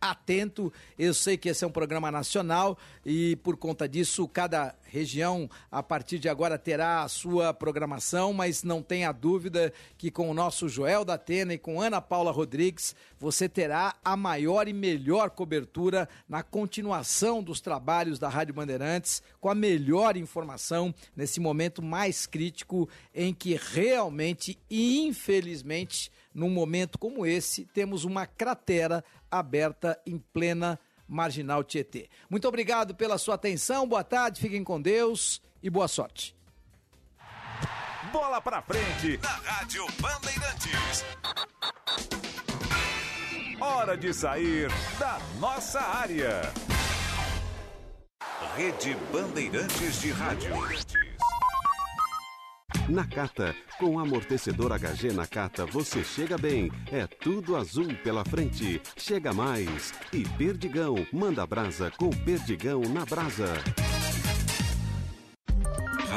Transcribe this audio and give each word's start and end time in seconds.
atento. 0.00 0.72
Eu 0.98 1.12
sei 1.14 1.36
que 1.36 1.48
esse 1.48 1.64
é 1.64 1.66
um 1.66 1.72
programa 1.72 2.10
nacional 2.10 2.78
e, 3.04 3.36
por 3.36 3.56
conta 3.56 3.88
disso, 3.88 4.26
cada 4.28 4.74
região, 4.84 5.48
a 5.70 5.82
partir 5.82 6.18
de 6.18 6.28
agora, 6.28 6.58
terá 6.58 7.02
a 7.02 7.08
sua 7.08 7.52
programação, 7.52 8.32
mas 8.32 8.62
não 8.62 8.82
tenha 8.82 9.12
dúvida 9.12 9.72
que 9.96 10.10
com 10.10 10.30
o 10.30 10.34
nosso 10.34 10.68
Joel 10.68 11.04
da 11.04 11.14
Atena 11.14 11.54
e 11.54 11.58
com 11.58 11.80
Ana 11.80 12.00
Paula 12.00 12.30
Rodrigues, 12.30 12.94
você 13.18 13.48
terá 13.48 13.94
a 14.04 14.16
maior 14.16 14.68
e 14.68 14.72
melhor 14.72 15.30
cobertura 15.30 16.08
na 16.28 16.42
continuação 16.42 17.42
dos 17.42 17.60
trabalhos 17.60 18.18
da 18.18 18.28
Rádio 18.28 18.54
Bandeirantes, 18.54 19.22
com 19.40 19.48
a 19.48 19.54
melhor 19.54 20.16
informação 20.16 20.94
nesse 21.14 21.40
momento 21.40 21.82
mais 21.82 22.26
crítico 22.26 22.88
em 23.14 23.34
que 23.34 23.54
realmente, 23.54 24.58
infelizmente, 24.70 26.10
num 26.38 26.48
momento 26.48 26.98
como 26.98 27.26
esse, 27.26 27.64
temos 27.66 28.04
uma 28.04 28.24
cratera 28.26 29.04
aberta 29.30 30.00
em 30.06 30.18
plena 30.18 30.78
Marginal 31.06 31.64
Tietê. 31.64 32.08
Muito 32.30 32.46
obrigado 32.46 32.94
pela 32.94 33.18
sua 33.18 33.34
atenção, 33.34 33.88
boa 33.88 34.04
tarde, 34.04 34.40
fiquem 34.40 34.62
com 34.62 34.80
Deus 34.80 35.42
e 35.62 35.68
boa 35.68 35.88
sorte. 35.88 36.36
Bola 38.12 38.40
pra 38.40 38.62
frente 38.62 39.18
na 39.22 39.28
Rádio 39.28 39.84
Bandeirantes. 40.00 41.04
Hora 43.60 43.96
de 43.96 44.14
sair 44.14 44.68
da 44.98 45.18
nossa 45.40 45.80
área. 45.80 46.40
Rede 48.56 48.96
Bandeirantes 49.12 50.00
de 50.00 50.12
Rádio. 50.12 50.54
Nakata, 52.88 53.54
com 53.78 53.98
amortecedor 53.98 54.72
HG 54.72 55.12
Nakata 55.12 55.64
você 55.64 56.04
chega 56.04 56.36
bem. 56.36 56.70
É 56.92 57.06
tudo 57.06 57.56
azul 57.56 57.94
pela 58.02 58.24
frente. 58.24 58.80
Chega 58.96 59.32
mais. 59.32 59.92
E 60.12 60.24
Perdigão, 60.36 60.94
manda 61.12 61.46
brasa 61.46 61.90
com 61.96 62.10
Perdigão 62.10 62.80
na 62.82 63.04
brasa. 63.06 63.54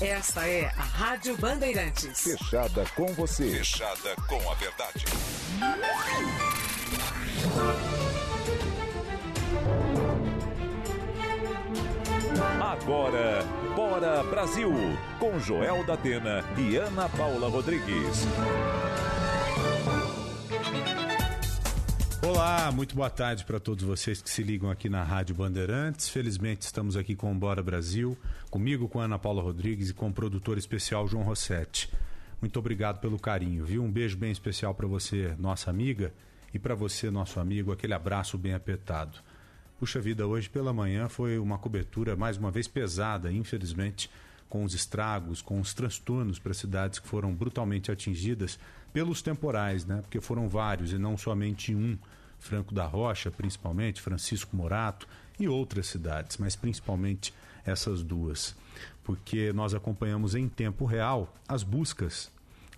Esta 0.00 0.48
é 0.48 0.66
a 0.66 0.82
Rádio 0.82 1.36
Bandeirantes. 1.36 2.20
Fechada 2.20 2.84
com 2.96 3.06
você. 3.14 3.50
Fechada 3.50 4.16
com 4.28 4.50
a 4.50 4.54
verdade. 4.54 5.04
Agora, 12.60 13.44
Bora 13.76 14.22
Brasil, 14.24 14.72
com 15.18 15.38
Joel 15.38 15.84
da 15.84 15.94
Atena 15.94 16.44
e 16.58 16.76
Ana 16.76 17.08
Paula 17.08 17.48
Rodrigues. 17.48 18.26
Olá, 22.24 22.70
muito 22.70 22.94
boa 22.94 23.10
tarde 23.10 23.44
para 23.44 23.58
todos 23.58 23.82
vocês 23.82 24.22
que 24.22 24.30
se 24.30 24.44
ligam 24.44 24.70
aqui 24.70 24.88
na 24.88 25.02
Rádio 25.02 25.34
Bandeirantes. 25.34 26.08
Felizmente 26.08 26.62
estamos 26.62 26.96
aqui 26.96 27.16
com 27.16 27.32
o 27.32 27.34
Bora 27.34 27.60
Brasil, 27.64 28.16
comigo, 28.48 28.88
com 28.88 29.00
a 29.00 29.06
Ana 29.06 29.18
Paula 29.18 29.42
Rodrigues 29.42 29.90
e 29.90 29.92
com 29.92 30.08
o 30.08 30.12
produtor 30.12 30.56
especial 30.56 31.08
João 31.08 31.24
Rossetti. 31.24 31.90
Muito 32.40 32.56
obrigado 32.60 33.00
pelo 33.00 33.18
carinho, 33.18 33.64
viu? 33.64 33.82
Um 33.82 33.90
beijo 33.90 34.16
bem 34.16 34.30
especial 34.30 34.72
para 34.72 34.86
você, 34.86 35.34
nossa 35.36 35.68
amiga, 35.68 36.14
e 36.54 36.60
para 36.60 36.76
você, 36.76 37.10
nosso 37.10 37.40
amigo, 37.40 37.72
aquele 37.72 37.92
abraço 37.92 38.38
bem 38.38 38.54
apertado. 38.54 39.18
Puxa 39.80 40.00
vida, 40.00 40.24
hoje 40.24 40.48
pela 40.48 40.72
manhã 40.72 41.08
foi 41.08 41.40
uma 41.40 41.58
cobertura 41.58 42.14
mais 42.14 42.36
uma 42.36 42.52
vez 42.52 42.68
pesada, 42.68 43.32
infelizmente, 43.32 44.08
com 44.48 44.62
os 44.62 44.74
estragos, 44.74 45.42
com 45.42 45.58
os 45.58 45.74
transtornos 45.74 46.38
para 46.38 46.54
cidades 46.54 47.00
que 47.00 47.08
foram 47.08 47.34
brutalmente 47.34 47.90
atingidas 47.90 48.60
pelos 48.92 49.22
temporais, 49.22 49.84
né? 49.84 50.00
Porque 50.02 50.20
foram 50.20 50.48
vários 50.48 50.92
e 50.92 50.98
não 50.98 51.16
somente 51.16 51.74
um. 51.74 51.96
Franco 52.38 52.74
da 52.74 52.84
Rocha, 52.84 53.30
principalmente, 53.30 54.02
Francisco 54.02 54.56
Morato 54.56 55.06
e 55.38 55.46
outras 55.46 55.86
cidades, 55.86 56.38
mas 56.38 56.56
principalmente 56.56 57.32
essas 57.64 58.02
duas. 58.02 58.56
Porque 59.04 59.52
nós 59.52 59.74
acompanhamos 59.74 60.34
em 60.34 60.48
tempo 60.48 60.84
real 60.84 61.32
as 61.48 61.62
buscas 61.62 62.32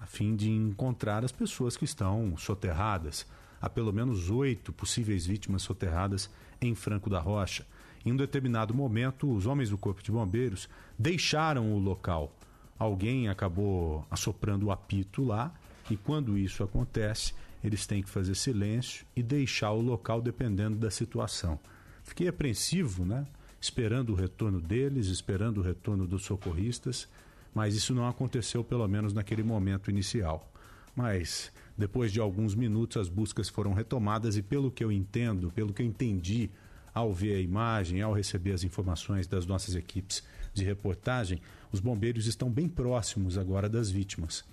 a 0.05 0.07
fim 0.07 0.37
de 0.37 0.51
encontrar 0.51 1.25
as 1.25 1.33
pessoas 1.33 1.79
que 1.79 1.87
estão 1.87 2.37
soterradas. 2.37 3.27
Há 3.59 3.71
pelo 3.71 3.91
menos 3.91 4.29
oito 4.29 4.71
possíveis 4.71 5.25
vítimas 5.25 5.63
soterradas 5.63 6.29
em 6.61 6.75
Franco 6.75 7.09
da 7.09 7.19
Rocha. 7.19 7.67
Em 8.05 8.13
um 8.13 8.17
determinado 8.17 8.75
momento, 8.75 9.35
os 9.35 9.47
homens 9.47 9.71
do 9.71 9.79
Corpo 9.79 10.03
de 10.03 10.13
Bombeiros 10.13 10.69
deixaram 10.99 11.73
o 11.73 11.79
local. 11.79 12.37
Alguém 12.79 13.31
acabou 13.31 14.07
assoprando 14.11 14.67
o 14.67 14.71
apito 14.71 15.25
lá, 15.25 15.55
e 15.91 15.97
quando 15.97 16.39
isso 16.39 16.63
acontece, 16.63 17.35
eles 17.63 17.87
têm 17.87 18.03
que 18.03 18.11
fazer 18.11 18.35
silêncio 18.35 19.07
e 19.15 19.23
deixar 19.23 19.73
o 19.73 19.81
local 19.81 20.21
dependendo 20.21 20.77
da 20.77 20.91
situação. 20.91 21.59
Fiquei 22.03 22.29
apreensivo, 22.29 23.05
né? 23.05 23.27
Esperando 23.61 24.11
o 24.11 24.15
retorno 24.15 24.61
deles, 24.61 25.07
esperando 25.07 25.59
o 25.59 25.63
retorno 25.63 26.07
dos 26.07 26.25
socorristas, 26.25 27.09
mas 27.55 27.75
isso 27.75 27.95
não 27.95 28.07
aconteceu, 28.07 28.63
pelo 28.63 28.87
menos 28.87 29.15
naquele 29.15 29.43
momento 29.43 29.91
inicial. 29.91 30.53
Mas 30.95 31.51
depois 31.77 32.13
de 32.13 32.21
alguns 32.21 32.55
minutos, 32.55 32.99
as 32.99 33.09
buscas 33.09 33.49
foram 33.49 33.73
retomadas 33.73 34.37
e, 34.37 34.43
pelo 34.43 34.71
que 34.71 34.85
eu 34.85 34.93
entendo, 34.93 35.51
pelo 35.51 35.73
que 35.73 35.83
eu 35.83 35.87
entendi 35.87 36.51
ao 36.93 37.13
ver 37.13 37.37
a 37.37 37.41
imagem, 37.41 38.03
ao 38.03 38.13
receber 38.13 38.53
as 38.53 38.63
informações 38.63 39.27
das 39.27 39.47
nossas 39.47 39.75
equipes 39.75 40.23
de 40.53 40.65
reportagem, 40.65 41.41
os 41.73 41.81
bombeiros 41.81 42.27
estão 42.27 42.49
bem 42.49 42.69
próximos 42.69 43.37
agora 43.37 43.69
das 43.69 43.91
vítimas. 43.91 44.45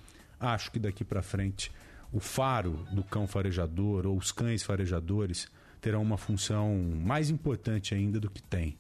Acho 0.42 0.72
que 0.72 0.80
daqui 0.80 1.06
para 1.06 1.22
frente 1.22 1.72
o 2.12 2.20
faro 2.20 2.86
do 2.92 3.04
cão 3.04 3.28
farejador 3.28 4.08
ou 4.08 4.18
os 4.18 4.32
cães 4.32 4.64
farejadores 4.64 5.48
terão 5.80 6.02
uma 6.02 6.18
função 6.18 6.76
mais 7.06 7.30
importante 7.30 7.94
ainda 7.94 8.20
do 8.20 8.30
que 8.30 8.42
tem. 8.42 8.76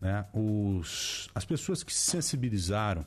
Né? 0.00 0.26
Os, 0.34 1.30
as 1.34 1.44
pessoas 1.44 1.82
que 1.82 1.94
se 1.94 2.10
sensibilizaram 2.10 3.06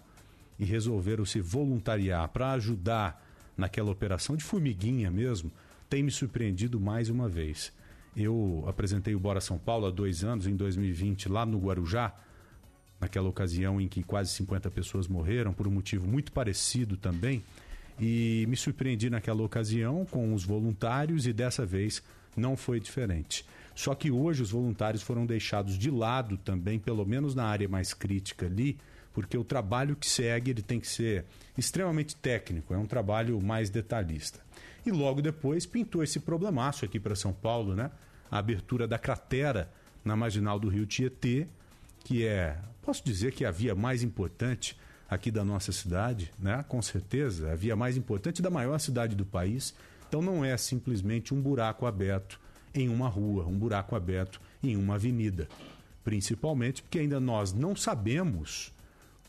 e 0.57 0.65
resolveram 0.65 1.25
se 1.25 1.39
voluntariar 1.39 2.27
para 2.29 2.53
ajudar 2.53 3.25
naquela 3.55 3.91
operação 3.91 4.35
de 4.35 4.43
formiguinha 4.43 5.11
mesmo, 5.11 5.51
têm 5.89 6.01
me 6.01 6.11
surpreendido 6.11 6.79
mais 6.79 7.09
uma 7.09 7.27
vez. 7.27 7.71
Eu 8.15 8.63
apresentei 8.67 9.13
o 9.13 9.19
Bora 9.19 9.41
São 9.41 9.57
Paulo 9.57 9.85
há 9.85 9.91
dois 9.91 10.23
anos, 10.23 10.47
em 10.47 10.55
2020, 10.55 11.29
lá 11.29 11.45
no 11.45 11.59
Guarujá, 11.59 12.13
naquela 12.99 13.29
ocasião 13.29 13.79
em 13.79 13.87
que 13.87 14.03
quase 14.03 14.31
50 14.31 14.71
pessoas 14.71 15.07
morreram, 15.07 15.53
por 15.53 15.67
um 15.67 15.71
motivo 15.71 16.07
muito 16.07 16.31
parecido 16.31 16.97
também. 16.97 17.43
E 17.99 18.45
me 18.47 18.55
surpreendi 18.55 19.09
naquela 19.09 19.43
ocasião 19.43 20.05
com 20.05 20.33
os 20.33 20.43
voluntários 20.43 21.27
e 21.27 21.33
dessa 21.33 21.65
vez 21.65 22.01
não 22.35 22.55
foi 22.55 22.79
diferente. 22.79 23.45
Só 23.75 23.95
que 23.95 24.11
hoje 24.11 24.41
os 24.41 24.51
voluntários 24.51 25.01
foram 25.01 25.25
deixados 25.25 25.77
de 25.77 25.89
lado 25.89 26.37
também, 26.37 26.79
pelo 26.79 27.05
menos 27.05 27.35
na 27.35 27.45
área 27.45 27.67
mais 27.67 27.93
crítica 27.93 28.45
ali, 28.45 28.77
porque 29.13 29.37
o 29.37 29.43
trabalho 29.43 29.95
que 29.95 30.07
segue 30.07 30.51
ele 30.51 30.61
tem 30.61 30.79
que 30.79 30.87
ser 30.87 31.25
extremamente 31.57 32.15
técnico, 32.15 32.73
é 32.73 32.77
um 32.77 32.85
trabalho 32.85 33.41
mais 33.41 33.69
detalhista. 33.69 34.39
E 34.85 34.91
logo 34.91 35.21
depois 35.21 35.65
pintou 35.65 36.03
esse 36.03 36.19
problemaço 36.19 36.85
aqui 36.85 36.99
para 36.99 37.15
São 37.15 37.33
Paulo, 37.33 37.75
né? 37.75 37.91
A 38.31 38.37
abertura 38.37 38.87
da 38.87 38.97
cratera 38.97 39.69
na 40.03 40.15
marginal 40.15 40.59
do 40.59 40.69
Rio 40.69 40.85
Tietê, 40.85 41.47
que 42.03 42.25
é, 42.25 42.57
posso 42.81 43.03
dizer 43.03 43.33
que 43.33 43.43
é 43.43 43.47
a 43.47 43.51
via 43.51 43.75
mais 43.75 44.03
importante 44.03 44.77
aqui 45.09 45.31
da 45.31 45.43
nossa 45.43 45.71
cidade, 45.71 46.31
né? 46.37 46.63
Com 46.67 46.81
certeza, 46.81 47.51
a 47.51 47.55
via 47.55 47.75
mais 47.75 47.97
importante 47.97 48.41
da 48.41 48.49
maior 48.49 48.79
cidade 48.79 49.15
do 49.15 49.25
país. 49.25 49.73
Então 50.07 50.21
não 50.21 50.43
é 50.45 50.55
simplesmente 50.57 51.33
um 51.33 51.41
buraco 51.41 51.85
aberto 51.85 52.39
em 52.73 52.87
uma 52.89 53.07
rua, 53.07 53.45
um 53.45 53.57
buraco 53.57 53.95
aberto 53.95 54.39
em 54.61 54.75
uma 54.75 54.95
avenida. 54.95 55.47
Principalmente 56.03 56.81
porque 56.81 56.99
ainda 56.99 57.19
nós 57.19 57.53
não 57.53 57.75
sabemos 57.75 58.73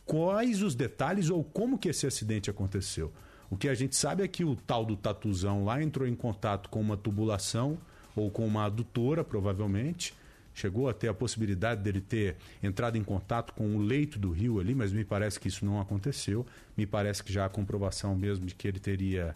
quais 0.04 0.62
os 0.62 0.74
detalhes 0.74 1.30
ou 1.30 1.42
como 1.42 1.78
que 1.78 1.88
esse 1.88 2.06
acidente 2.06 2.50
aconteceu. 2.50 3.12
O 3.50 3.56
que 3.56 3.68
a 3.68 3.74
gente 3.74 3.96
sabe 3.96 4.22
é 4.22 4.28
que 4.28 4.44
o 4.44 4.54
tal 4.54 4.84
do 4.84 4.96
tatuzão 4.96 5.64
lá 5.64 5.82
entrou 5.82 6.06
em 6.06 6.14
contato 6.14 6.68
com 6.68 6.80
uma 6.80 6.96
tubulação 6.96 7.78
ou 8.14 8.30
com 8.30 8.46
uma 8.46 8.64
adutora, 8.64 9.24
provavelmente. 9.24 10.14
Chegou 10.60 10.90
a 10.90 10.92
ter 10.92 11.08
a 11.08 11.14
possibilidade 11.14 11.82
dele 11.82 12.02
ter 12.02 12.36
entrado 12.62 12.98
em 12.98 13.02
contato 13.02 13.54
com 13.54 13.76
o 13.76 13.78
leito 13.80 14.18
do 14.18 14.30
rio 14.30 14.60
ali, 14.60 14.74
mas 14.74 14.92
me 14.92 15.04
parece 15.04 15.40
que 15.40 15.48
isso 15.48 15.64
não 15.64 15.80
aconteceu. 15.80 16.44
Me 16.76 16.86
parece 16.86 17.24
que 17.24 17.32
já 17.32 17.46
há 17.46 17.48
comprovação 17.48 18.14
mesmo 18.14 18.44
de 18.44 18.54
que 18.54 18.68
ele 18.68 18.78
teria 18.78 19.34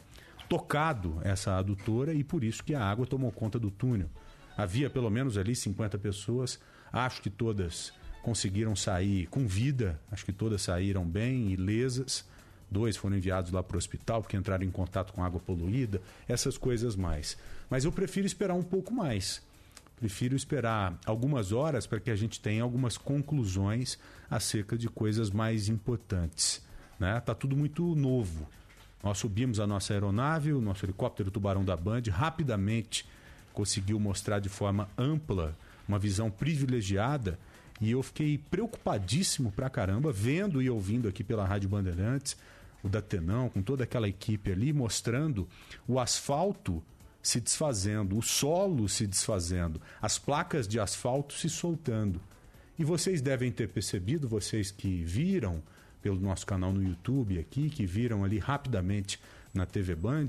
tocado 0.50 1.18
essa 1.24 1.56
adutora 1.56 2.12
e 2.12 2.22
por 2.22 2.44
isso 2.44 2.62
que 2.62 2.74
a 2.74 2.84
água 2.84 3.06
tomou 3.06 3.32
conta 3.32 3.58
do 3.58 3.70
túnel. 3.70 4.10
Havia 4.54 4.90
pelo 4.90 5.08
menos 5.08 5.38
ali 5.38 5.56
50 5.56 5.98
pessoas, 5.98 6.60
acho 6.92 7.22
que 7.22 7.30
todas 7.30 7.90
conseguiram 8.22 8.76
sair 8.76 9.26
com 9.28 9.46
vida, 9.46 9.98
acho 10.12 10.26
que 10.26 10.32
todas 10.32 10.60
saíram 10.60 11.06
bem, 11.06 11.52
ilesas. 11.52 12.28
Dois 12.70 12.98
foram 12.98 13.16
enviados 13.16 13.50
lá 13.50 13.62
para 13.62 13.76
o 13.76 13.78
hospital 13.78 14.20
porque 14.20 14.36
entraram 14.36 14.64
em 14.64 14.70
contato 14.70 15.14
com 15.14 15.24
água 15.24 15.40
poluída, 15.40 16.02
essas 16.28 16.58
coisas 16.58 16.94
mais. 16.94 17.38
Mas 17.70 17.86
eu 17.86 17.92
prefiro 17.92 18.26
esperar 18.26 18.54
um 18.54 18.62
pouco 18.62 18.92
mais. 18.92 19.42
Prefiro 19.96 20.34
esperar 20.34 20.98
algumas 21.06 21.52
horas 21.52 21.86
para 21.86 22.00
que 22.00 22.10
a 22.10 22.16
gente 22.16 22.40
tenha 22.40 22.62
algumas 22.62 22.96
conclusões 22.96 23.98
acerca 24.30 24.76
de 24.76 24.88
coisas 24.88 25.30
mais 25.30 25.68
importantes. 25.68 26.62
Né? 26.98 27.20
Tá 27.20 27.34
tudo 27.34 27.56
muito 27.56 27.94
novo. 27.94 28.46
Nós 29.02 29.18
subimos 29.18 29.60
a 29.60 29.66
nossa 29.66 29.92
aeronave, 29.92 30.52
o 30.52 30.60
nosso 30.60 30.84
helicóptero 30.84 31.30
Tubarão 31.30 31.64
da 31.64 31.76
Band, 31.76 32.02
rapidamente 32.10 33.06
conseguiu 33.52 34.00
mostrar 34.00 34.40
de 34.40 34.48
forma 34.48 34.88
ampla 34.98 35.56
uma 35.86 35.98
visão 35.98 36.30
privilegiada 36.30 37.38
e 37.80 37.90
eu 37.90 38.02
fiquei 38.02 38.38
preocupadíssimo 38.38 39.52
pra 39.52 39.70
caramba, 39.70 40.12
vendo 40.12 40.60
e 40.60 40.68
ouvindo 40.68 41.08
aqui 41.08 41.22
pela 41.22 41.44
Rádio 41.44 41.68
Bandeirantes, 41.68 42.36
o 42.82 42.88
Datenão, 42.88 43.48
com 43.48 43.62
toda 43.62 43.84
aquela 43.84 44.08
equipe 44.08 44.52
ali, 44.52 44.72
mostrando 44.72 45.48
o 45.86 45.98
asfalto 45.98 46.82
se 47.24 47.40
desfazendo, 47.40 48.16
o 48.16 48.22
solo 48.22 48.88
se 48.88 49.06
desfazendo, 49.06 49.80
as 50.00 50.18
placas 50.18 50.68
de 50.68 50.78
asfalto 50.78 51.34
se 51.34 51.48
soltando. 51.48 52.20
E 52.78 52.84
vocês 52.84 53.20
devem 53.20 53.50
ter 53.50 53.68
percebido, 53.68 54.28
vocês 54.28 54.70
que 54.70 55.02
viram 55.02 55.60
pelo 56.00 56.20
nosso 56.20 56.46
canal 56.46 56.72
no 56.72 56.82
YouTube 56.82 57.38
aqui, 57.38 57.70
que 57.70 57.86
viram 57.86 58.22
ali 58.22 58.38
rapidamente 58.38 59.18
na 59.52 59.64
TV 59.64 59.94
Band, 59.94 60.28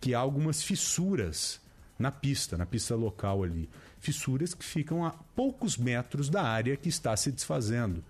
que 0.00 0.14
há 0.14 0.18
algumas 0.18 0.62
fissuras 0.62 1.60
na 1.98 2.12
pista, 2.12 2.56
na 2.56 2.66
pista 2.66 2.94
local 2.94 3.42
ali 3.42 3.68
fissuras 4.04 4.52
que 4.52 4.64
ficam 4.64 5.04
a 5.04 5.10
poucos 5.34 5.78
metros 5.78 6.28
da 6.28 6.42
área 6.42 6.76
que 6.76 6.90
está 6.90 7.16
se 7.16 7.32
desfazendo. 7.32 8.04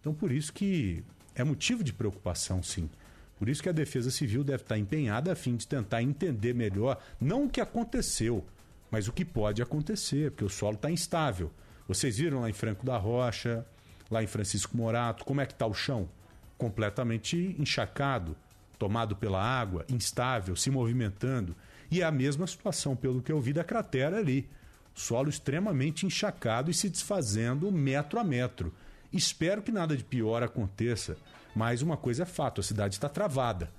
Então, 0.00 0.14
por 0.14 0.30
isso 0.30 0.52
que 0.52 1.02
é 1.34 1.42
motivo 1.42 1.82
de 1.82 1.92
preocupação, 1.92 2.62
sim. 2.62 2.88
Por 3.40 3.48
isso 3.48 3.62
que 3.62 3.70
a 3.70 3.72
Defesa 3.72 4.10
Civil 4.10 4.44
deve 4.44 4.64
estar 4.64 4.76
empenhada 4.76 5.32
a 5.32 5.34
fim 5.34 5.56
de 5.56 5.66
tentar 5.66 6.02
entender 6.02 6.54
melhor, 6.54 7.02
não 7.18 7.46
o 7.46 7.48
que 7.48 7.58
aconteceu, 7.58 8.44
mas 8.90 9.08
o 9.08 9.12
que 9.14 9.24
pode 9.24 9.62
acontecer, 9.62 10.30
porque 10.30 10.44
o 10.44 10.50
solo 10.50 10.74
está 10.74 10.90
instável. 10.90 11.50
Vocês 11.88 12.18
viram 12.18 12.42
lá 12.42 12.50
em 12.50 12.52
Franco 12.52 12.84
da 12.84 12.98
Rocha, 12.98 13.64
lá 14.10 14.22
em 14.22 14.26
Francisco 14.26 14.76
Morato, 14.76 15.24
como 15.24 15.40
é 15.40 15.46
que 15.46 15.54
está 15.54 15.64
o 15.64 15.72
chão? 15.72 16.06
Completamente 16.58 17.56
encharcado, 17.58 18.36
tomado 18.78 19.16
pela 19.16 19.42
água, 19.42 19.86
instável, 19.88 20.54
se 20.54 20.70
movimentando. 20.70 21.56
E 21.90 22.02
é 22.02 22.04
a 22.04 22.10
mesma 22.10 22.46
situação, 22.46 22.94
pelo 22.94 23.22
que 23.22 23.32
eu 23.32 23.40
vi, 23.40 23.54
da 23.54 23.64
cratera 23.64 24.18
ali 24.18 24.46
solo 24.94 25.30
extremamente 25.30 26.04
encharcado 26.04 26.70
e 26.70 26.74
se 26.74 26.90
desfazendo 26.90 27.72
metro 27.72 28.20
a 28.20 28.24
metro. 28.24 28.70
Espero 29.12 29.62
que 29.62 29.72
nada 29.72 29.96
de 29.96 30.04
pior 30.04 30.42
aconteça, 30.42 31.16
mas 31.54 31.82
uma 31.82 31.96
coisa 31.96 32.22
é 32.22 32.26
fato: 32.26 32.60
a 32.60 32.64
cidade 32.64 32.94
está 32.94 33.08
travada. 33.08 33.70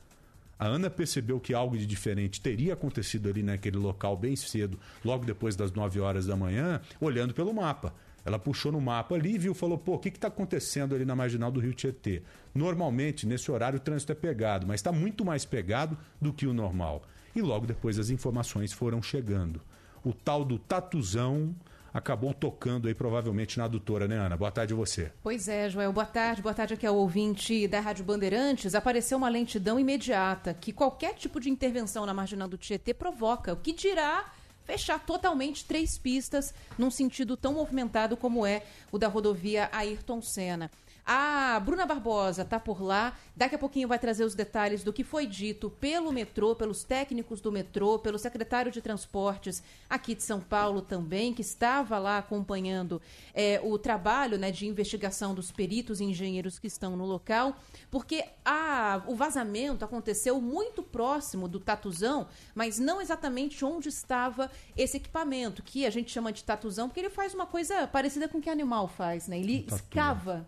A 0.59 0.67
Ana 0.67 0.89
percebeu 0.89 1.39
que 1.39 1.53
algo 1.53 1.77
de 1.77 1.87
diferente 1.87 2.39
teria 2.39 2.73
acontecido 2.73 3.27
ali 3.27 3.41
naquele 3.41 3.77
local 3.77 4.15
bem 4.15 4.35
cedo, 4.35 4.79
logo 5.03 5.25
depois 5.25 5.55
das 5.55 5.71
9 5.71 5.99
horas 5.99 6.27
da 6.27 6.35
manhã, 6.35 6.79
olhando 6.99 7.33
pelo 7.33 7.53
mapa. 7.53 7.93
Ela 8.23 8.37
puxou 8.37 8.71
no 8.71 8.79
mapa 8.79 9.15
ali 9.15 9.33
e 9.35 9.37
viu, 9.39 9.55
falou: 9.55 9.77
pô, 9.77 9.95
o 9.95 9.99
que 9.99 10.09
está 10.09 10.27
acontecendo 10.27 10.93
ali 10.93 11.05
na 11.05 11.15
marginal 11.15 11.51
do 11.51 11.59
Rio 11.59 11.73
Tietê? 11.73 12.21
Normalmente, 12.53 13.25
nesse 13.25 13.49
horário, 13.51 13.77
o 13.77 13.81
trânsito 13.81 14.11
é 14.11 14.15
pegado, 14.15 14.67
mas 14.67 14.79
está 14.79 14.91
muito 14.91 15.25
mais 15.25 15.45
pegado 15.45 15.97
do 16.21 16.31
que 16.31 16.45
o 16.45 16.53
normal. 16.53 17.01
E 17.35 17.41
logo 17.41 17.65
depois 17.65 17.97
as 17.97 18.09
informações 18.09 18.71
foram 18.71 19.01
chegando 19.01 19.61
o 20.03 20.13
tal 20.13 20.43
do 20.43 20.57
tatuzão 20.57 21.55
acabou 21.93 22.33
tocando 22.33 22.87
aí 22.87 22.93
provavelmente 22.93 23.57
na 23.57 23.65
adutora, 23.65 24.07
né, 24.07 24.17
Ana? 24.17 24.37
Boa 24.37 24.51
tarde 24.51 24.73
a 24.73 24.75
você. 24.75 25.11
Pois 25.21 25.47
é, 25.47 25.69
Joel. 25.69 25.91
Boa 25.91 26.05
tarde. 26.05 26.41
Boa 26.41 26.53
tarde 26.53 26.73
aqui 26.73 26.85
ao 26.85 26.95
ouvinte 26.95 27.67
da 27.67 27.79
Rádio 27.79 28.05
Bandeirantes. 28.05 28.75
Apareceu 28.75 29.17
uma 29.17 29.29
lentidão 29.29 29.79
imediata 29.79 30.53
que 30.53 30.71
qualquer 30.71 31.15
tipo 31.15 31.39
de 31.39 31.49
intervenção 31.49 32.05
na 32.05 32.13
marginal 32.13 32.47
do 32.47 32.57
Tietê 32.57 32.93
provoca. 32.93 33.53
O 33.53 33.57
que 33.57 33.73
dirá 33.73 34.31
fechar 34.63 34.99
totalmente 34.99 35.65
três 35.65 35.97
pistas 35.97 36.53
num 36.77 36.91
sentido 36.91 37.35
tão 37.35 37.53
movimentado 37.53 38.15
como 38.15 38.45
é 38.45 38.63
o 38.91 38.97
da 38.97 39.07
rodovia 39.07 39.69
Ayrton 39.71 40.21
Senna. 40.21 40.71
A 41.05 41.59
Bruna 41.59 41.85
Barbosa 41.85 42.43
está 42.43 42.59
por 42.59 42.81
lá. 42.81 43.17
Daqui 43.35 43.55
a 43.55 43.57
pouquinho 43.57 43.87
vai 43.87 43.97
trazer 43.97 44.23
os 44.23 44.35
detalhes 44.35 44.83
do 44.83 44.93
que 44.93 45.03
foi 45.03 45.25
dito 45.25 45.69
pelo 45.69 46.11
metrô, 46.11 46.55
pelos 46.55 46.83
técnicos 46.83 47.41
do 47.41 47.51
metrô, 47.51 47.97
pelo 47.97 48.19
secretário 48.19 48.71
de 48.71 48.81
Transportes 48.81 49.63
aqui 49.89 50.13
de 50.13 50.23
São 50.23 50.39
Paulo 50.39 50.81
também, 50.81 51.33
que 51.33 51.41
estava 51.41 51.97
lá 51.97 52.17
acompanhando 52.17 53.01
é, 53.33 53.59
o 53.63 53.77
trabalho 53.77 54.37
né, 54.37 54.51
de 54.51 54.67
investigação 54.67 55.33
dos 55.33 55.51
peritos 55.51 55.99
e 55.99 56.03
engenheiros 56.03 56.59
que 56.59 56.67
estão 56.67 56.95
no 56.95 57.05
local, 57.05 57.55
porque 57.89 58.23
a, 58.45 59.01
o 59.07 59.15
vazamento 59.15 59.83
aconteceu 59.83 60.39
muito 60.39 60.83
próximo 60.83 61.47
do 61.47 61.59
tatuzão, 61.59 62.27
mas 62.53 62.79
não 62.79 63.01
exatamente 63.01 63.65
onde 63.65 63.89
estava 63.89 64.49
esse 64.77 64.97
equipamento, 64.97 65.63
que 65.63 65.85
a 65.85 65.89
gente 65.89 66.11
chama 66.11 66.31
de 66.31 66.43
tatuzão, 66.43 66.87
porque 66.87 66.99
ele 66.99 67.09
faz 67.09 67.33
uma 67.33 67.45
coisa 67.45 67.87
parecida 67.87 68.27
com 68.27 68.37
o 68.37 68.41
que 68.41 68.49
animal 68.49 68.87
faz, 68.87 69.27
né? 69.27 69.39
Ele 69.39 69.65
escava 69.67 70.47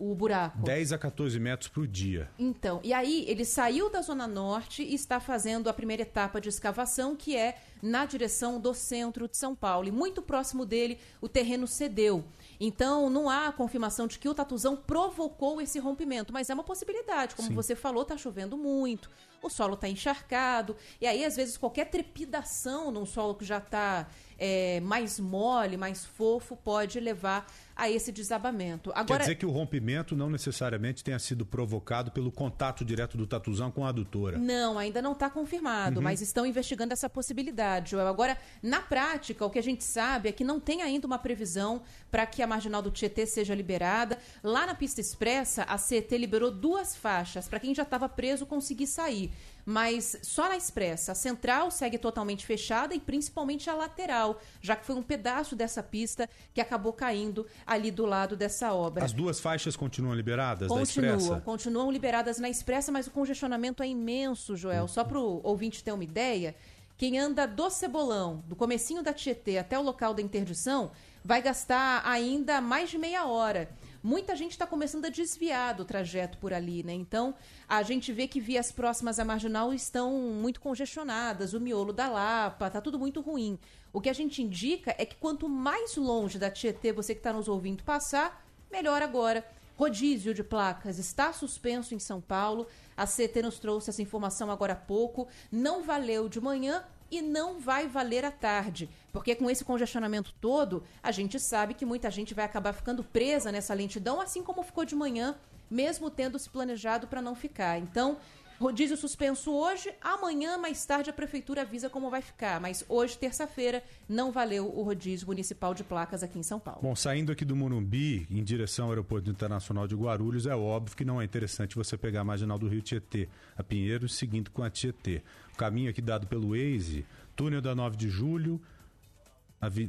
o 0.00 0.14
buraco. 0.14 0.62
10 0.62 0.92
a 0.94 0.98
14 0.98 1.38
metros 1.38 1.68
por 1.68 1.86
dia. 1.86 2.30
Então, 2.38 2.80
e 2.82 2.92
aí 2.92 3.26
ele 3.28 3.44
saiu 3.44 3.90
da 3.90 4.00
Zona 4.00 4.26
Norte 4.26 4.82
e 4.82 4.94
está 4.94 5.20
fazendo 5.20 5.68
a 5.68 5.74
primeira 5.74 6.02
etapa 6.02 6.40
de 6.40 6.48
escavação, 6.48 7.14
que 7.14 7.36
é 7.36 7.58
na 7.82 8.06
direção 8.06 8.58
do 8.58 8.72
centro 8.72 9.28
de 9.28 9.36
São 9.36 9.54
Paulo. 9.54 9.88
E 9.88 9.92
muito 9.92 10.22
próximo 10.22 10.64
dele, 10.64 10.98
o 11.20 11.28
terreno 11.28 11.66
cedeu. 11.66 12.24
Então, 12.58 13.10
não 13.10 13.28
há 13.28 13.52
confirmação 13.52 14.06
de 14.06 14.18
que 14.18 14.28
o 14.28 14.34
tatuzão 14.34 14.74
provocou 14.74 15.60
esse 15.60 15.78
rompimento, 15.78 16.32
mas 16.32 16.48
é 16.48 16.54
uma 16.54 16.64
possibilidade. 16.64 17.34
Como 17.34 17.48
Sim. 17.48 17.54
você 17.54 17.74
falou, 17.74 18.02
está 18.02 18.16
chovendo 18.16 18.56
muito, 18.56 19.10
o 19.42 19.48
solo 19.48 19.74
está 19.74 19.88
encharcado, 19.88 20.76
e 21.00 21.06
aí, 21.06 21.24
às 21.24 21.36
vezes, 21.36 21.56
qualquer 21.56 21.86
trepidação 21.86 22.90
num 22.90 23.06
solo 23.06 23.34
que 23.34 23.44
já 23.44 23.58
está 23.58 24.08
é, 24.38 24.80
mais 24.80 25.20
mole, 25.20 25.76
mais 25.76 26.04
fofo, 26.04 26.56
pode 26.56 26.98
levar 27.00 27.46
a 27.80 27.88
esse 27.88 28.12
desabamento. 28.12 28.90
Agora... 28.90 29.06
Quer 29.06 29.18
dizer 29.20 29.34
que 29.36 29.46
o 29.46 29.50
rompimento 29.50 30.14
não 30.14 30.28
necessariamente 30.28 31.02
tenha 31.02 31.18
sido 31.18 31.46
provocado 31.46 32.10
pelo 32.10 32.30
contato 32.30 32.84
direto 32.84 33.16
do 33.16 33.26
tatuzão 33.26 33.70
com 33.70 33.86
a 33.86 33.88
adutora? 33.88 34.36
Não, 34.36 34.78
ainda 34.78 35.00
não 35.00 35.12
está 35.12 35.30
confirmado, 35.30 35.96
uhum. 35.96 36.02
mas 36.02 36.20
estão 36.20 36.44
investigando 36.44 36.92
essa 36.92 37.08
possibilidade, 37.08 37.92
Joel. 37.92 38.06
Agora, 38.06 38.36
na 38.62 38.82
prática, 38.82 39.46
o 39.46 39.48
que 39.48 39.58
a 39.58 39.62
gente 39.62 39.82
sabe 39.82 40.28
é 40.28 40.32
que 40.32 40.44
não 40.44 40.60
tem 40.60 40.82
ainda 40.82 41.06
uma 41.06 41.18
previsão 41.18 41.80
para 42.10 42.26
que 42.26 42.42
a 42.42 42.46
marginal 42.46 42.82
do 42.82 42.90
Tietê 42.90 43.24
seja 43.24 43.54
liberada. 43.54 44.18
Lá 44.44 44.66
na 44.66 44.74
pista 44.74 45.00
expressa, 45.00 45.62
a 45.62 45.78
CET 45.78 46.14
liberou 46.18 46.50
duas 46.50 46.94
faixas 46.94 47.48
para 47.48 47.58
quem 47.58 47.74
já 47.74 47.82
estava 47.82 48.10
preso 48.10 48.44
conseguir 48.44 48.88
sair 48.88 49.32
mas 49.70 50.18
só 50.22 50.48
na 50.48 50.56
expressa. 50.56 51.12
A 51.12 51.14
central 51.14 51.70
segue 51.70 51.96
totalmente 51.96 52.44
fechada 52.44 52.92
e 52.92 52.98
principalmente 52.98 53.70
a 53.70 53.74
lateral, 53.74 54.40
já 54.60 54.74
que 54.74 54.84
foi 54.84 54.96
um 54.96 55.02
pedaço 55.02 55.54
dessa 55.54 55.80
pista 55.80 56.28
que 56.52 56.60
acabou 56.60 56.92
caindo 56.92 57.46
ali 57.64 57.92
do 57.92 58.04
lado 58.04 58.36
dessa 58.36 58.74
obra. 58.74 59.04
As 59.04 59.12
duas 59.12 59.38
faixas 59.38 59.76
continuam 59.76 60.12
liberadas 60.12 60.66
continuam, 60.66 61.12
da 61.12 61.16
expressa? 61.18 61.40
Continuam 61.42 61.90
liberadas 61.92 62.40
na 62.40 62.50
expressa, 62.50 62.90
mas 62.90 63.06
o 63.06 63.12
congestionamento 63.12 63.80
é 63.80 63.86
imenso, 63.86 64.56
Joel. 64.56 64.84
Hum. 64.84 64.88
Só 64.88 65.04
para 65.04 65.20
o 65.20 65.40
ouvinte 65.44 65.84
ter 65.84 65.92
uma 65.92 66.02
ideia, 66.02 66.56
quem 66.98 67.16
anda 67.16 67.46
do 67.46 67.70
Cebolão, 67.70 68.42
do 68.48 68.56
comecinho 68.56 69.04
da 69.04 69.12
Tietê 69.12 69.56
até 69.56 69.78
o 69.78 69.82
local 69.82 70.12
da 70.12 70.20
interdição, 70.20 70.90
vai 71.24 71.40
gastar 71.40 72.02
ainda 72.04 72.60
mais 72.60 72.90
de 72.90 72.98
meia 72.98 73.24
hora. 73.24 73.70
Muita 74.02 74.34
gente 74.34 74.52
está 74.52 74.66
começando 74.66 75.04
a 75.04 75.10
desviar 75.10 75.74
do 75.74 75.84
trajeto 75.84 76.38
por 76.38 76.54
ali, 76.54 76.82
né? 76.82 76.94
Então, 76.94 77.34
a 77.68 77.82
gente 77.82 78.12
vê 78.12 78.26
que 78.26 78.40
vias 78.40 78.72
próximas 78.72 79.18
à 79.18 79.24
marginal 79.24 79.74
estão 79.74 80.12
muito 80.18 80.58
congestionadas, 80.58 81.52
o 81.52 81.60
miolo 81.60 81.92
da 81.92 82.08
Lapa, 82.08 82.70
tá 82.70 82.80
tudo 82.80 82.98
muito 82.98 83.20
ruim. 83.20 83.58
O 83.92 84.00
que 84.00 84.08
a 84.08 84.14
gente 84.14 84.42
indica 84.42 84.94
é 84.96 85.04
que 85.04 85.16
quanto 85.16 85.48
mais 85.48 85.96
longe 85.96 86.38
da 86.38 86.50
Tietê 86.50 86.92
você 86.92 87.14
que 87.14 87.20
está 87.20 87.32
nos 87.32 87.46
ouvindo 87.46 87.84
passar, 87.84 88.42
melhor 88.70 89.02
agora. 89.02 89.44
Rodízio 89.76 90.34
de 90.34 90.44
placas 90.44 90.98
está 90.98 91.32
suspenso 91.32 91.94
em 91.94 91.98
São 91.98 92.20
Paulo. 92.20 92.66
A 92.96 93.06
CT 93.06 93.42
nos 93.42 93.58
trouxe 93.58 93.90
essa 93.90 94.02
informação 94.02 94.50
agora 94.50 94.74
há 94.74 94.76
pouco. 94.76 95.26
Não 95.50 95.82
valeu 95.82 96.28
de 96.28 96.40
manhã 96.40 96.84
e 97.10 97.20
não 97.20 97.58
vai 97.58 97.86
valer 97.86 98.24
à 98.24 98.30
tarde. 98.30 98.88
Porque 99.12 99.34
com 99.34 99.50
esse 99.50 99.64
congestionamento 99.64 100.34
todo, 100.40 100.82
a 101.02 101.10
gente 101.10 101.38
sabe 101.40 101.74
que 101.74 101.84
muita 101.84 102.10
gente 102.10 102.34
vai 102.34 102.44
acabar 102.44 102.72
ficando 102.72 103.02
presa 103.02 103.50
nessa 103.50 103.74
lentidão, 103.74 104.20
assim 104.20 104.42
como 104.42 104.62
ficou 104.62 104.84
de 104.84 104.94
manhã, 104.94 105.34
mesmo 105.70 106.10
tendo 106.10 106.38
se 106.38 106.48
planejado 106.48 107.06
para 107.06 107.20
não 107.20 107.34
ficar. 107.34 107.78
Então, 107.78 108.16
Rodízio 108.60 108.94
suspenso 108.94 109.50
hoje, 109.52 109.90
amanhã, 110.02 110.58
mais 110.58 110.84
tarde, 110.84 111.08
a 111.08 111.14
prefeitura 111.14 111.62
avisa 111.62 111.88
como 111.88 112.10
vai 112.10 112.20
ficar. 112.20 112.60
Mas 112.60 112.84
hoje, 112.90 113.16
terça-feira, 113.16 113.82
não 114.06 114.30
valeu 114.30 114.66
o 114.66 114.82
rodízio 114.82 115.26
municipal 115.26 115.72
de 115.72 115.82
placas 115.82 116.22
aqui 116.22 116.38
em 116.38 116.42
São 116.42 116.60
Paulo. 116.60 116.80
Bom, 116.82 116.94
saindo 116.94 117.32
aqui 117.32 117.42
do 117.42 117.56
Morumbi, 117.56 118.26
em 118.30 118.44
direção 118.44 118.84
ao 118.84 118.90
Aeroporto 118.90 119.30
Internacional 119.30 119.88
de 119.88 119.94
Guarulhos, 119.94 120.44
é 120.44 120.54
óbvio 120.54 120.94
que 120.94 121.06
não 121.06 121.22
é 121.22 121.24
interessante 121.24 121.74
você 121.74 121.96
pegar 121.96 122.20
a 122.20 122.24
marginal 122.24 122.58
do 122.58 122.68
Rio 122.68 122.82
Tietê, 122.82 123.30
a 123.56 123.62
Pinheiros, 123.62 124.14
seguindo 124.14 124.50
com 124.50 124.62
a 124.62 124.68
Tietê. 124.68 125.22
Caminho 125.60 125.90
aqui 125.90 126.00
dado 126.00 126.26
pelo 126.26 126.52
Waze, 126.52 127.04
túnel 127.36 127.60
da 127.60 127.74
9 127.74 127.94
de 127.94 128.08
julho, 128.08 128.58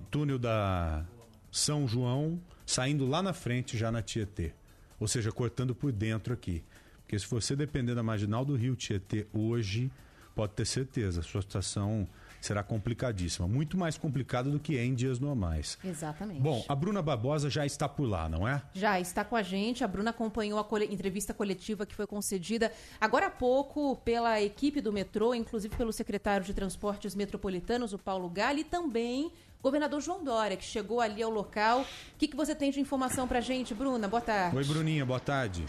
túnel 0.09 0.37
da 0.37 1.05
São 1.49 1.87
João, 1.87 2.41
saindo 2.65 3.07
lá 3.07 3.23
na 3.23 3.31
frente 3.31 3.77
já 3.77 3.89
na 3.89 4.01
Tietê. 4.01 4.51
Ou 4.99 5.07
seja, 5.07 5.31
cortando 5.31 5.73
por 5.73 5.93
dentro 5.93 6.33
aqui. 6.33 6.61
Porque 6.97 7.17
se 7.17 7.25
você 7.25 7.55
depender 7.55 7.95
da 7.95 8.03
marginal 8.03 8.43
do 8.43 8.53
Rio 8.53 8.75
Tietê 8.75 9.25
hoje, 9.31 9.89
pode 10.35 10.51
ter 10.55 10.65
certeza, 10.65 11.21
a 11.21 11.23
sua 11.23 11.41
situação 11.41 12.05
será 12.41 12.63
complicadíssima. 12.63 13.47
Muito 13.47 13.77
mais 13.77 13.97
complicada 13.97 14.49
do 14.49 14.59
que 14.59 14.77
é 14.77 14.83
em 14.83 14.95
dias 14.95 15.19
normais. 15.19 15.77
Exatamente. 15.83 16.41
Bom, 16.41 16.65
a 16.67 16.75
Bruna 16.75 17.01
Barbosa 17.01 17.49
já 17.49 17.65
está 17.65 17.87
por 17.87 18.05
lá, 18.05 18.27
não 18.27 18.47
é? 18.47 18.61
Já 18.73 18.99
está 18.99 19.23
com 19.23 19.35
a 19.35 19.43
gente. 19.43 19.83
A 19.83 19.87
Bruna 19.87 20.09
acompanhou 20.09 20.59
a 20.59 20.63
cole... 20.63 20.85
entrevista 20.85 21.33
coletiva 21.33 21.85
que 21.85 21.93
foi 21.93 22.07
concedida 22.07 22.71
agora 22.99 23.27
há 23.27 23.29
pouco 23.29 23.95
pela 23.97 24.41
equipe 24.41 24.81
do 24.81 24.91
metrô, 24.91 25.35
inclusive 25.35 25.75
pelo 25.75 25.93
secretário 25.93 26.45
de 26.45 26.53
Transportes 26.53 27.13
Metropolitanos, 27.13 27.93
o 27.93 27.99
Paulo 27.99 28.27
Gali, 28.27 28.61
e 28.61 28.63
também 28.63 29.31
governador 29.61 30.01
João 30.01 30.23
Dória, 30.23 30.57
que 30.57 30.63
chegou 30.63 30.99
ali 30.99 31.21
ao 31.21 31.29
local. 31.29 31.81
O 31.81 31.85
que, 32.17 32.27
que 32.27 32.35
você 32.35 32.55
tem 32.55 32.71
de 32.71 32.79
informação 32.79 33.27
para 33.27 33.37
a 33.37 33.41
gente, 33.41 33.73
Bruna? 33.73 34.07
Boa 34.07 34.21
tarde. 34.21 34.57
Oi, 34.57 34.63
Bruninha, 34.63 35.05
boa 35.05 35.19
tarde. 35.19 35.65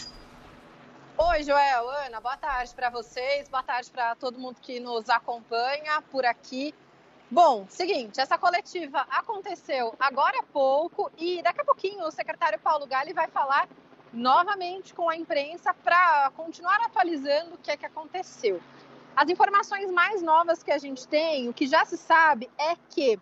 Oi, 1.18 1.42
Joel, 1.42 1.90
Ana, 1.90 2.20
boa 2.22 2.38
tarde 2.38 2.74
para 2.74 2.88
vocês, 2.88 3.46
boa 3.46 3.62
tarde 3.62 3.90
para 3.90 4.14
todo 4.14 4.38
mundo 4.38 4.56
que 4.62 4.80
nos 4.80 5.10
acompanha 5.10 6.00
por 6.10 6.24
aqui. 6.24 6.74
Bom, 7.30 7.66
seguinte, 7.68 8.18
essa 8.18 8.38
coletiva 8.38 9.06
aconteceu 9.10 9.94
agora 10.00 10.38
há 10.40 10.42
pouco 10.42 11.12
e 11.18 11.42
daqui 11.42 11.60
a 11.60 11.64
pouquinho 11.66 12.06
o 12.06 12.10
secretário 12.10 12.58
Paulo 12.58 12.86
Gali 12.86 13.12
vai 13.12 13.28
falar 13.28 13.68
novamente 14.10 14.94
com 14.94 15.08
a 15.08 15.14
imprensa 15.14 15.74
para 15.74 16.32
continuar 16.34 16.80
atualizando 16.86 17.56
o 17.56 17.58
que 17.58 17.70
é 17.70 17.76
que 17.76 17.86
aconteceu. 17.86 18.60
As 19.14 19.28
informações 19.28 19.90
mais 19.90 20.22
novas 20.22 20.62
que 20.62 20.72
a 20.72 20.78
gente 20.78 21.06
tem, 21.06 21.46
o 21.46 21.52
que 21.52 21.66
já 21.66 21.84
se 21.84 21.98
sabe 21.98 22.50
é 22.56 22.74
que 22.88 23.20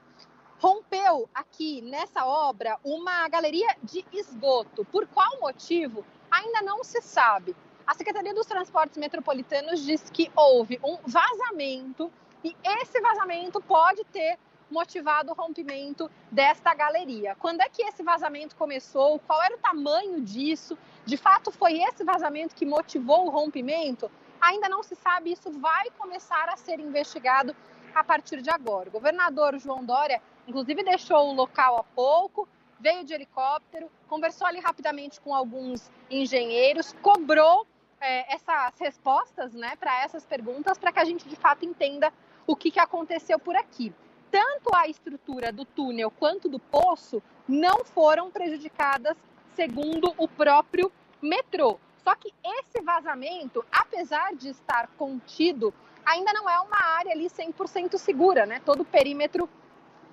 rompeu 0.61 1.29
aqui 1.35 1.83
nessa 1.83 2.25
obra 2.25 2.79
uma 2.85 3.29
galeria 3.29 3.77
de 3.83 4.07
esgoto. 4.13 4.85
Por 4.85 5.09
qual 5.09 5.41
motivo? 5.41 6.05
Ainda 6.31 6.63
não 6.63 6.85
se 6.85 7.03
sabe. 7.03 7.57
A 7.91 7.95
Secretaria 7.95 8.33
dos 8.33 8.47
Transportes 8.47 8.97
Metropolitanos 8.97 9.85
diz 9.85 10.09
que 10.11 10.31
houve 10.37 10.79
um 10.81 10.97
vazamento 11.05 12.09
e 12.45 12.55
esse 12.81 13.01
vazamento 13.01 13.61
pode 13.61 14.05
ter 14.05 14.39
motivado 14.71 15.33
o 15.33 15.35
rompimento 15.35 16.09
desta 16.31 16.73
galeria. 16.73 17.35
Quando 17.41 17.63
é 17.63 17.69
que 17.69 17.83
esse 17.83 18.05
vazamento 18.05 18.55
começou? 18.55 19.19
Qual 19.19 19.43
era 19.43 19.57
o 19.57 19.59
tamanho 19.59 20.21
disso? 20.21 20.79
De 21.05 21.17
fato, 21.17 21.51
foi 21.51 21.83
esse 21.83 22.05
vazamento 22.05 22.55
que 22.55 22.65
motivou 22.65 23.27
o 23.27 23.29
rompimento? 23.29 24.09
Ainda 24.41 24.69
não 24.69 24.85
se 24.85 24.95
sabe, 24.95 25.33
isso 25.33 25.51
vai 25.51 25.91
começar 25.99 26.49
a 26.49 26.57
ser 26.57 26.79
investigado 26.79 27.57
a 27.93 28.05
partir 28.05 28.41
de 28.41 28.51
agora. 28.51 28.89
O 28.89 28.93
governador 28.93 29.59
João 29.59 29.85
Dória, 29.85 30.23
inclusive, 30.47 30.85
deixou 30.85 31.31
o 31.31 31.35
local 31.35 31.79
há 31.79 31.83
pouco, 31.83 32.49
veio 32.79 33.03
de 33.03 33.13
helicóptero, 33.13 33.91
conversou 34.09 34.47
ali 34.47 34.61
rapidamente 34.61 35.21
com 35.21 35.35
alguns 35.35 35.91
engenheiros, 36.09 36.95
cobrou 37.03 37.67
é, 38.01 38.35
essas 38.35 38.79
respostas 38.79 39.53
né, 39.53 39.77
para 39.77 40.03
essas 40.03 40.25
perguntas 40.25 40.79
para 40.79 40.93
que 40.93 40.99
a 40.99 41.05
gente 41.05 41.29
de 41.29 41.37
fato 41.37 41.65
entenda 41.65 42.13
o 42.47 42.57
que, 42.57 42.71
que 42.71 42.81
aconteceu 42.81 43.39
por 43.39 43.55
aqui. 43.55 43.93
Tanto 44.31 44.75
a 44.75 44.87
estrutura 44.89 45.53
do 45.53 45.65
túnel 45.65 46.11
quanto 46.11 46.49
do 46.49 46.59
poço 46.59 47.23
não 47.47 47.85
foram 47.85 48.31
prejudicadas, 48.31 49.17
segundo 49.55 50.15
o 50.17 50.29
próprio 50.29 50.91
metrô. 51.21 51.79
Só 52.03 52.15
que 52.15 52.33
esse 52.45 52.81
vazamento, 52.81 53.65
apesar 53.71 54.35
de 54.35 54.49
estar 54.49 54.89
contido, 54.97 55.75
ainda 56.05 56.33
não 56.33 56.49
é 56.49 56.59
uma 56.61 56.83
área 56.97 57.13
ali 57.13 57.27
100% 57.27 57.99
segura, 57.99 58.47
né? 58.47 58.61
Todo 58.65 58.81
o 58.81 58.85
perímetro 58.85 59.49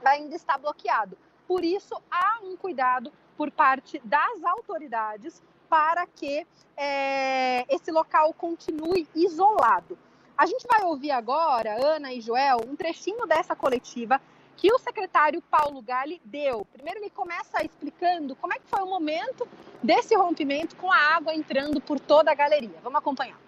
ainda 0.03 0.35
está 0.35 0.57
bloqueado. 0.57 1.17
Por 1.47 1.63
isso, 1.63 1.95
há 2.11 2.39
um 2.43 2.57
cuidado 2.57 3.13
por 3.37 3.51
parte 3.51 4.01
das 4.03 4.43
autoridades 4.43 5.41
para 5.69 6.05
que 6.07 6.45
é, 6.75 7.65
esse 7.73 7.91
local 7.91 8.33
continue 8.33 9.07
isolado. 9.15 9.97
A 10.37 10.45
gente 10.45 10.67
vai 10.67 10.83
ouvir 10.83 11.11
agora, 11.11 11.75
Ana 11.83 12.13
e 12.13 12.21
Joel, 12.21 12.57
um 12.67 12.75
trechinho 12.75 13.25
dessa 13.25 13.55
coletiva 13.55 14.21
que 14.55 14.71
o 14.73 14.79
secretário 14.79 15.41
Paulo 15.41 15.81
Gali 15.81 16.21
deu. 16.25 16.65
Primeiro 16.73 16.99
ele 16.99 17.09
começa 17.09 17.63
explicando 17.63 18.35
como 18.35 18.53
é 18.53 18.57
que 18.57 18.67
foi 18.67 18.81
o 18.81 18.87
momento 18.87 19.47
desse 19.81 20.15
rompimento 20.15 20.75
com 20.75 20.91
a 20.91 20.97
água 21.15 21.33
entrando 21.33 21.79
por 21.79 21.99
toda 21.99 22.31
a 22.31 22.35
galeria. 22.35 22.77
Vamos 22.83 22.99
acompanhar. 22.99 23.39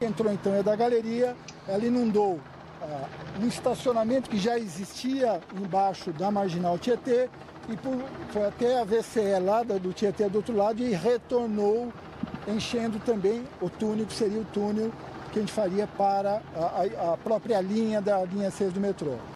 Entrou 0.00 0.30
então 0.32 0.54
é 0.54 0.62
da 0.62 0.76
galeria, 0.76 1.36
ela 1.66 1.84
inundou 1.84 2.38
ah, 2.82 3.08
um 3.40 3.46
estacionamento 3.46 4.28
que 4.28 4.36
já 4.36 4.58
existia 4.58 5.40
embaixo 5.54 6.12
da 6.12 6.30
Marginal 6.30 6.78
Tietê 6.78 7.30
e 7.68 7.76
por, 7.76 7.96
foi 8.30 8.46
até 8.46 8.80
a 8.80 8.84
VCE 8.84 9.40
lá 9.40 9.62
do 9.62 9.92
Tietê 9.92 10.28
do 10.28 10.36
outro 10.36 10.56
lado 10.56 10.82
e 10.82 10.92
retornou 10.92 11.92
enchendo 12.46 12.98
também 13.00 13.44
o 13.60 13.68
túnel, 13.68 14.06
que 14.06 14.14
seria 14.14 14.40
o 14.40 14.44
túnel 14.44 14.92
que 15.32 15.38
a 15.38 15.42
gente 15.42 15.52
faria 15.52 15.86
para 15.86 16.40
a, 16.54 17.12
a 17.12 17.16
própria 17.16 17.60
linha 17.60 18.00
da 18.00 18.24
linha 18.24 18.50
6 18.50 18.72
do 18.72 18.80
metrô. 18.80 19.35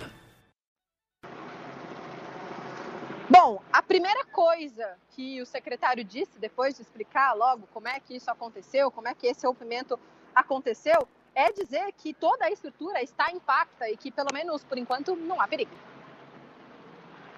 primeira 3.91 4.23
coisa 4.23 4.95
que 5.09 5.41
o 5.41 5.45
secretário 5.45 6.01
disse, 6.01 6.39
depois 6.39 6.75
de 6.75 6.81
explicar 6.81 7.33
logo 7.33 7.67
como 7.73 7.89
é 7.89 7.99
que 7.99 8.15
isso 8.15 8.31
aconteceu, 8.31 8.89
como 8.89 9.09
é 9.09 9.13
que 9.13 9.27
esse 9.27 9.45
rompimento 9.45 9.99
aconteceu, 10.33 11.05
é 11.35 11.51
dizer 11.51 11.91
que 11.97 12.13
toda 12.13 12.45
a 12.45 12.49
estrutura 12.49 13.03
está 13.03 13.29
intacta 13.33 13.89
e 13.89 13.97
que, 13.97 14.09
pelo 14.09 14.29
menos 14.33 14.63
por 14.63 14.77
enquanto, 14.77 15.13
não 15.17 15.41
há 15.41 15.45
perigo. 15.45 15.71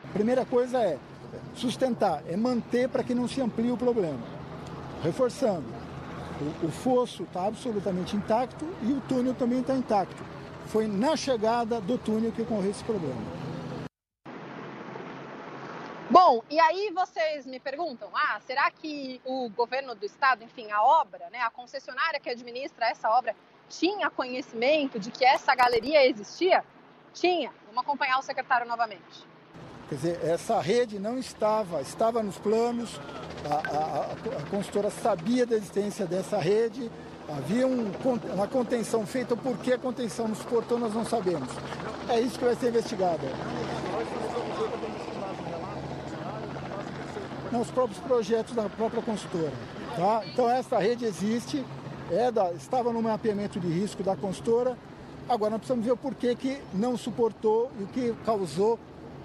A 0.08 0.14
primeira 0.14 0.46
coisa 0.46 0.78
é 0.78 1.00
sustentar, 1.56 2.22
é 2.28 2.38
manter 2.38 2.88
para 2.88 3.04
que 3.04 3.16
não 3.16 3.28
se 3.28 3.42
amplie 3.42 3.72
o 3.72 3.78
problema. 3.78 4.22
Reforçando, 5.02 5.66
o, 6.62 6.68
o 6.68 6.72
fosso 6.72 7.24
está 7.24 7.48
absolutamente 7.48 8.16
intacto 8.16 8.64
e 8.84 8.94
o 8.94 9.02
túnel 9.02 9.34
também 9.34 9.62
está 9.62 9.74
intacto. 9.74 10.24
Foi 10.68 10.86
na 10.86 11.16
chegada 11.16 11.82
do 11.82 11.98
túnel 11.98 12.32
que 12.32 12.44
ocorreu 12.44 12.70
esse 12.70 12.84
problema. 12.84 13.53
Bom, 16.14 16.44
e 16.48 16.60
aí 16.60 16.92
vocês 16.94 17.44
me 17.48 17.60
perguntam, 17.60 18.08
ah, 18.14 18.40
será 18.46 18.70
que 18.70 19.20
o 19.26 19.50
governo 19.50 19.96
do 19.96 20.06
estado, 20.06 20.44
enfim, 20.44 20.70
a 20.70 20.84
obra, 20.84 21.28
né, 21.32 21.40
a 21.40 21.50
concessionária 21.50 22.20
que 22.20 22.30
administra 22.30 22.88
essa 22.88 23.10
obra, 23.10 23.36
tinha 23.68 24.12
conhecimento 24.12 25.00
de 25.00 25.10
que 25.10 25.26
essa 25.26 25.56
galeria 25.56 26.08
existia? 26.08 26.64
Tinha. 27.16 27.52
Vamos 27.66 27.82
acompanhar 27.82 28.20
o 28.20 28.22
secretário 28.22 28.68
novamente. 28.68 29.26
Quer 29.90 29.96
dizer, 29.96 30.24
essa 30.24 30.62
rede 30.62 31.00
não 31.00 31.18
estava, 31.18 31.82
estava 31.82 32.22
nos 32.22 32.38
planos, 32.38 33.02
a, 33.50 33.76
a, 33.76 34.38
a 34.38 34.50
consultora 34.52 34.92
sabia 34.92 35.48
da 35.48 35.56
existência 35.56 36.06
dessa 36.06 36.38
rede, 36.38 36.92
havia 37.28 37.66
um, 37.66 37.92
uma 38.32 38.48
contenção 38.48 39.04
feita, 39.08 39.36
por 39.36 39.58
que 39.58 39.74
a 39.74 39.80
contenção 39.80 40.28
não 40.28 40.36
suportou, 40.36 40.78
nós 40.78 40.94
não 40.94 41.06
sabemos. 41.06 41.50
É 42.08 42.20
isso 42.20 42.38
que 42.38 42.46
vai 42.46 42.54
ser 42.54 42.68
investigado. 42.68 43.26
Não, 47.54 47.62
os 47.62 47.70
próprios 47.70 48.00
projetos 48.00 48.56
da 48.56 48.68
própria 48.68 49.00
consultora. 49.04 49.54
Tá? 49.96 50.24
Então 50.26 50.50
essa 50.50 50.80
rede 50.80 51.06
existe, 51.06 51.64
é 52.12 52.32
da, 52.32 52.52
estava 52.54 52.92
no 52.92 53.00
mapeamento 53.00 53.60
de 53.60 53.68
risco 53.68 54.02
da 54.02 54.16
consultora, 54.16 54.76
agora 55.30 55.52
nós 55.52 55.60
precisamos 55.60 55.86
ver 55.86 55.92
o 55.92 55.98
porquê 55.98 56.34
que 56.34 56.60
não 56.74 56.98
suportou 56.98 57.72
e 57.80 57.84
o 57.84 57.88
que 57.88 58.12
causou 58.26 58.80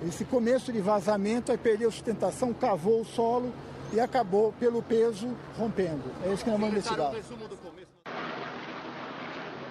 esse 0.07 0.27
começo 0.27 0.71
de 0.71 0.79
vazamento, 0.79 1.51
aí 1.51 1.57
perdeu 1.57 1.91
sustentação, 1.91 2.53
cavou 2.53 3.01
o 3.01 3.05
solo 3.07 3.51
e 3.95 3.99
acabou, 3.99 4.53
pelo 4.61 4.83
peso, 4.83 5.35
rompendo. 5.57 6.13
É 6.23 6.31
isso 6.31 6.45
que 6.45 6.51
nós 6.51 6.61
vamos 6.61 6.75
investigar. 6.75 7.13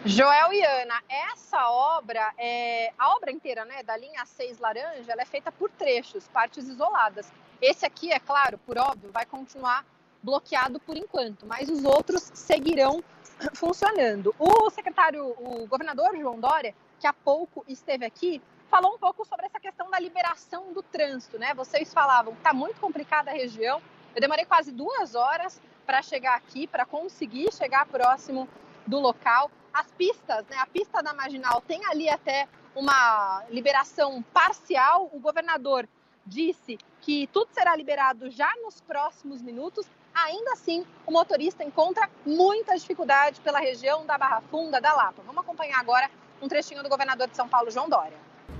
Joel 0.03 0.53
e 0.53 0.63
Ana, 0.63 1.03
essa 1.07 1.69
obra, 1.69 2.33
é, 2.39 2.91
a 2.97 3.15
obra 3.15 3.29
inteira, 3.31 3.65
né, 3.65 3.83
da 3.83 3.95
linha 3.95 4.25
6 4.25 4.57
laranja, 4.57 5.11
ela 5.11 5.21
é 5.21 5.25
feita 5.25 5.51
por 5.51 5.69
trechos, 5.69 6.27
partes 6.29 6.67
isoladas. 6.67 7.31
Esse 7.61 7.85
aqui, 7.85 8.11
é 8.11 8.19
claro, 8.19 8.57
por 8.59 8.77
óbvio, 8.77 9.11
vai 9.11 9.25
continuar 9.25 9.85
bloqueado 10.21 10.79
por 10.79 10.97
enquanto, 10.97 11.45
mas 11.45 11.69
os 11.69 11.83
outros 11.83 12.31
seguirão 12.33 13.03
funcionando. 13.53 14.35
O 14.37 14.69
secretário, 14.69 15.25
o 15.25 15.65
governador 15.67 16.15
João 16.17 16.39
Dória, 16.39 16.75
que 16.99 17.07
há 17.07 17.13
pouco 17.13 17.63
esteve 17.67 18.05
aqui, 18.05 18.41
falou 18.69 18.95
um 18.95 18.97
pouco 18.97 19.25
sobre 19.25 19.45
essa 19.45 19.59
questão 19.59 19.89
da 19.89 19.99
liberação 19.99 20.73
do 20.73 20.83
trânsito, 20.83 21.39
né? 21.39 21.53
Vocês 21.53 21.93
falavam 21.93 22.33
que 22.33 22.39
está 22.39 22.53
muito 22.53 22.79
complicada 22.79 23.31
a 23.31 23.33
região. 23.33 23.81
Eu 24.15 24.21
demorei 24.21 24.45
quase 24.45 24.71
duas 24.71 25.15
horas 25.15 25.61
para 25.85 26.01
chegar 26.01 26.35
aqui, 26.35 26.67
para 26.67 26.85
conseguir 26.85 27.51
chegar 27.53 27.85
próximo 27.85 28.47
do 28.85 28.99
local. 28.99 29.49
As 29.73 29.89
pistas, 29.91 30.45
né? 30.47 30.57
A 30.57 30.65
pista 30.67 31.01
da 31.01 31.13
Marginal 31.13 31.61
tem 31.61 31.85
ali 31.85 32.09
até 32.09 32.47
uma 32.75 33.43
liberação 33.49 34.21
parcial. 34.33 35.09
O 35.13 35.19
governador 35.19 35.87
disse 36.25 36.77
que 37.07 37.25
tudo 37.31 37.47
será 37.53 37.73
liberado 37.73 38.29
já 38.29 38.53
nos 38.61 38.81
próximos 38.81 39.41
minutos. 39.41 39.87
Ainda 40.13 40.51
assim, 40.51 40.85
o 41.05 41.11
motorista 41.13 41.63
encontra 41.63 42.09
muita 42.25 42.77
dificuldade 42.77 43.39
pela 43.39 43.59
região 43.59 44.05
da 44.05 44.17
Barra 44.17 44.41
Funda, 44.51 44.81
da 44.81 44.93
Lapa. 44.93 45.21
Vamos 45.25 45.41
acompanhar 45.41 45.79
agora 45.79 46.11
um 46.41 46.49
trechinho 46.49 46.83
do 46.83 46.89
governador 46.89 47.29
de 47.29 47.35
São 47.37 47.47
Paulo, 47.47 47.71
João 47.71 47.87
Dória. 47.87 48.17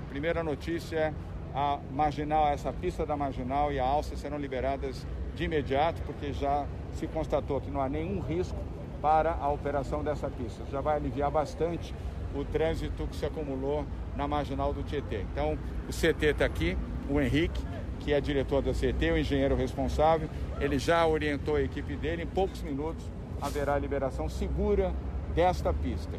Primeira 0.08 0.46
notícia 0.46 1.14
a 1.54 1.78
marginal, 1.92 2.48
essa 2.48 2.72
pista 2.72 3.06
da 3.06 3.18
marginal 3.18 3.70
e 3.74 3.82
a 3.82 3.86
alça 3.86 4.16
serão 4.16 4.38
liberadas 4.38 5.06
de 5.36 5.44
imediato, 5.44 6.02
porque 6.04 6.32
já 6.32 6.66
se 6.94 7.06
constatou 7.06 7.60
que 7.60 7.70
não 7.70 7.82
há 7.82 7.90
nenhum 7.90 8.22
risco 8.22 8.58
para 9.02 9.34
a 9.34 9.50
operação 9.50 10.02
dessa 10.02 10.30
pista. 10.30 10.64
Já 10.72 10.80
vai 10.80 10.96
aliviar 10.96 11.30
bastante 11.30 11.94
o 12.34 12.46
trânsito 12.46 13.08
que 13.08 13.16
se 13.18 13.26
acumulou 13.26 13.86
na 14.16 14.26
marginal 14.26 14.74
do 14.74 14.84
Tietê. 14.84 15.24
Então, 15.34 15.60
o 15.90 15.92
CT 15.92 16.28
está 16.28 16.46
aqui, 16.46 16.78
o 17.10 17.20
Henrique, 17.20 17.62
que 18.08 18.14
é 18.14 18.22
diretor 18.22 18.62
da 18.62 18.72
CT, 18.72 19.12
o 19.12 19.18
engenheiro 19.18 19.54
responsável, 19.54 20.30
ele 20.62 20.80
já 20.80 21.06
orientou 21.06 21.58
a 21.58 21.62
equipe 21.62 21.94
dele, 21.98 22.24
em 22.24 22.26
poucos 22.26 22.62
minutos 22.62 23.06
haverá 23.42 23.78
liberação 23.78 24.30
segura 24.30 24.94
desta 25.36 25.74
pista. 25.74 26.18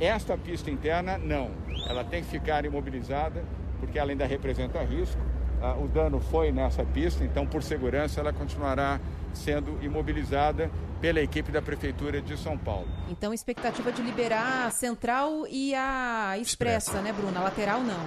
Esta 0.00 0.38
pista 0.38 0.70
interna, 0.70 1.18
não. 1.18 1.50
Ela 1.86 2.02
tem 2.04 2.22
que 2.22 2.30
ficar 2.30 2.64
imobilizada, 2.64 3.44
porque 3.78 3.98
ela 3.98 4.12
ainda 4.12 4.24
representa 4.24 4.82
risco. 4.82 5.20
Ah, 5.60 5.76
o 5.78 5.86
dano 5.86 6.20
foi 6.20 6.50
nessa 6.50 6.84
pista, 6.84 7.22
então, 7.22 7.46
por 7.46 7.62
segurança, 7.62 8.18
ela 8.18 8.32
continuará 8.32 8.98
sendo 9.36 9.78
imobilizada 9.82 10.70
pela 11.00 11.20
equipe 11.20 11.52
da 11.52 11.60
Prefeitura 11.62 12.20
de 12.20 12.36
São 12.36 12.56
Paulo. 12.56 12.88
Então, 13.08 13.32
expectativa 13.32 13.92
de 13.92 14.02
liberar 14.02 14.66
a 14.66 14.70
central 14.70 15.46
e 15.48 15.74
a 15.74 16.36
expressa, 16.38 16.90
expressa. 16.90 17.02
né, 17.02 17.12
Bruna? 17.12 17.40
A 17.40 17.42
lateral, 17.44 17.80
não. 17.80 18.00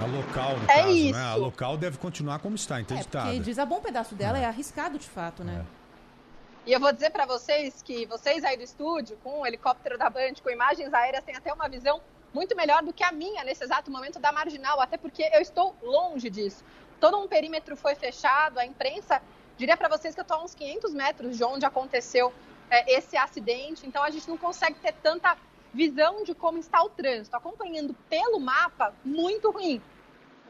A 0.00 0.06
local, 0.06 0.56
no 0.56 0.64
é 0.64 0.82
caso, 0.82 0.88
isso. 0.90 1.18
né? 1.18 1.24
A 1.24 1.34
local 1.34 1.76
deve 1.76 1.98
continuar 1.98 2.38
como 2.38 2.54
está, 2.54 2.80
interditada. 2.80 3.30
É, 3.30 3.32
porque 3.32 3.44
diz 3.44 3.58
a 3.58 3.66
bom 3.66 3.80
pedaço 3.80 4.14
dela 4.14 4.38
é, 4.38 4.42
é 4.42 4.44
arriscado, 4.46 4.98
de 4.98 5.06
fato, 5.06 5.42
né? 5.42 5.64
É. 5.74 5.78
E 6.68 6.72
eu 6.72 6.78
vou 6.78 6.92
dizer 6.92 7.10
para 7.10 7.26
vocês 7.26 7.82
que 7.82 8.06
vocês 8.06 8.44
aí 8.44 8.56
do 8.56 8.62
estúdio, 8.62 9.18
com 9.24 9.40
o 9.40 9.46
helicóptero 9.46 9.98
da 9.98 10.08
Band, 10.08 10.34
com 10.42 10.50
imagens 10.50 10.92
aéreas, 10.92 11.24
têm 11.24 11.34
até 11.34 11.52
uma 11.52 11.68
visão 11.68 12.00
muito 12.32 12.54
melhor 12.54 12.82
do 12.82 12.92
que 12.92 13.02
a 13.02 13.10
minha 13.10 13.42
nesse 13.42 13.64
exato 13.64 13.90
momento 13.90 14.18
da 14.18 14.30
marginal, 14.30 14.80
até 14.80 14.96
porque 14.96 15.22
eu 15.32 15.40
estou 15.40 15.74
longe 15.82 16.28
disso. 16.28 16.62
Todo 17.00 17.18
um 17.18 17.26
perímetro 17.26 17.76
foi 17.76 17.94
fechado, 17.94 18.58
a 18.58 18.66
imprensa 18.66 19.22
diria 19.58 19.76
para 19.76 19.88
vocês 19.88 20.14
que 20.14 20.20
eu 20.20 20.22
estou 20.22 20.38
a 20.38 20.44
uns 20.44 20.54
500 20.54 20.94
metros 20.94 21.36
de 21.36 21.44
onde 21.44 21.66
aconteceu 21.66 22.32
é, 22.70 22.96
esse 22.96 23.16
acidente, 23.16 23.86
então 23.86 24.02
a 24.02 24.10
gente 24.10 24.28
não 24.28 24.38
consegue 24.38 24.76
ter 24.76 24.92
tanta 24.92 25.36
visão 25.74 26.24
de 26.24 26.34
como 26.34 26.58
está 26.58 26.82
o 26.82 26.88
trânsito. 26.88 27.36
Acompanhando 27.36 27.94
pelo 28.08 28.40
mapa, 28.40 28.94
muito 29.04 29.50
ruim. 29.50 29.82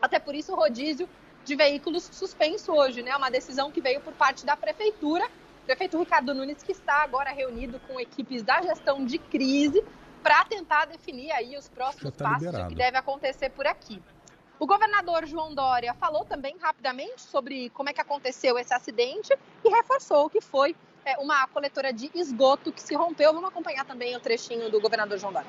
Até 0.00 0.20
por 0.20 0.34
isso 0.34 0.52
o 0.52 0.56
rodízio 0.56 1.08
de 1.44 1.56
veículos 1.56 2.04
suspenso 2.04 2.72
hoje, 2.72 3.02
né? 3.02 3.16
Uma 3.16 3.30
decisão 3.30 3.72
que 3.72 3.80
veio 3.80 4.00
por 4.00 4.12
parte 4.12 4.46
da 4.46 4.56
prefeitura 4.56 5.28
prefeito 5.68 5.98
Ricardo 5.98 6.34
Nunes, 6.34 6.62
que 6.62 6.72
está 6.72 7.02
agora 7.02 7.30
reunido 7.30 7.78
com 7.80 8.00
equipes 8.00 8.42
da 8.42 8.62
gestão 8.62 9.04
de 9.04 9.18
crise 9.18 9.84
para 10.22 10.42
tentar 10.46 10.86
definir 10.86 11.30
aí 11.30 11.58
os 11.58 11.68
próximos 11.68 12.16
tá 12.16 12.24
passos 12.24 12.46
liberado. 12.46 12.70
que 12.70 12.74
deve 12.74 12.96
acontecer 12.96 13.50
por 13.50 13.66
aqui. 13.66 14.02
O 14.60 14.66
governador 14.66 15.24
João 15.24 15.54
Dória 15.54 15.94
falou 15.94 16.24
também 16.24 16.56
rapidamente 16.60 17.20
sobre 17.20 17.70
como 17.70 17.90
é 17.90 17.92
que 17.92 18.00
aconteceu 18.00 18.58
esse 18.58 18.74
acidente 18.74 19.32
e 19.64 19.68
reforçou 19.68 20.28
que 20.28 20.40
foi 20.40 20.74
é, 21.04 21.16
uma 21.18 21.46
coletora 21.46 21.92
de 21.92 22.10
esgoto 22.12 22.72
que 22.72 22.82
se 22.82 22.96
rompeu. 22.96 23.32
Vamos 23.32 23.50
acompanhar 23.50 23.84
também 23.84 24.16
o 24.16 24.20
trechinho 24.20 24.68
do 24.68 24.80
governador 24.80 25.16
João 25.16 25.32
Dória. 25.32 25.48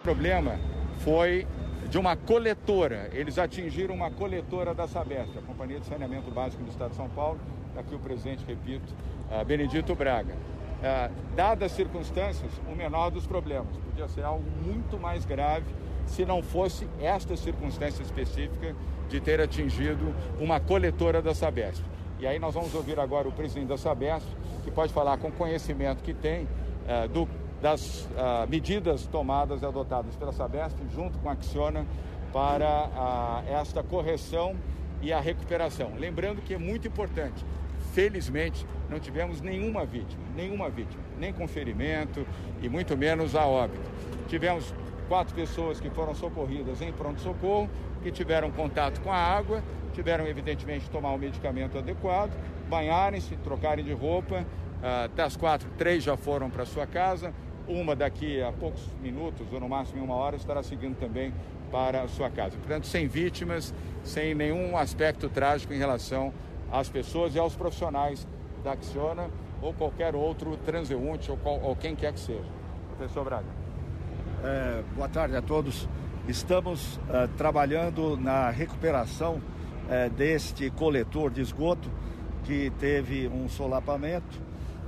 O 0.00 0.02
problema 0.02 0.58
foi 0.98 1.46
de 1.88 1.96
uma 1.96 2.14
coletora. 2.14 3.08
Eles 3.12 3.38
atingiram 3.38 3.94
uma 3.94 4.10
coletora 4.10 4.74
da 4.74 4.86
Sabesp, 4.86 5.38
a 5.38 5.42
Companhia 5.42 5.80
de 5.80 5.86
Saneamento 5.86 6.30
Básico 6.30 6.62
do 6.62 6.70
Estado 6.70 6.90
de 6.90 6.96
São 6.96 7.08
Paulo. 7.08 7.40
Aqui 7.74 7.94
o 7.94 7.98
presidente, 7.98 8.44
repito, 8.46 8.94
uh, 9.30 9.42
Benedito 9.46 9.94
Braga. 9.94 10.34
Uh, 10.34 11.34
dadas 11.34 11.70
as 11.70 11.76
circunstâncias, 11.76 12.52
o 12.70 12.76
menor 12.76 13.10
dos 13.10 13.26
problemas. 13.26 13.74
Podia 13.78 14.08
ser 14.08 14.24
algo 14.24 14.44
muito 14.62 14.98
mais 14.98 15.24
grave 15.24 15.64
se 16.06 16.24
não 16.24 16.42
fosse 16.42 16.86
esta 17.00 17.36
circunstância 17.36 18.02
específica 18.02 18.74
de 19.08 19.20
ter 19.20 19.40
atingido 19.40 20.14
uma 20.40 20.58
coletora 20.58 21.20
da 21.20 21.34
Sabesp. 21.34 21.84
E 22.18 22.26
aí 22.26 22.38
nós 22.38 22.54
vamos 22.54 22.74
ouvir 22.74 22.98
agora 23.00 23.28
o 23.28 23.32
presidente 23.32 23.68
da 23.68 23.76
Sabesp, 23.76 24.28
que 24.64 24.70
pode 24.70 24.92
falar 24.92 25.18
com 25.18 25.30
conhecimento 25.30 26.02
que 26.02 26.14
tem 26.14 26.44
uh, 26.44 27.08
do, 27.08 27.28
das 27.60 28.02
uh, 28.02 28.48
medidas 28.48 29.06
tomadas 29.06 29.62
e 29.62 29.66
adotadas 29.66 30.14
pela 30.16 30.32
Sabesp, 30.32 30.76
junto 30.94 31.18
com 31.18 31.28
a 31.28 31.32
Acciona, 31.32 31.84
para 32.32 32.86
uh, 32.86 33.52
esta 33.52 33.82
correção 33.82 34.56
e 35.02 35.12
a 35.12 35.20
recuperação. 35.20 35.92
Lembrando 35.98 36.40
que 36.40 36.54
é 36.54 36.58
muito 36.58 36.86
importante, 36.86 37.44
felizmente, 37.92 38.64
não 38.88 39.00
tivemos 39.00 39.40
nenhuma 39.40 39.84
vítima, 39.84 40.22
nenhuma 40.36 40.70
vítima, 40.70 41.02
nem 41.18 41.32
com 41.32 41.46
ferimento 41.48 42.26
e 42.62 42.68
muito 42.68 42.96
menos 42.96 43.34
a 43.34 43.44
óbito. 43.46 43.90
Tivemos 44.28 44.72
quatro 45.08 45.34
pessoas 45.34 45.80
que 45.80 45.90
foram 45.90 46.14
socorridas 46.14 46.80
em 46.80 46.92
pronto-socorro, 46.92 47.68
que 48.02 48.10
tiveram 48.10 48.50
contato 48.50 49.00
com 49.00 49.10
a 49.10 49.16
água, 49.16 49.62
tiveram 49.92 50.26
evidentemente 50.26 50.88
tomar 50.90 51.12
o 51.12 51.18
medicamento 51.18 51.78
adequado, 51.78 52.32
banharem-se, 52.68 53.36
trocarem 53.36 53.84
de 53.84 53.92
roupa. 53.92 54.44
Uh, 54.82 55.08
das 55.14 55.36
quatro, 55.36 55.68
três 55.78 56.02
já 56.02 56.16
foram 56.16 56.50
para 56.50 56.64
sua 56.64 56.86
casa, 56.86 57.32
uma 57.68 57.94
daqui 57.94 58.42
a 58.42 58.50
poucos 58.50 58.82
minutos, 59.00 59.46
ou 59.52 59.60
no 59.60 59.68
máximo 59.68 60.02
uma 60.04 60.16
hora, 60.16 60.34
estará 60.34 60.60
seguindo 60.62 60.98
também 60.98 61.32
para 61.70 62.08
sua 62.08 62.28
casa. 62.28 62.56
Portanto, 62.56 62.86
sem 62.86 63.06
vítimas, 63.06 63.72
sem 64.02 64.34
nenhum 64.34 64.76
aspecto 64.76 65.28
trágico 65.28 65.72
em 65.72 65.78
relação 65.78 66.32
às 66.70 66.88
pessoas 66.88 67.34
e 67.34 67.38
aos 67.38 67.54
profissionais 67.54 68.26
da 68.64 68.72
Acciona 68.72 69.30
ou 69.60 69.72
qualquer 69.72 70.16
outro 70.16 70.56
transeunte 70.56 71.30
ou, 71.30 71.36
qual, 71.36 71.60
ou 71.62 71.76
quem 71.76 71.94
quer 71.94 72.12
que 72.12 72.20
seja. 72.20 72.44
Professor 72.96 73.24
Braga. 73.24 73.61
É, 74.44 74.82
boa 74.96 75.08
tarde 75.08 75.36
a 75.36 75.40
todos. 75.40 75.88
Estamos 76.26 76.98
é, 77.08 77.28
trabalhando 77.36 78.16
na 78.16 78.50
recuperação 78.50 79.40
é, 79.88 80.08
deste 80.08 80.68
coletor 80.68 81.30
de 81.30 81.40
esgoto 81.40 81.88
que 82.42 82.72
teve 82.80 83.28
um 83.28 83.48
solapamento, 83.48 84.40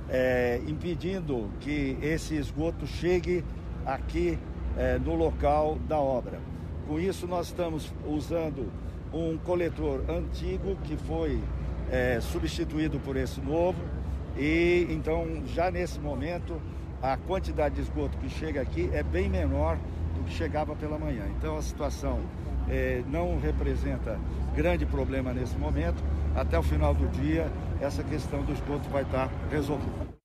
é, 0.09 0.59
impedindo 0.67 1.49
que 1.61 1.97
esse 2.01 2.35
esgoto 2.35 2.85
chegue 2.85 3.45
aqui 3.85 4.37
é, 4.75 4.99
no 4.99 5.15
local 5.15 5.79
da 5.87 5.99
obra. 5.99 6.41
Com 6.85 6.99
isso, 6.99 7.25
nós 7.25 7.47
estamos 7.47 7.93
usando 8.05 8.69
um 9.13 9.37
coletor 9.37 10.03
antigo 10.09 10.75
que 10.83 10.97
foi 10.97 11.41
é, 11.89 12.19
substituído 12.19 12.99
por 12.99 13.15
esse 13.15 13.39
novo 13.39 13.79
e 14.37 14.85
então 14.89 15.43
já 15.45 15.71
nesse 15.71 15.97
momento 15.97 16.61
a 17.01 17.17
quantidade 17.17 17.75
de 17.75 17.81
esgoto 17.81 18.17
que 18.17 18.29
chega 18.29 18.61
aqui 18.61 18.89
é 18.93 19.03
bem 19.03 19.29
menor 19.29 19.77
do 20.15 20.23
que 20.23 20.31
chegava 20.31 20.75
pela 20.75 20.97
manhã. 20.97 21.25
Então 21.37 21.57
a 21.57 21.61
situação 21.61 22.19
eh, 22.69 23.03
não 23.07 23.39
representa 23.39 24.19
grande 24.55 24.85
problema 24.85 25.33
nesse 25.33 25.55
momento. 25.57 26.03
Até 26.35 26.57
o 26.57 26.63
final 26.63 26.93
do 26.93 27.07
dia, 27.09 27.51
essa 27.81 28.03
questão 28.03 28.43
do 28.43 28.53
esgoto 28.53 28.89
vai 28.89 29.03
estar 29.03 29.29
resolvida. 29.49 30.15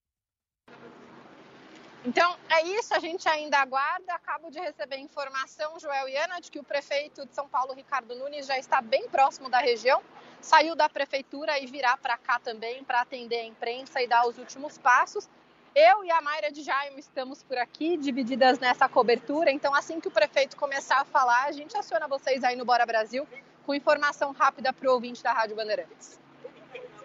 Então, 2.02 2.34
é 2.48 2.62
isso, 2.62 2.94
a 2.94 2.98
gente 2.98 3.28
ainda 3.28 3.58
aguarda. 3.58 4.14
Acabo 4.14 4.50
de 4.50 4.58
receber 4.58 4.96
informação, 4.96 5.78
Joel 5.78 6.08
e 6.08 6.16
Ana, 6.16 6.40
de 6.40 6.50
que 6.50 6.58
o 6.58 6.64
prefeito 6.64 7.26
de 7.26 7.34
São 7.34 7.46
Paulo, 7.46 7.74
Ricardo 7.74 8.14
Nunes, 8.14 8.46
já 8.46 8.58
está 8.58 8.80
bem 8.80 9.06
próximo 9.08 9.50
da 9.50 9.58
região. 9.58 10.02
Saiu 10.40 10.74
da 10.74 10.88
prefeitura 10.88 11.58
e 11.58 11.66
virá 11.66 11.98
para 11.98 12.16
cá 12.16 12.38
também 12.38 12.82
para 12.84 13.02
atender 13.02 13.40
a 13.40 13.44
imprensa 13.44 14.00
e 14.00 14.08
dar 14.08 14.26
os 14.26 14.38
últimos 14.38 14.78
passos. 14.78 15.28
Eu 15.74 16.04
e 16.04 16.10
a 16.10 16.20
Mayra 16.20 16.50
de 16.50 16.62
Jaime 16.62 16.98
estamos 16.98 17.42
por 17.44 17.56
aqui, 17.56 17.96
divididas 17.96 18.58
nessa 18.58 18.88
cobertura. 18.88 19.52
Então, 19.52 19.72
assim 19.72 20.00
que 20.00 20.08
o 20.08 20.10
prefeito 20.10 20.56
começar 20.56 21.00
a 21.00 21.04
falar, 21.04 21.44
a 21.44 21.52
gente 21.52 21.76
aciona 21.76 22.08
vocês 22.08 22.42
aí 22.42 22.56
no 22.56 22.64
Bora 22.64 22.84
Brasil 22.84 23.26
com 23.64 23.72
informação 23.72 24.32
rápida 24.32 24.72
para 24.72 24.90
o 24.90 24.94
ouvinte 24.94 25.22
da 25.22 25.32
Rádio 25.32 25.54
Bandeirantes. 25.54 26.18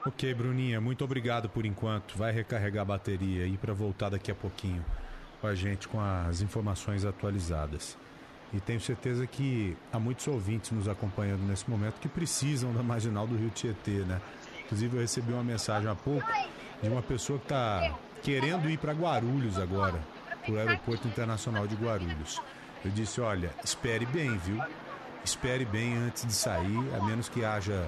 Ok, 0.06 0.34
Bruninha, 0.34 0.82
muito 0.82 1.04
obrigado 1.04 1.48
por 1.48 1.66
enquanto. 1.66 2.18
Vai 2.18 2.32
recarregar 2.32 2.82
a 2.82 2.86
bateria 2.86 3.44
aí 3.44 3.58
para 3.58 3.74
voltar 3.74 4.10
daqui 4.10 4.32
a 4.32 4.36
pouquinho 4.36 4.84
com 5.40 5.48
a 5.48 5.54
gente 5.54 5.88
com 5.88 6.00
as 6.00 6.42
informações 6.42 7.06
atualizadas. 7.06 7.96
E 8.54 8.60
tenho 8.60 8.80
certeza 8.80 9.28
que 9.28 9.78
há 9.92 10.00
muitos 10.00 10.28
ouvintes 10.28 10.72
nos 10.72 10.88
acompanhando 10.88 11.42
nesse 11.42 11.70
momento 11.70 12.00
que 12.00 12.08
precisam 12.08 12.74
da 12.74 12.82
marginal 12.82 13.28
do 13.28 13.36
Rio 13.36 13.50
Tietê, 13.50 14.04
né? 14.06 14.22
Inclusive 14.64 14.98
eu 14.98 15.02
recebi 15.02 15.34
uma 15.34 15.44
mensagem 15.44 15.90
há 15.90 15.96
pouco 15.96 16.26
de 16.82 16.90
uma 16.90 17.02
pessoa 17.02 17.38
que 17.38 17.46
está 17.46 17.96
querendo 18.26 18.68
ir 18.68 18.80
para 18.80 18.92
Guarulhos 18.92 19.60
agora, 19.60 20.00
para 20.44 20.52
o 20.52 20.58
Aeroporto 20.58 21.08
Internacional 21.08 21.68
de 21.68 21.76
Guarulhos. 21.76 22.42
Eu 22.84 22.90
disse, 22.90 23.22
olha, 23.22 23.52
espere 23.64 24.04
bem, 24.08 24.36
viu? 24.40 24.60
Espere 25.24 25.64
bem 25.64 25.96
antes 25.96 26.26
de 26.26 26.34
sair, 26.34 26.80
a 27.00 27.04
menos 27.06 27.30
que 27.30 27.46
haja 27.46 27.88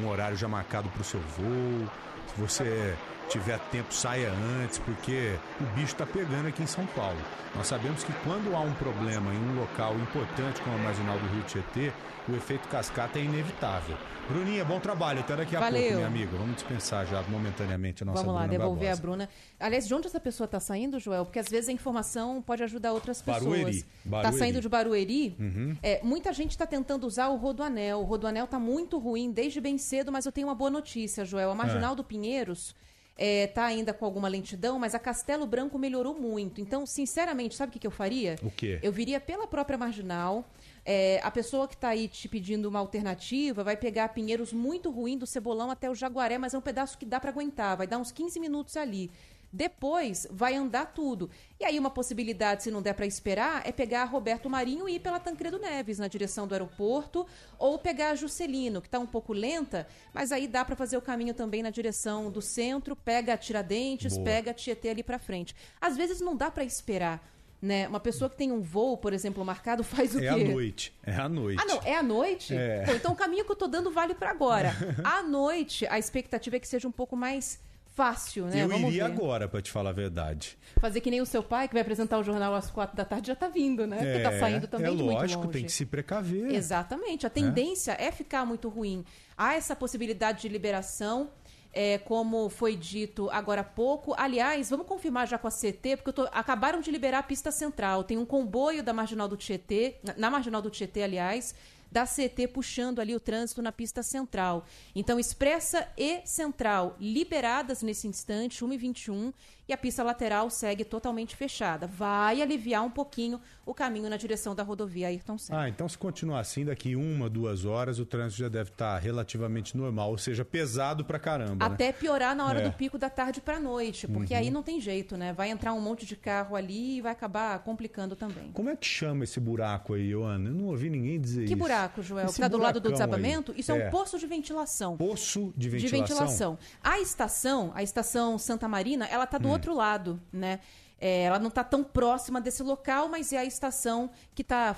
um 0.00 0.08
horário 0.08 0.36
já 0.36 0.46
marcado 0.46 0.88
para 0.90 1.00
o 1.00 1.04
seu 1.04 1.18
voo. 1.18 1.90
Se 2.28 2.40
você 2.40 2.96
tiver 3.28 3.58
tempo, 3.70 3.92
saia 3.92 4.30
antes, 4.62 4.78
porque 4.78 5.36
o 5.60 5.64
bicho 5.74 5.92
está 5.92 6.06
pegando 6.06 6.48
aqui 6.48 6.62
em 6.62 6.66
São 6.66 6.86
Paulo. 6.86 7.18
Nós 7.54 7.66
sabemos 7.66 8.04
que 8.04 8.12
quando 8.24 8.54
há 8.54 8.60
um 8.60 8.72
problema 8.74 9.32
em 9.34 9.38
um 9.38 9.60
local 9.60 9.94
importante 9.96 10.60
como 10.62 10.76
a 10.76 10.78
Marginal 10.78 11.18
do 11.18 11.26
Rio 11.28 11.42
Tietê, 11.44 11.92
o 12.28 12.34
efeito 12.34 12.66
cascata 12.68 13.18
é 13.18 13.22
inevitável. 13.22 13.96
Bruninha, 14.28 14.64
bom 14.64 14.80
trabalho. 14.80 15.20
Até 15.20 15.36
daqui 15.36 15.54
a 15.54 15.60
Valeu. 15.60 15.80
pouco, 15.82 15.94
minha 15.96 16.06
amiga. 16.08 16.36
Vamos 16.36 16.56
dispensar 16.56 17.06
já 17.06 17.22
momentaneamente 17.22 18.02
a 18.02 18.06
nossa 18.06 18.18
Vamos 18.24 18.34
lá, 18.34 18.40
Bruna 18.40 18.58
devolver 18.58 18.88
Barbosa. 18.88 18.98
a 18.98 19.02
Bruna. 19.02 19.28
Aliás, 19.60 19.86
de 19.86 19.94
onde 19.94 20.08
essa 20.08 20.18
pessoa 20.18 20.46
está 20.46 20.58
saindo, 20.58 20.98
Joel? 20.98 21.24
Porque 21.24 21.38
às 21.38 21.48
vezes 21.48 21.68
a 21.68 21.72
informação 21.72 22.42
pode 22.42 22.60
ajudar 22.64 22.92
outras 22.92 23.22
pessoas. 23.22 23.44
Barueri. 23.44 23.84
Está 24.04 24.32
saindo 24.32 24.60
de 24.60 24.68
Barueri. 24.68 25.36
Uhum. 25.38 25.76
É, 25.80 26.00
muita 26.02 26.32
gente 26.32 26.50
está 26.50 26.66
tentando 26.66 27.06
usar 27.06 27.28
o 27.28 27.36
Rodoanel. 27.36 28.00
O 28.00 28.02
Rodoanel 28.04 28.46
está 28.46 28.58
muito 28.58 28.98
ruim 28.98 29.30
desde 29.30 29.60
bem 29.60 29.78
cedo, 29.78 30.10
mas 30.10 30.26
eu 30.26 30.32
tenho 30.32 30.48
uma 30.48 30.54
boa 30.56 30.70
notícia, 30.70 31.24
Joel. 31.24 31.52
A 31.52 31.54
Marginal 31.54 31.92
É. 31.92 31.96
do 31.96 32.02
Pinheiros 32.02 32.74
está 33.18 33.64
ainda 33.64 33.94
com 33.94 34.04
alguma 34.04 34.28
lentidão, 34.28 34.78
mas 34.78 34.94
a 34.94 34.98
Castelo 34.98 35.46
Branco 35.46 35.78
melhorou 35.78 36.14
muito. 36.18 36.60
Então, 36.60 36.84
sinceramente, 36.84 37.54
sabe 37.54 37.70
o 37.70 37.72
que, 37.72 37.78
que 37.78 37.86
eu 37.86 37.90
faria? 37.90 38.36
O 38.42 38.50
quê? 38.50 38.78
Eu 38.82 38.92
viria 38.92 39.18
pela 39.18 39.46
própria 39.46 39.78
Marginal. 39.78 40.44
É, 40.84 41.20
a 41.24 41.30
pessoa 41.32 41.66
que 41.66 41.74
está 41.74 41.88
aí 41.88 42.06
te 42.06 42.28
pedindo 42.28 42.68
uma 42.68 42.78
alternativa 42.78 43.64
vai 43.64 43.76
pegar 43.76 44.10
Pinheiros 44.10 44.52
muito 44.52 44.88
ruim 44.88 45.18
do 45.18 45.26
Cebolão 45.26 45.68
até 45.68 45.90
o 45.90 45.94
Jaguaré, 45.96 46.38
mas 46.38 46.54
é 46.54 46.58
um 46.58 46.60
pedaço 46.60 46.96
que 46.96 47.04
dá 47.04 47.18
para 47.18 47.30
aguentar, 47.30 47.76
vai 47.76 47.88
dar 47.88 47.98
uns 47.98 48.12
15 48.12 48.38
minutos 48.38 48.76
ali. 48.76 49.10
Depois 49.56 50.26
vai 50.30 50.54
andar 50.54 50.92
tudo. 50.92 51.30
E 51.58 51.64
aí 51.64 51.78
uma 51.78 51.88
possibilidade, 51.90 52.62
se 52.62 52.70
não 52.70 52.82
der 52.82 52.92
para 52.92 53.06
esperar, 53.06 53.66
é 53.66 53.72
pegar 53.72 54.04
Roberto 54.04 54.50
Marinho 54.50 54.86
e 54.86 54.96
ir 54.96 55.00
pela 55.00 55.18
Tancredo 55.18 55.58
Neves 55.58 55.98
na 55.98 56.08
direção 56.08 56.46
do 56.46 56.52
aeroporto, 56.52 57.26
ou 57.58 57.78
pegar 57.78 58.10
a 58.10 58.14
Juscelino, 58.14 58.82
que 58.82 58.86
está 58.88 58.98
um 58.98 59.06
pouco 59.06 59.32
lenta, 59.32 59.86
mas 60.12 60.30
aí 60.30 60.46
dá 60.46 60.62
para 60.62 60.76
fazer 60.76 60.98
o 60.98 61.00
caminho 61.00 61.32
também 61.32 61.62
na 61.62 61.70
direção 61.70 62.30
do 62.30 62.42
centro, 62.42 62.94
pega 62.94 63.32
a 63.32 63.36
Tiradentes, 63.38 64.12
Boa. 64.12 64.24
pega 64.26 64.50
a 64.50 64.54
Tietê 64.54 64.90
ali 64.90 65.02
para 65.02 65.18
frente. 65.18 65.56
Às 65.80 65.96
vezes 65.96 66.20
não 66.20 66.36
dá 66.36 66.50
para 66.50 66.62
esperar. 66.62 67.26
Né? 67.62 67.88
Uma 67.88 67.98
pessoa 67.98 68.28
que 68.28 68.36
tem 68.36 68.52
um 68.52 68.60
voo, 68.60 68.98
por 68.98 69.14
exemplo, 69.14 69.42
marcado, 69.42 69.82
faz 69.84 70.14
o 70.14 70.18
É 70.18 70.20
quê? 70.20 70.28
à 70.28 70.36
noite. 70.52 70.92
É 71.02 71.14
à 71.14 71.28
noite. 71.30 71.62
Ah, 71.62 71.64
não, 71.64 71.80
é 71.82 71.96
à 71.96 72.02
noite? 72.02 72.54
É. 72.54 72.84
Pô, 72.84 72.92
então 72.92 73.12
o 73.12 73.16
caminho 73.16 73.46
que 73.46 73.50
eu 73.52 73.56
tô 73.56 73.66
dando 73.66 73.90
vale 73.90 74.14
para 74.14 74.30
agora. 74.30 74.74
à 75.02 75.22
noite, 75.22 75.86
a 75.86 75.98
expectativa 75.98 76.56
é 76.56 76.60
que 76.60 76.68
seja 76.68 76.86
um 76.86 76.92
pouco 76.92 77.16
mais 77.16 77.58
fácil, 77.96 78.44
né? 78.44 78.62
Eu 78.62 78.68
Vamos 78.68 78.90
iria 78.92 79.08
ver. 79.08 79.12
agora, 79.14 79.48
pra 79.48 79.60
te 79.62 79.70
falar 79.72 79.90
a 79.90 79.92
verdade. 79.92 80.56
Fazer 80.80 81.00
que 81.00 81.10
nem 81.10 81.20
o 81.22 81.26
seu 81.26 81.42
pai, 81.42 81.66
que 81.66 81.72
vai 81.74 81.80
apresentar 81.82 82.18
o 82.18 82.22
jornal 82.22 82.54
às 82.54 82.70
quatro 82.70 82.94
da 82.96 83.04
tarde, 83.04 83.28
já 83.28 83.34
tá 83.34 83.48
vindo, 83.48 83.86
né? 83.86 83.96
Porque 83.96 84.20
tá 84.20 84.38
saindo 84.38 84.68
também 84.68 84.86
é 84.86 84.90
de 84.94 85.02
muito 85.02 85.14
lógico, 85.18 85.40
longe. 85.44 85.52
tem 85.54 85.64
que 85.64 85.72
se 85.72 85.86
precaver. 85.86 86.54
Exatamente. 86.54 87.26
A 87.26 87.30
tendência 87.30 87.96
é 87.98 88.12
ficar 88.12 88.44
muito 88.44 88.68
ruim. 88.68 89.02
Há 89.36 89.54
essa 89.54 89.74
possibilidade 89.74 90.42
de 90.42 90.48
liberação. 90.48 91.30
é, 91.78 91.98
como 91.98 92.48
foi 92.48 92.74
dito 92.74 93.28
agora 93.30 93.60
há 93.60 93.64
pouco. 93.64 94.14
Aliás, 94.16 94.70
vamos 94.70 94.86
confirmar 94.86 95.28
já 95.28 95.36
com 95.36 95.46
a 95.46 95.50
CT, 95.50 95.96
porque 95.98 96.08
eu 96.08 96.12
tô- 96.14 96.28
acabaram 96.32 96.80
de 96.80 96.90
liberar 96.90 97.18
a 97.18 97.22
pista 97.22 97.50
central. 97.50 98.02
Tem 98.02 98.16
um 98.16 98.24
comboio 98.24 98.82
da 98.82 98.94
Marginal 98.94 99.28
do 99.28 99.36
Tietê, 99.36 99.96
na- 100.02 100.14
na 100.16 100.30
Marginal 100.30 100.62
do 100.62 100.70
Tietê, 100.70 101.02
aliás, 101.02 101.54
da 101.90 102.04
CT 102.04 102.48
puxando 102.48 103.00
ali 103.00 103.14
o 103.14 103.20
trânsito 103.20 103.62
na 103.62 103.72
pista 103.72 104.02
central. 104.02 104.64
Então, 104.94 105.18
Expressa 105.18 105.86
e 105.96 106.20
Central 106.24 106.96
liberadas 107.00 107.82
nesse 107.82 108.06
instante, 108.06 108.64
1h21, 108.64 109.32
e 109.68 109.72
a 109.72 109.76
pista 109.76 110.00
lateral 110.04 110.48
segue 110.48 110.84
totalmente 110.84 111.34
fechada. 111.34 111.88
Vai 111.88 112.40
aliviar 112.40 112.84
um 112.84 112.90
pouquinho 112.90 113.40
o 113.64 113.74
caminho 113.74 114.08
na 114.08 114.16
direção 114.16 114.54
da 114.54 114.62
rodovia 114.62 115.08
Ayrton 115.08 115.36
Senna. 115.38 115.62
Ah, 115.62 115.68
então 115.68 115.88
se 115.88 115.98
continuar 115.98 116.38
assim, 116.38 116.64
daqui 116.64 116.94
uma, 116.94 117.28
duas 117.28 117.64
horas, 117.64 117.98
o 117.98 118.06
trânsito 118.06 118.42
já 118.42 118.48
deve 118.48 118.70
estar 118.70 118.96
relativamente 118.98 119.76
normal, 119.76 120.10
ou 120.10 120.18
seja, 120.18 120.44
pesado 120.44 121.04
pra 121.04 121.18
caramba. 121.18 121.68
né? 121.68 121.74
Até 121.74 121.90
piorar 121.92 122.36
na 122.36 122.46
hora 122.46 122.60
É. 122.60 122.68
do 122.68 122.72
pico 122.76 122.96
da 122.96 123.10
tarde 123.10 123.40
para 123.40 123.58
noite, 123.58 124.06
porque 124.06 124.34
Uhum. 124.34 124.38
aí 124.40 124.50
não 124.50 124.62
tem 124.62 124.80
jeito, 124.80 125.16
né? 125.16 125.32
Vai 125.32 125.50
entrar 125.50 125.72
um 125.72 125.80
monte 125.80 126.06
de 126.06 126.14
carro 126.14 126.54
ali 126.54 126.98
e 126.98 127.00
vai 127.00 127.10
acabar 127.10 127.58
complicando 127.64 128.14
também. 128.14 128.52
Como 128.52 128.70
é 128.70 128.76
que 128.76 128.86
chama 128.86 129.24
esse 129.24 129.40
buraco 129.40 129.94
aí, 129.94 130.10
Joana? 130.10 130.48
Eu 130.48 130.54
não 130.54 130.66
ouvi 130.66 130.88
ninguém 130.88 131.20
dizer 131.20 131.40
isso. 131.42 131.48
Que 131.52 131.56
buraco, 131.56 131.75
Joel? 131.98 132.26
Esse 132.26 132.34
Que 132.36 132.40
tá 132.42 132.48
do 132.48 132.58
lado 132.58 132.80
do 132.80 132.90
desabamento? 132.90 133.52
aí. 133.52 133.60
Isso 133.60 133.72
é. 133.72 133.86
um 133.86 133.90
poço 133.90 134.18
de 134.18 134.26
ventilação. 134.26 134.96
Poço 134.96 135.52
de 135.56 135.68
De 135.68 135.88
ventilação? 135.88 136.00
ventilação. 136.00 136.58
A 136.82 136.98
estação, 137.00 137.72
a 137.74 137.82
estação 137.82 138.38
Santa 138.38 138.66
Marina, 138.68 139.06
ela 139.06 139.26
tá 139.26 139.38
do 139.38 139.48
Hum. 139.48 139.52
outro 139.52 139.74
lado, 139.74 140.20
né? 140.32 140.60
É, 140.98 141.24
ela 141.24 141.38
não 141.38 141.48
está 141.48 141.62
tão 141.62 141.84
próxima 141.84 142.40
desse 142.40 142.62
local, 142.62 143.06
mas 143.06 143.30
é 143.30 143.36
a 143.36 143.44
estação 143.44 144.08
que 144.34 144.40
está 144.40 144.74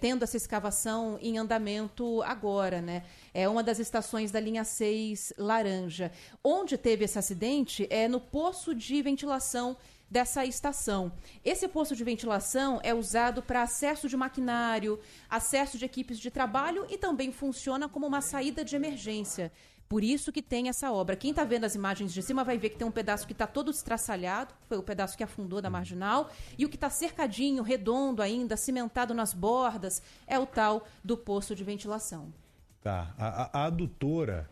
tendo 0.00 0.24
essa 0.24 0.36
escavação 0.36 1.16
em 1.22 1.38
andamento 1.38 2.20
agora, 2.24 2.82
né? 2.82 3.04
É 3.32 3.48
uma 3.48 3.62
das 3.62 3.78
estações 3.78 4.32
da 4.32 4.40
linha 4.40 4.64
6 4.64 5.32
laranja. 5.38 6.10
Onde 6.42 6.76
teve 6.76 7.04
esse 7.04 7.16
acidente 7.20 7.86
é 7.88 8.08
no 8.08 8.18
poço 8.20 8.74
de 8.74 9.00
ventilação 9.00 9.76
dessa 10.10 10.44
estação. 10.44 11.12
Esse 11.44 11.68
poço 11.68 11.94
de 11.94 12.02
ventilação 12.02 12.80
é 12.82 12.92
usado 12.92 13.42
para 13.42 13.62
acesso 13.62 14.08
de 14.08 14.16
maquinário, 14.16 14.98
acesso 15.28 15.78
de 15.78 15.84
equipes 15.84 16.18
de 16.18 16.30
trabalho 16.30 16.84
e 16.90 16.98
também 16.98 17.30
funciona 17.32 17.88
como 17.88 18.06
uma 18.06 18.20
saída 18.20 18.64
de 18.64 18.74
emergência. 18.74 19.52
Por 19.88 20.04
isso 20.04 20.30
que 20.30 20.40
tem 20.40 20.68
essa 20.68 20.92
obra. 20.92 21.16
Quem 21.16 21.30
está 21.30 21.42
vendo 21.42 21.64
as 21.64 21.74
imagens 21.74 22.12
de 22.12 22.22
cima 22.22 22.44
vai 22.44 22.56
ver 22.56 22.70
que 22.70 22.76
tem 22.76 22.86
um 22.86 22.92
pedaço 22.92 23.26
que 23.26 23.32
está 23.32 23.44
todo 23.46 23.72
estraçalhado, 23.72 24.54
foi 24.68 24.78
o 24.78 24.82
pedaço 24.84 25.16
que 25.16 25.24
afundou 25.24 25.60
da 25.60 25.68
marginal, 25.68 26.30
e 26.56 26.64
o 26.64 26.68
que 26.68 26.76
está 26.76 26.88
cercadinho, 26.88 27.60
redondo 27.62 28.22
ainda, 28.22 28.56
cimentado 28.56 29.12
nas 29.14 29.34
bordas, 29.34 30.00
é 30.28 30.38
o 30.38 30.46
tal 30.46 30.86
do 31.02 31.16
poço 31.16 31.56
de 31.56 31.64
ventilação. 31.64 32.32
Tá. 32.80 33.12
A, 33.18 33.26
a- 33.42 33.50
a 33.52 33.64
adutora, 33.66 34.48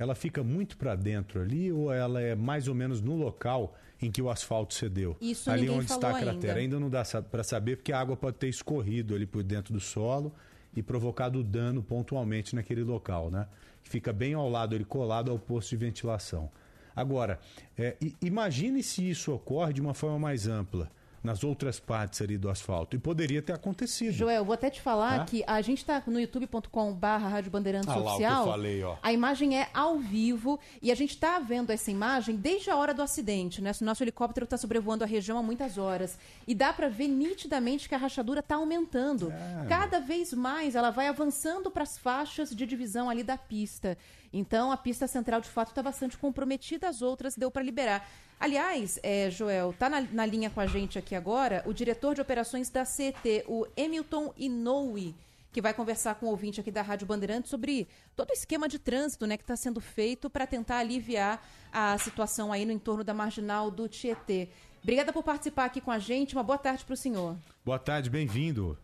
ela 0.00 0.14
fica 0.14 0.42
muito 0.42 0.78
pra 0.78 0.96
dentro 0.96 1.42
ali 1.42 1.70
ou 1.70 1.92
ela 1.92 2.22
é 2.22 2.34
mais 2.34 2.66
ou 2.66 2.74
menos 2.74 3.02
no 3.02 3.14
local 3.14 3.76
em 4.00 4.10
que 4.10 4.22
o 4.22 4.30
asfalto 4.30 4.72
cedeu? 4.72 5.14
Isso 5.20 5.50
ali 5.50 5.60
ninguém 5.60 5.76
onde 5.76 5.92
está 5.92 6.08
a 6.08 6.18
cratera. 6.18 6.58
ainda. 6.58 6.76
Ainda 6.76 6.80
não 6.80 6.88
dá 6.88 7.02
pra 7.30 7.44
saber 7.44 7.76
porque 7.76 7.92
a 7.92 8.00
água 8.00 8.16
pode 8.16 8.38
ter 8.38 8.48
escorrido 8.48 9.14
ali 9.14 9.26
por 9.26 9.42
dentro 9.42 9.74
do 9.74 9.78
solo 9.78 10.32
e 10.74 10.82
provocado 10.82 11.44
dano 11.44 11.82
pontualmente 11.82 12.54
naquele 12.54 12.82
local, 12.82 13.30
né? 13.30 13.46
Fica 13.82 14.10
bem 14.10 14.32
ao 14.32 14.48
lado, 14.48 14.74
ele 14.74 14.86
colado 14.86 15.30
ao 15.30 15.38
posto 15.38 15.68
de 15.68 15.76
ventilação. 15.76 16.50
Agora, 16.96 17.38
é, 17.76 17.98
imagine 18.22 18.82
se 18.82 19.06
isso 19.08 19.34
ocorre 19.34 19.74
de 19.74 19.82
uma 19.82 19.92
forma 19.92 20.18
mais 20.18 20.48
ampla 20.48 20.90
nas 21.22 21.44
outras 21.44 21.78
partes 21.78 22.22
ali 22.22 22.38
do 22.38 22.48
asfalto. 22.48 22.96
E 22.96 22.98
poderia 22.98 23.42
ter 23.42 23.52
acontecido. 23.52 24.12
Joel, 24.12 24.44
vou 24.44 24.54
até 24.54 24.70
te 24.70 24.80
falar 24.80 25.18
Tá? 25.20 25.24
que 25.26 25.44
a 25.46 25.60
gente 25.60 25.78
está 25.78 26.02
no 26.06 26.18
youtube.com 26.18 26.92
barra 26.94 27.28
Rádio 27.28 27.50
Bandeirantes 27.50 27.88
Ah 27.90 27.96
lá 27.96 28.00
o 28.00 28.02
que 28.02 28.22
eu 28.22 28.28
Oficial. 28.28 28.46
falei, 28.46 28.82
ó. 28.82 28.96
A 29.02 29.12
imagem 29.12 29.58
é 29.58 29.68
ao 29.74 29.98
vivo 29.98 30.58
e 30.80 30.90
a 30.90 30.94
gente 30.94 31.10
está 31.10 31.38
vendo 31.38 31.70
essa 31.70 31.90
imagem 31.90 32.36
desde 32.36 32.70
a 32.70 32.76
hora 32.76 32.94
do 32.94 33.02
acidente, 33.02 33.60
né? 33.60 33.72
O 33.80 33.84
nosso 33.84 34.02
helicóptero 34.02 34.44
está 34.44 34.56
sobrevoando 34.56 35.04
a 35.04 35.06
região 35.06 35.36
há 35.36 35.42
muitas 35.42 35.76
horas. 35.76 36.18
E 36.46 36.54
dá 36.54 36.72
para 36.72 36.88
ver 36.88 37.08
nitidamente 37.08 37.88
que 37.88 37.94
a 37.94 37.98
rachadura 37.98 38.40
está 38.40 38.54
aumentando. 38.56 39.30
É. 39.30 39.66
Cada 39.68 40.00
vez 40.00 40.32
mais 40.32 40.74
ela 40.74 40.90
vai 40.90 41.06
avançando 41.08 41.70
para 41.70 41.82
as 41.82 41.98
faixas 41.98 42.50
de 42.54 42.64
divisão 42.64 43.10
ali 43.10 43.22
da 43.22 43.36
pista. 43.36 43.98
Então 44.32 44.70
a 44.72 44.76
pista 44.76 45.06
central 45.06 45.40
de 45.40 45.48
fato 45.48 45.68
está 45.68 45.82
bastante 45.82 46.16
comprometida, 46.16 46.88
as 46.88 47.02
outras 47.02 47.36
deu 47.36 47.50
para 47.50 47.62
liberar. 47.62 48.08
Aliás, 48.40 48.98
é, 49.02 49.30
Joel, 49.30 49.74
tá 49.78 49.90
na, 49.90 50.00
na, 50.00 50.24
linha 50.24 50.48
com 50.48 50.60
a 50.60 50.66
gente 50.66 50.98
aqui 50.98 51.14
agora 51.14 51.62
o 51.66 51.74
diretor 51.74 52.14
de 52.14 52.22
operações 52.22 52.70
da 52.70 52.86
CET, 52.86 53.44
o 53.46 53.66
Hamilton 53.78 54.32
Inoue, 54.34 55.14
que 55.52 55.60
vai 55.60 55.74
conversar 55.74 56.14
com 56.14 56.24
o 56.24 56.30
ouvinte 56.30 56.58
aqui 56.58 56.70
da 56.70 56.80
Rádio 56.80 57.06
Bandeirantes 57.06 57.50
sobre 57.50 57.86
todo 58.16 58.30
o 58.30 58.32
esquema 58.32 58.66
de 58.66 58.78
trânsito 58.78 59.26
né, 59.26 59.36
que 59.36 59.42
está 59.42 59.56
sendo 59.56 59.78
feito 59.78 60.30
para 60.30 60.46
tentar 60.46 60.78
aliviar 60.78 61.46
a 61.70 61.98
situação 61.98 62.50
aí 62.50 62.64
no 62.64 62.72
entorno 62.72 63.04
da 63.04 63.12
marginal 63.12 63.70
do 63.70 63.86
Tietê. 63.86 64.48
Obrigada 64.82 65.12
por 65.12 65.22
participar 65.22 65.66
aqui 65.66 65.82
com 65.82 65.90
a 65.90 65.98
gente. 65.98 66.34
Uma 66.34 66.42
boa 66.42 66.56
tarde 66.56 66.82
para 66.82 66.94
o 66.94 66.96
senhor. 66.96 67.36
Boa 67.62 67.78
tarde, 67.78 68.08
bem-vindo. 68.08 68.78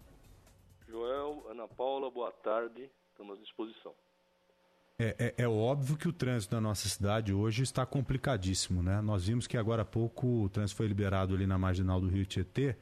Joel, 0.86 1.46
Ana 1.48 1.66
Paula, 1.66 2.10
boa 2.10 2.30
tarde. 2.30 2.90
Estamos 3.12 3.38
à 3.38 3.40
disposição. 3.40 3.94
É, 4.98 5.14
é, 5.18 5.42
é, 5.42 5.48
óbvio 5.48 5.94
que 5.94 6.08
o 6.08 6.12
trânsito 6.12 6.54
na 6.54 6.60
nossa 6.60 6.88
cidade 6.88 7.30
hoje 7.30 7.62
está 7.62 7.84
complicadíssimo, 7.84 8.82
né? 8.82 9.02
Nós 9.02 9.26
vimos 9.26 9.46
que 9.46 9.58
agora 9.58 9.82
há 9.82 9.84
pouco 9.84 10.44
o 10.44 10.48
trânsito 10.48 10.78
foi 10.78 10.86
liberado 10.86 11.34
ali 11.34 11.46
na 11.46 11.58
marginal 11.58 12.00
do 12.00 12.08
Rio 12.08 12.24
Tietê, 12.24 12.74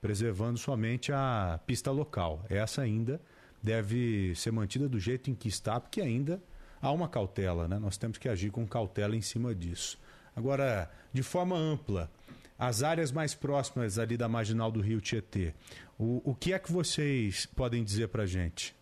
preservando 0.00 0.58
somente 0.58 1.12
a 1.12 1.60
pista 1.64 1.92
local. 1.92 2.44
Essa 2.48 2.82
ainda 2.82 3.20
deve 3.62 4.34
ser 4.34 4.50
mantida 4.50 4.88
do 4.88 4.98
jeito 4.98 5.30
em 5.30 5.36
que 5.36 5.46
está, 5.46 5.78
porque 5.78 6.00
ainda 6.00 6.42
há 6.80 6.90
uma 6.90 7.08
cautela, 7.08 7.68
né? 7.68 7.78
Nós 7.78 7.96
temos 7.96 8.18
que 8.18 8.28
agir 8.28 8.50
com 8.50 8.66
cautela 8.66 9.14
em 9.14 9.22
cima 9.22 9.54
disso. 9.54 10.00
Agora, 10.34 10.90
de 11.12 11.22
forma 11.22 11.56
ampla, 11.56 12.10
as 12.58 12.82
áreas 12.82 13.12
mais 13.12 13.36
próximas 13.36 14.00
ali 14.00 14.16
da 14.16 14.28
marginal 14.28 14.72
do 14.72 14.80
Rio 14.80 15.00
Tietê, 15.00 15.54
o, 15.96 16.20
o 16.24 16.34
que 16.34 16.52
é 16.52 16.58
que 16.58 16.72
vocês 16.72 17.46
podem 17.46 17.84
dizer 17.84 18.08
para 18.08 18.24
a 18.24 18.26
gente? 18.26 18.74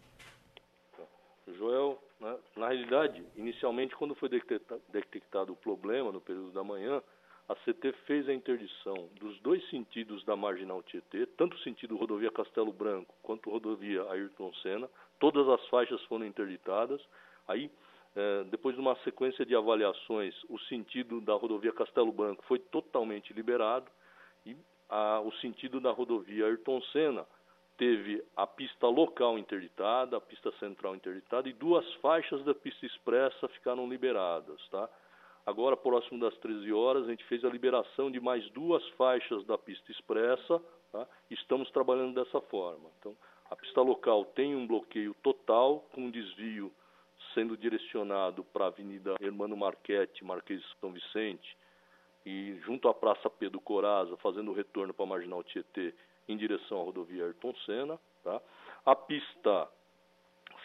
Na 2.61 2.68
realidade, 2.68 3.25
inicialmente, 3.37 3.96
quando 3.96 4.14
foi 4.14 4.29
detectado 4.29 5.51
o 5.51 5.57
problema 5.57 6.12
no 6.12 6.20
período 6.20 6.51
da 6.51 6.62
manhã, 6.62 7.03
a 7.49 7.55
CT 7.55 7.90
fez 8.05 8.29
a 8.29 8.35
interdição 8.35 9.09
dos 9.18 9.40
dois 9.40 9.66
sentidos 9.70 10.23
da 10.27 10.37
marginal 10.37 10.83
Tietê, 10.83 11.25
tanto 11.38 11.57
o 11.57 11.61
sentido 11.61 11.96
rodovia 11.96 12.31
Castelo 12.31 12.70
Branco 12.70 13.14
quanto 13.23 13.49
rodovia 13.49 14.03
Ayrton 14.11 14.53
Senna. 14.62 14.90
Todas 15.18 15.49
as 15.49 15.66
faixas 15.68 16.05
foram 16.05 16.27
interditadas. 16.27 17.01
Aí, 17.49 17.70
é, 18.14 18.44
depois 18.51 18.75
de 18.75 18.81
uma 18.83 18.94
sequência 19.05 19.46
de 19.46 19.57
avaliações, 19.57 20.35
o 20.51 20.59
sentido 20.59 21.18
da 21.23 21.33
rodovia 21.33 21.73
Castelo 21.73 22.12
Branco 22.12 22.44
foi 22.44 22.59
totalmente 22.59 23.33
liberado 23.33 23.90
e 24.44 24.55
a, 24.87 25.18
o 25.23 25.33
sentido 25.37 25.81
da 25.81 25.92
rodovia 25.92 26.44
Ayrton 26.44 26.83
Senna 26.92 27.27
teve 27.81 28.23
a 28.37 28.47
pista 28.47 28.87
local 28.88 29.38
interditada, 29.38 30.19
a 30.19 30.21
pista 30.21 30.53
central 30.59 30.95
interditada 30.95 31.49
e 31.49 31.53
duas 31.55 31.90
faixas 31.95 32.45
da 32.45 32.55
pista 32.55 32.85
expressa 32.85 33.49
ficaram 33.49 33.88
liberadas, 33.88 34.61
tá? 34.69 34.87
Agora, 35.47 35.75
próximo 35.79 36.21
das 36.21 36.37
13 36.40 36.71
horas, 36.75 37.07
a 37.07 37.11
gente 37.11 37.25
fez 37.25 37.43
a 37.43 37.49
liberação 37.49 38.11
de 38.11 38.21
mais 38.21 38.47
duas 38.51 38.87
faixas 38.90 39.47
da 39.47 39.57
pista 39.57 39.90
expressa, 39.90 40.62
tá? 40.93 41.07
Estamos 41.31 41.71
trabalhando 41.71 42.23
dessa 42.23 42.38
forma. 42.43 42.90
Então, 42.99 43.16
a 43.51 43.57
pista 43.57 43.81
local 43.81 44.27
tem 44.27 44.55
um 44.55 44.66
bloqueio 44.66 45.16
total, 45.23 45.88
com 45.95 46.03
um 46.03 46.11
desvio 46.11 46.71
sendo 47.33 47.57
direcionado 47.57 48.45
para 48.45 48.66
a 48.66 48.69
Avenida 48.69 49.14
Hermano 49.19 49.57
Marchetti, 49.57 50.23
Marquês 50.23 50.61
de 50.61 50.66
São 50.79 50.93
Vicente, 50.93 51.57
e 52.27 52.61
junto 52.66 52.88
à 52.88 52.93
Praça 52.93 53.31
Pedro 53.31 53.59
Coraza, 53.59 54.19
fazendo 54.19 54.51
o 54.51 54.55
retorno 54.55 54.93
para 54.93 55.07
a 55.07 55.09
Marginal 55.09 55.43
Tietê 55.43 55.95
em 56.33 56.37
direção 56.37 56.81
à 56.81 56.85
rodovia 56.85 57.25
Ayrton 57.25 57.55
Senna. 57.66 57.99
Tá? 58.23 58.40
A 58.85 58.95
pista 58.95 59.69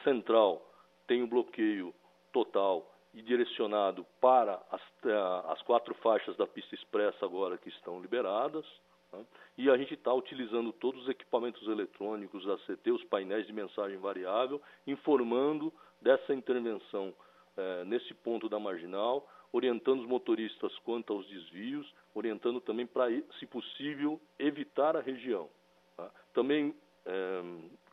central 0.04 0.62
tem 1.08 1.22
o 1.22 1.26
um 1.26 1.28
bloqueio 1.28 1.94
total 2.32 2.92
e 3.14 3.22
direcionado 3.22 4.06
para 4.20 4.62
as, 4.70 4.82
eh, 5.06 5.42
as, 5.48 5.62
quatro 5.62 5.96
faixas 5.96 6.36
da 6.36 6.46
pista 6.46 6.76
expressa 6.76 7.26
agora 7.26 7.58
que 7.58 7.70
estão 7.70 8.02
liberadas. 8.02 8.66
Tá? 9.10 9.20
E 9.58 9.70
a 9.70 9.78
gente 9.78 9.94
está 9.94 10.14
utilizando 10.14 10.74
todos 10.74 11.04
os 11.04 11.10
equipamentos 11.10 11.66
eletrônicos 11.68 12.46
da 12.46 12.58
CT, 12.58 12.92
os 12.92 13.04
painéis 13.06 13.48
de 13.48 13.54
mensagem 13.54 13.98
variável, 13.98 14.62
informando 14.86 15.74
dessa 16.02 16.34
intervenção 16.34 17.14
eh, 17.56 17.84
nesse 17.86 18.14
ponto 18.16 18.50
da 18.50 18.60
marginal, 18.60 19.26
orientando 19.56 20.02
os 20.02 20.06
motoristas 20.06 20.78
quanto 20.80 21.14
aos 21.14 21.26
desvios, 21.28 21.90
orientando 22.14 22.60
também 22.60 22.86
para, 22.86 23.10
se 23.40 23.46
possível, 23.46 24.20
evitar 24.38 24.98
a 24.98 25.02
região. 25.02 25.50
Tá? 25.96 26.12
Também 26.34 26.76
é, 27.06 27.42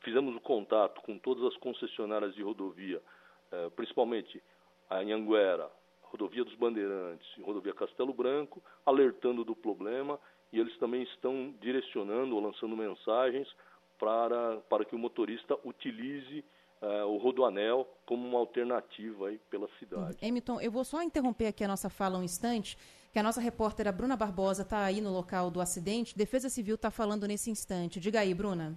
fizemos 0.01 0.35
o 0.35 0.40
contato 0.40 1.01
com 1.03 1.16
todas 1.18 1.44
as 1.44 1.57
concessionárias 1.59 2.35
de 2.35 2.42
rodovia, 2.42 3.01
é, 3.53 3.70
principalmente 3.70 4.42
a 4.90 4.98
Anhanguera, 4.98 5.70
Rodovia 6.03 6.44
dos 6.44 6.55
Bandeirantes 6.57 7.27
e 7.38 7.42
Rodovia 7.42 7.72
Castelo 7.72 8.12
Branco, 8.12 8.61
alertando 8.85 9.44
do 9.44 9.55
problema 9.55 10.18
e 10.53 10.59
eles 10.59 10.77
também 10.79 11.05
estão 11.05 11.55
direcionando 11.61 12.35
ou 12.35 12.42
lançando 12.42 12.77
mensagens 12.77 13.48
para, 14.01 14.57
para 14.68 14.85
que 14.85 14.96
o 14.96 14.98
motorista 14.98 15.57
utilize 15.64 16.44
uh, 16.83 17.07
o 17.07 17.16
Rodoanel 17.16 17.88
como 18.05 18.27
uma 18.27 18.38
alternativa 18.38 19.29
aí 19.29 19.38
pela 19.51 19.68
cidade. 19.79 20.16
Emiton, 20.21 20.61
eu 20.61 20.71
vou 20.71 20.85
só 20.85 21.03
interromper 21.03 21.47
aqui 21.47 21.64
a 21.64 21.68
nossa 21.68 21.88
fala 21.88 22.18
um 22.18 22.23
instante, 22.23 22.77
que 23.12 23.18
a 23.18 23.23
nossa 23.23 23.40
repórter 23.40 23.87
a 23.87 23.92
Bruna 23.92 24.16
Barbosa 24.16 24.62
está 24.62 24.85
aí 24.85 25.01
no 25.01 25.11
local 25.11 25.51
do 25.51 25.61
acidente. 25.61 26.16
Defesa 26.16 26.49
Civil 26.49 26.75
está 26.75 26.90
falando 26.90 27.27
nesse 27.27 27.51
instante. 27.51 28.01
Diga 28.01 28.21
aí, 28.21 28.35
Bruna. 28.35 28.77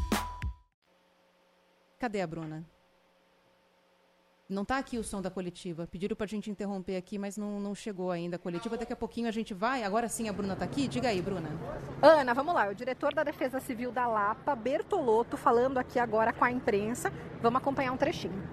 Cadê 2.01 2.19
a 2.19 2.25
Bruna? 2.25 2.65
Não 4.49 4.63
está 4.63 4.79
aqui 4.79 4.97
o 4.97 5.03
som 5.03 5.21
da 5.21 5.29
coletiva. 5.29 5.85
Pediram 5.85 6.15
para 6.15 6.25
a 6.25 6.27
gente 6.27 6.49
interromper 6.49 6.97
aqui, 6.97 7.19
mas 7.19 7.37
não, 7.37 7.59
não 7.59 7.75
chegou 7.75 8.09
ainda 8.09 8.37
a 8.37 8.39
coletiva. 8.39 8.75
Daqui 8.75 8.91
a 8.91 8.95
pouquinho 8.95 9.27
a 9.27 9.31
gente 9.31 9.53
vai. 9.53 9.83
Agora 9.83 10.09
sim 10.09 10.27
a 10.27 10.33
Bruna 10.33 10.53
está 10.53 10.65
aqui. 10.65 10.87
Diga 10.87 11.09
aí, 11.09 11.21
Bruna. 11.21 11.47
Ana, 12.01 12.33
vamos 12.33 12.55
lá. 12.55 12.67
O 12.69 12.73
diretor 12.73 13.13
da 13.13 13.23
Defesa 13.23 13.59
Civil 13.59 13.91
da 13.91 14.07
Lapa, 14.07 14.55
Bertolotto, 14.55 15.37
falando 15.37 15.77
aqui 15.77 15.99
agora 15.99 16.33
com 16.33 16.43
a 16.43 16.51
imprensa. 16.51 17.13
Vamos 17.39 17.61
acompanhar 17.61 17.91
um 17.91 17.97
trechinho. 17.97 18.49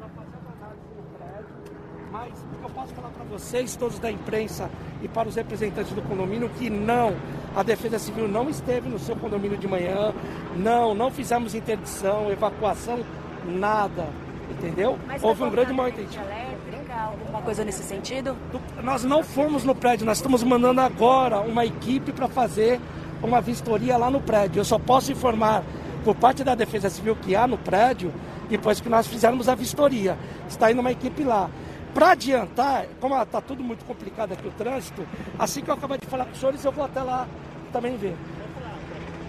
Mas 2.13 2.45
eu 2.63 2.69
posso 2.69 2.93
falar 2.93 3.09
para 3.09 3.25
vocês, 3.25 3.77
todos 3.77 3.99
da 3.99 4.11
imprensa 4.11 4.71
e 5.03 5.09
para 5.09 5.27
os 5.27 5.37
representantes 5.37 5.95
do 5.95 6.03
condomínio, 6.03 6.51
que 6.51 6.69
não, 6.69 7.17
a 7.57 7.63
Defesa 7.63 7.99
Civil 7.99 8.29
não 8.29 8.51
esteve 8.51 8.91
no 8.91 8.99
seu 8.99 9.17
condomínio 9.17 9.57
de 9.57 9.67
manhã, 9.67 10.13
não, 10.55 10.95
não 10.95 11.11
fizemos 11.11 11.55
interdição, 11.55 12.31
evacuação 12.31 13.03
nada, 13.49 14.07
entendeu? 14.51 14.99
Mas 15.07 15.23
Houve 15.23 15.43
um 15.45 15.51
grande 15.51 15.73
mal 15.73 15.89
entendido. 15.89 16.23
elétrica, 16.23 16.95
alguma 16.95 17.43
coisa 17.43 17.65
nesse 17.65 17.83
sentido? 17.83 18.37
Nós 18.83 19.05
não 19.05 19.23
fomos 19.23 19.65
no 19.65 19.75
prédio, 19.75 20.07
nós 20.07 20.19
estamos 20.19 20.43
mandando 20.43 20.81
agora 20.81 21.41
uma 21.41 21.65
equipe 21.65 22.13
para 22.13 22.29
fazer 22.29 22.81
uma 23.23 23.41
vistoria 23.41 23.97
lá 23.97 24.11
no 24.11 24.21
prédio. 24.21 24.61
Eu 24.61 24.65
só 24.65 24.79
posso 24.79 25.11
informar 25.13 25.63
por 26.05 26.15
parte 26.15 26.45
da 26.45 26.55
Defesa 26.55 26.89
Civil 26.89 27.17
que 27.17 27.35
há 27.35 27.47
no 27.47 27.59
prédio, 27.59 28.13
depois 28.49 28.81
que 28.81 28.89
nós 28.89 29.07
fizermos 29.07 29.49
a 29.49 29.55
vistoria. 29.55 30.17
Está 30.49 30.71
indo 30.71 30.81
uma 30.81 30.93
equipe 30.93 31.25
lá. 31.25 31.51
Para 31.93 32.13
adiantar, 32.13 32.87
como 33.01 33.21
está 33.21 33.41
tudo 33.41 33.65
muito 33.65 33.85
complicado 33.85 34.33
aqui 34.33 34.47
o 34.47 34.51
trânsito, 34.53 35.05
assim 35.39 35.63
que 35.63 35.71
eu 35.71 35.75
acabar 35.75 35.99
de 35.99 36.07
falar 36.07 36.27
com 36.27 36.33
os 36.33 36.39
senhores, 36.39 36.65
eu 36.65 36.71
vou 36.71 36.85
até 36.85 37.03
lá 37.03 37.27
também 37.73 37.97
ver. 37.97 38.15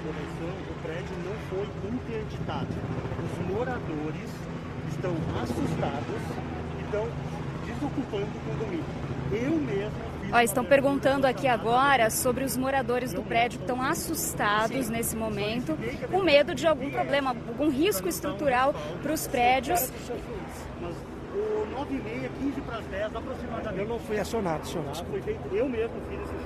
O 0.09 0.81
prédio 0.81 1.15
não 1.25 1.35
foi 1.49 1.67
interditado 1.91 2.67
moradores 3.59 4.29
estão 4.89 5.11
assustados 5.43 6.21
e 6.77 6.83
estão 6.85 7.05
desocupando 7.65 8.25
o 8.25 8.39
condomínio. 8.47 8.85
Eu 9.33 9.51
mesmo 9.57 10.09
Ó, 10.31 10.39
estão 10.39 10.63
perguntando 10.63 11.27
aqui 11.27 11.45
agora 11.47 12.09
sobre 12.09 12.45
os 12.45 12.55
moradores 12.55 13.11
do 13.11 13.21
prédio 13.21 13.57
que 13.59 13.63
estão 13.65 13.81
assustados 13.81 14.87
nesse 14.87 15.15
momento, 15.15 15.77
com 16.09 16.21
medo 16.21 16.55
de 16.55 16.65
algum 16.67 16.89
problema, 16.89 17.31
algum 17.31 17.69
risco 17.69 18.07
estrutural 18.07 18.73
para 19.01 19.11
os 19.11 19.27
prédios. 19.27 19.91
Mas 20.79 20.95
o 21.33 21.65
9 21.71 21.95
e 21.95 22.01
meia, 22.01 22.29
15 22.39 22.61
para 22.61 22.77
as 22.77 22.85
10 22.85 23.15
aproximadamente. 23.15 23.81
Eu 23.81 23.87
não 23.87 23.99
fui 23.99 24.19
acionado, 24.19 24.67
senhor. 24.67 24.85
Tá, 24.85 25.03
foi 25.03 25.21
feito, 25.21 25.55
eu 25.55 25.67
mesmo 25.67 25.95
fiz 26.09 26.21
esse. 26.21 26.38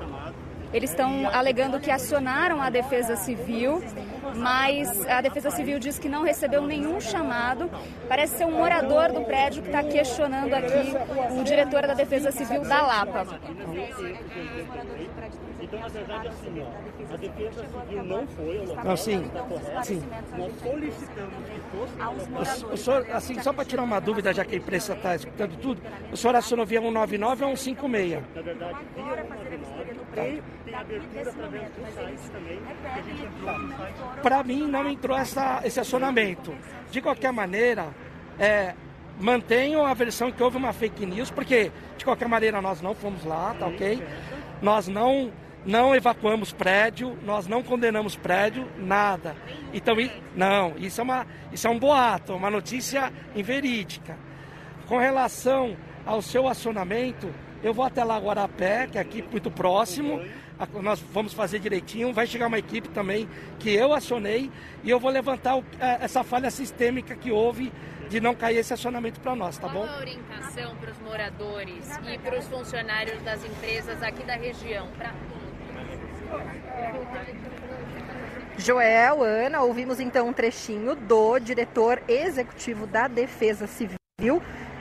Eles 0.73 0.89
estão 0.89 1.29
alegando 1.29 1.79
que 1.79 1.91
acionaram 1.91 2.61
a 2.61 2.69
Defesa 2.69 3.15
Civil, 3.15 3.83
mas 4.35 5.07
a 5.07 5.21
Defesa 5.21 5.51
Civil 5.51 5.77
diz 5.77 5.99
que 5.99 6.09
não 6.09 6.23
recebeu 6.23 6.63
nenhum 6.63 6.99
chamado. 6.99 7.69
Parece 8.07 8.37
ser 8.37 8.45
um 8.45 8.57
morador 8.57 9.11
do 9.11 9.21
prédio 9.21 9.61
que 9.61 9.69
está 9.69 9.83
questionando 9.83 10.53
aqui 10.53 10.95
o 11.39 11.43
diretor 11.43 11.85
da 11.85 11.93
Defesa 11.93 12.31
Civil 12.31 12.63
da 12.63 12.81
Lapa. 12.81 13.27
Então, 15.61 15.79
na 15.79 15.87
verdade, 15.87 16.27
assim, 16.27 16.61
ó, 16.61 17.13
a 17.13 17.17
Defesa 17.17 17.63
Civil 17.63 18.03
não 18.03 18.27
foi 18.27 18.57
ao 18.59 18.65
local. 18.65 18.85
Não, 18.85 18.97
sim, 18.97 19.31
sim. 19.83 20.03
Nós 20.37 20.51
solicitamos 20.61 21.35
que 21.45 21.63
O, 21.73 23.15
assim, 23.15 23.41
só 23.41 23.53
para 23.53 23.65
tirar 23.65 23.83
uma 23.83 23.99
dúvida, 23.99 24.33
já 24.33 24.43
que 24.45 24.55
a 24.55 24.57
imprensa 24.57 24.93
está 24.93 25.15
escutando 25.15 25.57
tudo, 25.57 25.81
o 26.11 26.17
senhor 26.17 26.35
acionou 26.35 26.65
via 26.65 26.79
199 26.81 27.45
ou 27.45 27.55
156? 27.55 28.23
Na 28.35 28.41
verdade, 28.41 28.77
via 28.95 29.03
199 29.03 29.82
e 30.21 30.43
tem 30.65 30.75
abertura 30.75 31.29
através 31.29 31.69
do 31.71 31.93
site 31.93 32.31
também, 32.31 32.59
que 32.59 32.87
a 32.87 33.01
gente 33.01 33.23
entrou 33.23 33.59
no 33.59 33.77
site. 33.77 34.21
Para 34.21 34.43
mim, 34.43 34.67
não 34.67 34.89
entrou 34.89 35.17
essa, 35.17 35.61
esse 35.63 35.79
acionamento. 35.79 36.55
De 36.91 37.01
qualquer 37.01 37.31
maneira, 37.33 37.87
é, 38.39 38.73
mantenho 39.19 39.83
a 39.85 39.93
versão 39.93 40.31
que 40.31 40.41
houve 40.41 40.57
uma 40.57 40.73
fake 40.73 41.05
news, 41.05 41.31
porque, 41.31 41.71
de 41.97 42.05
qualquer 42.05 42.27
maneira, 42.27 42.61
nós 42.61 42.81
não 42.81 42.93
fomos 42.93 43.23
lá, 43.23 43.55
tá 43.57 43.67
ok? 43.67 44.03
Nós 44.61 44.87
não, 44.87 45.31
não 45.65 45.95
evacuamos 45.95 46.51
prédio, 46.51 47.17
nós 47.23 47.47
não 47.47 47.63
condenamos 47.63 48.15
prédio, 48.15 48.67
nada. 48.77 49.35
Então, 49.73 49.95
não, 50.35 50.75
isso 50.77 51.01
é, 51.01 51.03
uma, 51.03 51.27
isso 51.51 51.67
é 51.67 51.69
um 51.69 51.79
boato, 51.79 52.35
uma 52.35 52.49
notícia 52.49 53.11
inverídica. 53.35 54.17
Com 54.87 54.97
relação 54.97 55.75
ao 56.05 56.21
seu 56.21 56.47
acionamento, 56.47 57.33
eu 57.63 57.73
vou 57.73 57.85
até 57.85 58.03
lá 58.03 58.15
agora 58.15 58.43
a 58.43 58.47
pé, 58.47 58.87
que 58.87 58.97
é 58.97 59.01
aqui 59.01 59.23
muito 59.31 59.49
próximo. 59.49 60.21
Nós 60.81 60.99
vamos 61.13 61.33
fazer 61.33 61.59
direitinho. 61.59 62.13
Vai 62.13 62.27
chegar 62.27 62.47
uma 62.47 62.59
equipe 62.59 62.87
também 62.89 63.27
que 63.59 63.73
eu 63.73 63.93
acionei 63.93 64.51
e 64.83 64.89
eu 64.89 64.99
vou 64.99 65.09
levantar 65.11 65.55
o- 65.57 65.63
eh, 65.79 65.97
essa 66.01 66.23
falha 66.23 66.51
sistêmica 66.51 67.15
que 67.15 67.31
houve 67.31 67.71
de 68.09 68.19
não 68.19 68.35
cair 68.35 68.57
esse 68.57 68.73
acionamento 68.73 69.19
para 69.19 69.35
nós, 69.35 69.57
tá 69.57 69.67
bom? 69.67 69.85
Qual 69.85 69.95
a 69.95 69.99
orientação 69.99 70.75
para 70.75 70.91
os 70.91 70.99
moradores 70.99 71.89
e 72.13 72.17
para 72.19 72.37
os 72.37 72.45
funcionários 72.47 73.21
das 73.23 73.43
empresas 73.43 74.03
aqui 74.03 74.23
da 74.23 74.35
região? 74.35 74.87
Pra... 74.97 75.11
Joel, 78.57 79.23
Ana, 79.23 79.61
ouvimos 79.61 79.99
então 79.99 80.27
um 80.27 80.33
trechinho 80.33 80.95
do 80.95 81.39
diretor 81.39 82.01
executivo 82.07 82.85
da 82.85 83.07
Defesa 83.07 83.65
Civil, 83.67 83.97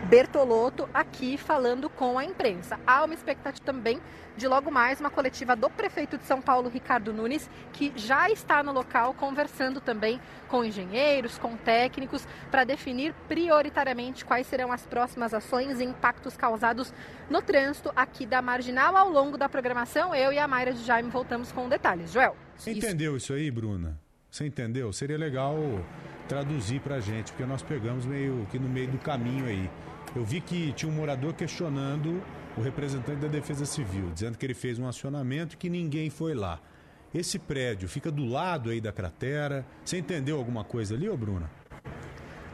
Bertolotto, 0.02 0.88
aqui 0.92 1.38
falando 1.38 1.88
com 1.88 2.18
a 2.18 2.24
imprensa. 2.24 2.78
Há 2.86 3.04
uma 3.04 3.14
expectativa 3.14 3.64
também 3.64 4.00
de 4.36 4.48
logo 4.48 4.70
mais 4.70 4.98
uma 4.98 5.10
coletiva 5.10 5.54
do 5.54 5.70
prefeito 5.70 6.18
de 6.18 6.24
São 6.24 6.40
Paulo, 6.42 6.68
Ricardo 6.68 7.12
Nunes, 7.12 7.48
que 7.72 7.92
já 7.94 8.28
está 8.28 8.62
no 8.62 8.72
local 8.72 9.14
conversando 9.14 9.80
também 9.80 10.20
com 10.48 10.64
engenheiros, 10.64 11.38
com 11.38 11.56
técnicos, 11.56 12.26
para 12.50 12.64
definir 12.64 13.14
prioritariamente 13.28 14.24
quais 14.24 14.46
serão 14.46 14.72
as 14.72 14.84
próximas 14.84 15.32
ações 15.32 15.80
e 15.80 15.84
impactos 15.84 16.36
causados 16.36 16.92
no 17.30 17.40
trânsito 17.40 17.92
aqui 17.94 18.26
da 18.26 18.42
Marginal. 18.42 18.96
Ao 18.96 19.08
longo 19.08 19.38
da 19.38 19.48
programação, 19.48 20.14
eu 20.14 20.32
e 20.32 20.38
a 20.38 20.48
Mayra 20.48 20.72
de 20.72 20.82
Jaime 20.82 21.10
voltamos 21.10 21.52
com 21.52 21.68
detalhes. 21.68 22.12
Joel. 22.12 22.36
Entendeu 22.66 23.16
isso 23.16 23.32
aí, 23.32 23.50
Bruna? 23.50 24.01
Você 24.33 24.47
entendeu? 24.47 24.90
Seria 24.95 25.18
legal 25.18 25.55
traduzir 26.27 26.81
pra 26.81 26.99
gente, 27.01 27.31
porque 27.33 27.45
nós 27.45 27.61
pegamos 27.62 28.07
meio 28.07 28.47
que 28.51 28.59
no 28.59 28.66
meio 28.66 28.88
do 28.90 28.97
caminho 28.97 29.45
aí. 29.45 29.71
Eu 30.16 30.25
vi 30.25 30.40
que 30.40 30.73
tinha 30.73 30.90
um 30.90 30.95
morador 30.95 31.35
questionando 31.35 32.23
o 32.57 32.62
representante 32.62 33.21
da 33.21 33.29
Defesa 33.29 33.66
Civil, 33.66 34.11
dizendo 34.11 34.38
que 34.38 34.47
ele 34.47 34.55
fez 34.55 34.79
um 34.79 34.88
acionamento 34.88 35.55
e 35.55 35.59
que 35.59 35.68
ninguém 35.68 36.09
foi 36.09 36.33
lá. 36.33 36.59
Esse 37.14 37.38
prédio 37.38 37.87
fica 37.90 38.11
do 38.11 38.25
lado 38.25 38.71
aí 38.71 38.81
da 38.81 38.90
cratera. 38.90 39.66
Você 39.85 39.99
entendeu 39.99 40.38
alguma 40.38 40.64
coisa 40.64 40.95
ali, 40.95 41.11
ô 41.11 41.16
Bruna? 41.16 41.51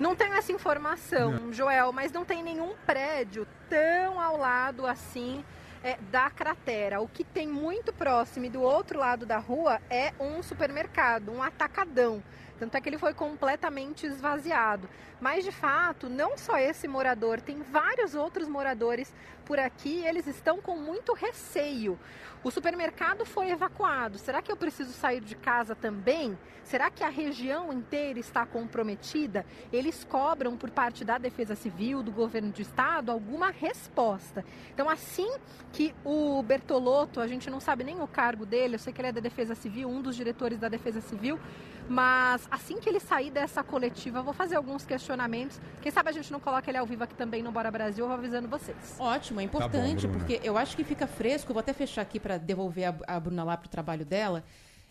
Não 0.00 0.16
tenho 0.16 0.34
essa 0.34 0.50
informação, 0.50 1.30
Não. 1.30 1.52
Joel, 1.52 1.92
mas 1.92 2.10
não 2.10 2.24
tem 2.24 2.42
nenhum 2.42 2.74
prédio 2.84 3.46
tão 3.70 4.20
ao 4.20 4.36
lado 4.36 4.84
assim 4.84 5.44
é, 5.82 5.96
da 6.10 6.30
cratera. 6.30 7.00
O 7.00 7.08
que 7.08 7.24
tem 7.24 7.46
muito 7.46 7.92
próximo 7.92 8.46
e 8.46 8.50
do 8.50 8.62
outro 8.62 8.98
lado 8.98 9.24
da 9.26 9.38
rua 9.38 9.80
é 9.90 10.12
um 10.20 10.42
supermercado, 10.42 11.32
um 11.32 11.42
atacadão. 11.42 12.22
Tanto 12.58 12.76
é 12.76 12.80
que 12.80 12.88
ele 12.88 12.98
foi 12.98 13.14
completamente 13.14 14.06
esvaziado. 14.06 14.88
Mas, 15.20 15.44
de 15.44 15.52
fato, 15.52 16.08
não 16.08 16.36
só 16.36 16.58
esse 16.58 16.88
morador, 16.88 17.40
tem 17.40 17.62
vários 17.62 18.14
outros 18.14 18.48
moradores 18.48 19.12
por 19.48 19.58
aqui 19.58 20.04
eles 20.04 20.26
estão 20.26 20.60
com 20.60 20.76
muito 20.76 21.14
receio. 21.14 21.98
O 22.44 22.50
supermercado 22.50 23.24
foi 23.24 23.50
evacuado. 23.50 24.18
Será 24.18 24.42
que 24.42 24.52
eu 24.52 24.56
preciso 24.56 24.92
sair 24.92 25.22
de 25.22 25.34
casa 25.34 25.74
também? 25.74 26.38
Será 26.62 26.90
que 26.90 27.02
a 27.02 27.08
região 27.08 27.72
inteira 27.72 28.18
está 28.18 28.44
comprometida? 28.44 29.46
Eles 29.72 30.04
cobram 30.04 30.54
por 30.54 30.70
parte 30.70 31.02
da 31.02 31.16
Defesa 31.16 31.54
Civil, 31.54 32.02
do 32.02 32.12
governo 32.12 32.52
do 32.52 32.60
estado, 32.60 33.10
alguma 33.10 33.50
resposta. 33.50 34.44
Então, 34.72 34.88
assim 34.88 35.28
que 35.72 35.94
o 36.04 36.42
Bertolotto, 36.42 37.20
a 37.20 37.26
gente 37.26 37.48
não 37.48 37.58
sabe 37.58 37.84
nem 37.84 38.02
o 38.02 38.06
cargo 38.06 38.44
dele, 38.44 38.74
eu 38.74 38.78
sei 38.78 38.92
que 38.92 39.00
ele 39.00 39.08
é 39.08 39.12
da 39.12 39.20
Defesa 39.20 39.54
Civil, 39.54 39.88
um 39.88 40.02
dos 40.02 40.14
diretores 40.14 40.58
da 40.58 40.68
Defesa 40.68 41.00
Civil, 41.00 41.40
mas 41.88 42.46
assim 42.50 42.78
que 42.78 42.88
ele 42.88 43.00
sair 43.00 43.30
dessa 43.30 43.64
coletiva, 43.64 44.18
eu 44.18 44.22
vou 44.22 44.34
fazer 44.34 44.56
alguns 44.56 44.84
questionamentos. 44.84 45.58
Quem 45.80 45.90
sabe 45.90 46.10
a 46.10 46.12
gente 46.12 46.30
não 46.30 46.38
coloca 46.38 46.70
ele 46.70 46.76
ao 46.76 46.84
vivo 46.84 47.02
aqui 47.02 47.14
também 47.14 47.42
no 47.42 47.50
Bora 47.50 47.70
Brasil, 47.70 48.04
eu 48.04 48.08
vou 48.08 48.18
avisando 48.18 48.46
vocês. 48.46 48.96
Ótimo, 48.98 49.37
é 49.40 49.44
importante, 49.44 50.06
Bruna. 50.06 50.18
porque 50.18 50.40
eu 50.46 50.56
acho 50.56 50.76
que 50.76 50.84
fica 50.84 51.06
fresco. 51.06 51.50
Eu 51.50 51.54
vou 51.54 51.60
até 51.60 51.72
fechar 51.72 52.02
aqui 52.02 52.18
para 52.20 52.38
devolver 52.38 52.84
a, 52.84 53.16
a 53.16 53.20
Bruna 53.20 53.44
lá 53.44 53.56
para 53.56 53.66
o 53.66 53.70
trabalho 53.70 54.04
dela. 54.04 54.44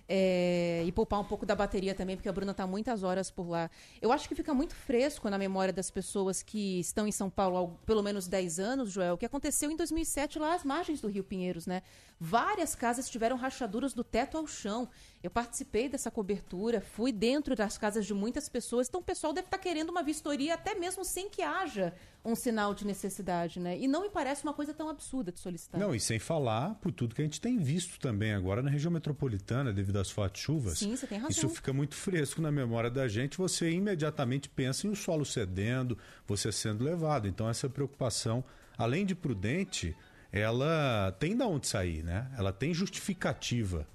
é, 0.09 0.83
e 0.85 0.91
poupar 0.91 1.19
um 1.19 1.23
pouco 1.23 1.45
da 1.45 1.53
bateria 1.53 1.93
também, 1.93 2.15
porque 2.15 2.29
a 2.29 2.31
Bruna 2.31 2.51
está 2.51 2.65
muitas 2.65 3.03
horas 3.03 3.29
por 3.29 3.49
lá. 3.49 3.69
Eu 4.01 4.11
acho 4.11 4.27
que 4.27 4.35
fica 4.35 4.53
muito 4.53 4.73
fresco 4.73 5.29
na 5.29 5.37
memória 5.37 5.73
das 5.73 5.91
pessoas 5.91 6.41
que 6.41 6.79
estão 6.79 7.05
em 7.07 7.11
São 7.11 7.29
Paulo 7.29 7.57
há 7.57 7.85
pelo 7.85 8.01
menos 8.01 8.27
10 8.27 8.59
anos, 8.59 8.91
Joel, 8.91 9.15
o 9.15 9.17
que 9.17 9.25
aconteceu 9.25 9.69
em 9.69 9.75
2007 9.75 10.39
lá 10.39 10.55
às 10.55 10.63
margens 10.63 11.01
do 11.01 11.09
Rio 11.09 11.23
Pinheiros, 11.23 11.67
né? 11.67 11.81
Várias 12.19 12.73
casas 12.73 13.09
tiveram 13.09 13.35
rachaduras 13.35 13.93
do 13.93 14.03
teto 14.03 14.37
ao 14.37 14.47
chão. 14.47 14.87
Eu 15.23 15.31
participei 15.31 15.89
dessa 15.89 16.11
cobertura, 16.11 16.79
fui 16.79 17.11
dentro 17.11 17.55
das 17.55 17.77
casas 17.77 18.05
de 18.05 18.13
muitas 18.13 18.47
pessoas, 18.47 18.87
então 18.87 19.01
o 19.01 19.03
pessoal 19.03 19.33
deve 19.33 19.47
estar 19.47 19.57
querendo 19.57 19.89
uma 19.89 20.03
vistoria 20.03 20.53
até 20.53 20.75
mesmo 20.75 21.03
sem 21.03 21.27
que 21.27 21.41
haja 21.41 21.93
um 22.23 22.35
sinal 22.35 22.73
de 22.73 22.85
necessidade, 22.85 23.59
né? 23.59 23.77
E 23.79 23.87
não 23.87 24.03
me 24.03 24.09
parece 24.09 24.43
uma 24.43 24.53
coisa 24.53 24.73
tão 24.73 24.89
absurda 24.89 25.31
de 25.31 25.39
solicitar. 25.39 25.79
Não, 25.79 25.95
e 25.95 25.99
sem 25.99 26.19
falar 26.19 26.75
por 26.75 26.91
tudo 26.91 27.15
que 27.15 27.21
a 27.21 27.25
gente 27.25 27.41
tem 27.41 27.57
visto 27.57 27.99
também 27.99 28.33
agora 28.33 28.61
na 28.61 28.69
região 28.69 28.91
metropolitana, 28.91 29.73
devido 29.73 29.97
às 29.97 30.11
fortes 30.11 30.41
chuvas. 30.41 30.77
Sim, 30.77 30.95
você 30.95 31.07
tem 31.07 31.17
razão. 31.17 31.31
Isso 31.31 31.49
fica 31.49 31.73
muito 31.73 31.95
fresco 31.95 32.39
na 32.39 32.51
memória 32.51 32.89
da 32.89 33.07
gente. 33.07 33.37
Você 33.37 33.71
imediatamente 33.71 34.47
pensa 34.49 34.85
em 34.85 34.91
o 34.91 34.95
solo 34.95 35.25
cedendo, 35.25 35.97
você 36.27 36.51
sendo 36.51 36.83
levado. 36.83 37.27
Então, 37.27 37.49
essa 37.49 37.67
preocupação, 37.67 38.43
além 38.77 39.05
de 39.05 39.15
prudente, 39.15 39.95
ela 40.31 41.11
tem 41.19 41.35
de 41.35 41.43
onde 41.43 41.65
sair, 41.65 42.03
né? 42.03 42.29
Ela 42.37 42.53
tem 42.53 42.73
justificativa 42.73 43.87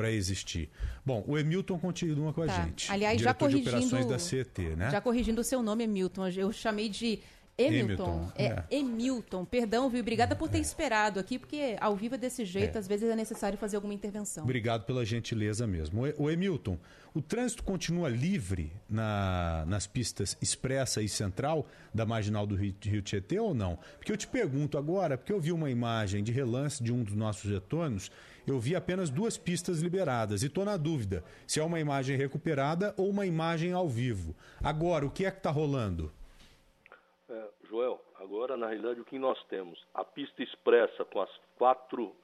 para 0.00 0.10
existir. 0.10 0.68
Bom, 1.04 1.22
o 1.26 1.38
Emilton 1.38 1.78
continua 1.78 2.32
com 2.32 2.42
a 2.42 2.46
Tá. 2.46 2.64
gente. 2.64 2.90
Aliás, 2.90 3.20
já 3.20 3.34
corrigindo, 3.34 3.68
operações 3.68 4.06
da 4.06 4.18
CET, 4.18 4.60
né? 4.76 4.90
Já 4.90 5.00
corrigindo 5.00 5.40
o 5.40 5.44
seu 5.44 5.62
nome, 5.62 5.86
Milton. 5.86 6.26
Eu 6.28 6.52
chamei 6.52 6.88
de 6.88 7.18
Emilton. 7.58 8.04
Hamilton, 8.04 8.32
É, 8.36 8.44
é. 8.46 8.64
Emilton. 8.70 9.44
Perdão, 9.44 9.90
viu? 9.90 10.00
Obrigada 10.00 10.34
por 10.34 10.48
ter 10.48 10.60
esperado 10.60 11.20
aqui, 11.20 11.38
porque 11.38 11.76
ao 11.78 11.94
vivo 11.94 12.14
é 12.14 12.18
desse 12.18 12.42
jeito, 12.46 12.78
às 12.78 12.88
vezes 12.88 13.10
é 13.10 13.14
necessário 13.14 13.58
fazer 13.58 13.76
alguma 13.76 13.92
intervenção. 13.92 14.44
Obrigado 14.44 14.84
pela 14.86 15.04
gentileza 15.04 15.66
mesmo. 15.66 16.02
O 16.16 16.30
Emilton, 16.30 16.78
o 17.12 17.20
trânsito 17.20 17.62
continua 17.62 18.08
livre 18.08 18.72
na- 18.88 19.64
nas 19.66 19.86
pistas 19.86 20.38
expressa 20.40 21.02
e 21.02 21.08
central 21.08 21.66
da 21.92 22.06
marginal 22.06 22.46
do 22.46 22.54
Rio, 22.54 22.74
Rio 22.82 23.02
Tietê 23.02 23.38
ou 23.38 23.52
não? 23.52 23.78
Porque 23.98 24.10
eu 24.12 24.16
te 24.16 24.26
pergunto 24.26 24.78
agora, 24.78 25.18
porque 25.18 25.32
eu 25.32 25.40
vi 25.40 25.52
uma 25.52 25.70
imagem 25.70 26.24
de 26.24 26.32
relance 26.32 26.82
de 26.82 26.90
um 26.92 27.02
dos 27.04 27.14
nossos 27.14 27.50
retornos, 27.50 28.10
eu 28.46 28.58
vi 28.58 28.74
apenas 28.74 29.10
duas 29.10 29.36
pistas 29.36 29.80
liberadas 29.80 30.42
e 30.42 30.46
estou 30.46 30.64
na 30.64 30.76
dúvida 30.76 31.24
se 31.46 31.60
é 31.60 31.64
uma 31.64 31.80
imagem 31.80 32.16
recuperada 32.16 32.94
ou 32.96 33.08
uma 33.08 33.26
imagem 33.26 33.72
ao 33.72 33.88
vivo. 33.88 34.34
Agora, 34.62 35.06
o 35.06 35.10
que 35.10 35.24
é 35.24 35.30
que 35.30 35.38
está 35.38 35.50
rolando? 35.50 36.12
É, 37.28 37.48
Joel, 37.68 38.00
agora 38.16 38.56
na 38.56 38.66
realidade 38.68 39.00
o 39.00 39.04
que 39.04 39.18
nós 39.18 39.42
temos? 39.44 39.78
A 39.94 40.04
pista 40.04 40.42
expressa 40.42 41.04
com 41.04 41.20
as 41.20 41.30
quatro 41.56 42.14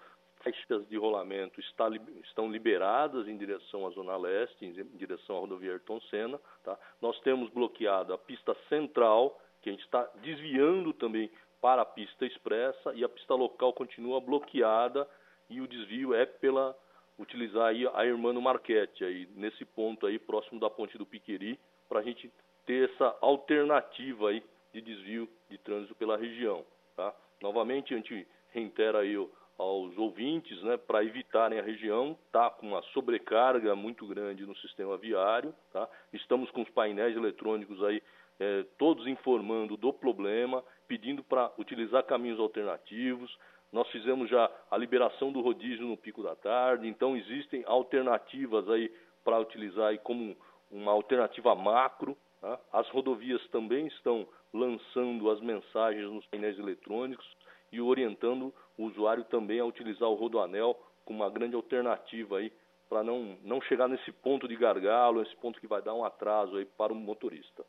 faixas 0.47 0.87
de 0.89 0.97
rolamento 0.97 1.61
está 1.61 1.89
estão 2.25 2.51
liberadas 2.51 3.27
em 3.27 3.37
direção 3.37 3.87
à 3.87 3.91
Zona 3.91 4.17
Leste, 4.17 4.65
em 4.65 4.73
direção 4.97 5.37
à 5.37 5.41
rodovia 5.41 5.73
Ayrton 5.73 6.01
Senna. 6.03 6.39
Tá? 6.63 6.79
Nós 7.01 7.19
temos 7.21 7.51
bloqueado 7.51 8.13
a 8.13 8.19
pista 8.19 8.57
central, 8.69 9.41
que 9.61 9.69
a 9.69 9.73
gente 9.73 9.85
está 9.85 10.09
desviando 10.23 10.93
também 10.93 11.31
para 11.61 11.83
a 11.83 11.87
pista 11.87 12.25
expressa 12.25 12.95
e 12.95 13.03
a 13.03 13.09
pista 13.09 13.35
local 13.35 13.73
continua 13.73 14.21
bloqueada 14.21 15.09
e 15.49 15.61
o 15.61 15.69
desvio 15.69 16.15
é 16.15 16.27
pela 16.27 16.77
utilizar 17.19 17.69
aí 17.69 17.89
a 17.95 18.05
Hermano 18.05 18.41
Marquete 18.43 19.05
aí 19.05 19.29
nesse 19.35 19.65
ponto 19.65 20.07
aí 20.07 20.19
próximo 20.19 20.61
da 20.61 20.69
ponte 20.69 20.99
do 20.99 21.07
Piqueri 21.07 21.59
para 21.89 22.01
a 22.01 22.03
gente 22.03 22.31
ter 22.67 22.91
essa 22.91 23.17
alternativa 23.21 24.31
aí 24.31 24.43
de 24.73 24.81
desvio 24.81 25.29
de 25.49 25.57
trânsito 25.59 25.95
pela 25.95 26.17
região, 26.17 26.65
tá? 26.95 27.15
Novamente 27.41 27.95
a 27.95 27.97
gente 27.97 28.27
reitera 28.51 28.99
aí 28.99 29.17
aos 29.59 29.97
ouvintes, 29.97 30.63
né, 30.63 30.77
para 30.77 31.03
evitarem 31.03 31.59
a 31.59 31.63
região, 31.63 32.19
tá 32.31 32.51
com 32.51 32.69
uma 32.69 32.83
sobrecarga 32.93 33.75
muito 33.75 34.07
grande 34.07 34.45
no 34.45 34.55
sistema 34.57 34.99
viário, 34.99 35.55
tá? 35.73 35.89
Estamos 36.13 36.51
com 36.51 36.63
os 36.63 36.69
painéis 36.71 37.17
eletrônicos 37.17 37.83
aí 37.83 38.03
é, 38.39 38.65
todos 38.77 39.07
informando 39.07 39.77
do 39.77 39.93
problema, 39.93 40.63
pedindo 40.87 41.23
para 41.23 41.51
utilizar 41.59 42.05
caminhos 42.05 42.39
alternativos. 42.39 43.37
Nós 43.73 43.89
fizemos 43.91 44.31
já 44.31 44.51
a 44.71 44.77
liberação 44.77 45.33
do 45.33 45.41
rodízio 45.41 45.87
no 45.87 45.97
pico 45.97 46.23
da 46.23 46.35
tarde, 46.35 46.89
então 46.89 47.17
existem 47.17 47.65
alternativas 47.67 48.69
aí 48.69 48.93
para 49.25 49.39
utilizar 49.39 49.89
aí 49.89 49.99
como 49.99 50.37
uma 50.71 50.93
alternativa 50.93 51.55
macro. 51.55 52.17
Tá? 52.41 52.59
As 52.73 52.89
rodovias 52.91 53.45
também 53.49 53.87
estão 53.89 54.27
lançando 54.53 55.31
as 55.31 55.41
mensagens 55.41 56.11
nos 56.11 56.27
painéis 56.27 56.59
eletrônicos 56.59 57.27
e 57.73 57.81
orientando 57.81 58.55
o 58.79 58.85
usuário 58.85 59.25
também 59.25 59.59
a 59.61 59.65
utilizar 59.65 60.09
o 60.09 60.15
rodoanel 60.15 60.79
como 61.05 61.23
uma 61.23 61.31
grande 61.31 61.55
alternativa 61.55 62.39
aí 62.39 62.53
para 62.89 63.03
não, 63.03 63.37
não 63.43 63.61
chegar 63.61 63.89
nesse 63.89 64.13
ponto 64.13 64.47
de 64.47 64.57
gargalo, 64.57 65.23
esse 65.23 65.35
ponto 65.37 65.61
que 65.61 65.67
vai 65.67 65.83
dar 65.83 65.95
um 65.95 66.05
atraso 66.05 66.57
aí 66.57 66.65
para 66.65 66.93
o 66.93 66.97
motorista. 66.97 67.65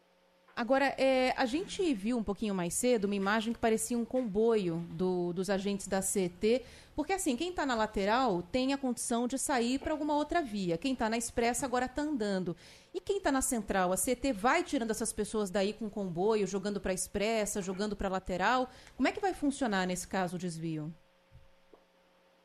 Agora, 0.57 0.85
é, 0.97 1.35
a 1.37 1.45
gente 1.45 1.93
viu 1.93 2.17
um 2.17 2.23
pouquinho 2.23 2.55
mais 2.55 2.73
cedo 2.73 3.05
uma 3.05 3.13
imagem 3.13 3.53
que 3.53 3.59
parecia 3.59 3.95
um 3.95 4.03
comboio 4.03 4.77
do, 4.89 5.31
dos 5.31 5.51
agentes 5.51 5.87
da 5.87 6.01
CET, 6.01 6.65
porque 6.95 7.13
assim, 7.13 7.37
quem 7.37 7.51
está 7.51 7.63
na 7.63 7.75
lateral 7.75 8.41
tem 8.41 8.73
a 8.73 8.77
condição 8.77 9.27
de 9.27 9.37
sair 9.37 9.77
para 9.77 9.91
alguma 9.91 10.15
outra 10.15 10.41
via. 10.41 10.75
Quem 10.75 10.93
está 10.93 11.11
na 11.11 11.15
expressa 11.15 11.67
agora 11.67 11.85
está 11.85 12.01
andando. 12.01 12.55
E 12.91 12.99
quem 12.99 13.17
está 13.17 13.31
na 13.31 13.43
central? 13.43 13.91
A 13.91 13.97
CET 13.97 14.33
vai 14.33 14.63
tirando 14.63 14.89
essas 14.89 15.13
pessoas 15.13 15.51
daí 15.51 15.73
com 15.73 15.91
comboio, 15.91 16.47
jogando 16.47 16.81
para 16.81 16.89
a 16.89 16.95
expressa, 16.95 17.61
jogando 17.61 17.95
para 17.95 18.07
a 18.07 18.13
lateral? 18.13 18.67
Como 18.95 19.07
é 19.07 19.11
que 19.11 19.21
vai 19.21 19.35
funcionar 19.35 19.85
nesse 19.85 20.07
caso 20.07 20.37
o 20.37 20.39
desvio? 20.39 20.91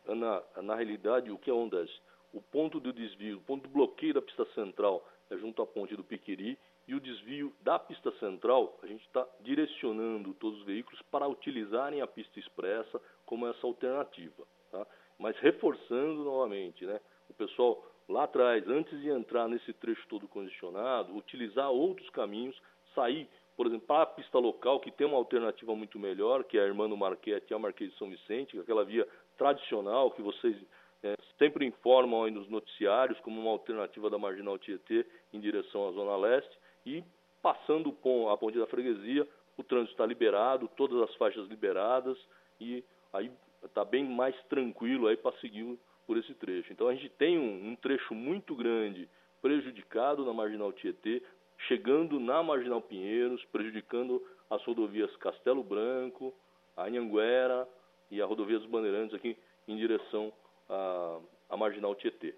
Na, 0.07 0.43
na 0.61 0.75
realidade, 0.75 1.31
o 1.31 1.39
que 1.39 1.51
acontece? 1.51 1.95
O 2.31 2.43
ponto 2.43 2.79
do 2.79 2.93
desvio, 2.93 3.39
o 3.39 3.41
ponto 3.41 3.63
do 3.63 3.71
bloqueio 3.71 4.13
da 4.13 4.21
pista 4.21 4.45
central 4.55 5.03
é 5.31 5.39
junto 5.39 5.63
à 5.63 5.67
ponte 5.67 5.97
do 5.97 6.05
Piquiri 6.05 6.59
e 6.87 6.95
o 6.95 7.01
desvio 7.01 7.55
da 7.61 7.79
pista 7.79 8.11
central, 8.19 8.79
a 8.83 8.87
gente 8.87 9.05
está 9.07 9.27
direcionando 9.41 10.35
todos 10.35 10.61
os 10.61 10.67
veículos 10.67 11.01
para 11.11 11.29
utilizarem 11.29 12.01
a 12.01 12.07
pista 12.07 12.39
expressa 12.39 13.01
como 13.25 13.47
essa 13.47 13.67
alternativa. 13.67 14.45
Tá? 14.71 14.87
Mas 15.19 15.37
reforçando 15.39 16.25
novamente, 16.25 16.85
né, 16.85 17.01
o 17.29 17.35
pessoal 17.35 17.85
lá 18.09 18.25
atrás, 18.25 18.67
antes 18.69 19.01
de 19.01 19.09
entrar 19.09 19.49
nesse 19.49 19.73
trecho 19.75 20.07
todo 20.09 20.27
congestionado, 20.27 21.17
utilizar 21.17 21.71
outros 21.71 22.09
caminhos, 22.11 22.61
sair, 22.95 23.29
por 23.57 23.67
exemplo, 23.67 23.87
para 23.87 24.03
a 24.03 24.07
pista 24.07 24.39
local, 24.39 24.81
que 24.81 24.91
tem 24.91 25.07
uma 25.07 25.17
alternativa 25.17 25.75
muito 25.75 25.99
melhor, 25.99 26.43
que 26.45 26.59
é 26.59 26.63
a 26.63 26.67
Irmã 26.67 26.89
Marquete 26.89 27.53
e 27.53 27.55
a 27.55 27.59
Marquês 27.59 27.93
de 27.93 27.99
São 27.99 28.11
Vicente, 28.11 28.59
é 28.59 28.61
aquela 28.61 28.85
via 28.85 29.07
tradicional 29.39 30.11
que 30.11 30.21
vocês 30.21 30.57
é, 31.03 31.17
sempre 31.39 31.65
informam 31.65 32.25
aí 32.25 32.31
nos 32.31 32.49
noticiários 32.49 33.19
como 33.21 33.41
uma 33.41 33.51
alternativa 33.51 34.11
da 34.11 34.19
Marginal 34.19 34.59
Tietê 34.59 35.07
em 35.33 35.41
direção 35.41 35.89
à 35.89 35.93
Zona 35.93 36.17
Leste 36.17 36.62
e 36.85 37.05
passando 37.41 37.91
a 38.31 38.37
ponte 38.37 38.59
da 38.59 38.67
freguesia, 38.67 39.27
o 39.57 39.63
trânsito 39.65 39.93
está 39.93 40.07
liberado, 40.07 40.69
todas 40.77 41.01
as 41.03 41.15
faixas 41.17 41.49
liberadas 41.49 42.17
e 42.61 42.85
aí 43.13 43.31
está 43.65 43.85
bem 43.85 44.05
mais 44.05 44.35
tranquilo 44.45 45.07
aí 45.07 45.17
para 45.17 45.37
seguir 45.39 45.79
por 46.07 46.17
esse 46.17 46.35
trecho. 46.35 46.73
Então 46.73 46.89
a 46.89 46.95
gente 46.95 47.09
tem 47.11 47.39
um, 47.39 47.71
um, 47.71 47.77
trecho 47.77 48.15
muito 48.15 48.55
grande 48.55 49.09
prejudicado 49.41 50.25
na 50.25 50.33
Marginal 50.33 50.73
Tietê, 50.73 51.23
chegando 51.67 52.19
na 52.19 52.43
Marginal 52.43 52.81
Pinheiros, 52.81 53.45
prejudicando 53.47 54.23
as 54.51 54.63
rodovias 54.65 55.15
Castelo 55.17 55.63
Branco, 55.63 56.35
Anhanguera 56.77 57.69
e 58.11 58.21
a 58.21 58.27
rodovia 58.27 58.59
dos 58.59 58.69
Bandeirantes 58.69 59.15
aqui 59.15 59.37
em 59.67 59.77
direção 59.77 60.33
à, 60.69 61.19
à 61.51 61.57
Marginal 61.57 61.95
Tietê. 61.95 62.35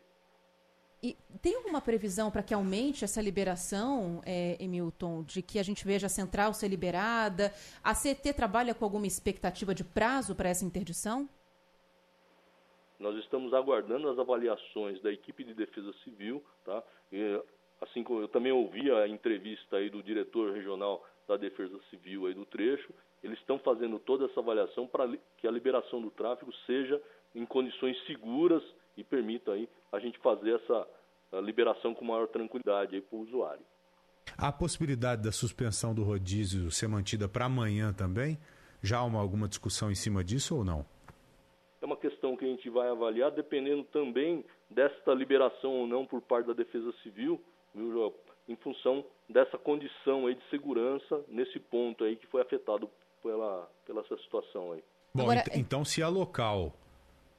E 1.04 1.18
tem 1.42 1.54
alguma 1.54 1.82
previsão 1.82 2.30
para 2.30 2.42
que 2.42 2.54
aumente 2.54 3.04
essa 3.04 3.20
liberação, 3.20 4.22
é, 4.24 4.56
Emilton, 4.58 5.22
de 5.22 5.42
que 5.42 5.58
a 5.58 5.62
gente 5.62 5.84
veja 5.84 6.06
a 6.06 6.08
central 6.08 6.54
ser 6.54 6.68
liberada? 6.68 7.52
A 7.82 7.92
CT 7.92 8.32
trabalha 8.32 8.74
com 8.74 8.86
alguma 8.86 9.06
expectativa 9.06 9.74
de 9.74 9.84
prazo 9.84 10.34
para 10.34 10.48
essa 10.48 10.64
interdição? 10.64 11.28
Nós 12.98 13.18
estamos 13.18 13.52
aguardando 13.52 14.08
as 14.08 14.18
avaliações 14.18 14.98
da 15.02 15.12
equipe 15.12 15.44
de 15.44 15.52
defesa 15.52 15.92
civil, 16.04 16.42
tá? 16.64 16.82
E, 17.12 17.38
assim 17.82 18.02
como 18.02 18.22
eu 18.22 18.28
também 18.28 18.52
ouvi 18.52 18.90
a 18.90 19.06
entrevista 19.06 19.76
aí 19.76 19.90
do 19.90 20.02
diretor 20.02 20.54
regional 20.54 21.04
da 21.28 21.36
Defesa 21.36 21.78
Civil 21.90 22.24
aí 22.24 22.32
do 22.32 22.46
trecho, 22.46 22.94
eles 23.22 23.38
estão 23.40 23.58
fazendo 23.58 23.98
toda 23.98 24.24
essa 24.24 24.40
avaliação 24.40 24.86
para 24.86 25.06
que 25.36 25.46
a 25.46 25.50
liberação 25.50 26.00
do 26.00 26.10
tráfego 26.10 26.50
seja 26.64 26.98
em 27.34 27.44
condições 27.44 28.02
seguras 28.06 28.62
e 28.96 29.04
permita 29.04 29.52
aí 29.52 29.68
a 29.94 30.00
gente 30.00 30.18
fazer 30.18 30.54
essa 30.56 30.86
liberação 31.40 31.94
com 31.94 32.04
maior 32.04 32.28
tranquilidade 32.28 33.00
para 33.00 33.16
o 33.16 33.22
usuário. 33.22 33.64
Há 34.36 34.50
possibilidade 34.52 35.22
da 35.22 35.32
suspensão 35.32 35.94
do 35.94 36.02
rodízio 36.02 36.70
ser 36.70 36.88
mantida 36.88 37.28
para 37.28 37.44
amanhã 37.44 37.92
também? 37.92 38.38
Já 38.82 38.98
há 38.98 39.04
uma, 39.04 39.20
alguma 39.20 39.48
discussão 39.48 39.90
em 39.90 39.94
cima 39.94 40.24
disso 40.24 40.56
ou 40.56 40.64
não? 40.64 40.84
É 41.80 41.86
uma 41.86 41.96
questão 41.96 42.36
que 42.36 42.44
a 42.44 42.48
gente 42.48 42.68
vai 42.70 42.88
avaliar, 42.88 43.30
dependendo 43.30 43.84
também 43.84 44.44
desta 44.70 45.12
liberação 45.12 45.70
ou 45.70 45.86
não 45.86 46.06
por 46.06 46.20
parte 46.22 46.46
da 46.46 46.52
Defesa 46.52 46.92
Civil, 47.02 47.40
viu, 47.74 48.14
em 48.48 48.56
função 48.56 49.04
dessa 49.28 49.58
condição 49.58 50.26
aí 50.26 50.34
de 50.34 50.42
segurança 50.50 51.22
nesse 51.28 51.58
ponto 51.58 52.04
aí 52.04 52.16
que 52.16 52.26
foi 52.26 52.42
afetado 52.42 52.90
pela, 53.22 53.70
pela 53.86 54.00
essa 54.00 54.16
situação 54.18 54.72
aí. 54.72 54.82
Bom, 55.14 55.22
Agora, 55.22 55.40
ent 55.40 55.56
então 55.56 55.84
se 55.84 56.02
a 56.02 56.08
local 56.08 56.72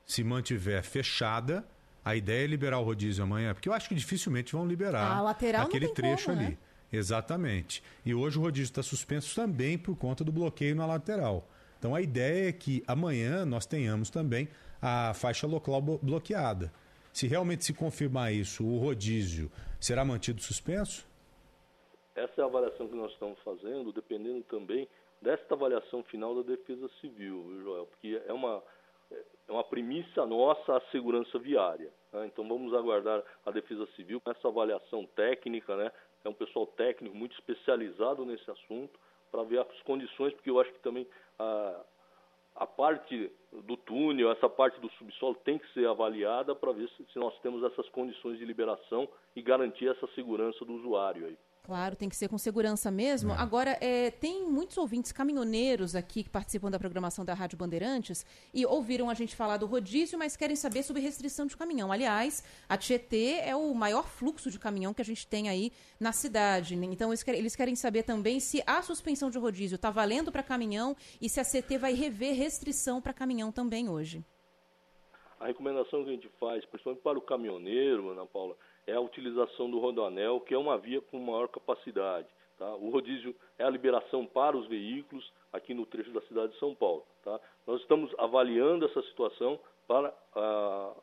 se 0.05 0.23
mantiver 0.23 0.83
fechada, 0.83 1.67
a 2.05 2.15
ideia 2.15 2.43
é 2.43 2.47
liberar 2.47 2.79
o 2.79 2.83
rodízio 2.83 3.23
amanhã, 3.23 3.51
porque 3.55 3.67
eu 3.67 3.73
acho 3.73 3.89
que 3.89 3.95
dificilmente 3.95 4.53
vão 4.53 4.67
liberar 4.67 5.11
a 5.11 5.21
lateral 5.23 5.65
aquele 5.65 5.87
trecho 5.87 6.27
como, 6.27 6.39
ali. 6.39 6.49
Né? 6.51 6.57
Exatamente. 6.93 7.83
E 8.05 8.13
hoje 8.13 8.37
o 8.37 8.41
rodízio 8.41 8.69
está 8.69 8.83
suspenso 8.83 9.35
também 9.35 9.75
por 9.75 9.97
conta 9.97 10.23
do 10.23 10.31
bloqueio 10.31 10.75
na 10.75 10.85
lateral. 10.85 11.49
Então 11.79 11.95
a 11.95 12.01
ideia 12.01 12.49
é 12.49 12.51
que 12.51 12.83
amanhã 12.87 13.43
nós 13.43 13.65
tenhamos 13.65 14.11
também 14.11 14.47
a 14.79 15.15
faixa 15.15 15.47
local 15.47 15.81
bloqueada. 15.81 16.71
Se 17.11 17.27
realmente 17.27 17.65
se 17.65 17.73
confirmar 17.73 18.31
isso, 18.31 18.63
o 18.63 18.77
rodízio 18.77 19.51
será 19.79 20.05
mantido 20.05 20.41
suspenso? 20.41 21.07
Essa 22.15 22.41
é 22.41 22.43
a 22.43 22.45
avaliação 22.45 22.87
que 22.87 22.95
nós 22.95 23.11
estamos 23.11 23.39
fazendo, 23.39 23.91
dependendo 23.91 24.43
também 24.43 24.87
desta 25.21 25.55
avaliação 25.55 26.03
final 26.03 26.35
da 26.35 26.43
Defesa 26.43 26.87
Civil, 27.01 27.43
viu, 27.49 27.63
Joel? 27.63 27.85
Porque 27.87 28.21
é 28.27 28.31
uma, 28.31 28.61
é 29.47 29.51
uma 29.51 29.63
premissa 29.63 30.25
nossa 30.25 30.77
a 30.77 30.81
segurança 30.91 31.37
viária. 31.37 31.91
Né? 32.11 32.25
Então 32.27 32.47
vamos 32.47 32.73
aguardar 32.73 33.23
a 33.45 33.51
Defesa 33.51 33.85
Civil 33.95 34.19
com 34.21 34.31
essa 34.31 34.47
avaliação 34.47 35.05
técnica, 35.15 35.75
né? 35.75 35.91
É 36.23 36.29
um 36.29 36.33
pessoal 36.33 36.65
técnico 36.65 37.15
muito 37.15 37.33
especializado 37.33 38.25
nesse 38.25 38.49
assunto 38.49 38.99
para 39.31 39.43
ver 39.43 39.59
as 39.59 39.81
condições, 39.83 40.33
porque 40.33 40.49
eu 40.49 40.59
acho 40.59 40.71
que 40.71 40.79
também 40.79 41.07
a, 41.37 41.81
a 42.55 42.65
parte 42.65 43.31
do 43.51 43.77
túnel, 43.77 44.31
essa 44.31 44.49
parte 44.49 44.79
do 44.79 44.89
subsolo 44.93 45.35
tem 45.43 45.59
que 45.59 45.71
ser 45.73 45.87
avaliada 45.87 46.55
para 46.55 46.71
ver 46.71 46.89
se, 46.89 47.05
se 47.11 47.19
nós 47.19 47.37
temos 47.41 47.63
essas 47.63 47.87
condições 47.89 48.39
de 48.39 48.45
liberação 48.45 49.07
e 49.35 49.41
garantir 49.41 49.87
essa 49.87 50.07
segurança 50.15 50.65
do 50.65 50.73
usuário 50.73 51.27
aí. 51.27 51.37
Claro, 51.65 51.95
tem 51.95 52.07
que 52.07 52.15
ser 52.15 52.29
com 52.29 52.37
segurança 52.37 52.91
mesmo. 52.91 53.33
É. 53.33 53.37
Agora, 53.37 53.75
é, 53.81 54.11
tem 54.11 54.47
muitos 54.47 54.77
ouvintes 54.77 55.11
caminhoneiros 55.11 55.95
aqui 55.95 56.21
que 56.21 56.29
participam 56.29 56.69
da 56.69 56.77
programação 56.77 57.25
da 57.25 57.33
Rádio 57.33 57.57
Bandeirantes 57.57 58.23
e 58.53 58.63
ouviram 58.67 59.09
a 59.09 59.15
gente 59.15 59.35
falar 59.35 59.57
do 59.57 59.65
rodízio, 59.65 60.19
mas 60.19 60.37
querem 60.37 60.55
saber 60.55 60.83
sobre 60.83 61.01
restrição 61.01 61.47
de 61.47 61.57
caminhão. 61.57 61.91
Aliás, 61.91 62.43
a 62.69 62.77
Tietê 62.77 63.39
é 63.39 63.55
o 63.55 63.73
maior 63.73 64.07
fluxo 64.07 64.51
de 64.51 64.59
caminhão 64.59 64.93
que 64.93 65.01
a 65.01 65.05
gente 65.05 65.25
tem 65.25 65.49
aí 65.49 65.71
na 65.99 66.11
cidade. 66.11 66.75
Né? 66.75 66.85
Então, 66.85 67.11
eles 67.11 67.55
querem 67.55 67.75
saber 67.75 68.03
também 68.03 68.39
se 68.39 68.61
a 68.67 68.83
suspensão 68.83 69.31
de 69.31 69.39
rodízio 69.39 69.77
está 69.77 69.89
valendo 69.89 70.31
para 70.31 70.43
caminhão 70.43 70.95
e 71.19 71.27
se 71.27 71.39
a 71.39 71.43
CT 71.43 71.79
vai 71.79 71.95
rever 71.95 72.35
restrição 72.35 73.01
para 73.01 73.11
caminhão 73.11 73.51
também 73.51 73.89
hoje. 73.89 74.23
A 75.39 75.47
recomendação 75.47 76.03
que 76.03 76.11
a 76.11 76.13
gente 76.13 76.29
faz, 76.39 76.63
principalmente 76.65 77.01
para 77.01 77.17
o 77.17 77.21
caminhoneiro, 77.21 78.11
Ana 78.11 78.27
Paula, 78.27 78.55
é 78.87 78.93
a 78.93 79.01
utilização 79.01 79.69
do 79.69 79.79
rodoanel, 79.79 80.39
que 80.39 80.53
é 80.53 80.57
uma 80.57 80.77
via 80.77 81.01
com 81.01 81.19
maior 81.19 81.47
capacidade. 81.47 82.27
Tá? 82.57 82.73
O 82.75 82.89
rodízio 82.89 83.35
é 83.57 83.63
a 83.63 83.69
liberação 83.69 84.25
para 84.25 84.55
os 84.55 84.67
veículos 84.67 85.31
aqui 85.51 85.73
no 85.73 85.85
trecho 85.85 86.11
da 86.11 86.21
cidade 86.21 86.53
de 86.53 86.59
São 86.59 86.73
Paulo. 86.73 87.05
Tá? 87.23 87.39
Nós 87.67 87.81
estamos 87.81 88.13
avaliando 88.17 88.85
essa 88.85 89.01
situação 89.03 89.59
para 89.87 90.13
a, 90.35 90.93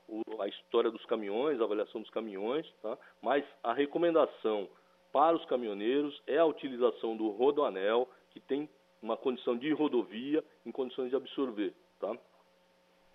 a 0.40 0.48
história 0.48 0.90
dos 0.90 1.04
caminhões, 1.06 1.60
a 1.60 1.64
avaliação 1.64 2.00
dos 2.00 2.10
caminhões, 2.10 2.66
tá? 2.82 2.96
mas 3.20 3.44
a 3.62 3.72
recomendação 3.72 4.68
para 5.12 5.36
os 5.36 5.44
caminhoneiros 5.44 6.20
é 6.26 6.38
a 6.38 6.46
utilização 6.46 7.16
do 7.16 7.28
rodoanel, 7.28 8.08
que 8.30 8.40
tem 8.40 8.68
uma 9.02 9.16
condição 9.16 9.56
de 9.56 9.70
rodovia 9.72 10.42
em 10.64 10.72
condições 10.72 11.10
de 11.10 11.16
absorver, 11.16 11.74
tá? 12.00 12.16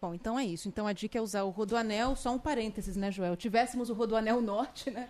Bom, 0.01 0.13
então 0.13 0.37
é 0.37 0.45
isso. 0.45 0.67
Então 0.67 0.85
a 0.85 0.93
dica 0.93 1.17
é 1.17 1.21
usar 1.21 1.43
o 1.43 1.49
Rodoanel, 1.49 2.15
só 2.15 2.33
um 2.33 2.39
parênteses, 2.39 2.95
né, 2.95 3.11
Joel? 3.11 3.35
Tivéssemos 3.35 3.89
o 3.89 3.93
Rodoanel 3.93 4.41
Norte, 4.41 4.91
né? 4.91 5.09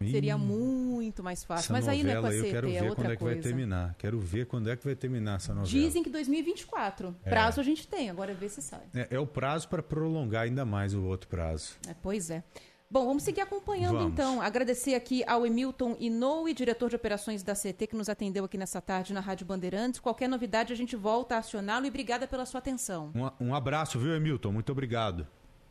Seria 0.00 0.34
Ih, 0.34 0.38
muito 0.38 1.24
mais 1.24 1.42
fácil. 1.42 1.72
Mas 1.72 1.88
aí 1.88 2.04
não 2.04 2.12
é 2.12 2.20
com 2.20 2.26
a 2.26 2.30
CT, 2.30 2.38
eu 2.38 2.50
quero 2.52 2.68
é 2.68 2.70
ver 2.70 2.88
outra 2.88 2.94
quando 2.94 3.12
é 3.12 3.16
que 3.16 3.24
vai 3.24 3.34
coisa. 3.34 3.48
terminar. 3.48 3.94
Quero 3.98 4.20
ver 4.20 4.46
quando 4.46 4.70
é 4.70 4.76
que 4.76 4.84
vai 4.84 4.94
terminar 4.94 5.36
essa 5.36 5.52
novela. 5.52 5.68
Dizem 5.68 6.04
que 6.04 6.10
2024. 6.10 7.16
É. 7.24 7.30
Prazo 7.30 7.60
a 7.60 7.64
gente 7.64 7.88
tem, 7.88 8.08
agora 8.08 8.32
vê 8.32 8.48
se 8.48 8.62
sai. 8.62 8.86
É, 8.94 9.08
é 9.10 9.18
o 9.18 9.26
prazo 9.26 9.68
para 9.68 9.82
prolongar 9.82 10.44
ainda 10.44 10.64
mais 10.64 10.94
o 10.94 11.02
outro 11.02 11.28
prazo. 11.28 11.76
É, 11.88 11.94
pois 12.00 12.30
é. 12.30 12.44
Bom, 12.90 13.04
vamos 13.04 13.22
seguir 13.22 13.42
acompanhando 13.42 13.98
Vamos. 13.98 14.12
então. 14.14 14.40
Agradecer 14.40 14.94
aqui 14.94 15.22
ao 15.26 15.44
Emilton 15.44 15.94
Inoue, 16.00 16.54
diretor 16.54 16.88
de 16.88 16.96
operações 16.96 17.42
da 17.42 17.52
CT, 17.54 17.86
que 17.86 17.94
nos 17.94 18.08
atendeu 18.08 18.46
aqui 18.46 18.56
nessa 18.56 18.80
tarde 18.80 19.12
na 19.12 19.20
Rádio 19.20 19.44
Bandeirantes. 19.44 20.00
Qualquer 20.00 20.26
novidade 20.26 20.72
a 20.72 20.76
gente 20.76 20.96
volta 20.96 21.34
a 21.34 21.38
acioná-lo 21.38 21.84
e 21.84 21.90
obrigada 21.90 22.26
pela 22.26 22.46
sua 22.46 22.60
atenção. 22.60 23.12
Um, 23.14 23.48
um 23.48 23.54
abraço, 23.54 23.98
viu, 23.98 24.14
Emilton? 24.14 24.52
Muito 24.52 24.72
obrigado. 24.72 25.26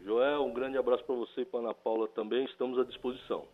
Joel, 0.05 0.45
um 0.45 0.53
grande 0.53 0.77
abraço 0.77 1.03
para 1.05 1.15
você 1.15 1.41
e 1.41 1.45
para 1.45 1.59
Ana 1.59 1.73
Paula 1.73 2.07
também. 2.09 2.45
Estamos 2.45 2.77
à 2.77 2.83
disposição. 2.83 3.45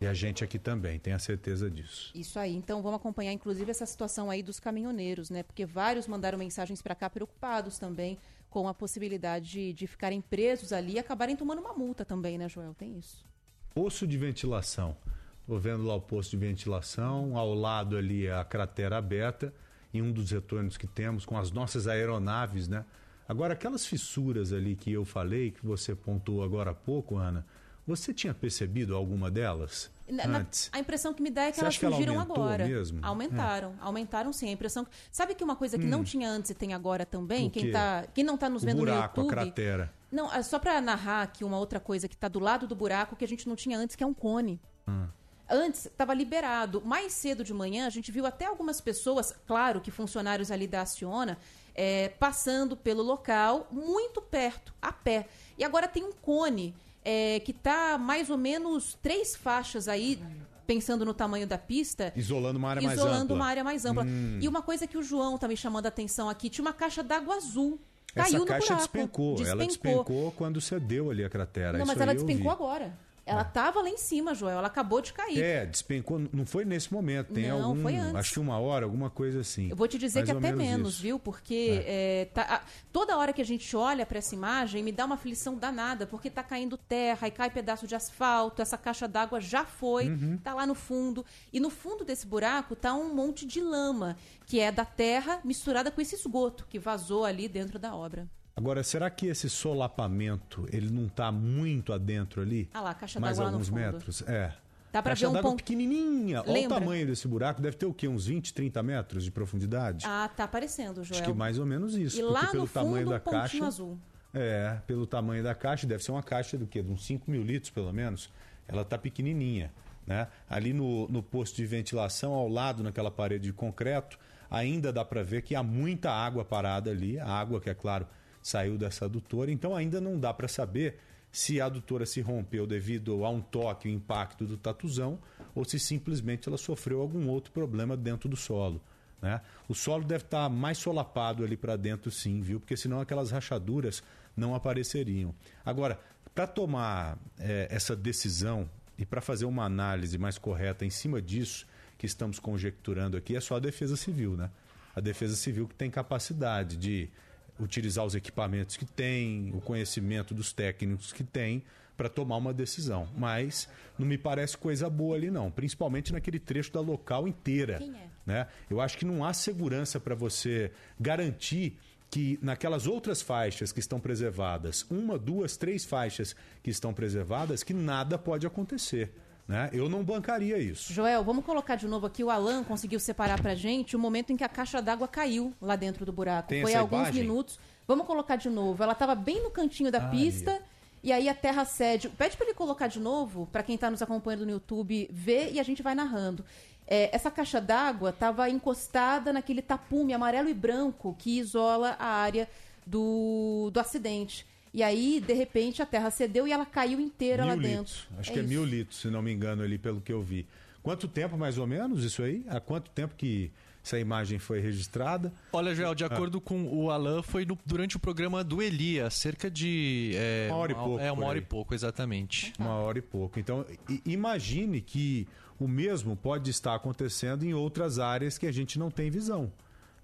E 0.00 0.06
a 0.06 0.14
gente 0.14 0.44
aqui 0.44 0.56
também, 0.56 1.00
tenha 1.00 1.18
certeza 1.18 1.68
disso. 1.68 2.12
Isso 2.14 2.38
aí. 2.38 2.54
Então 2.54 2.80
vamos 2.80 3.00
acompanhar 3.00 3.32
inclusive 3.32 3.68
essa 3.68 3.84
situação 3.84 4.30
aí 4.30 4.44
dos 4.44 4.60
caminhoneiros, 4.60 5.28
né? 5.28 5.42
Porque 5.42 5.66
vários 5.66 6.06
mandaram 6.06 6.38
mensagens 6.38 6.80
para 6.80 6.94
cá 6.94 7.10
preocupados 7.10 7.80
também 7.80 8.16
com 8.62 8.66
a 8.66 8.74
possibilidade 8.74 9.48
de, 9.50 9.72
de 9.72 9.86
ficarem 9.86 10.20
presos 10.20 10.72
ali 10.72 10.94
e 10.94 10.98
acabarem 10.98 11.36
tomando 11.36 11.60
uma 11.60 11.72
multa 11.72 12.04
também, 12.04 12.36
né, 12.36 12.48
Joel? 12.48 12.74
Tem 12.74 12.98
isso. 12.98 13.24
Poço 13.72 14.04
de 14.04 14.18
ventilação. 14.18 14.96
Estou 15.42 15.60
vendo 15.60 15.84
lá 15.84 15.94
o 15.94 16.00
poço 16.00 16.30
de 16.30 16.36
ventilação, 16.36 17.36
ao 17.36 17.54
lado 17.54 17.96
ali 17.96 18.28
a 18.28 18.44
cratera 18.44 18.98
aberta, 18.98 19.54
em 19.94 20.02
um 20.02 20.10
dos 20.10 20.32
retornos 20.32 20.76
que 20.76 20.88
temos 20.88 21.24
com 21.24 21.38
as 21.38 21.52
nossas 21.52 21.86
aeronaves, 21.86 22.66
né? 22.66 22.84
Agora, 23.28 23.52
aquelas 23.54 23.86
fissuras 23.86 24.52
ali 24.52 24.74
que 24.74 24.92
eu 24.92 25.04
falei, 25.04 25.52
que 25.52 25.64
você 25.64 25.94
pontuou 25.94 26.42
agora 26.42 26.72
há 26.72 26.74
pouco, 26.74 27.16
Ana, 27.16 27.46
você 27.86 28.12
tinha 28.12 28.34
percebido 28.34 28.96
alguma 28.96 29.30
delas 29.30 29.88
Na- 30.10 30.46
a 30.72 30.78
impressão 30.78 31.12
que 31.12 31.22
me 31.22 31.30
dá 31.30 31.42
é 31.44 31.50
que 31.50 31.56
Você 31.56 31.60
elas 31.60 31.74
acha 31.74 31.80
que 31.80 32.06
ela 32.08 32.22
agora. 32.22 32.66
mesmo? 32.66 32.98
Aumentaram, 33.02 33.74
aumentaram 33.80 34.32
sim. 34.32 34.48
A 34.48 34.52
impressão. 34.52 34.84
que- 34.84 34.90
Sabe 35.12 35.34
que 35.34 35.44
uma 35.44 35.54
coisa 35.56 35.78
que 35.78 35.84
Hum. 35.86 35.90
não 35.90 36.02
tinha 36.04 36.30
antes 36.30 36.50
e 36.50 36.54
tem 36.54 36.72
agora 36.74 37.04
também? 37.04 37.50
Quem, 37.50 37.70
tá, 37.70 38.06
quem 38.14 38.24
não 38.24 38.34
está 38.36 38.48
nos 38.48 38.62
o 38.62 38.66
vendo 38.66 38.78
buraco, 38.78 39.20
no 39.20 39.26
a 39.26 39.30
YouTube. 39.30 39.44
cratera. 39.52 39.92
Não, 40.10 40.32
é 40.32 40.42
só 40.42 40.58
para 40.58 40.80
narrar 40.80 41.22
aqui 41.22 41.44
uma 41.44 41.58
outra 41.58 41.78
coisa 41.78 42.08
que 42.08 42.14
está 42.14 42.28
do 42.28 42.38
lado 42.38 42.66
do 42.66 42.74
buraco 42.74 43.14
que 43.16 43.24
a 43.24 43.28
gente 43.28 43.46
não 43.48 43.54
tinha 43.54 43.78
antes, 43.78 43.94
que 43.94 44.02
é 44.02 44.06
um 44.06 44.14
cone. 44.14 44.58
Hum. 44.88 45.06
Antes 45.50 45.86
estava 45.86 46.12
liberado. 46.14 46.82
Mais 46.84 47.12
cedo 47.12 47.42
de 47.44 47.52
manhã, 47.54 47.86
a 47.86 47.90
gente 47.90 48.10
viu 48.12 48.24
até 48.26 48.46
algumas 48.46 48.80
pessoas, 48.80 49.34
claro 49.46 49.80
que 49.80 49.90
funcionários 49.90 50.50
ali 50.50 50.66
da 50.66 50.82
Aciona, 50.82 51.38
é, 51.74 52.08
passando 52.18 52.76
pelo 52.76 53.02
local, 53.02 53.66
muito 53.70 54.20
perto, 54.20 54.74
a 54.80 54.92
pé. 54.92 55.26
E 55.56 55.64
agora 55.64 55.86
tem 55.88 56.04
um 56.04 56.12
cone 56.12 56.74
é, 57.10 57.40
que 57.40 57.52
está 57.52 57.96
mais 57.96 58.28
ou 58.28 58.36
menos 58.36 58.98
três 59.00 59.34
faixas 59.34 59.88
aí, 59.88 60.20
pensando 60.66 61.06
no 61.06 61.14
tamanho 61.14 61.46
da 61.46 61.56
pista. 61.56 62.12
Isolando 62.14 62.58
uma 62.58 62.68
área 62.68 62.82
mais 62.82 62.98
isolando 62.98 63.22
ampla. 63.22 63.36
uma 63.36 63.46
área 63.46 63.64
mais 63.64 63.86
ampla. 63.86 64.04
Hum. 64.04 64.38
E 64.42 64.46
uma 64.46 64.60
coisa 64.60 64.86
que 64.86 64.98
o 64.98 65.02
João 65.02 65.38
tá 65.38 65.48
me 65.48 65.56
chamando 65.56 65.86
a 65.86 65.88
atenção 65.88 66.28
aqui, 66.28 66.50
tinha 66.50 66.62
uma 66.62 66.74
caixa 66.74 67.02
d'água 67.02 67.36
azul. 67.36 67.80
Essa 68.14 68.26
Caiu 68.30 68.40
no 68.40 68.46
caixa 68.46 68.74
buraco. 68.74 68.82
despencou. 68.82 69.46
Ela 69.46 69.66
despencou 69.66 70.32
quando 70.32 70.60
cedeu 70.60 71.10
ali 71.10 71.24
a 71.24 71.30
cratera. 71.30 71.72
Não, 71.72 71.78
Isso 71.78 71.86
mas 71.86 71.98
ela 71.98 72.14
despencou 72.14 72.50
agora. 72.50 72.92
Ela 73.28 73.44
tava 73.44 73.80
lá 73.82 73.88
em 73.88 73.96
cima, 73.98 74.34
Joel. 74.34 74.58
Ela 74.58 74.66
acabou 74.68 75.00
de 75.00 75.12
cair. 75.12 75.42
É, 75.42 75.66
despencou. 75.66 76.18
Não 76.32 76.46
foi 76.46 76.64
nesse 76.64 76.92
momento. 76.92 77.32
Tem 77.34 77.48
Não, 77.48 77.62
algum. 77.64 77.82
foi 77.82 77.96
antes. 77.96 78.14
Acho 78.14 78.32
que 78.34 78.40
uma 78.40 78.58
hora, 78.58 78.84
alguma 78.86 79.10
coisa 79.10 79.40
assim. 79.40 79.68
Eu 79.70 79.76
vou 79.76 79.86
te 79.86 79.98
dizer 79.98 80.20
Mais 80.20 80.30
que 80.30 80.36
até 80.36 80.52
menos 80.52 80.68
menos, 80.68 81.00
viu? 81.00 81.18
Porque 81.18 81.82
é, 81.86 82.28
tá- 82.32 82.42
a- 82.42 82.60
toda 82.92 83.16
hora 83.16 83.32
que 83.32 83.42
a 83.42 83.44
gente 83.44 83.76
olha 83.76 84.04
para 84.06 84.18
essa 84.18 84.34
imagem, 84.34 84.82
me 84.82 84.92
dá 84.92 85.04
uma 85.04 85.14
aflição 85.16 85.56
danada, 85.56 86.06
porque 86.06 86.30
tá 86.30 86.42
caindo 86.42 86.76
terra 86.76 87.28
e 87.28 87.30
cai 87.30 87.50
pedaço 87.50 87.86
de 87.86 87.94
asfalto, 87.94 88.62
essa 88.62 88.78
caixa 88.78 89.06
d'água 89.06 89.40
já 89.40 89.64
foi, 89.64 90.08
Uhum. 90.08 90.38
tá 90.38 90.54
lá 90.54 90.66
no 90.66 90.74
fundo. 90.74 91.24
E 91.52 91.60
no 91.60 91.70
fundo 91.70 92.04
desse 92.04 92.26
buraco 92.26 92.74
tá 92.74 92.94
um 92.94 93.14
monte 93.14 93.46
de 93.46 93.60
lama, 93.60 94.16
que 94.46 94.60
é 94.60 94.72
da 94.72 94.84
terra 94.84 95.40
misturada 95.44 95.90
com 95.90 96.00
esse 96.00 96.14
esgoto 96.14 96.66
que 96.68 96.78
vazou 96.78 97.24
ali 97.24 97.48
dentro 97.48 97.78
da 97.78 97.94
obra. 97.94 98.26
Agora, 98.58 98.82
será 98.82 99.08
que 99.08 99.26
esse 99.26 99.48
solapamento 99.48 100.66
ele 100.72 100.90
não 100.90 101.06
está 101.06 101.30
muito 101.30 101.92
adentro 101.92 102.42
ali? 102.42 102.68
Ah 102.74 102.80
lá, 102.80 102.90
a 102.90 102.94
caixa 102.94 103.20
Mais 103.20 103.38
alguns 103.38 103.70
metros? 103.70 104.22
É. 104.26 104.52
Dá 104.92 105.02
caixa 105.02 105.30
ver 105.30 105.38
um 105.38 105.42
ponto- 105.42 105.56
pequenininha. 105.58 106.40
Olha 106.40 106.50
o 106.50 106.52
Lembra? 106.54 106.80
tamanho 106.80 107.06
desse 107.06 107.28
buraco. 107.28 107.60
Deve 107.60 107.76
ter 107.76 107.86
o 107.86 107.92
quê? 107.94 108.08
Uns 108.08 108.26
20, 108.26 108.52
30 108.54 108.82
metros 108.82 109.22
de 109.22 109.30
profundidade? 109.30 110.04
Ah, 110.08 110.28
tá 110.34 110.44
aparecendo, 110.44 111.04
Joel. 111.04 111.20
Acho 111.20 111.30
que 111.30 111.36
mais 111.36 111.58
ou 111.58 111.66
menos 111.66 111.94
isso. 111.94 112.18
E 112.18 112.22
porque 112.22 112.34
lá 112.34 112.46
pelo 112.50 112.62
no 112.64 112.68
tamanho 112.68 113.06
fundo, 113.06 113.10
da 113.10 113.16
um 113.16 113.20
caixa. 113.32 113.66
azul. 113.66 113.98
É, 114.34 114.78
pelo 114.86 115.06
tamanho 115.06 115.42
da 115.42 115.54
caixa, 115.54 115.86
deve 115.86 116.02
ser 116.02 116.10
uma 116.10 116.22
caixa 116.22 116.56
do 116.58 116.66
quê? 116.66 116.82
De 116.82 116.90
uns 116.90 117.04
5 117.04 117.30
mil 117.30 117.42
litros, 117.42 117.70
pelo 117.70 117.92
menos. 117.92 118.30
Ela 118.66 118.84
tá 118.84 118.98
pequenininha, 118.98 119.72
né? 120.06 120.26
Ali 120.48 120.72
no, 120.72 121.06
no 121.08 121.22
posto 121.22 121.56
de 121.56 121.64
ventilação, 121.66 122.32
ao 122.32 122.48
lado, 122.48 122.82
naquela 122.82 123.10
parede 123.10 123.44
de 123.44 123.52
concreto, 123.52 124.18
ainda 124.50 124.92
dá 124.92 125.04
para 125.04 125.22
ver 125.22 125.42
que 125.42 125.54
há 125.54 125.62
muita 125.62 126.10
água 126.10 126.44
parada 126.44 126.90
ali. 126.90 127.18
A 127.18 127.28
água 127.28 127.60
que, 127.60 127.70
é 127.70 127.74
claro, 127.74 128.06
saiu 128.48 128.78
dessa 128.78 129.04
adutora. 129.04 129.50
Então 129.50 129.76
ainda 129.76 130.00
não 130.00 130.18
dá 130.18 130.32
para 130.32 130.48
saber 130.48 130.98
se 131.30 131.60
a 131.60 131.66
adutora 131.66 132.06
se 132.06 132.20
rompeu 132.20 132.66
devido 132.66 133.24
a 133.24 133.30
um 133.30 133.40
toque, 133.40 133.88
o 133.88 133.90
impacto 133.90 134.46
do 134.46 134.56
tatuzão, 134.56 135.18
ou 135.54 135.64
se 135.64 135.78
simplesmente 135.78 136.48
ela 136.48 136.56
sofreu 136.56 137.00
algum 137.00 137.28
outro 137.28 137.52
problema 137.52 137.96
dentro 137.96 138.28
do 138.28 138.36
solo. 138.36 138.80
Né? 139.20 139.40
O 139.68 139.74
solo 139.74 140.04
deve 140.04 140.24
estar 140.24 140.48
mais 140.48 140.78
solapado 140.78 141.44
ali 141.44 141.56
para 141.56 141.76
dentro, 141.76 142.10
sim, 142.10 142.40
viu? 142.40 142.60
Porque 142.60 142.76
senão 142.76 143.00
aquelas 143.00 143.30
rachaduras 143.30 144.02
não 144.36 144.54
apareceriam. 144.54 145.34
Agora, 145.64 146.00
para 146.34 146.46
tomar 146.46 147.18
eh, 147.38 147.68
essa 147.70 147.96
decisão 147.96 148.70
e 148.96 149.04
para 149.04 149.20
fazer 149.20 149.44
uma 149.44 149.64
análise 149.64 150.16
mais 150.16 150.38
correta 150.38 150.86
em 150.86 150.90
cima 150.90 151.20
disso 151.20 151.66
que 151.98 152.06
estamos 152.06 152.38
conjecturando 152.38 153.16
aqui, 153.16 153.36
é 153.36 153.40
só 153.40 153.56
a 153.56 153.60
Defesa 153.60 153.96
Civil, 153.96 154.36
né? 154.36 154.50
A 154.94 155.00
Defesa 155.00 155.34
Civil 155.34 155.66
que 155.66 155.74
tem 155.74 155.90
capacidade 155.90 156.76
de 156.76 157.10
utilizar 157.58 158.04
os 158.04 158.14
equipamentos 158.14 158.76
que 158.76 158.84
tem, 158.84 159.50
o 159.54 159.60
conhecimento 159.60 160.34
dos 160.34 160.52
técnicos 160.52 161.12
que 161.12 161.24
tem 161.24 161.62
para 161.96 162.08
tomar 162.08 162.36
uma 162.36 162.54
decisão. 162.54 163.08
Mas 163.16 163.68
não 163.98 164.06
me 164.06 164.16
parece 164.16 164.56
coisa 164.56 164.88
boa 164.88 165.16
ali 165.16 165.30
não, 165.30 165.50
principalmente 165.50 166.12
naquele 166.12 166.38
trecho 166.38 166.72
da 166.72 166.80
local 166.80 167.26
inteira. 167.26 167.78
Quem 167.78 167.90
é? 167.90 168.08
Né? 168.24 168.46
Eu 168.70 168.80
acho 168.80 168.96
que 168.96 169.04
não 169.04 169.24
há 169.24 169.32
segurança 169.32 169.98
para 169.98 170.14
você 170.14 170.70
garantir 171.00 171.76
que 172.10 172.38
naquelas 172.40 172.86
outras 172.86 173.20
faixas 173.20 173.72
que 173.72 173.80
estão 173.80 174.00
preservadas, 174.00 174.86
uma, 174.90 175.18
duas, 175.18 175.56
três 175.56 175.84
faixas 175.84 176.34
que 176.62 176.70
estão 176.70 176.94
preservadas, 176.94 177.62
que 177.62 177.74
nada 177.74 178.16
pode 178.16 178.46
acontecer. 178.46 179.12
Né? 179.48 179.70
Eu 179.72 179.88
não 179.88 180.04
bancaria 180.04 180.58
isso. 180.58 180.92
Joel, 180.92 181.24
vamos 181.24 181.42
colocar 181.42 181.74
de 181.74 181.88
novo 181.88 182.06
aqui. 182.06 182.22
O 182.22 182.28
Alan 182.28 182.62
conseguiu 182.62 183.00
separar 183.00 183.40
pra 183.40 183.54
gente 183.54 183.96
o 183.96 183.98
momento 183.98 184.30
em 184.30 184.36
que 184.36 184.44
a 184.44 184.48
caixa 184.48 184.82
d'água 184.82 185.08
caiu 185.08 185.54
lá 185.60 185.74
dentro 185.74 186.04
do 186.04 186.12
buraco. 186.12 186.50
Tem 186.50 186.60
Foi 186.60 186.74
alguns 186.74 187.00
imagem? 187.00 187.22
minutos. 187.22 187.58
Vamos 187.86 188.06
colocar 188.06 188.36
de 188.36 188.50
novo. 188.50 188.82
Ela 188.82 188.92
estava 188.92 189.14
bem 189.14 189.42
no 189.42 189.50
cantinho 189.50 189.90
da 189.90 190.02
Ai. 190.02 190.10
pista. 190.10 190.60
E 191.02 191.10
aí 191.10 191.30
a 191.30 191.34
terra 191.34 191.64
cede. 191.64 192.10
Pede 192.10 192.36
para 192.36 192.44
ele 192.44 192.54
colocar 192.54 192.88
de 192.88 193.00
novo, 193.00 193.48
para 193.50 193.62
quem 193.62 193.76
está 193.76 193.90
nos 193.90 194.02
acompanhando 194.02 194.44
no 194.44 194.50
YouTube 194.52 195.08
ver 195.10 195.50
e 195.52 195.58
a 195.58 195.62
gente 195.62 195.82
vai 195.82 195.94
narrando. 195.94 196.44
É, 196.86 197.14
essa 197.14 197.30
caixa 197.30 197.60
d'água 197.60 198.10
estava 198.10 198.50
encostada 198.50 199.32
naquele 199.32 199.62
tapume 199.62 200.12
amarelo 200.12 200.48
e 200.48 200.54
branco 200.54 201.16
que 201.18 201.38
isola 201.38 201.96
a 201.98 202.06
área 202.06 202.48
do, 202.86 203.70
do 203.72 203.80
acidente. 203.80 204.46
E 204.72 204.82
aí, 204.82 205.20
de 205.24 205.32
repente, 205.32 205.80
a 205.82 205.86
terra 205.86 206.10
cedeu 206.10 206.46
e 206.46 206.52
ela 206.52 206.66
caiu 206.66 207.00
inteira 207.00 207.44
mil 207.44 207.54
lá 207.56 207.60
dentro. 207.60 207.78
litros. 207.94 208.08
Acho 208.18 208.32
que 208.32 208.38
é 208.38 208.42
isso. 208.42 208.48
mil 208.50 208.64
litros, 208.64 209.00
se 209.00 209.08
não 209.08 209.22
me 209.22 209.32
engano, 209.32 209.62
ali 209.62 209.78
pelo 209.78 210.00
que 210.00 210.12
eu 210.12 210.22
vi. 210.22 210.46
Quanto 210.82 211.08
tempo, 211.08 211.36
mais 211.36 211.58
ou 211.58 211.66
menos, 211.66 212.04
isso 212.04 212.22
aí? 212.22 212.44
Há 212.48 212.60
quanto 212.60 212.90
tempo 212.90 213.14
que 213.16 213.50
essa 213.84 213.98
imagem 213.98 214.38
foi 214.38 214.60
registrada? 214.60 215.32
Olha, 215.52 215.74
Joel, 215.74 215.90
Ah. 215.90 215.94
de 215.94 216.04
acordo 216.04 216.40
com 216.40 216.64
o 216.66 216.90
Alan, 216.90 217.22
foi 217.22 217.44
no- 217.44 217.58
durante 217.66 217.96
o 217.96 217.98
programa 217.98 218.44
do 218.44 218.62
Elias, 218.62 219.14
cerca 219.14 219.50
de. 219.50 220.12
É, 220.14 220.46
Uma 220.50 220.56
hora 220.58 220.72
e 220.72 220.74
pouco, 220.74 220.98
É, 221.00 221.12
uma 221.12 221.26
hora 221.26 221.38
aí. 221.38 221.42
e 221.42 221.46
pouco, 221.46 221.74
exatamente. 221.74 222.52
Uma 222.58 222.74
hora 222.74 222.98
e 222.98 223.02
pouco. 223.02 223.38
Então, 223.40 223.64
imagine 224.06 224.80
que 224.80 225.26
o 225.58 225.66
mesmo 225.66 226.16
pode 226.16 226.50
estar 226.50 226.74
acontecendo 226.74 227.44
em 227.44 227.52
outras 227.54 227.98
áreas 227.98 228.38
que 228.38 228.46
a 228.46 228.52
gente 228.52 228.78
não 228.78 228.90
tem 228.90 229.10
visão. 229.10 229.52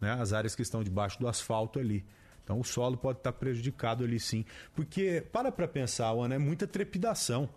Né? 0.01 0.11
As 0.13 0.33
áreas 0.33 0.55
que 0.55 0.63
estão 0.63 0.83
debaixo 0.83 1.19
do 1.21 1.29
asfalto 1.29 1.79
ali. 1.79 2.05
Então, 2.45 2.61
o 2.61 2.65
solo 2.65 2.97
pode 2.97 3.19
estar 3.19 3.33
prejudicado 3.33 4.05
ali 4.05 4.21
sim. 4.21 4.45
Porque, 4.75 5.25
para 5.33 5.51
para 5.51 5.67
pensar, 5.67 6.11
Ana, 6.11 6.35
é 6.35 6.39
muita 6.39 6.67
trepidação. 6.67 7.49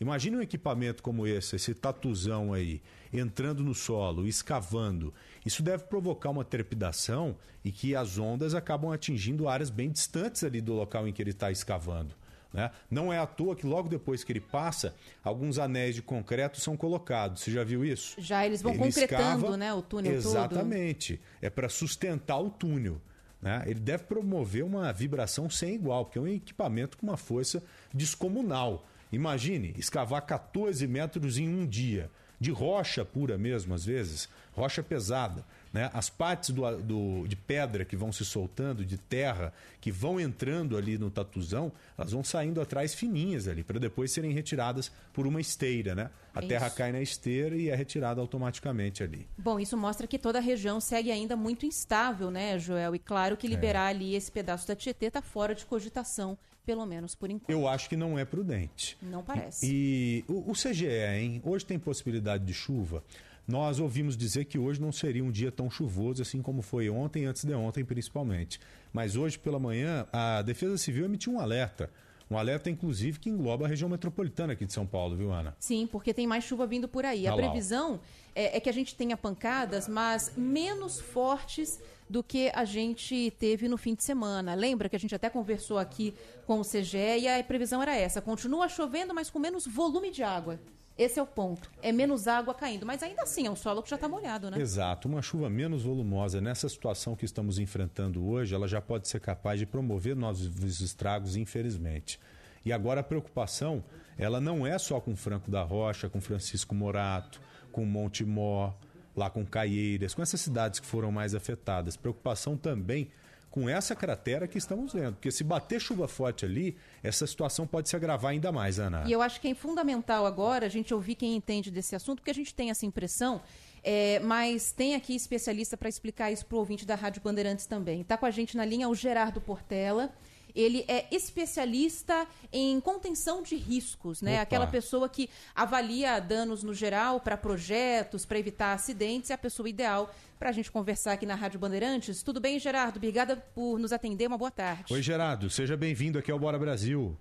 Imagine 0.00 0.38
um 0.38 0.42
equipamento 0.42 1.02
como 1.02 1.26
esse, 1.26 1.56
esse 1.56 1.74
tatuzão 1.74 2.54
aí, 2.54 2.80
entrando 3.12 3.62
no 3.62 3.74
solo, 3.74 4.26
escavando. 4.26 5.12
Isso 5.44 5.62
deve 5.62 5.84
provocar 5.84 6.30
uma 6.30 6.42
trepidação 6.42 7.36
e 7.62 7.70
que 7.70 7.94
as 7.94 8.16
ondas 8.16 8.54
acabam 8.54 8.90
atingindo 8.90 9.46
áreas 9.46 9.68
bem 9.68 9.90
distantes 9.90 10.42
ali 10.42 10.62
do 10.62 10.72
local 10.72 11.06
em 11.06 11.12
que 11.12 11.22
ele 11.22 11.32
está 11.32 11.50
escavando. 11.50 12.14
Né? 12.52 12.70
Não 12.90 13.12
é 13.12 13.18
à 13.18 13.26
toa 13.26 13.54
que 13.54 13.66
logo 13.66 13.90
depois 13.90 14.24
que 14.24 14.32
ele 14.32 14.40
passa, 14.40 14.94
alguns 15.22 15.58
anéis 15.58 15.94
de 15.94 16.02
concreto 16.02 16.58
são 16.58 16.78
colocados. 16.78 17.42
Você 17.42 17.50
já 17.50 17.62
viu 17.62 17.84
isso? 17.84 18.16
Já 18.18 18.44
eles 18.46 18.62
vão 18.62 18.72
ele 18.72 18.84
concretando 18.84 19.36
escava... 19.36 19.56
né, 19.58 19.72
o 19.72 19.82
túnel 19.82 20.12
Exatamente. 20.14 21.18
Todo. 21.18 21.26
É 21.42 21.50
para 21.50 21.68
sustentar 21.68 22.38
o 22.38 22.50
túnel. 22.50 23.00
Né? 23.40 23.62
Ele 23.66 23.80
deve 23.80 24.04
promover 24.04 24.64
uma 24.64 24.92
vibração 24.92 25.48
sem 25.48 25.74
igual, 25.74 26.04
porque 26.04 26.18
é 26.18 26.22
um 26.22 26.28
equipamento 26.28 26.98
com 26.98 27.06
uma 27.06 27.16
força 27.16 27.62
descomunal. 27.92 28.86
Imagine 29.10 29.74
escavar 29.76 30.22
14 30.22 30.86
metros 30.86 31.38
em 31.38 31.48
um 31.48 31.66
dia, 31.66 32.10
de 32.38 32.50
rocha 32.50 33.04
pura 33.04 33.36
mesmo, 33.36 33.74
às 33.74 33.84
vezes, 33.84 34.28
rocha 34.52 34.82
pesada. 34.82 35.44
Né? 35.72 35.88
As 35.92 36.10
partes 36.10 36.50
do, 36.50 36.76
do, 36.78 37.28
de 37.28 37.36
pedra 37.36 37.84
que 37.84 37.96
vão 37.96 38.12
se 38.12 38.24
soltando, 38.24 38.84
de 38.84 38.98
terra, 38.98 39.52
que 39.80 39.92
vão 39.92 40.18
entrando 40.18 40.76
ali 40.76 40.98
no 40.98 41.10
tatuzão, 41.10 41.70
elas 41.96 42.12
vão 42.12 42.24
saindo 42.24 42.60
atrás 42.60 42.92
fininhas 42.92 43.46
ali, 43.46 43.62
para 43.62 43.78
depois 43.78 44.10
serem 44.10 44.32
retiradas 44.32 44.90
por 45.12 45.26
uma 45.26 45.40
esteira. 45.40 45.94
Né? 45.94 46.10
A 46.34 46.40
isso. 46.40 46.48
terra 46.48 46.70
cai 46.70 46.90
na 46.90 47.00
esteira 47.00 47.56
e 47.56 47.68
é 47.68 47.74
retirada 47.74 48.20
automaticamente 48.20 49.02
ali. 49.02 49.28
Bom, 49.38 49.60
isso 49.60 49.76
mostra 49.76 50.06
que 50.06 50.18
toda 50.18 50.38
a 50.38 50.42
região 50.42 50.80
segue 50.80 51.10
ainda 51.10 51.36
muito 51.36 51.64
instável, 51.64 52.30
né, 52.30 52.58
Joel? 52.58 52.94
E 52.94 52.98
claro 52.98 53.36
que 53.36 53.46
liberar 53.46 53.86
é. 53.86 53.90
ali 53.90 54.14
esse 54.16 54.30
pedaço 54.30 54.66
da 54.66 54.74
Tietê 54.74 55.06
está 55.06 55.22
fora 55.22 55.54
de 55.54 55.64
cogitação 55.64 56.36
pelo 56.64 56.86
menos 56.86 57.14
por 57.16 57.30
enquanto. 57.30 57.50
Eu 57.50 57.66
acho 57.66 57.88
que 57.88 57.96
não 57.96 58.16
é 58.16 58.24
prudente. 58.24 58.96
Não 59.02 59.24
parece. 59.24 59.66
E, 59.66 60.24
e 60.28 60.32
o, 60.32 60.50
o, 60.50 60.52
CGE, 60.52 60.86
hein? 60.86 61.40
Hoje 61.44 61.64
tem 61.64 61.78
possibilidade 61.78 62.44
de 62.44 62.54
chuva. 62.54 63.02
Nós 63.46 63.80
ouvimos 63.80 64.16
dizer 64.16 64.44
que 64.44 64.58
hoje 64.58 64.80
não 64.80 64.92
seria 64.92 65.24
um 65.24 65.30
dia 65.30 65.50
tão 65.50 65.70
chuvoso 65.70 66.22
assim 66.22 66.40
como 66.40 66.62
foi 66.62 66.88
ontem, 66.88 67.24
antes 67.24 67.44
de 67.44 67.54
ontem 67.54 67.84
principalmente. 67.84 68.60
Mas 68.92 69.16
hoje 69.16 69.38
pela 69.38 69.58
manhã 69.58 70.06
a 70.12 70.42
Defesa 70.42 70.78
Civil 70.78 71.04
emitiu 71.04 71.32
um 71.32 71.40
alerta. 71.40 71.90
Um 72.30 72.38
alerta, 72.38 72.70
inclusive, 72.70 73.18
que 73.18 73.28
engloba 73.28 73.64
a 73.64 73.68
região 73.68 73.88
metropolitana 73.88 74.52
aqui 74.52 74.64
de 74.64 74.72
São 74.72 74.86
Paulo, 74.86 75.16
viu, 75.16 75.32
Ana? 75.32 75.56
Sim, 75.58 75.88
porque 75.90 76.14
tem 76.14 76.28
mais 76.28 76.44
chuva 76.44 76.64
vindo 76.64 76.86
por 76.86 77.04
aí. 77.04 77.26
a 77.26 77.34
previsão 77.34 77.98
é, 78.36 78.56
é 78.56 78.60
que 78.60 78.68
a 78.68 78.72
gente 78.72 78.94
tenha 78.94 79.16
pancadas, 79.16 79.88
mas 79.88 80.32
menos 80.36 81.00
fortes 81.00 81.80
do 82.08 82.22
que 82.22 82.50
a 82.54 82.64
gente 82.64 83.32
teve 83.36 83.68
no 83.68 83.76
fim 83.76 83.96
de 83.96 84.04
semana. 84.04 84.54
Lembra 84.54 84.88
que 84.88 84.94
a 84.94 84.98
gente 84.98 85.14
até 85.14 85.28
conversou 85.28 85.76
aqui 85.76 86.14
com 86.46 86.60
o 86.60 86.64
CGE 86.64 87.20
e 87.20 87.28
a 87.28 87.42
previsão 87.42 87.82
era 87.82 87.96
essa: 87.96 88.20
continua 88.20 88.68
chovendo, 88.68 89.12
mas 89.12 89.28
com 89.28 89.40
menos 89.40 89.66
volume 89.66 90.12
de 90.12 90.22
água. 90.22 90.60
Esse 91.00 91.18
é 91.18 91.22
o 91.22 91.26
ponto. 91.26 91.70
É 91.80 91.92
menos 91.92 92.28
água 92.28 92.52
caindo, 92.52 92.84
mas 92.84 93.02
ainda 93.02 93.22
assim 93.22 93.46
é 93.46 93.50
um 93.50 93.56
solo 93.56 93.82
que 93.82 93.88
já 93.88 93.96
está 93.96 94.06
molhado, 94.06 94.50
né? 94.50 94.60
Exato. 94.60 95.08
Uma 95.08 95.22
chuva 95.22 95.48
menos 95.48 95.84
volumosa 95.84 96.42
nessa 96.42 96.68
situação 96.68 97.16
que 97.16 97.24
estamos 97.24 97.58
enfrentando 97.58 98.22
hoje, 98.22 98.54
ela 98.54 98.68
já 98.68 98.82
pode 98.82 99.08
ser 99.08 99.18
capaz 99.18 99.58
de 99.58 99.64
promover 99.64 100.14
novos 100.14 100.78
estragos, 100.82 101.36
infelizmente. 101.36 102.20
E 102.66 102.70
agora 102.70 103.00
a 103.00 103.02
preocupação, 103.02 103.82
ela 104.18 104.42
não 104.42 104.66
é 104.66 104.76
só 104.76 105.00
com 105.00 105.16
Franco 105.16 105.50
da 105.50 105.62
Rocha, 105.62 106.06
com 106.10 106.20
Francisco 106.20 106.74
Morato, 106.74 107.40
com 107.72 107.86
Monte 107.86 108.22
Mó, 108.22 108.74
lá 109.16 109.30
com 109.30 109.46
Caieiras, 109.46 110.12
com 110.12 110.20
essas 110.20 110.42
cidades 110.42 110.80
que 110.80 110.86
foram 110.86 111.10
mais 111.10 111.34
afetadas. 111.34 111.96
Preocupação 111.96 112.58
também 112.58 113.10
com 113.50 113.68
essa 113.68 113.96
cratera 113.96 114.46
que 114.46 114.56
estamos 114.56 114.92
vendo. 114.92 115.14
Porque 115.14 115.30
se 115.30 115.42
bater 115.42 115.80
chuva 115.80 116.06
forte 116.06 116.44
ali, 116.44 116.76
essa 117.02 117.26
situação 117.26 117.66
pode 117.66 117.88
se 117.88 117.96
agravar 117.96 118.30
ainda 118.30 118.52
mais, 118.52 118.78
Ana. 118.78 119.04
E 119.06 119.12
eu 119.12 119.20
acho 119.20 119.40
que 119.40 119.48
é 119.48 119.54
fundamental 119.54 120.24
agora 120.24 120.66
a 120.66 120.68
gente 120.68 120.94
ouvir 120.94 121.16
quem 121.16 121.34
entende 121.34 121.70
desse 121.70 121.96
assunto, 121.96 122.18
porque 122.18 122.30
a 122.30 122.34
gente 122.34 122.54
tem 122.54 122.70
essa 122.70 122.86
impressão. 122.86 123.42
É, 123.82 124.20
mas 124.20 124.72
tem 124.72 124.94
aqui 124.94 125.14
especialista 125.16 125.76
para 125.76 125.88
explicar 125.88 126.30
isso 126.30 126.44
para 126.46 126.56
o 126.56 126.58
ouvinte 126.58 126.86
da 126.86 126.94
Rádio 126.94 127.22
Bandeirantes 127.22 127.66
também. 127.66 128.02
Está 128.02 128.16
com 128.16 128.26
a 128.26 128.30
gente 128.30 128.56
na 128.56 128.64
linha 128.64 128.88
o 128.88 128.94
Gerardo 128.94 129.40
Portela. 129.40 130.12
Ele 130.54 130.84
é 130.88 131.06
especialista 131.14 132.26
em 132.52 132.80
contenção 132.80 133.42
de 133.42 133.56
riscos, 133.56 134.22
né? 134.22 134.34
Opa. 134.34 134.42
Aquela 134.42 134.66
pessoa 134.66 135.08
que 135.08 135.28
avalia 135.54 136.20
danos 136.20 136.62
no 136.62 136.74
geral 136.74 137.20
para 137.20 137.36
projetos, 137.36 138.24
para 138.24 138.38
evitar 138.38 138.72
acidentes, 138.72 139.30
é 139.30 139.34
a 139.34 139.38
pessoa 139.38 139.68
ideal 139.68 140.10
para 140.38 140.48
a 140.48 140.52
gente 140.52 140.72
conversar 140.72 141.12
aqui 141.12 141.26
na 141.26 141.34
Rádio 141.34 141.60
Bandeirantes. 141.60 142.22
Tudo 142.22 142.40
bem, 142.40 142.58
Gerardo? 142.58 142.96
Obrigada 142.96 143.36
por 143.54 143.78
nos 143.78 143.92
atender. 143.92 144.26
Uma 144.26 144.38
boa 144.38 144.50
tarde. 144.50 144.92
Oi, 144.92 145.02
Gerardo. 145.02 145.50
Seja 145.50 145.76
bem-vindo 145.76 146.18
aqui 146.18 146.32
ao 146.32 146.38
Bora 146.38 146.58
Brasil. 146.58 147.16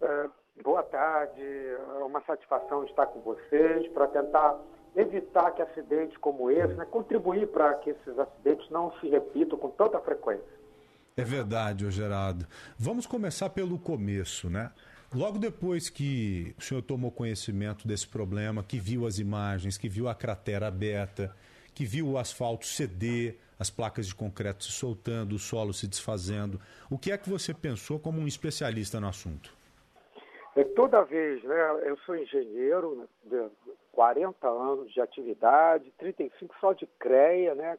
É, 0.00 0.28
boa 0.62 0.82
tarde. 0.84 1.42
É 1.42 2.04
uma 2.04 2.22
satisfação 2.22 2.84
estar 2.84 3.06
com 3.06 3.20
vocês 3.20 3.88
para 3.88 4.06
tentar 4.06 4.56
evitar 4.94 5.50
que 5.52 5.62
acidentes 5.62 6.16
como 6.18 6.50
esse, 6.50 6.74
né, 6.74 6.84
contribuir 6.84 7.48
para 7.48 7.74
que 7.74 7.90
esses 7.90 8.18
acidentes 8.18 8.68
não 8.70 8.92
se 9.00 9.08
repitam 9.08 9.58
com 9.58 9.70
tanta 9.70 9.98
frequência. 10.00 10.59
É 11.16 11.24
verdade, 11.24 11.84
ô 11.84 11.90
Gerardo. 11.90 12.46
Vamos 12.78 13.06
começar 13.06 13.50
pelo 13.50 13.78
começo, 13.78 14.48
né? 14.48 14.70
Logo 15.14 15.38
depois 15.38 15.90
que 15.90 16.54
o 16.56 16.62
senhor 16.62 16.82
tomou 16.82 17.10
conhecimento 17.10 17.86
desse 17.86 18.06
problema, 18.06 18.62
que 18.62 18.78
viu 18.78 19.06
as 19.06 19.18
imagens, 19.18 19.76
que 19.76 19.88
viu 19.88 20.08
a 20.08 20.14
cratera 20.14 20.68
aberta, 20.68 21.34
que 21.74 21.84
viu 21.84 22.10
o 22.10 22.18
asfalto 22.18 22.64
ceder, 22.64 23.36
as 23.58 23.68
placas 23.68 24.06
de 24.06 24.14
concreto 24.14 24.64
se 24.64 24.70
soltando, 24.70 25.34
o 25.34 25.38
solo 25.38 25.72
se 25.74 25.88
desfazendo, 25.88 26.60
o 26.88 26.96
que 26.96 27.10
é 27.10 27.18
que 27.18 27.28
você 27.28 27.52
pensou 27.52 27.98
como 27.98 28.20
um 28.20 28.26
especialista 28.26 29.00
no 29.00 29.08
assunto? 29.08 29.52
É, 30.56 30.64
toda 30.64 31.02
vez, 31.02 31.42
né? 31.44 31.80
Eu 31.84 31.96
sou 31.98 32.16
engenheiro, 32.16 33.08
de 33.24 33.50
40 33.92 34.48
anos 34.48 34.92
de 34.92 35.00
atividade, 35.00 35.92
35 35.98 36.54
só 36.60 36.72
de 36.72 36.86
CREA, 36.98 37.54
né? 37.54 37.78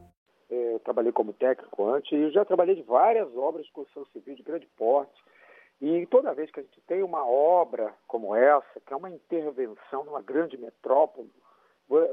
trabalhei 0.81 1.11
como 1.11 1.33
técnico 1.33 1.87
antes 1.87 2.11
e 2.11 2.31
já 2.31 2.43
trabalhei 2.43 2.75
de 2.75 2.83
várias 2.83 3.33
obras 3.35 3.65
de 3.65 3.71
construção 3.71 4.05
civil 4.11 4.35
de 4.35 4.43
grande 4.43 4.67
porte. 4.77 5.23
E 5.81 6.05
toda 6.07 6.33
vez 6.33 6.51
que 6.51 6.59
a 6.59 6.63
gente 6.63 6.79
tem 6.81 7.01
uma 7.01 7.25
obra 7.25 7.93
como 8.07 8.35
essa, 8.35 8.79
que 8.85 8.93
é 8.93 8.95
uma 8.95 9.09
intervenção 9.09 10.03
numa 10.03 10.21
grande 10.21 10.57
metrópole, 10.57 11.31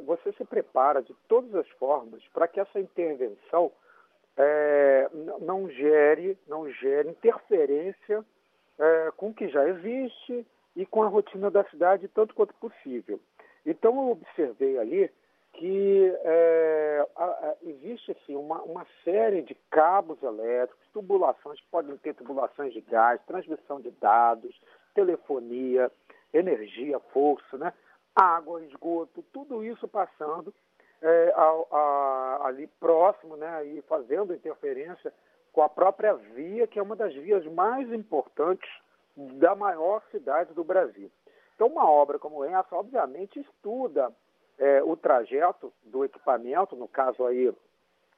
você 0.04 0.32
se 0.32 0.44
prepara 0.44 1.02
de 1.02 1.14
todas 1.28 1.54
as 1.54 1.68
formas 1.70 2.22
para 2.32 2.48
que 2.48 2.58
essa 2.58 2.80
intervenção 2.80 3.70
é, 4.36 5.08
não 5.40 5.68
gere, 5.68 6.38
não 6.46 6.68
gere 6.70 7.10
interferência 7.10 8.24
é, 8.78 9.12
com 9.16 9.28
o 9.28 9.34
que 9.34 9.48
já 9.48 9.68
existe 9.68 10.46
e 10.74 10.86
com 10.86 11.02
a 11.02 11.08
rotina 11.08 11.50
da 11.50 11.64
cidade 11.64 12.08
tanto 12.08 12.34
quanto 12.34 12.54
possível. 12.54 13.20
Então 13.66 13.94
eu 13.96 14.10
observei 14.12 14.78
ali 14.78 15.10
que 15.54 16.12
é, 16.24 17.06
a, 17.16 17.24
a, 17.24 17.54
existe 17.62 18.12
assim, 18.12 18.36
uma, 18.36 18.62
uma 18.62 18.86
série 19.04 19.42
de 19.42 19.54
cabos 19.70 20.22
elétricos, 20.22 20.86
tubulações, 20.92 21.60
que 21.60 21.66
podem 21.70 21.96
ter 21.98 22.14
tubulações 22.14 22.72
de 22.72 22.80
gás, 22.80 23.20
transmissão 23.26 23.80
de 23.80 23.90
dados, 23.92 24.54
telefonia, 24.94 25.90
energia, 26.32 27.00
força, 27.12 27.56
né? 27.56 27.72
água, 28.14 28.62
esgoto, 28.64 29.22
tudo 29.32 29.64
isso 29.64 29.86
passando 29.86 30.52
é, 31.00 31.32
a, 31.36 32.40
ali 32.44 32.66
próximo 32.80 33.36
né? 33.36 33.64
e 33.66 33.82
fazendo 33.82 34.34
interferência 34.34 35.12
com 35.52 35.62
a 35.62 35.68
própria 35.68 36.14
via, 36.14 36.66
que 36.66 36.78
é 36.78 36.82
uma 36.82 36.96
das 36.96 37.14
vias 37.14 37.44
mais 37.46 37.92
importantes 37.92 38.70
da 39.16 39.54
maior 39.54 40.02
cidade 40.10 40.52
do 40.54 40.62
Brasil. 40.62 41.10
Então, 41.54 41.66
uma 41.66 41.88
obra 41.90 42.18
como 42.18 42.44
essa, 42.44 42.76
obviamente, 42.76 43.40
estuda 43.40 44.12
é, 44.58 44.82
o 44.82 44.96
trajeto 44.96 45.72
do 45.84 46.04
equipamento, 46.04 46.74
no 46.74 46.88
caso 46.88 47.24
aí 47.24 47.52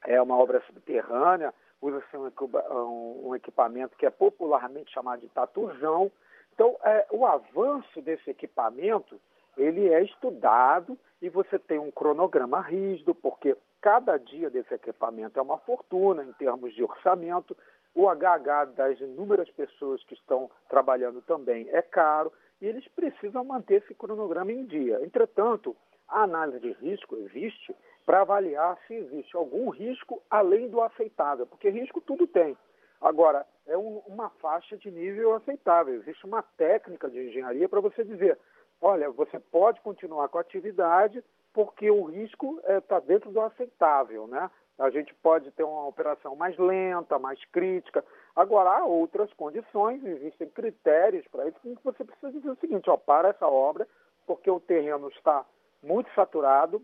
é 0.04 0.20
uma 0.20 0.36
obra 0.36 0.62
subterrânea, 0.66 1.52
usa-se 1.80 2.16
um, 2.16 3.28
um, 3.28 3.34
equipamento 3.34 3.96
que 3.96 4.06
é 4.06 4.10
popularmente 4.10 4.92
chamado 4.92 5.20
de 5.20 5.28
tatuzão. 5.28 6.10
Então, 6.54 6.76
é, 6.84 7.06
o 7.10 7.26
avanço 7.26 8.00
desse 8.02 8.30
equipamento, 8.30 9.20
ele 9.56 9.88
é 9.88 10.02
estudado 10.02 10.98
e 11.20 11.28
você 11.28 11.58
tem 11.58 11.78
um 11.78 11.90
cronograma 11.90 12.60
rígido, 12.60 13.14
porque 13.14 13.56
cada 13.80 14.18
dia 14.18 14.50
desse 14.50 14.74
equipamento 14.74 15.38
é 15.38 15.42
uma 15.42 15.58
fortuna 15.58 16.22
em 16.22 16.32
termos 16.34 16.74
de 16.74 16.82
orçamento, 16.82 17.56
o 17.94 18.08
HH 18.08 18.72
das 18.76 19.00
inúmeras 19.00 19.50
pessoas 19.50 20.02
que 20.04 20.14
estão 20.14 20.50
trabalhando 20.68 21.20
também 21.22 21.68
é 21.70 21.82
caro 21.82 22.32
e 22.60 22.66
eles 22.66 22.86
precisam 22.88 23.42
manter 23.42 23.82
esse 23.82 23.94
cronograma 23.94 24.52
em 24.52 24.64
dia. 24.64 25.02
Entretanto, 25.02 25.74
a 26.10 26.22
análise 26.22 26.60
de 26.60 26.72
risco 26.72 27.16
existe 27.16 27.74
para 28.04 28.22
avaliar 28.22 28.76
se 28.86 28.94
existe 28.94 29.36
algum 29.36 29.70
risco 29.70 30.22
além 30.28 30.68
do 30.68 30.82
aceitável, 30.82 31.46
porque 31.46 31.70
risco 31.70 32.00
tudo 32.00 32.26
tem. 32.26 32.56
Agora, 33.00 33.46
é 33.66 33.78
um, 33.78 34.02
uma 34.06 34.28
faixa 34.28 34.76
de 34.76 34.90
nível 34.90 35.34
aceitável. 35.34 35.94
Existe 35.94 36.26
uma 36.26 36.42
técnica 36.42 37.08
de 37.08 37.18
engenharia 37.28 37.68
para 37.68 37.80
você 37.80 38.04
dizer: 38.04 38.38
olha, 38.80 39.10
você 39.10 39.38
pode 39.38 39.80
continuar 39.80 40.28
com 40.28 40.38
a 40.38 40.42
atividade 40.42 41.24
porque 41.52 41.90
o 41.90 42.04
risco 42.04 42.58
está 42.58 42.72
é, 42.72 42.80
tá 42.80 43.00
dentro 43.00 43.30
do 43.30 43.40
aceitável, 43.40 44.26
né? 44.26 44.50
A 44.78 44.88
gente 44.88 45.12
pode 45.14 45.50
ter 45.50 45.62
uma 45.62 45.86
operação 45.86 46.34
mais 46.34 46.56
lenta, 46.56 47.18
mais 47.18 47.42
crítica. 47.46 48.02
Agora, 48.34 48.70
há 48.70 48.84
outras 48.84 49.30
condições, 49.34 50.02
existem 50.04 50.48
critérios 50.48 51.26
para 51.28 51.46
isso, 51.48 51.60
que 51.60 51.84
você 51.84 52.02
precisa 52.02 52.32
dizer 52.32 52.50
o 52.50 52.56
seguinte, 52.56 52.88
ó, 52.88 52.96
para 52.96 53.28
essa 53.28 53.46
obra, 53.46 53.86
porque 54.26 54.50
o 54.50 54.58
terreno 54.58 55.08
está 55.08 55.44
muito 55.82 56.12
saturado, 56.14 56.82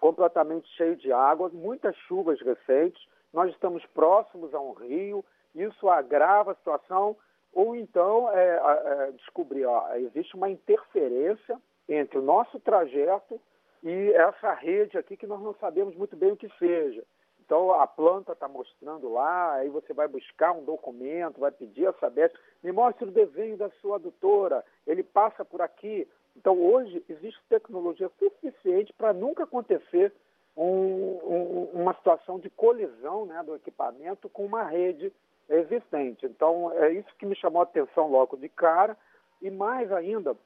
completamente 0.00 0.68
cheio 0.76 0.96
de 0.96 1.12
água, 1.12 1.50
muitas 1.52 1.94
chuvas 2.08 2.40
recentes, 2.40 3.02
nós 3.32 3.50
estamos 3.50 3.84
próximos 3.86 4.54
a 4.54 4.60
um 4.60 4.72
rio, 4.72 5.24
isso 5.54 5.88
agrava 5.88 6.52
a 6.52 6.54
situação, 6.54 7.16
ou 7.52 7.76
então 7.76 8.30
é, 8.30 8.56
é, 8.56 9.12
descobrir, 9.12 9.66
ó, 9.66 9.94
existe 9.94 10.34
uma 10.34 10.50
interferência 10.50 11.60
entre 11.88 12.18
o 12.18 12.22
nosso 12.22 12.58
trajeto 12.60 13.40
e 13.82 14.12
essa 14.12 14.52
rede 14.54 14.96
aqui 14.96 15.16
que 15.16 15.26
nós 15.26 15.40
não 15.40 15.54
sabemos 15.54 15.94
muito 15.96 16.16
bem 16.16 16.32
o 16.32 16.36
que 16.36 16.48
seja. 16.58 17.04
Então 17.44 17.72
a 17.74 17.86
planta 17.86 18.32
está 18.32 18.48
mostrando 18.48 19.12
lá, 19.12 19.54
aí 19.54 19.68
você 19.68 19.92
vai 19.92 20.08
buscar 20.08 20.52
um 20.52 20.64
documento, 20.64 21.40
vai 21.40 21.50
pedir 21.50 21.86
a 21.86 21.92
Sabesp, 21.94 22.34
me 22.62 22.72
mostre 22.72 23.04
o 23.04 23.12
desenho 23.12 23.56
da 23.56 23.68
sua 23.80 23.96
adutora, 23.96 24.64
ele 24.86 25.02
passa 25.02 25.44
por 25.44 25.60
aqui. 25.60 26.08
Então 26.36 26.58
hoje 26.60 27.04
existe 27.08 27.40
tecnologia 27.48 28.10
suficiente 28.18 28.92
para 28.92 29.12
nunca 29.12 29.44
acontecer 29.44 30.12
um, 30.56 30.64
um, 30.64 31.70
uma 31.72 31.94
situação 31.94 32.38
de 32.38 32.50
colisão 32.50 33.26
né, 33.26 33.42
do 33.42 33.54
equipamento 33.54 34.28
com 34.28 34.44
uma 34.44 34.64
rede 34.64 35.12
existente. 35.48 36.26
Então 36.26 36.72
é 36.72 36.92
isso 36.92 37.14
que 37.18 37.26
me 37.26 37.36
chamou 37.36 37.60
a 37.60 37.64
atenção 37.64 38.10
logo 38.10 38.36
de 38.36 38.48
cara, 38.48 38.96
e 39.40 39.50
mais 39.50 39.90
ainda, 39.90 40.36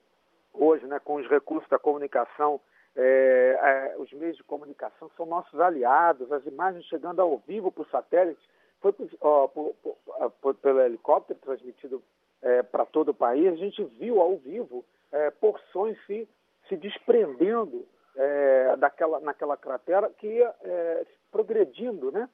hoje, 0.54 0.86
né, 0.86 0.98
com 0.98 1.16
os 1.16 1.28
recursos 1.28 1.68
da 1.68 1.78
comunicação 1.78 2.60
é, 2.96 3.58
é, 3.60 3.96
os 3.98 4.10
meios 4.14 4.38
de 4.38 4.44
comunicação 4.44 5.10
são 5.16 5.26
nossos 5.26 5.60
aliados, 5.60 6.32
as 6.32 6.46
imagens 6.46 6.84
chegando 6.86 7.20
ao 7.20 7.36
vivo 7.46 7.72
o 7.76 7.84
satélite, 7.86 8.40
foi 8.80 8.94
ó, 9.20 9.46
por, 9.48 9.74
por, 9.82 9.96
por, 10.40 10.54
pelo 10.54 10.80
helicóptero 10.80 11.38
transmitido 11.40 12.02
é, 12.40 12.62
para 12.62 12.86
todo 12.86 13.10
o 13.10 13.14
país, 13.14 13.52
a 13.52 13.56
gente 13.56 13.84
viu 13.98 14.20
ao 14.20 14.36
vivo 14.38 14.82
é, 15.12 15.30
porções 15.30 15.96
se, 16.06 16.28
se 16.68 16.76
desprendendo 16.76 17.86
é, 18.16 18.76
daquela, 18.76 19.20
naquela 19.20 19.56
cratera 19.56 20.10
que 20.10 20.26
ia 20.26 20.54
é, 20.62 21.06
progredindo 21.30 22.10
né, 22.10 22.28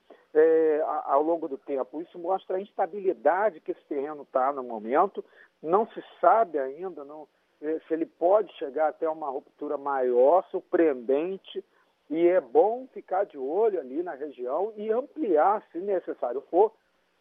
ao 1.04 1.22
longo 1.22 1.48
do 1.48 1.58
tempo. 1.58 2.00
Isso 2.00 2.18
mostra 2.18 2.56
a 2.56 2.60
instabilidade 2.60 3.60
que 3.60 3.72
esse 3.72 3.84
terreno 3.84 4.22
está 4.22 4.52
no 4.52 4.62
momento, 4.62 5.24
não 5.62 5.86
se 5.88 6.02
sabe 6.20 6.58
ainda, 6.58 7.04
não 7.04 7.26
se 7.86 7.94
ele 7.94 8.06
pode 8.06 8.52
chegar 8.54 8.88
até 8.88 9.08
uma 9.08 9.30
ruptura 9.30 9.76
maior, 9.76 10.44
surpreendente, 10.50 11.64
e 12.10 12.26
é 12.26 12.40
bom 12.40 12.86
ficar 12.92 13.24
de 13.24 13.38
olho 13.38 13.80
ali 13.80 14.02
na 14.02 14.14
região 14.14 14.72
e 14.76 14.90
ampliar, 14.90 15.62
se 15.72 15.78
necessário 15.78 16.42
for, 16.50 16.72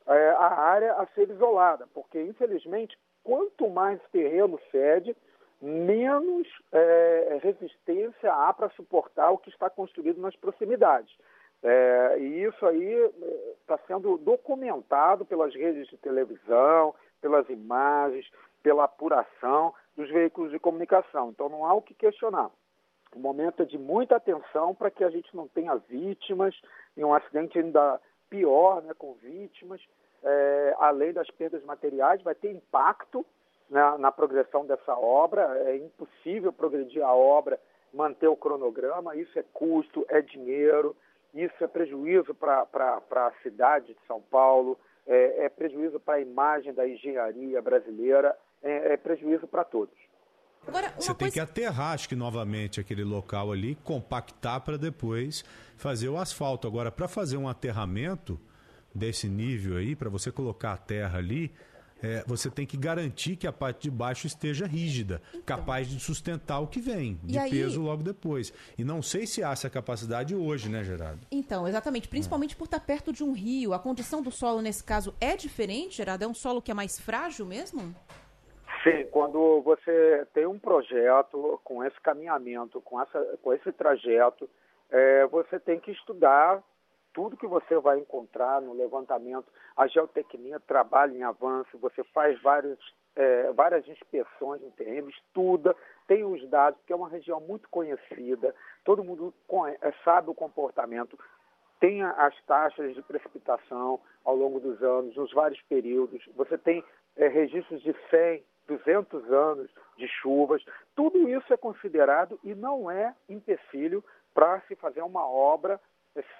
é, 0.08 0.30
a 0.32 0.60
área 0.60 0.94
a 0.94 1.06
ser 1.08 1.30
isolada, 1.30 1.88
porque 1.94 2.22
infelizmente 2.22 2.98
quanto 3.24 3.70
mais 3.70 4.02
terreno 4.12 4.60
cede, 4.72 5.16
menos 5.62 6.48
é, 6.72 7.40
resistência 7.44 8.34
há 8.34 8.52
para 8.54 8.70
suportar 8.72 9.32
o 9.32 9.38
que 9.38 9.50
está 9.50 9.70
construído 9.70 10.20
nas 10.20 10.36
proximidades. 10.36 11.16
É, 11.64 12.18
e 12.20 12.44
isso 12.44 12.66
aí 12.66 13.12
está 13.62 13.76
é, 13.76 13.88
sendo 13.88 14.18
documentado 14.18 15.24
pelas 15.26 15.54
redes 15.54 15.88
de 15.88 15.98
televisão, 15.98 16.96
pelas 17.22 17.48
imagens, 17.50 18.28
pela 18.64 18.86
apuração 18.86 19.74
dos 19.96 20.10
veículos 20.10 20.52
de 20.52 20.58
comunicação. 20.58 21.30
Então 21.30 21.50
não 21.50 21.66
há 21.66 21.74
o 21.74 21.82
que 21.82 21.94
questionar. 21.94 22.50
O 23.16 23.20
momento 23.20 23.62
é 23.62 23.66
de 23.66 23.78
muita 23.78 24.16
atenção 24.16 24.74
para 24.74 24.90
que 24.90 25.04
a 25.04 25.10
gente 25.10 25.36
não 25.36 25.48
tenha 25.48 25.76
vítimas 25.76 26.60
e 26.98 27.04
um 27.04 27.14
acidente 27.14 27.60
ainda 27.60 28.00
pior, 28.30 28.82
né, 28.82 28.94
com 28.98 29.14
vítimas, 29.16 29.82
é, 30.24 30.76
além 30.80 31.12
das 31.12 31.30
perdas 31.30 31.64
materiais, 31.64 32.22
vai 32.22 32.34
ter 32.34 32.52
impacto 32.52 33.26
na, 33.72 33.98
na 33.98 34.12
progressão 34.12 34.66
dessa 34.66 34.94
obra. 34.94 35.42
É 35.66 35.78
impossível 35.78 36.52
progredir 36.52 37.04
a 37.04 37.16
obra, 37.16 37.60
manter 37.94 38.28
o 38.28 38.36
cronograma, 38.36 39.16
isso 39.16 39.40
é 39.40 39.44
custo, 39.54 40.06
é 40.10 40.22
dinheiro, 40.22 40.96
isso 41.34 41.64
é 41.64 41.68
prejuízo 41.68 42.36
para 42.36 42.68
a 42.68 43.32
cidade 43.42 43.88
de 43.88 44.00
São 44.06 44.22
Paulo, 44.22 44.78
é, 45.08 45.46
é 45.46 45.50
prejuízo 45.50 46.00
para 46.00 46.16
a 46.16 46.22
imagem 46.22 46.74
da 46.74 46.88
engenharia 46.88 47.62
brasileira, 47.62 48.38
é, 48.62 48.94
é 48.94 48.98
prejuízo 48.98 49.48
para 49.48 49.64
todos. 49.64 49.96
Agora, 50.68 50.94
Você 50.96 51.14
tem 51.16 51.32
que 51.32 51.40
aterrar, 51.40 51.94
acho 51.94 52.08
que 52.08 52.16
novamente, 52.16 52.80
aquele 52.80 53.04
local 53.04 53.52
ali, 53.52 53.74
compactar 53.84 54.62
para 54.62 54.78
depois 54.78 55.44
fazer 55.76 56.08
o 56.08 56.18
asfalto. 56.18 56.68
Agora, 56.68 56.92
para 56.92 57.08
fazer 57.08 57.36
um 57.36 57.50
aterramento 57.50 58.40
desse 58.94 59.28
nível 59.28 59.78
aí, 59.78 59.96
para 59.96 60.08
você 60.08 60.32
colocar 60.32 60.74
a 60.74 60.78
terra 60.78 61.18
ali, 61.18 61.52
é, 62.02 62.24
você 62.26 62.50
tem 62.50 62.66
que 62.66 62.78
garantir 62.78 63.36
que 63.36 63.48
a 63.48 63.52
parte 63.52 63.84
de 63.84 63.92
baixo 63.92 64.28
esteja 64.28 64.66
rígida, 64.66 65.22
então. 65.30 65.42
capaz 65.44 65.88
de 65.88 66.00
sustentar 66.00 66.60
o 66.60 66.68
que 66.68 66.80
vem, 66.80 67.20
de 67.24 67.38
aí... 67.38 67.50
peso 67.50 67.82
logo 67.82 68.04
depois. 68.04 68.54
E 68.78 68.84
não 68.84 69.02
sei 69.02 69.26
se 69.28 69.44
há 69.44 69.52
essa 69.52 69.70
capacidade 69.70 70.36
hoje, 70.36 70.70
né, 70.70 70.84
Gerardo? 70.84 71.20
Então, 71.32 71.68
exatamente. 71.68 72.08
Principalmente 72.08 72.56
é. 72.56 72.58
por 72.58 72.66
estar 72.66 72.80
perto 72.80 73.14
de 73.14 73.24
um 73.24 73.34
rio. 73.34 73.74
A 73.74 73.80
condição 73.80 74.22
do 74.22 74.32
solo, 74.32 74.62
nesse 74.62 74.84
caso, 74.84 75.14
é 75.20 75.36
diferente, 75.36 75.98
Gerardo? 75.98 76.24
É 76.24 76.28
um 76.28 76.34
solo 76.34 76.62
que 76.62 76.72
é 76.72 76.74
mais 76.74 77.00
frágil 77.00 77.46
mesmo? 77.46 77.94
Sim, 78.84 79.06
quando 79.12 79.62
você 79.62 80.26
tem 80.34 80.48
um 80.48 80.58
projeto 80.58 81.60
com 81.64 81.84
esse 81.84 82.00
caminhamento, 82.02 82.82
com, 82.82 83.00
essa, 83.00 83.38
com 83.42 83.54
esse 83.54 83.72
trajeto, 83.72 84.50
é, 84.90 85.28
você 85.28 85.60
tem 85.60 85.80
que 85.80 85.92
estudar 85.92 86.64
tudo 87.14 87.38
que 87.38 87.48
você 87.48 87.78
vai 87.80 88.00
encontrar 88.00 88.62
no 88.62 88.74
levantamento. 88.74 89.46
A 89.76 89.88
geotecnia 89.88 90.60
trabalha 90.60 91.14
em 91.14 91.24
avanço, 91.24 91.78
você 91.78 92.04
faz 92.06 92.42
vários, 92.42 92.80
é, 93.16 93.52
várias 93.54 93.88
inspeções 93.88 94.62
no 94.62 94.72
terreno, 94.72 95.10
estuda, 95.10 95.76
tem 96.08 96.24
os 96.24 96.48
dados, 96.50 96.80
porque 96.80 96.94
é 96.94 96.96
uma 96.96 97.10
região 97.10 97.40
muito 97.40 97.70
conhecida, 97.70 98.54
todo 98.84 99.04
mundo 99.04 99.34
é, 99.82 99.94
sabe 100.04 100.30
o 100.30 100.36
comportamento, 100.36 101.18
tem 101.80 102.04
as 102.04 102.36
taxas 102.46 102.94
de 102.94 103.02
precipitação 103.02 104.00
ao 104.24 104.36
longo 104.36 104.60
dos 104.60 104.84
anos, 104.84 105.16
nos 105.16 105.32
vários 105.34 105.62
períodos, 105.64 106.24
você 106.36 106.58
tem 106.58 106.84
é, 107.16 107.28
registros 107.28 107.82
de 107.82 107.96
100, 108.10 108.44
200 108.68 109.32
anos 109.32 109.72
de 109.98 110.08
chuvas, 110.08 110.64
tudo 110.96 111.28
isso 111.28 111.52
é 111.54 111.58
considerado 111.58 112.40
e 112.44 112.54
não 112.54 112.90
é 112.90 113.16
empecilho 113.28 114.04
para 114.34 114.62
se 114.62 114.76
fazer 114.76 115.02
uma 115.02 115.26
obra 115.28 115.80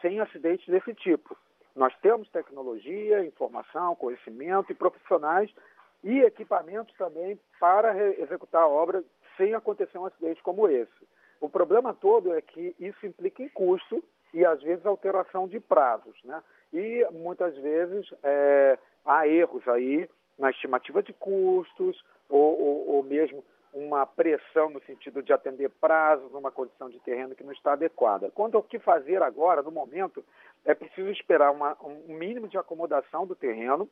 sem 0.02 0.20
acidentes 0.20 0.68
desse 0.68 0.94
tipo. 0.94 1.38
Nós 1.76 1.96
temos 2.02 2.30
tecnologia, 2.30 3.26
informação, 3.26 3.96
conhecimento 3.96 4.72
e 4.72 4.76
profissionais 4.76 5.50
e 6.04 6.20
equipamentos 6.22 6.96
também 6.98 7.40
para 7.60 7.96
executar 8.20 8.64
a 8.64 8.68
obra 8.68 9.04
sem 9.38 9.54
acontecer 9.54 9.98
um 9.98 10.06
acidente 10.06 10.42
como 10.44 10.68
esse. 10.68 11.08
O 11.40 11.50
problema 11.50 11.94
todo 11.94 12.34
é 12.34 12.42
que 12.42 12.76
isso 12.80 13.06
implica 13.06 13.42
em 13.42 13.50
custo 13.50 14.04
e, 14.34 14.46
às 14.46 14.62
vezes, 14.62 14.86
alteração 14.86 15.48
de 15.48 15.60
prazos. 15.60 16.16
Né? 16.24 16.42
E, 16.74 17.08
muitas 17.12 17.56
vezes, 17.58 18.14
é, 18.22 18.78
há 19.06 19.28
erros 19.28 19.68
aí 19.68 20.10
na 20.38 20.50
estimativa 20.50 21.02
de 21.02 21.14
custos 21.14 22.04
ou, 22.30 22.60
ou, 22.60 22.90
ou 22.96 23.04
mesmo 23.04 23.44
uma 23.74 24.06
pressão 24.06 24.70
no 24.70 24.82
sentido 24.84 25.24
de 25.24 25.32
atender 25.32 25.70
prazos 25.70 26.32
numa 26.32 26.52
condição 26.52 26.90
de 26.90 27.00
terreno 27.00 27.36
que 27.36 27.44
não 27.44 27.54
está 27.54 27.74
adequada. 27.74 28.30
Quanto 28.32 28.58
ao 28.58 28.64
que 28.64 28.80
fazer 28.80 29.22
agora, 29.24 29.62
no 29.62 29.72
momento, 29.72 30.24
é 30.66 30.74
preciso 30.74 31.10
esperar 31.10 31.52
uma, 31.52 31.78
um 31.82 32.16
mínimo 32.16 32.48
de 32.48 32.58
acomodação 32.58 33.26
do 33.26 33.36
terreno 33.36 33.90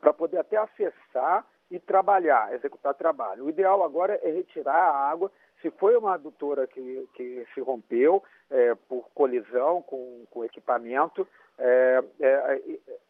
para 0.00 0.12
poder 0.12 0.38
até 0.38 0.56
acessar 0.56 1.46
e 1.70 1.78
trabalhar, 1.78 2.52
executar 2.54 2.94
trabalho. 2.94 3.44
O 3.44 3.50
ideal 3.50 3.82
agora 3.82 4.18
é 4.22 4.30
retirar 4.30 4.74
a 4.74 5.10
água. 5.10 5.30
Se 5.62 5.70
foi 5.70 5.96
uma 5.96 6.14
adutora 6.14 6.66
que, 6.66 7.08
que 7.14 7.46
se 7.54 7.60
rompeu 7.60 8.22
é, 8.50 8.74
por 8.88 9.08
colisão 9.14 9.82
com, 9.82 10.24
com 10.30 10.44
equipamento, 10.44 11.26
É, 11.56 12.02
é, 12.20 12.60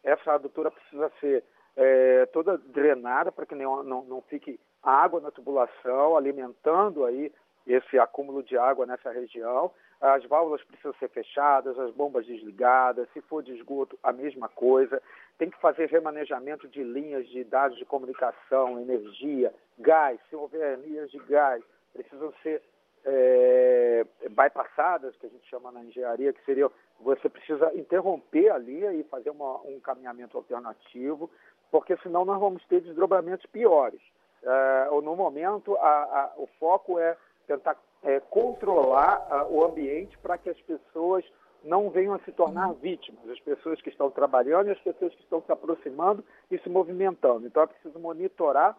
essa 0.03 0.33
adutora 0.33 0.69
precisa 0.69 1.11
ser 1.19 1.43
é, 1.75 2.27
toda 2.27 2.59
drenada 2.59 3.31
para 3.31 3.43
que 3.47 3.55
não, 3.55 3.81
não, 3.81 4.05
não 4.05 4.21
fique 4.21 4.59
água 4.85 5.19
na 5.19 5.31
tubulação, 5.31 6.15
alimentando 6.15 7.03
aí 7.03 7.31
esse 7.65 7.97
acúmulo 7.97 8.43
de 8.43 8.57
água 8.57 8.85
nessa 8.85 9.11
região. 9.11 9.71
As 9.99 10.23
válvulas 10.25 10.63
precisam 10.63 10.93
ser 10.99 11.09
fechadas, 11.09 11.79
as 11.79 11.91
bombas 11.91 12.25
desligadas, 12.25 13.07
se 13.11 13.21
for 13.21 13.41
de 13.41 13.53
esgoto, 13.53 13.97
a 14.03 14.13
mesma 14.13 14.47
coisa. 14.47 15.01
Tem 15.37 15.49
que 15.49 15.59
fazer 15.59 15.89
remanejamento 15.89 16.67
de 16.67 16.83
linhas 16.83 17.27
de 17.29 17.43
dados 17.43 17.77
de 17.77 17.85
comunicação, 17.85 18.79
energia, 18.79 19.53
gás. 19.79 20.19
Se 20.29 20.35
houver 20.35 20.77
linhas 20.79 21.09
de 21.09 21.17
gás, 21.19 21.63
precisam 21.93 22.31
ser 22.43 22.61
é, 23.03 24.05
bypassadas, 24.29 25.15
que 25.17 25.25
a 25.25 25.29
gente 25.29 25.47
chama 25.49 25.71
na 25.71 25.83
engenharia, 25.83 26.33
que 26.33 26.43
seria 26.45 26.69
você 26.99 27.27
precisa 27.27 27.73
interromper 27.75 28.49
a 28.49 28.57
linha 28.57 28.93
e 28.93 29.03
fazer 29.03 29.29
uma, 29.29 29.59
um 29.61 29.79
caminhamento 29.79 30.37
alternativo, 30.37 31.29
porque 31.69 31.97
senão 31.97 32.23
nós 32.23 32.39
vamos 32.39 32.65
ter 32.67 32.81
desdobramentos 32.81 33.45
piores. 33.47 33.99
É, 34.45 34.89
no 35.01 35.15
momento, 35.15 35.75
a, 35.77 35.89
a, 35.89 36.33
o 36.37 36.47
foco 36.59 36.99
é 36.99 37.17
tentar 37.47 37.75
é, 38.03 38.19
controlar 38.19 39.25
a, 39.29 39.45
o 39.45 39.65
ambiente 39.65 40.17
para 40.19 40.37
que 40.37 40.49
as 40.49 40.61
pessoas 40.61 41.25
não 41.63 41.89
venham 41.89 42.13
a 42.13 42.19
se 42.19 42.31
tornar 42.31 42.73
vítimas, 42.73 43.27
as 43.27 43.39
pessoas 43.39 43.81
que 43.81 43.89
estão 43.89 44.11
trabalhando 44.11 44.67
e 44.67 44.71
as 44.71 44.79
pessoas 44.79 45.13
que 45.15 45.23
estão 45.23 45.41
se 45.41 45.51
aproximando 45.51 46.23
e 46.51 46.59
se 46.59 46.69
movimentando. 46.69 47.47
Então 47.47 47.63
é 47.63 47.67
preciso 47.67 47.97
monitorar, 47.97 48.77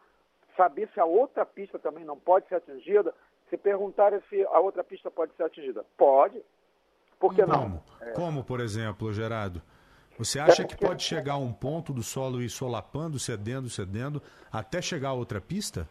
saber 0.57 0.89
se 0.95 1.01
a 1.01 1.05
outra 1.05 1.45
pista 1.45 1.81
também 1.81 2.05
não 2.05 2.17
pode 2.17 2.47
ser 2.47 2.55
atingida. 2.55 3.13
Se 3.51 3.57
perguntarem 3.57 4.21
se 4.29 4.45
a 4.47 4.61
outra 4.61 4.85
pista 4.85 5.11
pode 5.11 5.35
ser 5.35 5.43
atingida, 5.43 5.85
pode. 5.97 6.41
Por 7.19 7.35
que 7.35 7.43
Como? 7.43 7.53
não? 7.53 7.83
É. 8.01 8.13
Como, 8.13 8.45
por 8.45 8.61
exemplo, 8.61 9.13
Gerardo? 9.13 9.61
Você 10.19 10.41
acha 10.41 10.65
que 10.65 10.77
pode 10.77 11.03
chegar 11.03 11.35
a 11.35 11.39
um 11.39 11.53
ponto 11.53 11.93
do 11.93 12.03
solo 12.03 12.43
ir 12.43 12.49
solapando, 12.49 13.19
cedendo, 13.19 13.69
cedendo, 13.69 14.23
até 14.51 14.81
chegar 14.81 15.11
a 15.11 15.15
outra 15.15 15.41
pista? 15.41 15.87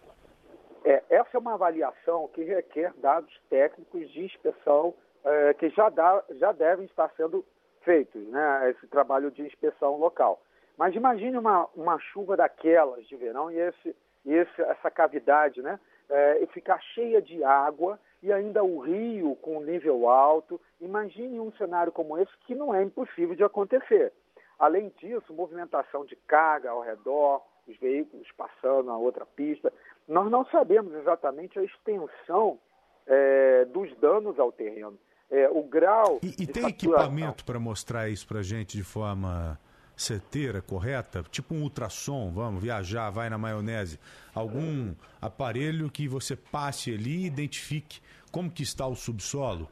É, 0.83 1.03
essa 1.09 1.29
é 1.33 1.39
uma 1.39 1.53
avaliação 1.53 2.27
que 2.33 2.43
requer 2.43 2.91
dados 2.97 3.31
técnicos 3.49 4.11
de 4.11 4.23
inspeção 4.23 4.93
é, 5.23 5.53
que 5.53 5.69
já, 5.69 5.89
dá, 5.89 6.23
já 6.39 6.51
devem 6.51 6.85
estar 6.85 7.11
sendo 7.15 7.45
feitos, 7.83 8.21
né, 8.29 8.71
esse 8.71 8.87
trabalho 8.87 9.29
de 9.29 9.43
inspeção 9.43 9.97
local. 9.97 10.41
Mas 10.77 10.95
imagine 10.95 11.37
uma, 11.37 11.67
uma 11.75 11.99
chuva 11.99 12.35
daquelas 12.35 13.07
de 13.07 13.15
verão 13.15 13.51
e, 13.51 13.59
esse, 13.59 13.95
e 14.25 14.33
esse, 14.33 14.61
essa 14.61 14.89
cavidade 14.89 15.61
né, 15.61 15.79
é, 16.09 16.45
ficar 16.51 16.81
cheia 16.93 17.21
de 17.21 17.43
água 17.43 17.99
e 18.25 18.33
ainda 18.33 18.63
o 18.63 18.79
rio 18.79 19.35
com 19.35 19.61
nível 19.61 20.09
alto. 20.09 20.59
Imagine 20.81 21.39
um 21.39 21.51
cenário 21.51 21.91
como 21.91 22.17
esse 22.17 22.31
que 22.47 22.55
não 22.55 22.73
é 22.73 22.81
impossível 22.81 23.35
de 23.35 23.43
acontecer. 23.43 24.11
Além 24.57 24.91
disso, 24.97 25.31
movimentação 25.31 26.03
de 26.05 26.15
carga 26.27 26.71
ao 26.71 26.81
redor, 26.81 27.43
os 27.67 27.77
veículos 27.77 28.27
passando 28.35 28.87
na 28.87 28.97
outra 28.97 29.27
pista. 29.27 29.71
Nós 30.07 30.31
não 30.31 30.43
sabemos 30.45 30.91
exatamente 30.95 31.59
a 31.59 31.63
extensão 31.63 32.57
é, 33.05 33.65
dos 33.65 33.95
danos 33.97 34.39
ao 34.39 34.51
terreno. 34.51 34.97
É, 35.29 35.47
o 35.47 35.61
grau. 35.61 36.19
E, 36.23 36.43
e 36.43 36.47
tem 36.47 36.67
equipamento 36.67 37.45
para 37.45 37.59
mostrar 37.59 38.09
isso 38.09 38.27
para 38.27 38.41
gente 38.41 38.75
de 38.75 38.83
forma 38.83 39.59
certeira, 39.95 40.61
correta? 40.61 41.23
Tipo 41.29 41.53
um 41.53 41.63
ultrassom, 41.63 42.31
vamos 42.31 42.61
viajar, 42.61 43.09
vai 43.09 43.29
na 43.29 43.37
maionese. 43.37 43.99
Algum 44.33 44.93
aparelho 45.21 45.89
que 45.89 46.07
você 46.07 46.35
passe 46.35 46.93
ali 46.93 47.23
e 47.23 47.27
identifique 47.27 48.01
como 48.35 48.51
que 48.51 48.63
está 48.63 48.85
o 48.85 48.95
subsolo? 48.95 49.69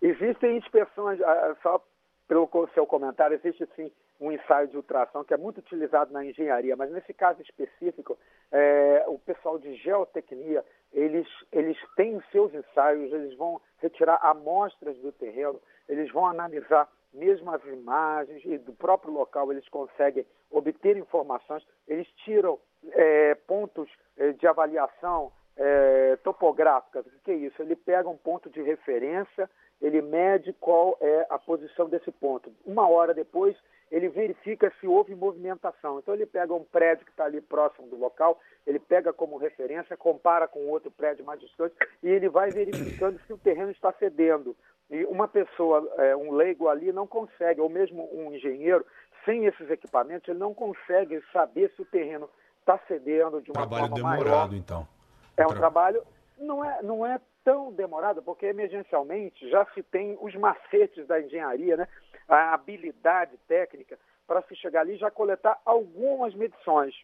Existem 0.00 0.56
inspeções, 0.56 1.18
só 1.62 1.84
pelo 2.26 2.48
seu 2.72 2.86
comentário, 2.86 3.34
existe 3.34 3.68
sim 3.76 3.90
um 4.18 4.32
ensaio 4.32 4.68
de 4.68 4.76
ultrassom 4.76 5.22
que 5.22 5.34
é 5.34 5.36
muito 5.36 5.58
utilizado 5.58 6.10
na 6.10 6.24
engenharia, 6.24 6.76
mas 6.76 6.90
nesse 6.90 7.12
caso 7.12 7.42
específico, 7.42 8.16
é, 8.50 9.04
o 9.06 9.18
pessoal 9.18 9.58
de 9.58 9.74
geotecnia, 9.76 10.64
eles, 10.92 11.26
eles 11.52 11.76
têm 11.94 12.22
seus 12.32 12.54
ensaios, 12.54 13.12
eles 13.12 13.36
vão 13.36 13.60
retirar 13.82 14.18
amostras 14.22 14.96
do 14.98 15.12
terreno, 15.12 15.60
eles 15.86 16.10
vão 16.10 16.26
analisar 16.26 16.88
mesmo 17.14 17.50
as 17.50 17.64
imagens 17.64 18.44
e 18.44 18.58
do 18.58 18.72
próprio 18.72 19.12
local 19.12 19.50
eles 19.50 19.68
conseguem 19.68 20.26
obter 20.50 20.96
informações, 20.96 21.64
eles 21.88 22.06
tiram 22.24 22.58
é, 22.92 23.34
pontos 23.46 23.88
é, 24.16 24.32
de 24.32 24.46
avaliação 24.46 25.32
é. 25.56 26.18
O 26.24 27.24
que 27.24 27.30
é 27.30 27.34
isso? 27.34 27.62
Ele 27.62 27.76
pega 27.76 28.08
um 28.08 28.16
ponto 28.16 28.50
de 28.50 28.60
referência, 28.62 29.48
ele 29.80 30.02
mede 30.02 30.52
qual 30.54 30.96
é 31.00 31.26
a 31.30 31.38
posição 31.38 31.88
desse 31.88 32.10
ponto. 32.10 32.52
Uma 32.64 32.88
hora 32.88 33.14
depois, 33.14 33.56
ele 33.90 34.08
verifica 34.08 34.72
se 34.80 34.86
houve 34.86 35.14
movimentação. 35.14 35.98
Então, 35.98 36.14
ele 36.14 36.26
pega 36.26 36.52
um 36.52 36.64
prédio 36.64 37.04
que 37.04 37.10
está 37.10 37.24
ali 37.24 37.40
próximo 37.40 37.88
do 37.88 37.96
local, 37.96 38.40
ele 38.66 38.78
pega 38.78 39.12
como 39.12 39.36
referência, 39.36 39.96
compara 39.96 40.48
com 40.48 40.66
outro 40.68 40.90
prédio 40.90 41.24
mais 41.24 41.40
distante 41.40 41.74
e 42.02 42.08
ele 42.08 42.28
vai 42.28 42.50
verificando 42.50 43.20
se 43.26 43.32
o 43.32 43.38
terreno 43.38 43.70
está 43.70 43.92
cedendo. 43.92 44.56
E 44.90 45.04
uma 45.06 45.26
pessoa, 45.26 45.88
é, 45.98 46.14
um 46.14 46.32
leigo 46.32 46.68
ali, 46.68 46.92
não 46.92 47.06
consegue, 47.06 47.60
ou 47.60 47.68
mesmo 47.68 48.08
um 48.12 48.32
engenheiro, 48.34 48.84
sem 49.24 49.46
esses 49.46 49.70
equipamentos, 49.70 50.28
ele 50.28 50.38
não 50.38 50.52
consegue 50.52 51.22
saber 51.32 51.72
se 51.74 51.82
o 51.82 51.86
terreno 51.86 52.28
está 52.60 52.78
cedendo 52.86 53.40
de 53.40 53.50
uma 53.50 53.66
Trabalho 53.66 53.88
forma 53.88 53.96
demorado, 53.96 54.50
maior. 54.50 54.54
então. 54.54 54.88
É 55.36 55.46
um 55.46 55.54
trabalho, 55.54 56.02
não 56.38 56.64
é, 56.64 56.82
não 56.82 57.06
é 57.06 57.20
tão 57.42 57.72
demorado, 57.72 58.22
porque 58.22 58.46
emergencialmente 58.46 59.48
já 59.50 59.66
se 59.74 59.82
tem 59.82 60.16
os 60.20 60.34
macetes 60.34 61.06
da 61.06 61.20
engenharia, 61.20 61.76
né? 61.76 61.88
a 62.28 62.54
habilidade 62.54 63.36
técnica 63.46 63.98
para 64.26 64.42
se 64.42 64.56
chegar 64.56 64.80
ali 64.80 64.94
e 64.94 64.98
já 64.98 65.10
coletar 65.10 65.58
algumas 65.64 66.34
medições. 66.34 66.94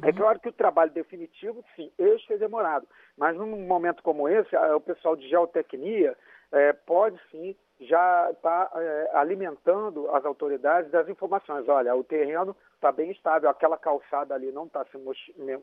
É 0.00 0.10
claro 0.12 0.40
que 0.40 0.48
o 0.48 0.52
trabalho 0.52 0.90
definitivo, 0.92 1.62
sim, 1.76 1.92
este 1.98 2.32
é 2.32 2.38
demorado. 2.38 2.86
Mas 3.18 3.36
num 3.36 3.66
momento 3.66 4.02
como 4.02 4.26
esse, 4.26 4.56
o 4.56 4.80
pessoal 4.80 5.14
de 5.14 5.28
geotecnia 5.28 6.16
é, 6.54 6.72
pode 6.72 7.20
sim 7.30 7.56
já 7.80 8.30
estar 8.30 8.66
tá, 8.66 8.80
é, 8.80 9.10
alimentando 9.14 10.08
as 10.14 10.24
autoridades 10.24 10.90
das 10.92 11.08
informações. 11.08 11.68
Olha, 11.68 11.94
o 11.96 12.04
terreno 12.04 12.56
está 12.76 12.92
bem 12.92 13.10
estável, 13.10 13.50
aquela 13.50 13.76
calçada 13.76 14.34
ali 14.34 14.52
não 14.52 14.66
está 14.66 14.84
se 14.84 14.96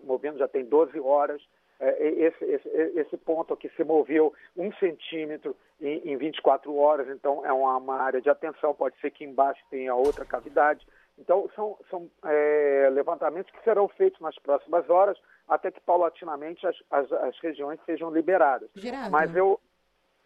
movendo, 0.04 0.38
já 0.38 0.48
tem 0.48 0.66
12 0.66 1.00
horas. 1.00 1.42
É, 1.80 2.10
esse, 2.10 2.46
esse, 2.46 2.70
esse, 2.70 3.18
ponto 3.18 3.54
aqui 3.54 3.70
se 3.70 3.84
moveu 3.84 4.34
um 4.56 4.72
centímetro 4.74 5.56
em, 5.80 6.12
em 6.12 6.18
24 6.18 6.76
horas, 6.76 7.08
então 7.10 7.44
é 7.44 7.52
uma, 7.52 7.78
uma, 7.78 7.96
área 7.96 8.22
de 8.22 8.30
atenção. 8.30 8.76
Pode 8.76 9.00
ser 9.00 9.10
que 9.12 9.24
embaixo 9.24 9.64
tenha 9.72 9.96
outra 9.96 10.26
cavidade. 10.26 10.86
Então, 11.18 11.50
são, 11.56 11.78
são 11.90 12.10
é, 12.26 12.90
levantamentos 12.92 13.52
que 13.52 13.64
serão 13.64 13.88
feitos 13.88 14.20
nas 14.20 14.38
próximas 14.40 14.88
horas, 14.90 15.18
até 15.48 15.72
que 15.72 15.80
paulatinamente 15.82 16.68
as, 16.68 16.76
as, 16.92 17.12
as 17.12 17.40
regiões 17.40 17.80
sejam 17.86 18.12
liberadas. 18.12 18.70
Gerardo, 18.76 19.12
Mas 19.12 19.34
eu. 19.36 19.60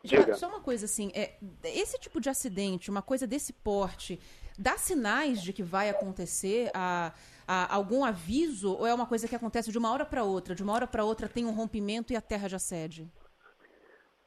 Diga. 0.06 0.36
só 0.36 0.48
uma 0.48 0.62
coisa 0.62 0.86
assim, 0.86 1.12
é, 1.14 1.36
esse 1.64 2.00
tipo 2.00 2.22
de 2.22 2.30
acidente, 2.30 2.90
uma 2.90 3.02
coisa 3.02 3.26
desse 3.26 3.52
porte, 3.52 4.20
dá 4.58 4.78
sinais 4.78 5.42
de 5.42 5.52
que 5.52 5.64
vai 5.64 5.90
acontecer 5.90 6.72
a, 6.74 7.12
a, 7.48 7.74
algum 7.76 8.04
aviso 8.04 8.74
ou 8.78 8.88
é 8.88 8.94
uma 8.94 9.06
coisa 9.06 9.28
que 9.28 9.36
acontece 9.36 9.72
de 9.72 9.78
uma 9.78 9.92
hora 9.92 10.06
para 10.06 10.24
outra? 10.24 10.56
De 10.56 10.64
uma 10.64 10.74
hora 10.74 10.88
para 10.88 11.04
outra 11.04 11.28
tem 11.28 11.46
um 11.46 11.52
rompimento 11.52 12.14
e 12.14 12.16
a 12.16 12.22
terra 12.22 12.48
já 12.48 12.60
cede? 12.60 13.08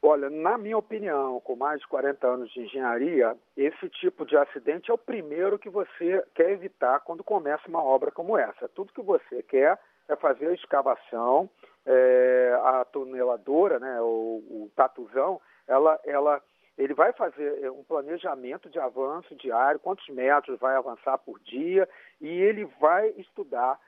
Olha, 0.01 0.29
na 0.29 0.57
minha 0.57 0.77
opinião, 0.77 1.41
com 1.41 1.57
mais 1.57 1.81
de 1.81 1.87
40 1.87 2.25
anos 2.25 2.49
de 2.51 2.61
engenharia, 2.61 3.35
esse 3.57 3.89
tipo 3.89 4.25
de 4.25 4.37
acidente 4.37 4.89
é 4.89 4.93
o 4.93 4.97
primeiro 4.97 5.59
que 5.59 5.69
você 5.69 6.23
quer 6.33 6.51
evitar 6.51 7.01
quando 7.01 7.21
começa 7.21 7.67
uma 7.67 7.83
obra 7.83 8.09
como 8.09 8.37
essa. 8.37 8.69
Tudo 8.69 8.93
que 8.93 9.01
você 9.01 9.43
quer 9.43 9.77
é 10.07 10.15
fazer 10.15 10.47
a 10.47 10.53
escavação, 10.53 11.49
é, 11.85 12.59
a 12.63 12.85
tuneladora, 12.85 13.77
né, 13.77 13.99
o, 14.01 14.41
o 14.49 14.71
tatuzão, 14.73 15.41
ela, 15.69 15.99
ela, 16.03 16.41
ele 16.77 16.93
vai 16.93 17.13
fazer 17.13 17.69
um 17.71 17.83
planejamento 17.83 18.69
de 18.69 18.79
avanço 18.79 19.35
diário, 19.35 19.79
quantos 19.79 20.07
metros 20.09 20.59
vai 20.59 20.75
avançar 20.75 21.17
por 21.19 21.39
dia, 21.39 21.87
e 22.19 22.27
ele 22.27 22.65
vai 22.79 23.09
estudar 23.17 23.79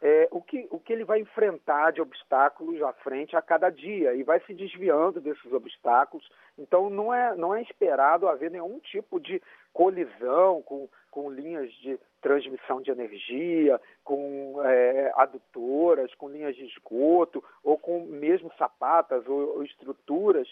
é, 0.00 0.28
o, 0.30 0.40
que, 0.40 0.68
o 0.70 0.78
que 0.78 0.92
ele 0.92 1.04
vai 1.04 1.20
enfrentar 1.20 1.90
de 1.90 2.00
obstáculos 2.00 2.80
à 2.82 2.92
frente 2.92 3.34
a 3.36 3.42
cada 3.42 3.70
dia 3.70 4.14
e 4.14 4.22
vai 4.22 4.38
se 4.40 4.52
desviando 4.52 5.20
desses 5.20 5.52
obstáculos. 5.52 6.28
Então, 6.58 6.90
não 6.90 7.12
é, 7.12 7.34
não 7.34 7.54
é 7.54 7.62
esperado 7.62 8.28
haver 8.28 8.50
nenhum 8.50 8.78
tipo 8.80 9.18
de 9.18 9.42
colisão 9.72 10.62
com, 10.62 10.88
com 11.10 11.30
linhas 11.30 11.72
de 11.74 11.98
transmissão 12.20 12.80
de 12.80 12.90
energia, 12.90 13.80
com 14.04 14.60
é, 14.64 15.12
adutoras, 15.16 16.14
com 16.14 16.28
linhas 16.28 16.54
de 16.54 16.64
esgoto, 16.66 17.42
ou 17.62 17.78
com 17.78 18.04
mesmo 18.04 18.52
sapatas 18.58 19.26
ou, 19.26 19.56
ou 19.56 19.64
estruturas 19.64 20.48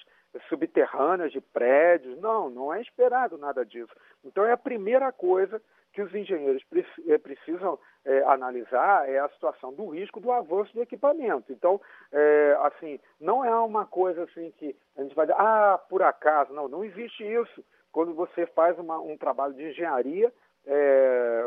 subterrâneas 0.49 1.33
de 1.33 1.41
prédios. 1.41 2.19
Não, 2.21 2.49
não 2.51 2.73
é 2.73 2.81
esperado 2.81 3.37
nada 3.39 3.65
disso. 3.65 3.93
Então, 4.25 4.45
é 4.45 4.53
a 4.53 4.57
primeira 4.57 5.13
coisa 5.13 5.61
que 5.93 6.01
os 6.01 6.15
engenheiros 6.15 6.65
precisam 7.23 7.79
é, 8.05 8.23
analisar 8.25 9.09
é 9.09 9.19
a 9.19 9.29
situação 9.29 9.73
do 9.75 9.89
risco 9.89 10.21
do 10.21 10.33
avanço 10.33 10.73
do 10.73 10.83
equipamento. 10.83 11.53
Então, 11.53 11.81
é, 12.11 12.57
assim, 12.63 12.99
não 13.21 13.45
é 13.45 13.55
uma 13.57 13.85
coisa 13.85 14.25
assim 14.25 14.51
que 14.57 14.75
a 14.97 15.03
gente 15.03 15.15
vai 15.15 15.27
dizer, 15.27 15.39
ah, 15.39 15.79
por 15.89 16.03
acaso. 16.03 16.53
Não, 16.53 16.67
não 16.67 16.85
existe 16.85 17.23
isso. 17.23 17.65
Quando 17.93 18.15
você 18.15 18.47
faz 18.47 18.79
uma, 18.79 18.99
um 18.99 19.19
trabalho 19.19 19.53
de 19.53 19.69
engenharia, 19.69 20.33
é, 20.67 21.45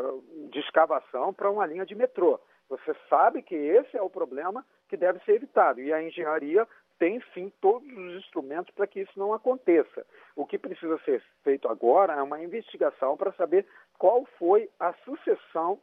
de 0.50 0.60
escavação 0.60 1.32
para 1.32 1.50
uma 1.50 1.66
linha 1.66 1.84
de 1.84 1.94
metrô. 1.94 2.38
Você 2.68 2.94
sabe 3.08 3.42
que 3.42 3.54
esse 3.54 3.96
é 3.96 4.02
o 4.02 4.10
problema 4.10 4.64
que 4.88 4.96
deve 4.96 5.18
ser 5.20 5.32
evitado. 5.32 5.80
E 5.80 5.92
a 5.92 6.02
engenharia 6.02 6.66
tem 6.98 7.22
sim 7.34 7.52
todos 7.60 7.88
os 7.88 8.14
instrumentos 8.16 8.74
para 8.74 8.86
que 8.86 9.00
isso 9.00 9.18
não 9.18 9.32
aconteça. 9.32 10.04
O 10.34 10.46
que 10.46 10.58
precisa 10.58 10.98
ser 11.04 11.22
feito 11.42 11.68
agora 11.68 12.14
é 12.14 12.22
uma 12.22 12.42
investigação 12.42 13.16
para 13.16 13.32
saber 13.32 13.66
qual 13.98 14.24
foi 14.38 14.70
a 14.78 14.92
sucessão 15.04 15.78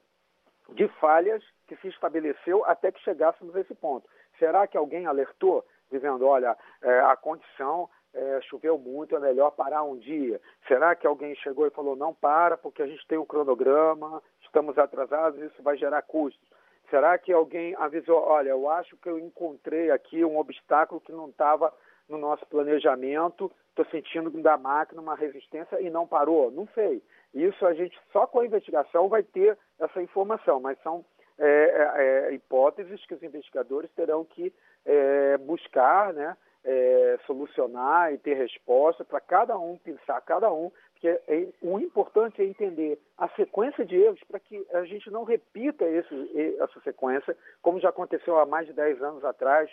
de 0.69 0.87
falhas 0.99 1.43
que 1.67 1.75
se 1.77 1.87
estabeleceu 1.89 2.63
até 2.65 2.91
que 2.91 3.01
chegássemos 3.01 3.55
a 3.55 3.61
esse 3.61 3.75
ponto. 3.75 4.09
Será 4.39 4.65
que 4.67 4.77
alguém 4.77 5.05
alertou, 5.05 5.65
dizendo, 5.91 6.25
olha, 6.25 6.57
é, 6.81 6.99
a 7.01 7.15
condição 7.15 7.89
é, 8.13 8.39
choveu 8.41 8.77
muito, 8.77 9.15
é 9.15 9.19
melhor 9.19 9.51
parar 9.51 9.83
um 9.83 9.97
dia? 9.97 10.39
Será 10.67 10.95
que 10.95 11.05
alguém 11.05 11.35
chegou 11.35 11.67
e 11.67 11.71
falou, 11.71 11.95
não 11.95 12.13
para, 12.13 12.57
porque 12.57 12.81
a 12.81 12.87
gente 12.87 13.05
tem 13.07 13.17
um 13.17 13.25
cronograma, 13.25 14.21
estamos 14.41 14.77
atrasados, 14.77 15.41
isso 15.41 15.61
vai 15.61 15.77
gerar 15.77 16.01
custos? 16.03 16.52
Será 16.93 17.17
que 17.17 17.33
alguém 17.33 17.73
avisou, 17.79 18.19
olha, 18.19 18.49
eu 18.49 18.69
acho 18.69 18.95
que 18.97 19.09
eu 19.09 19.17
encontrei 19.17 19.89
aqui 19.89 20.23
um 20.23 20.37
obstáculo 20.37 21.01
que 21.01 21.11
não 21.11 21.27
estava 21.27 21.73
no 22.07 22.19
nosso 22.19 22.45
planejamento, 22.45 23.51
estou 23.69 23.83
sentindo 23.85 24.29
da 24.43 24.59
máquina 24.59 25.01
uma 25.01 25.15
resistência 25.15 25.81
e 25.81 25.89
não 25.89 26.05
parou? 26.05 26.51
Não 26.51 26.67
sei. 26.75 27.01
Isso 27.33 27.65
a 27.65 27.73
gente 27.73 27.99
só 28.11 28.27
com 28.27 28.41
a 28.41 28.45
investigação 28.45 29.09
vai 29.09 29.23
ter 29.23 29.57
essa 29.79 30.03
informação, 30.03 30.59
mas 30.59 30.79
são 30.83 31.03
é, 31.39 31.47
é, 31.47 32.29
é 32.29 32.33
hipóteses 32.35 33.03
que 33.07 33.15
os 33.15 33.23
investigadores 33.23 33.89
terão 33.95 34.23
que 34.23 34.53
é, 34.85 35.35
buscar, 35.39 36.13
né, 36.13 36.37
é, 36.63 37.17
solucionar 37.25 38.13
e 38.13 38.19
ter 38.19 38.35
resposta 38.35 39.03
para 39.03 39.19
cada 39.19 39.57
um, 39.57 39.79
pensar 39.79 40.21
cada 40.21 40.53
um, 40.53 40.71
porque 41.03 41.19
é, 41.27 41.47
o 41.61 41.77
importante 41.79 42.41
é 42.41 42.45
entender 42.45 42.97
a 43.17 43.27
sequência 43.35 43.85
de 43.85 43.97
erros 43.97 44.21
para 44.23 44.39
que 44.39 44.65
a 44.71 44.85
gente 44.85 45.11
não 45.11 45.25
repita 45.25 45.83
esse, 45.83 46.55
essa 46.61 46.79
sequência, 46.79 47.35
como 47.61 47.77
já 47.81 47.89
aconteceu 47.89 48.39
há 48.39 48.45
mais 48.45 48.67
de 48.67 48.71
10 48.73 49.03
anos 49.03 49.25
atrás, 49.25 49.69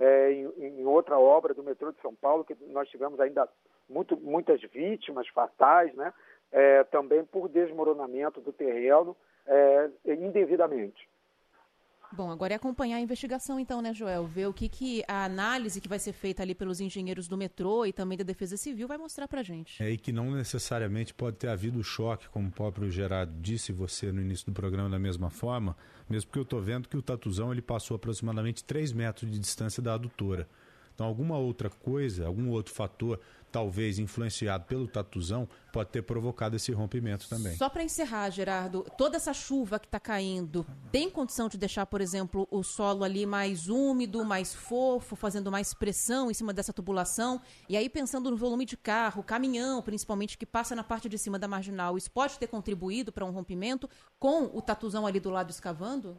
é, 0.00 0.32
em, 0.32 0.80
em, 0.80 0.84
outra 0.84 1.16
obra 1.16 1.54
do 1.54 1.62
metrô 1.62 1.92
de 1.92 2.00
São 2.00 2.12
Paulo, 2.16 2.44
que 2.44 2.56
nós 2.66 2.88
tivemos 2.88 3.20
ainda 3.20 3.48
muito, 3.88 4.16
muitas 4.16 4.60
vítimas 4.60 5.28
fatais, 5.28 5.94
né? 5.94 6.12
É, 6.50 6.82
também 6.84 7.24
por 7.24 7.48
desmoronamento 7.48 8.40
do 8.40 8.52
terreno 8.52 9.16
é, 9.46 9.88
indevidamente. 10.04 11.08
Bom, 12.14 12.30
agora 12.30 12.52
é 12.52 12.56
acompanhar 12.56 12.98
a 12.98 13.00
investigação 13.00 13.58
então, 13.58 13.80
né, 13.80 13.94
Joel? 13.94 14.26
Ver 14.26 14.46
o 14.46 14.52
que, 14.52 14.68
que 14.68 15.02
a 15.08 15.24
análise 15.24 15.80
que 15.80 15.88
vai 15.88 15.98
ser 15.98 16.12
feita 16.12 16.42
ali 16.42 16.54
pelos 16.54 16.78
engenheiros 16.78 17.26
do 17.26 17.38
metrô 17.38 17.86
e 17.86 17.92
também 17.92 18.18
da 18.18 18.24
Defesa 18.24 18.58
Civil 18.58 18.86
vai 18.86 18.98
mostrar 18.98 19.26
pra 19.26 19.42
gente. 19.42 19.82
É, 19.82 19.90
e 19.90 19.96
que 19.96 20.12
não 20.12 20.30
necessariamente 20.30 21.14
pode 21.14 21.38
ter 21.38 21.48
havido 21.48 21.82
choque, 21.82 22.28
como 22.28 22.48
o 22.48 22.52
próprio 22.52 22.90
Gerardo 22.90 23.32
disse 23.40 23.72
você 23.72 24.12
no 24.12 24.20
início 24.20 24.44
do 24.44 24.52
programa 24.52 24.90
da 24.90 24.98
mesma 24.98 25.30
forma, 25.30 25.74
mesmo 26.06 26.28
porque 26.28 26.38
eu 26.38 26.42
estou 26.42 26.60
vendo 26.60 26.86
que 26.86 26.98
o 26.98 27.02
Tatuzão 27.02 27.50
ele 27.50 27.62
passou 27.62 27.94
aproximadamente 27.94 28.62
3 28.62 28.92
metros 28.92 29.30
de 29.30 29.38
distância 29.38 29.82
da 29.82 29.94
adutora. 29.94 30.46
Então, 30.94 31.06
alguma 31.06 31.38
outra 31.38 31.70
coisa, 31.70 32.26
algum 32.26 32.50
outro 32.50 32.74
fator 32.74 33.18
talvez 33.52 33.98
influenciado 33.98 34.64
pelo 34.64 34.88
tatuzão, 34.88 35.46
pode 35.70 35.90
ter 35.90 36.02
provocado 36.02 36.56
esse 36.56 36.72
rompimento 36.72 37.28
também. 37.28 37.54
Só 37.56 37.68
para 37.68 37.84
encerrar, 37.84 38.30
Gerardo, 38.30 38.84
toda 38.96 39.16
essa 39.16 39.34
chuva 39.34 39.78
que 39.78 39.86
está 39.86 40.00
caindo, 40.00 40.66
tem 40.90 41.10
condição 41.10 41.48
de 41.48 41.58
deixar, 41.58 41.84
por 41.84 42.00
exemplo, 42.00 42.48
o 42.50 42.62
solo 42.62 43.04
ali 43.04 43.26
mais 43.26 43.68
úmido, 43.68 44.24
mais 44.24 44.54
fofo, 44.54 45.14
fazendo 45.14 45.52
mais 45.52 45.74
pressão 45.74 46.30
em 46.30 46.34
cima 46.34 46.52
dessa 46.52 46.72
tubulação? 46.72 47.40
E 47.68 47.76
aí, 47.76 47.88
pensando 47.88 48.30
no 48.30 48.36
volume 48.36 48.64
de 48.64 48.76
carro, 48.76 49.22
caminhão, 49.22 49.82
principalmente, 49.82 50.38
que 50.38 50.46
passa 50.46 50.74
na 50.74 50.82
parte 50.82 51.08
de 51.08 51.18
cima 51.18 51.38
da 51.38 51.46
marginal, 51.46 51.98
isso 51.98 52.10
pode 52.10 52.38
ter 52.38 52.46
contribuído 52.46 53.12
para 53.12 53.26
um 53.26 53.30
rompimento 53.30 53.88
com 54.18 54.44
o 54.44 54.62
tatuzão 54.62 55.06
ali 55.06 55.20
do 55.20 55.30
lado 55.30 55.50
escavando? 55.50 56.18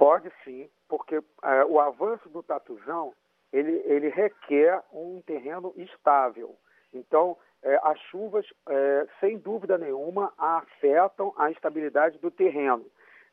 Pode 0.00 0.32
sim, 0.44 0.66
porque 0.88 1.16
é, 1.44 1.64
o 1.66 1.78
avanço 1.78 2.26
do 2.30 2.42
tatuzão 2.42 3.12
ele, 3.52 3.82
ele 3.84 4.08
requer 4.08 4.82
um 4.90 5.20
terreno 5.20 5.74
estável. 5.76 6.56
Então, 6.94 7.36
é, 7.62 7.78
as 7.82 8.00
chuvas, 8.10 8.46
é, 8.66 9.06
sem 9.20 9.36
dúvida 9.36 9.76
nenhuma, 9.76 10.32
afetam 10.38 11.34
a 11.36 11.50
estabilidade 11.50 12.16
do 12.16 12.30
terreno. 12.30 12.86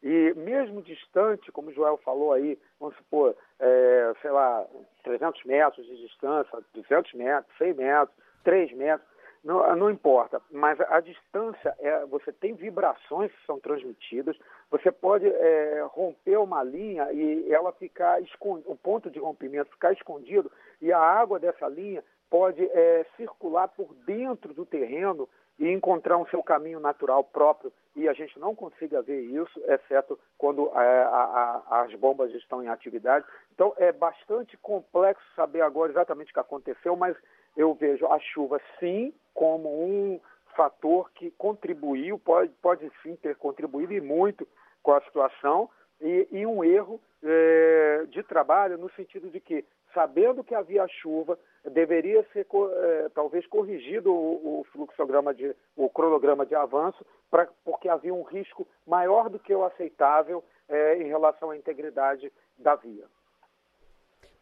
E 0.03 0.33
mesmo 0.35 0.81
distante, 0.81 1.53
como 1.53 1.69
o 1.69 1.73
Joel 1.73 1.95
falou 2.03 2.33
aí, 2.33 2.59
vamos 2.81 2.97
supor, 2.97 3.33
é, 3.61 4.13
sei 4.21 4.31
lá, 4.31 4.67
300 5.05 5.45
metros 5.45 5.85
de 5.85 5.95
distância, 6.01 6.59
200 6.73 7.13
metros, 7.13 7.57
100 7.57 7.73
metros, 7.75 8.17
3 8.43 8.73
metros, 8.73 9.07
não, 9.43 9.75
não 9.75 9.89
importa, 9.89 10.41
mas 10.51 10.79
a 10.81 10.99
distância, 10.99 11.75
é, 11.79 12.05
você 12.05 12.31
tem 12.31 12.53
vibrações 12.53 13.31
que 13.31 13.45
são 13.45 13.59
transmitidas, 13.59 14.37
você 14.69 14.91
pode 14.91 15.27
é, 15.27 15.85
romper 15.89 16.37
uma 16.37 16.63
linha 16.63 17.11
e 17.11 17.51
ela 17.51 17.71
ficar 17.71 18.21
escondida, 18.21 18.69
o 18.69 18.75
ponto 18.75 19.09
de 19.09 19.19
rompimento 19.19 19.71
ficar 19.71 19.93
escondido 19.93 20.51
e 20.81 20.91
a 20.91 20.99
água 20.99 21.39
dessa 21.39 21.67
linha 21.67 22.03
pode 22.29 22.63
é, 22.63 23.05
circular 23.15 23.67
por 23.69 23.93
dentro 24.05 24.53
do 24.53 24.65
terreno 24.65 25.29
e 25.59 25.71
encontrar 25.71 26.17
um 26.17 26.27
seu 26.27 26.43
caminho 26.43 26.79
natural 26.79 27.23
próprio 27.23 27.71
e 27.95 28.07
a 28.07 28.13
gente 28.13 28.37
não 28.39 28.53
consiga 28.53 29.01
ver 29.01 29.21
isso, 29.21 29.59
exceto 29.65 30.19
quando 30.37 30.67
é, 30.67 31.03
a, 31.03 31.63
a, 31.67 31.81
as 31.81 31.93
bombas 31.95 32.31
estão 32.35 32.63
em 32.63 32.67
atividade. 32.67 33.25
Então 33.53 33.73
é 33.77 33.91
bastante 33.91 34.55
complexo 34.57 35.25
saber 35.35 35.61
agora 35.61 35.91
exatamente 35.91 36.29
o 36.29 36.33
que 36.33 36.39
aconteceu, 36.39 36.95
mas 36.95 37.17
eu 37.57 37.73
vejo 37.73 38.05
a 38.05 38.19
chuva 38.19 38.61
sim 38.79 39.11
como 39.33 39.67
um 39.67 40.21
fator 40.55 41.11
que 41.13 41.31
contribuiu, 41.31 42.17
pode, 42.19 42.51
pode 42.61 42.89
sim 43.03 43.15
ter 43.17 43.35
contribuído 43.35 43.93
e 43.93 43.99
muito 43.99 44.47
com 44.81 44.93
a 44.93 45.01
situação, 45.01 45.69
e, 45.99 46.27
e 46.31 46.45
um 46.45 46.63
erro 46.63 47.01
é, 47.23 48.05
de 48.09 48.23
trabalho 48.23 48.77
no 48.77 48.89
sentido 48.91 49.29
de 49.29 49.39
que, 49.39 49.65
sabendo 49.93 50.43
que 50.43 50.55
havia 50.55 50.87
chuva, 50.87 51.37
deveria 51.65 52.23
ser 52.31 52.45
é, 52.45 53.09
talvez 53.13 53.45
corrigido 53.47 54.13
o, 54.13 54.61
o, 54.61 54.63
fluxograma 54.71 55.33
de, 55.33 55.55
o 55.75 55.89
cronograma 55.89 56.45
de 56.45 56.55
avanço, 56.55 57.05
pra, 57.29 57.47
porque 57.65 57.89
havia 57.89 58.13
um 58.13 58.23
risco 58.23 58.67
maior 58.85 59.29
do 59.29 59.39
que 59.39 59.53
o 59.53 59.63
aceitável 59.63 60.43
é, 60.69 60.97
em 60.97 61.07
relação 61.07 61.49
à 61.49 61.57
integridade 61.57 62.31
da 62.57 62.75
via. 62.75 63.05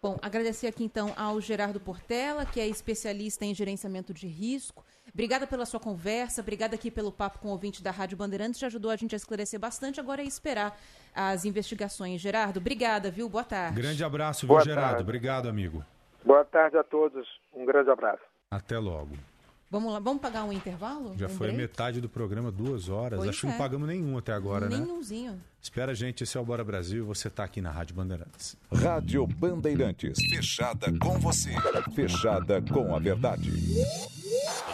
Bom, 0.06 0.20
agradecer 0.22 0.68
aqui 0.68 0.84
então 0.84 1.12
ao 1.18 1.42
Gerardo 1.42 1.80
Portela, 1.80 2.46
que 2.46 2.60
é 2.60 2.68
especialista 2.68 3.44
em 3.44 3.56
gerenciamento 3.56 4.14
de 4.14 4.28
risco. 4.28 4.86
Obrigada 5.12 5.48
pela 5.48 5.66
sua 5.66 5.80
conversa, 5.80 6.42
obrigada 6.42 6.76
aqui 6.76 6.92
pelo 6.92 7.12
papo 7.12 7.40
com 7.40 7.48
o 7.48 7.52
ouvinte 7.52 7.82
da 7.82 7.90
Rádio 7.90 8.16
Bandeirantes, 8.16 8.60
já 8.60 8.68
ajudou 8.68 8.92
a 8.92 8.96
gente 8.96 9.16
a 9.16 9.18
esclarecer 9.18 9.60
bastante. 9.60 10.00
Agora 10.00 10.22
é 10.22 10.26
esperar 10.26 10.78
as 11.16 11.44
investigações. 11.44 12.22
Gerardo, 12.22 12.60
obrigada, 12.60 13.10
viu? 13.10 13.28
Boa 13.28 13.44
tarde. 13.44 13.82
Grande 13.82 14.04
abraço, 14.04 14.42
viu, 14.42 14.50
Boa 14.50 14.64
Gerardo? 14.64 14.90
Tarde. 14.90 15.02
Obrigado, 15.02 15.50
amigo. 15.50 15.84
Boa 16.24 16.46
tarde 16.46 16.78
a 16.78 16.84
todos. 16.84 17.28
Um 17.52 17.66
grande 17.66 17.90
abraço. 17.90 18.22
Até 18.52 18.78
logo. 18.78 19.18
Vamos 19.70 19.92
lá, 19.92 20.00
vamos 20.00 20.22
pagar 20.22 20.44
um 20.44 20.54
intervalo? 20.54 21.14
Já 21.18 21.28
foi 21.28 21.52
metade 21.52 22.00
do 22.00 22.08
programa, 22.08 22.52
duas 22.52 22.88
horas. 22.88 23.18
Pois 23.18 23.30
Acho 23.30 23.42
que 23.42 23.48
não 23.48 23.54
é. 23.54 23.58
pagamos 23.58 23.88
nenhum 23.88 24.18
até 24.18 24.32
agora, 24.32 24.70
né? 24.70 24.78
Nenhumzinho. 24.78 25.42
Espera, 25.62 25.96
gente, 25.96 26.24
esse 26.24 26.38
é 26.38 26.40
o 26.40 26.46
Bora 26.46 26.64
Brasil 26.64 27.04
você 27.06 27.28
está 27.28 27.44
aqui 27.44 27.60
na 27.60 27.72
Rádio 27.72 27.96
Bandeirantes. 27.96 28.56
Rádio 28.72 29.26
Bandeirantes. 29.26 30.20
Fechada 30.30 30.94
com 31.00 31.20
você. 31.20 31.52
Fechada 31.94 32.62
com 32.62 32.96
a 32.96 33.00
verdade. 33.00 33.52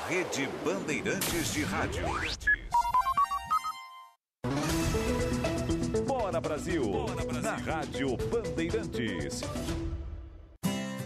Rede 0.10 0.50
Bandeirantes 0.66 1.54
de 1.54 1.64
Rádio. 1.64 2.04
Bora 6.06 6.42
Brasil. 6.42 6.84
Bora 6.84 7.26
Brasil. 7.26 7.42
Na 7.42 7.56
Rádio 7.56 8.18
Bandeirantes. 8.30 9.42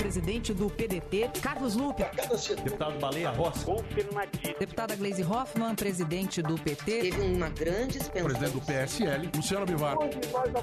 Presidente 0.00 0.54
do 0.54 0.70
PDT, 0.70 1.30
Carlos 1.42 1.74
Lupe. 1.76 2.02
Deputado 2.64 2.98
Baleia 2.98 3.30
Rossi. 3.30 3.66
Deputada 4.58 4.96
Gleisi 4.96 5.22
Hoffmann, 5.22 5.74
presidente 5.74 6.40
do 6.40 6.54
PT. 6.54 7.00
Teve 7.02 7.20
uma 7.20 7.50
grande 7.50 7.98
expansão. 7.98 8.24
Presidente 8.24 8.52
do 8.52 8.60
PSL, 8.62 9.30
Luciano 9.36 9.66
Bivar. 9.66 9.96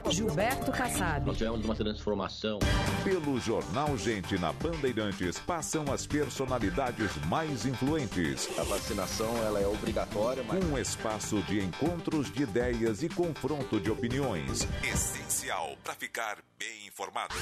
Gilberto 0.10 0.72
Kassab. 0.72 1.28
Nós 1.28 1.38
tivemos 1.38 1.64
uma 1.64 1.76
transformação. 1.76 2.58
Pelo 3.04 3.40
Jornal 3.40 3.96
Gente 3.96 4.40
na 4.40 4.52
Bandeirantes 4.54 5.38
passam 5.38 5.86
as 5.94 6.08
personalidades 6.08 7.16
mais 7.28 7.64
influentes. 7.66 8.50
A 8.58 8.64
vacinação 8.64 9.32
ela 9.46 9.60
é 9.60 9.68
obrigatória, 9.68 10.44
mas... 10.48 10.58
Um 10.66 10.78
espaço 10.78 11.42
de 11.44 11.64
encontros 11.64 12.32
de 12.32 12.42
ideias 12.42 13.04
e 13.04 13.10
confronto 13.10 13.80
de 13.80 13.92
opiniões. 13.92 14.68
Essencial 14.84 15.76
para 15.84 15.94
ficar 15.94 16.40
bem 16.58 16.88
informado. 16.88 17.36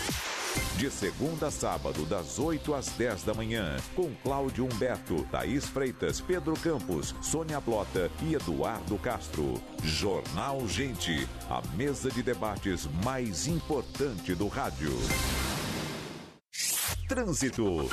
De 0.78 0.92
segunda 0.92 1.48
a 1.48 1.52
sábado, 1.52 1.85
das 1.92 2.40
8 2.40 2.74
às 2.74 2.90
10 2.90 3.24
da 3.24 3.34
manhã, 3.34 3.78
com 3.96 4.14
Cláudio 4.24 4.66
Humberto, 4.66 5.24
Thaís 5.32 5.68
Freitas, 5.68 6.22
Pedro 6.22 6.54
Campos, 6.60 7.16
Sônia 7.22 7.60
Blota 7.60 8.12
e 8.24 8.36
Eduardo 8.36 8.98
Castro. 8.98 9.62
Jornal 9.84 10.68
Gente, 10.68 11.28
a 11.50 11.62
mesa 11.76 12.10
de 12.10 12.24
debates 12.24 12.88
mais 13.04 13.48
importante 13.48 14.34
do 14.34 14.48
rádio. 14.48 14.92
Trânsito. 17.08 17.90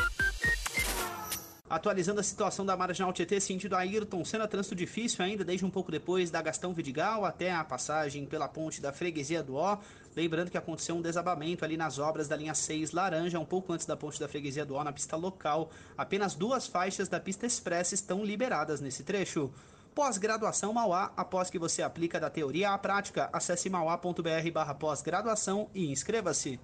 Atualizando 1.73 2.21
a 2.21 2.23
situação 2.23 2.67
da 2.67 2.77
Marginal 2.77 3.15
Tietê, 3.15 3.41
sentido 3.41 3.75
Ayrton 3.75 4.23
Senna, 4.27 4.47
trânsito 4.47 4.75
difícil 4.75 5.25
ainda, 5.25 5.43
desde 5.43 5.65
um 5.65 5.71
pouco 5.71 5.91
depois 5.91 6.31
da 6.31 6.43
Gastão 6.43 6.75
Vidigal 6.75 7.25
até 7.25 7.51
a 7.51 7.65
passagem 7.65 8.27
pela 8.27 8.47
ponte 8.47 8.79
da 8.79 8.93
Freguesia 8.93 9.43
do 9.43 9.55
Ó. 9.55 9.79
Lembrando 10.15 10.51
que 10.51 10.59
aconteceu 10.59 10.95
um 10.95 11.03
desabamento 11.03 11.65
ali 11.65 11.77
nas 11.77 11.99
obras 11.99 12.29
da 12.29 12.37
linha 12.37 12.55
6 12.55 12.93
Laranja, 12.93 13.39
um 13.39 13.45
pouco 13.45 13.73
antes 13.73 13.87
da 13.87 13.97
ponte 13.97 14.21
da 14.21 14.29
Freguesia 14.29 14.65
do 14.65 14.75
Ó, 14.75 14.85
na 14.85 14.93
pista 14.93 15.17
local. 15.17 15.71
Apenas 15.97 16.35
duas 16.35 16.67
faixas 16.67 17.09
da 17.09 17.19
pista 17.19 17.47
expressa 17.47 17.95
estão 17.95 18.25
liberadas 18.25 18.81
nesse 18.81 19.03
trecho. 19.03 19.53
Pós-graduação 19.95 20.73
Mauá, 20.73 21.13
após 21.17 21.51
que 21.51 21.59
você 21.59 21.83
aplica 21.83 22.19
da 22.19 22.31
teoria 22.31 22.71
à 22.71 22.79
prática, 22.79 23.29
acesse 23.33 23.69
mauá.br 23.69 24.51
barra 24.53 24.75
pós-graduação 24.75 25.71
e 25.75 25.91
inscreva-se. 25.91 26.59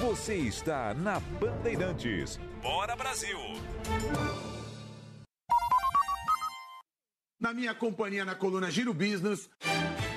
Você 0.00 0.36
está 0.36 0.94
na 0.94 1.20
Bandeirantes. 1.20 2.38
Bora 2.62 2.94
Brasil! 2.94 3.38
Na 7.40 7.54
minha 7.54 7.74
companhia 7.74 8.24
na 8.24 8.34
coluna 8.34 8.70
Giro 8.70 8.92
Business, 8.92 9.48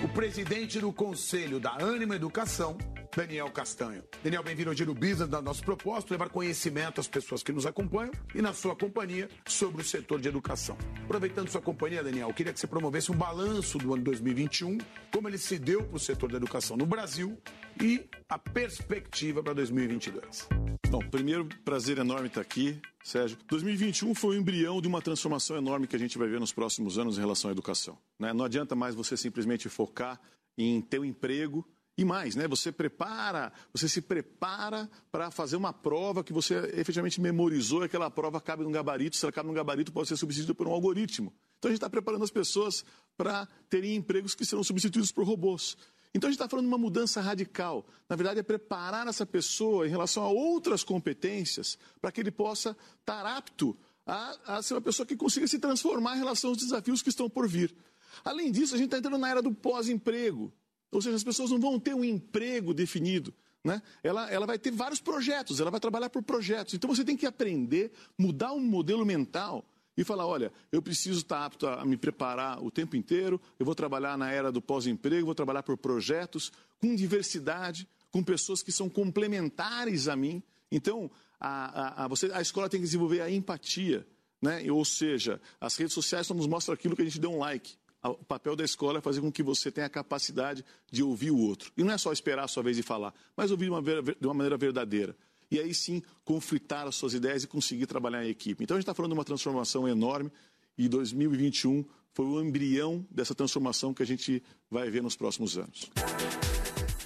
o 0.04 0.08
presidente 0.10 0.80
do 0.80 0.92
Conselho 0.92 1.60
da 1.60 1.74
Anima 1.74 2.16
Educação, 2.16 2.76
Daniel 3.16 3.50
Castanho. 3.52 4.04
Daniel, 4.24 4.42
bem-vindo 4.42 4.70
ao 4.70 4.76
Giro 4.76 4.94
Business, 4.94 5.28
da 5.28 5.42
nosso 5.42 5.64
propósito, 5.64 6.12
levar 6.12 6.30
conhecimento 6.30 7.02
às 7.02 7.08
pessoas 7.08 7.44
que 7.44 7.52
nos 7.52 7.66
acompanham 7.66 8.14
e 8.34 8.42
na 8.42 8.54
sua 8.54 8.76
companhia 8.76 9.30
sobre 9.46 9.82
o 9.82 9.86
setor 9.86 10.22
de 10.22 10.30
educação. 10.30 10.78
Aproveitando 11.04 11.50
sua 11.50 11.62
companhia, 11.62 12.04
Daniel, 12.04 12.34
queria 12.34 12.54
que 12.54 12.60
você 12.60 12.68
promovesse 12.68 13.12
um 13.12 13.16
balanço 13.16 13.78
do 13.78 13.94
ano 13.94 14.04
2021, 14.04 14.78
como 15.12 15.28
ele 15.28 15.38
se 15.38 15.60
deu 15.60 15.84
para 15.84 15.98
o 15.98 16.00
setor 16.00 16.32
da 16.32 16.38
educação 16.38 16.78
no 16.78 16.86
Brasil 16.86 17.38
e 17.82 18.08
a 18.30 18.40
perspectiva 18.40 19.44
para 19.44 19.54
2022. 19.54 20.48
Bom, 20.90 21.00
primeiro, 21.00 21.48
prazer 21.66 21.98
enorme 21.98 22.28
estar 22.28 22.42
aqui, 22.42 22.82
Sérgio. 23.04 23.38
2021 23.48 24.14
foi 24.16 24.38
o 24.38 24.40
embrião 24.40 24.82
de 24.82 24.88
uma 24.88 25.02
transformação 25.02 25.58
enorme 25.58 25.88
que 25.88 25.96
a 25.96 26.00
gente 26.00 26.18
vai 26.18 26.28
ver 26.28 26.40
nos 26.40 26.54
próximos 26.54 26.98
anos 26.98 27.18
em 27.18 27.22
relação 27.22 27.50
à 27.50 27.52
educação. 27.52 27.98
Né? 28.20 28.34
Não 28.34 28.46
adianta 28.46 28.76
mais 28.76 28.96
você 28.96 29.18
simplesmente 29.18 29.68
focar 29.68 30.20
em 30.58 30.82
ter 30.82 31.00
um 31.00 31.06
emprego 31.06 31.66
e 32.02 32.06
mais, 32.06 32.36
né? 32.36 32.48
Você 32.48 32.72
prepara, 32.72 33.52
você 33.72 33.88
se 33.88 34.02
prepara 34.02 34.90
para 35.12 35.32
fazer 35.32 35.56
uma 35.56 35.72
prova 35.72 36.24
que 36.24 36.34
você 36.34 36.56
efetivamente 36.76 37.22
memorizou 37.22 37.82
e 37.82 37.86
aquela 37.86 38.10
prova 38.10 38.42
cabe 38.42 38.64
no 38.64 38.72
gabarito. 38.72 39.16
Se 39.16 39.26
ela 39.26 39.32
cabe 39.32 39.48
no 39.48 39.54
gabarito, 39.54 39.92
pode 39.92 40.08
ser 40.08 40.18
substituída 40.18 40.54
por 40.54 40.68
um 40.68 40.72
algoritmo. 40.72 41.34
Então 41.58 41.70
a 41.70 41.72
gente 41.72 41.78
está 41.78 41.90
preparando 41.90 42.24
as 42.24 42.32
pessoas 42.32 42.84
para 43.16 43.48
terem 43.70 43.96
empregos 43.96 44.36
que 44.36 44.46
serão 44.46 44.64
substituídos 44.64 45.12
por 45.12 45.26
robôs. 45.26 45.78
Então 46.14 46.28
a 46.28 46.32
gente 46.32 46.38
está 46.38 46.50
falando 46.50 46.66
de 46.66 46.72
uma 46.72 46.78
mudança 46.78 47.22
radical. 47.22 47.86
Na 48.10 48.16
verdade, 48.16 48.40
é 48.40 48.44
preparar 48.44 49.08
essa 49.08 49.26
pessoa 49.26 49.88
em 49.88 49.90
relação 49.90 50.24
a 50.24 50.30
outras 50.30 50.84
competências 50.84 51.78
para 52.02 52.12
que 52.12 52.20
ele 52.20 52.32
possa 52.32 52.76
estar 53.00 53.26
apto 53.26 53.78
a, 54.06 54.58
a 54.58 54.62
ser 54.62 54.74
uma 54.74 54.82
pessoa 54.82 55.06
que 55.06 55.16
consiga 55.16 55.48
se 55.48 55.60
transformar 55.60 56.16
em 56.16 56.20
relação 56.20 56.50
aos 56.50 56.60
desafios 56.60 57.02
que 57.02 57.10
estão 57.10 57.30
por 57.30 57.48
vir. 57.48 57.74
Além 58.26 58.52
disso, 58.52 58.76
a 58.76 58.78
gente 58.78 58.88
está 58.88 58.98
entrando 58.98 59.18
na 59.18 59.30
era 59.30 59.42
do 59.42 59.54
pós-emprego. 59.54 60.52
Ou 60.92 61.02
seja, 61.02 61.16
as 61.16 61.24
pessoas 61.24 61.50
não 61.50 61.60
vão 61.60 61.80
ter 61.80 61.94
um 61.94 62.04
emprego 62.04 62.74
definido. 62.74 63.34
Né? 63.64 63.82
Ela, 64.04 64.30
ela 64.32 64.46
vai 64.46 64.58
ter 64.58 64.72
vários 64.72 65.00
projetos, 65.00 65.60
ela 65.60 65.72
vai 65.72 65.80
trabalhar 65.80 66.10
por 66.10 66.24
projetos. 66.24 66.74
Então 66.74 66.94
você 66.94 67.06
tem 67.06 67.16
que 67.16 67.26
aprender, 67.26 67.92
mudar 68.18 68.54
um 68.54 68.60
modelo 68.60 69.06
mental 69.06 69.64
e 69.96 70.04
falar: 70.04 70.26
olha, 70.26 70.52
eu 70.72 70.82
preciso 70.82 71.20
estar 71.20 71.46
apto 71.46 71.68
a, 71.68 71.86
me 71.86 71.96
preparar 71.96 72.64
o 72.64 72.72
tempo 72.72 72.96
inteiro, 72.96 73.40
eu 73.60 73.66
vou 73.66 73.76
trabalhar 73.76 74.18
na 74.18 74.32
era 74.32 74.52
do 74.52 74.62
pós-emprego, 74.62 75.26
vou 75.26 75.36
trabalhar 75.36 75.64
por 75.64 75.78
projetos, 75.78 76.52
com 76.80 76.96
diversidade, 76.96 77.88
com 78.10 78.24
pessoas 78.24 78.64
que 78.64 78.72
são 78.72 78.90
complementares 78.90 80.08
a 80.08 80.16
mim. 80.16 80.42
Então, 80.72 81.12
a, 81.40 82.04
a, 82.04 82.06
a, 82.06 82.08
você, 82.08 82.32
a 82.34 82.42
escola 82.42 82.70
tem 82.70 82.80
que 82.80 82.86
desenvolver 82.86 83.22
a 83.22 83.30
empatia. 83.30 84.06
Né? 84.42 84.72
Ou 84.72 84.84
seja, 84.84 85.40
as 85.60 85.76
redes 85.76 85.94
sociais 85.94 86.26
só 86.26 86.34
nos 86.34 86.48
mostram 86.48 86.74
aquilo 86.74 86.96
que 86.96 87.02
a 87.04 87.06
gente 87.06 87.20
deu 87.20 87.32
um 87.32 87.38
like. 87.38 87.76
O 88.04 88.26
papel 88.26 88.56
da 88.56 88.64
escola 88.64 88.98
é 88.98 89.02
fazer 89.02 89.22
com 89.22 89.32
que 89.32 89.44
você 89.44 89.72
tenha 89.72 89.86
a 89.86 89.90
capacidade 89.90 90.66
de 90.92 91.04
ouvir 91.04 91.30
o 91.32 91.38
outro. 91.38 91.72
E 91.78 91.84
não 91.84 91.94
é 91.94 91.98
só 91.98 92.12
esperar 92.12 92.46
a 92.46 92.48
sua 92.48 92.64
vez 92.64 92.76
de 92.76 92.82
falar, 92.82 93.14
mas 93.38 93.52
ouvir 93.52 93.66
de 93.66 93.72
uma, 93.72 93.82
de 93.82 94.28
uma 94.28 94.34
maneira 94.34 94.58
verdadeira. 94.58 95.16
E 95.52 95.60
aí 95.60 95.74
sim, 95.74 96.02
conflitar 96.24 96.88
as 96.88 96.96
suas 96.96 97.14
ideias 97.14 97.44
e 97.44 97.48
conseguir 97.48 97.86
trabalhar 97.86 98.26
em 98.26 98.30
equipe. 98.30 98.64
Então 98.64 98.76
a 98.76 98.80
gente 98.80 98.86
está 98.86 98.94
falando 98.94 99.12
de 99.12 99.18
uma 99.18 99.26
transformação 99.26 99.88
enorme 99.88 100.32
e 100.78 100.88
2021 100.88 101.86
foi 102.14 102.26
o 102.26 102.42
embrião 102.42 103.06
dessa 103.12 103.36
transformação 103.36 103.94
que 103.94 104.02
a 104.02 104.06
gente 104.06 104.42
vai 104.70 104.90
ver 104.90 105.04
nos 105.04 105.16
próximos 105.16 105.58
anos. 105.58 105.90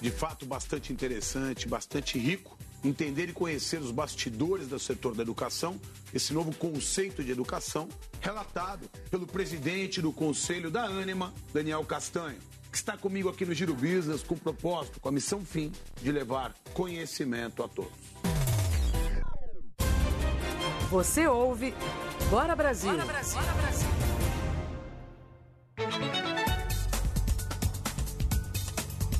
De 0.00 0.10
fato, 0.10 0.46
bastante 0.46 0.92
interessante, 0.92 1.68
bastante 1.68 2.18
rico. 2.18 2.56
Entender 2.84 3.28
e 3.28 3.32
conhecer 3.32 3.80
os 3.80 3.90
bastidores 3.90 4.68
do 4.68 4.78
setor 4.78 5.14
da 5.14 5.22
educação, 5.22 5.80
esse 6.14 6.32
novo 6.32 6.54
conceito 6.54 7.24
de 7.24 7.32
educação, 7.32 7.88
relatado 8.20 8.88
pelo 9.10 9.26
presidente 9.26 10.00
do 10.00 10.12
Conselho 10.12 10.70
da 10.70 10.84
Anima, 10.84 11.34
Daniel 11.52 11.84
Castanho, 11.84 12.38
que 12.70 12.76
está 12.76 12.96
comigo 12.96 13.28
aqui 13.28 13.44
no 13.44 13.54
Giro 13.54 13.74
Business 13.74 14.22
com 14.22 14.34
o 14.34 14.38
propósito, 14.38 15.00
com 15.00 15.08
a 15.08 15.12
missão 15.12 15.44
fim 15.44 15.72
de 16.00 16.12
levar 16.12 16.54
conhecimento 16.72 17.62
a 17.62 17.68
todos. 17.68 17.92
Você 20.90 21.26
ouve 21.26 21.74
Bora 22.30 22.54
Brasil. 22.54 22.90
Bora 22.90 23.04
Brasil. 23.04 23.40
Bora 23.40 23.52
Brasil. 23.54 23.88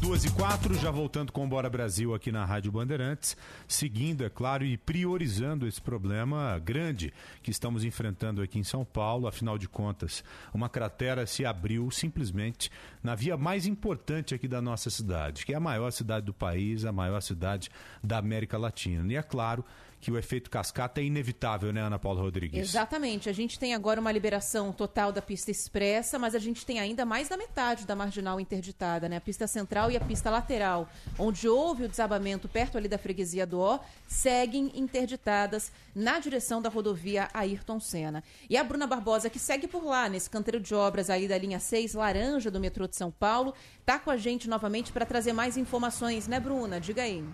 Duas 0.07 0.25
e 0.25 0.31
quatro, 0.31 0.73
já 0.77 0.89
voltando 0.89 1.33
com 1.33 1.45
o 1.45 1.49
Bora 1.49 1.69
Brasil 1.69 2.15
aqui 2.15 2.31
na 2.31 2.45
Rádio 2.45 2.71
Bandeirantes, 2.71 3.37
seguindo, 3.67 4.25
é 4.25 4.31
claro, 4.31 4.65
e 4.65 4.77
priorizando 4.77 5.67
esse 5.67 5.83
problema 5.83 6.61
grande 6.61 7.13
que 7.43 7.51
estamos 7.51 7.83
enfrentando 7.83 8.41
aqui 8.41 8.57
em 8.57 8.63
São 8.63 8.85
Paulo. 8.85 9.27
Afinal 9.27 9.59
de 9.59 9.69
contas, 9.69 10.23
uma 10.55 10.69
cratera 10.69 11.27
se 11.27 11.45
abriu 11.45 11.91
simplesmente 11.91 12.71
na 13.03 13.17
via 13.17 13.37
mais 13.37 13.67
importante 13.67 14.33
aqui 14.33 14.47
da 14.47 14.63
nossa 14.63 14.91
cidade, 14.91 15.45
que 15.45 15.53
é 15.53 15.57
a 15.57 15.61
maior 15.61 15.91
cidade 15.91 16.25
do 16.25 16.33
país, 16.33 16.85
a 16.85 16.93
maior 16.93 17.21
cidade 17.21 17.69
da 18.01 18.19
América 18.19 18.57
Latina. 18.57 19.13
E 19.13 19.17
é 19.17 19.23
claro 19.25 19.65
que 20.01 20.11
o 20.11 20.19
efeito 20.19 20.51
cascata 20.51 21.01
é 21.01 21.05
inevitável, 21.05 21.73
né, 21.73 21.81
Ana 21.81 21.99
Paula 21.99 22.23
Rodrigues? 22.23 22.61
Exatamente. 22.61 23.29
A 23.29 23.33
gente 23.33 23.59
tem 23.59 23.75
agora 23.75 24.01
uma 24.01 24.13
liberação 24.13 24.73
total 24.73 25.11
da 25.11 25.23
pista 25.23 25.51
expressa, 25.51 26.19
mas 26.19 26.35
a 26.35 26.39
gente 26.39 26.65
tem 26.65 26.79
ainda 26.79 27.05
mais 27.05 27.29
da 27.29 27.37
metade 27.37 27.87
da 27.87 27.97
marginal 27.97 28.39
interditada, 28.39 29.09
né? 29.09 29.17
A 29.17 29.21
pista 29.21 29.47
central 29.47 29.91
e 29.91 29.97
a 29.97 30.01
pista 30.01 30.31
lateral, 30.31 30.89
onde 31.19 31.49
houve 31.49 31.85
o 31.85 31.89
desabamento 31.89 32.49
perto 32.49 32.79
ali 32.79 32.89
da 32.89 32.99
freguesia 32.99 33.47
do 33.47 33.59
Ó, 33.59 33.81
seguem 34.07 34.71
interditadas 34.75 35.73
na 35.95 36.19
direção 36.19 36.61
da 36.61 36.69
rodovia 36.69 37.29
Ayrton 37.33 37.81
Senna. 37.81 38.23
E 38.49 38.57
a 38.57 38.63
Bruna 38.63 38.87
Barbosa, 38.87 39.31
que 39.31 39.39
segue 39.39 39.67
por 39.67 39.85
lá, 39.85 40.09
nesse 40.09 40.29
canteiro 40.29 40.61
de 40.61 40.75
obras 40.75 41.11
aí 41.11 41.27
da 41.27 41.39
linha 41.39 41.59
6, 41.59 41.95
laranja 41.95 42.51
do 42.51 42.61
metrô 42.61 42.87
de 42.87 42.97
São 42.97 43.11
Paulo, 43.11 43.55
tá 43.85 43.99
com 43.99 44.11
a 44.11 44.17
gente 44.17 44.49
novamente 44.49 44.93
para 44.93 45.07
trazer 45.07 45.33
mais 45.33 45.57
informações, 45.57 46.29
né, 46.29 46.39
Bruna? 46.39 46.81
Diga 46.81 47.03
aí. 47.03 47.25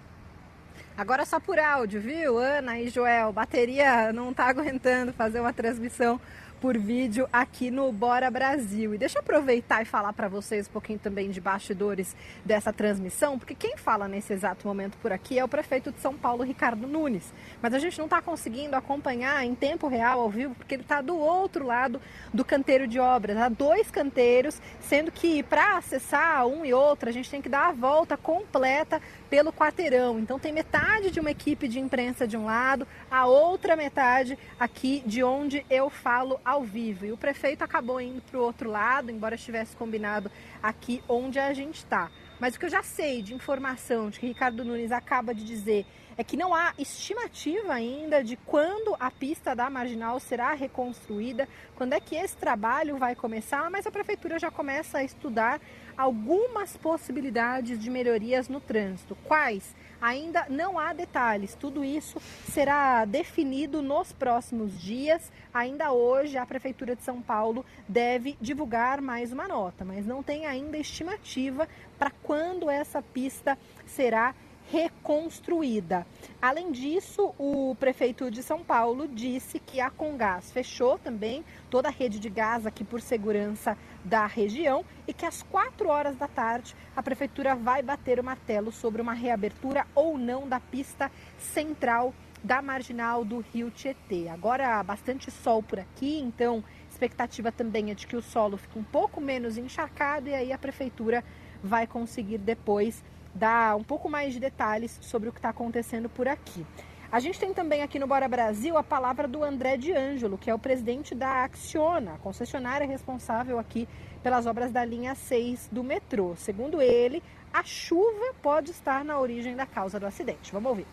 Agora 0.97 1.25
só 1.25 1.41
por 1.41 1.59
áudio, 1.59 2.01
viu, 2.01 2.37
Ana 2.37 2.79
e 2.79 2.91
Joel? 2.91 3.33
Bateria 3.33 4.13
não 4.13 4.31
está 4.31 4.45
aguentando 4.45 5.11
fazer 5.13 5.41
uma 5.41 5.53
transmissão 5.53 6.21
por 6.63 6.79
vídeo 6.79 7.29
aqui 7.33 7.73
no 7.73 7.91
Bora 7.91 8.31
Brasil. 8.31 8.95
E 8.95 8.99
deixa 8.99 9.19
eu 9.19 9.21
aproveitar 9.21 9.83
e 9.83 9.85
falar 9.85 10.13
para 10.13 10.29
vocês 10.29 10.69
um 10.69 10.71
pouquinho 10.71 10.99
também 11.01 11.29
de 11.29 11.41
bastidores 11.41 12.15
dessa 12.45 12.73
transmissão, 12.73 13.37
porque 13.37 13.53
quem 13.53 13.77
fala 13.77 14.07
nesse 14.07 14.33
exato 14.33 14.69
momento 14.69 14.97
por 14.99 15.11
aqui 15.11 15.41
é 15.41 15.45
o 15.45 15.49
prefeito 15.49 15.91
de 15.91 15.99
São 15.99 16.15
Paulo, 16.15 16.45
Ricardo 16.45 16.87
Nunes. 16.87 17.35
Mas 17.61 17.75
a 17.75 17.81
gente 17.81 17.99
não 17.99 18.05
está 18.05 18.23
conseguindo 18.23 18.77
acompanhar 18.77 19.45
em 19.45 19.57
tempo 19.57 19.89
real, 19.89 20.21
ao 20.21 20.31
vivo, 20.31 20.55
porque 20.55 20.77
ele 20.77 20.85
está 20.85 21.01
do 21.01 21.17
outro 21.17 21.67
lado 21.67 22.01
do 22.33 22.45
canteiro 22.45 22.87
de 22.87 23.01
obras. 23.01 23.37
Há 23.39 23.49
dois 23.49 23.91
canteiros, 23.91 24.63
sendo 24.83 25.11
que 25.11 25.43
para 25.43 25.79
acessar 25.79 26.47
um 26.47 26.65
e 26.65 26.73
outro, 26.73 27.09
a 27.09 27.13
gente 27.13 27.29
tem 27.29 27.43
que 27.43 27.49
dar 27.49 27.71
a 27.71 27.73
volta 27.73 28.17
completa 28.17 29.03
pelo 29.33 29.51
quarteirão. 29.51 30.19
Então 30.19 30.39
tem 30.39 30.53
metade 30.53 31.11
de 31.11 31.19
uma 31.19 31.31
equipe 31.31 31.67
de 31.67 31.81
imprensa 31.81 32.29
de 32.29 32.37
um 32.37 32.45
lado, 32.45 32.87
a 33.11 33.25
outra 33.25 33.75
metade 33.75 34.39
aqui 34.61 35.03
de 35.07 35.25
onde 35.25 35.65
eu 35.71 35.89
falo 35.89 36.39
ao 36.45 36.63
vivo. 36.63 37.07
E 37.07 37.13
o 37.13 37.17
prefeito 37.17 37.65
acabou 37.65 37.99
indo 37.99 38.21
para 38.21 38.39
o 38.39 38.43
outro 38.43 38.69
lado, 38.69 39.11
embora 39.11 39.35
estivesse 39.35 39.75
combinado 39.75 40.31
aqui 40.63 41.03
onde 41.09 41.39
a 41.39 41.51
gente 41.55 41.77
está. 41.77 42.11
Mas 42.39 42.55
o 42.55 42.59
que 42.59 42.67
eu 42.67 42.71
já 42.71 42.83
sei 42.83 43.23
de 43.23 43.33
informação 43.33 44.11
de 44.11 44.21
que 44.21 44.27
Ricardo 44.27 44.67
Nunes 44.67 44.93
acaba 44.93 45.35
de 45.35 45.45
dizer 45.45 45.87
é 46.17 46.23
que 46.23 46.37
não 46.37 46.55
há 46.55 46.75
estimativa 46.79 47.73
ainda 47.73 48.23
de 48.23 48.37
quando 48.37 48.95
a 49.01 49.11
pista 49.11 49.57
da 49.57 49.71
Marginal 49.71 50.21
será 50.21 50.53
reconstruída, 50.53 51.49
quando 51.75 51.95
é 51.95 52.01
que 52.01 52.17
esse 52.17 52.37
trabalho 52.37 52.99
vai 52.99 53.15
começar, 53.15 53.71
mas 53.71 53.87
a 53.87 53.91
prefeitura 53.91 54.39
já 54.39 54.51
começa 54.51 54.99
a 54.99 55.05
estudar 55.05 55.59
algumas 55.97 56.77
possibilidades 56.77 57.79
de 57.79 57.91
melhorias 57.91 58.49
no 58.49 58.61
trânsito. 58.61 59.17
Quais? 59.25 59.75
Ainda 60.01 60.47
não 60.49 60.79
há 60.79 60.93
detalhes. 60.93 61.55
Tudo 61.55 61.85
isso 61.85 62.21
será 62.51 63.05
definido 63.05 63.81
nos 63.81 64.13
próximos 64.13 64.81
dias. 64.81 65.31
Ainda 65.55 65.93
hoje, 65.93 66.37
a 66.37 66.45
Prefeitura 66.45 66.97
de 66.97 67.03
São 67.03 67.23
Paulo 67.23 67.65
deve 67.89 68.37
divulgar 68.41 69.01
mais 69.01 69.33
uma 69.33 69.47
nota, 69.47 69.85
mas 69.85 70.05
não 70.05 70.23
tem 70.23 70.47
ainda 70.47 70.77
estimativa 70.77 71.69
para 71.99 72.11
quando 72.23 72.69
essa 72.69 73.01
pista 73.01 73.57
será 73.87 74.35
reconstruída. 74.73 76.07
Além 76.41 76.73
disso, 76.73 77.35
o 77.39 77.77
prefeito 77.79 78.31
de 78.31 78.43
São 78.43 78.65
Paulo 78.65 79.07
disse 79.07 79.59
que 79.59 79.81
a 79.81 79.91
Congás 79.91 80.51
fechou 80.51 80.99
também 80.99 81.45
toda 81.73 81.89
a 81.89 81.91
rede 81.91 82.21
de 82.21 82.29
gás 82.29 82.67
aqui 82.67 82.85
por 82.85 83.01
segurança 83.01 83.79
da 84.05 84.27
região 84.27 84.85
e 85.09 85.15
que 85.15 85.25
às 85.25 85.43
4 85.43 85.89
horas 85.89 86.15
da 86.17 86.29
tarde 86.29 86.77
a 86.95 87.03
prefeitura 87.03 87.57
vai 87.57 87.83
bater 87.83 88.21
o 88.21 88.25
martelo 88.25 88.71
sobre 88.71 89.01
uma 89.01 89.15
reabertura 89.15 89.87
ou 89.95 90.19
não 90.19 90.47
da 90.47 90.61
pista 90.61 91.11
central 91.39 92.13
da 92.45 92.61
marginal 92.61 93.25
do 93.25 93.39
Rio 93.39 93.71
Tietê. 93.71 94.29
Agora 94.29 94.83
bastante 94.83 95.31
sol 95.31 95.63
por 95.63 95.81
aqui, 95.81 96.21
então 96.21 96.63
expectativa 96.91 97.51
também 97.51 97.91
é 97.91 97.95
de 97.95 98.07
que 98.07 98.17
o 98.17 98.21
solo 98.21 98.59
fique 98.59 98.79
um 98.79 98.85
pouco 98.85 99.19
menos 99.19 99.57
encharcado 99.57 100.29
e 100.29 100.35
aí 100.35 100.53
a 100.53 100.59
prefeitura 100.59 101.25
vai 101.65 101.87
conseguir 101.87 102.37
depois 102.37 103.03
dar 103.35 103.77
um 103.77 103.83
pouco 103.83 104.11
mais 104.11 104.35
de 104.35 104.41
detalhes 104.41 104.99
sobre 105.01 105.31
o 105.31 105.33
que 105.33 105.39
está 105.39 105.49
acontecendo 105.49 106.11
por 106.11 106.29
aqui. 106.29 106.67
A 107.13 107.21
gente 107.21 107.39
tem 107.39 107.53
também 107.53 107.83
aqui 107.83 107.99
no 107.99 108.07
Bora 108.07 108.27
Brasil 108.27 108.75
a 108.79 108.83
palavra 108.83 109.29
do 109.29 109.45
André 109.45 109.77
de 109.77 109.93
Ângelo, 109.93 110.39
que 110.39 110.49
é 110.49 110.55
o 110.55 110.59
presidente 110.59 111.15
da 111.15 111.45
Acciona, 111.45 112.13
concessionária 112.23 112.87
responsável 112.87 113.59
aqui 113.59 113.87
pelas 114.23 114.47
obras 114.47 114.73
da 114.73 114.83
linha 114.83 115.15
6 115.15 115.69
do 115.71 115.85
metrô. 115.85 116.33
Segundo 116.39 116.81
ele, 116.81 117.23
a 117.53 117.63
chuva 117.63 118.33
pode 118.41 118.71
estar 118.71 119.05
na 119.05 119.21
origem 119.21 119.55
da 119.55 119.67
causa 119.67 120.01
do 120.01 120.07
acidente. 120.07 120.51
Vamos 120.55 120.71
ouvir. 120.71 120.87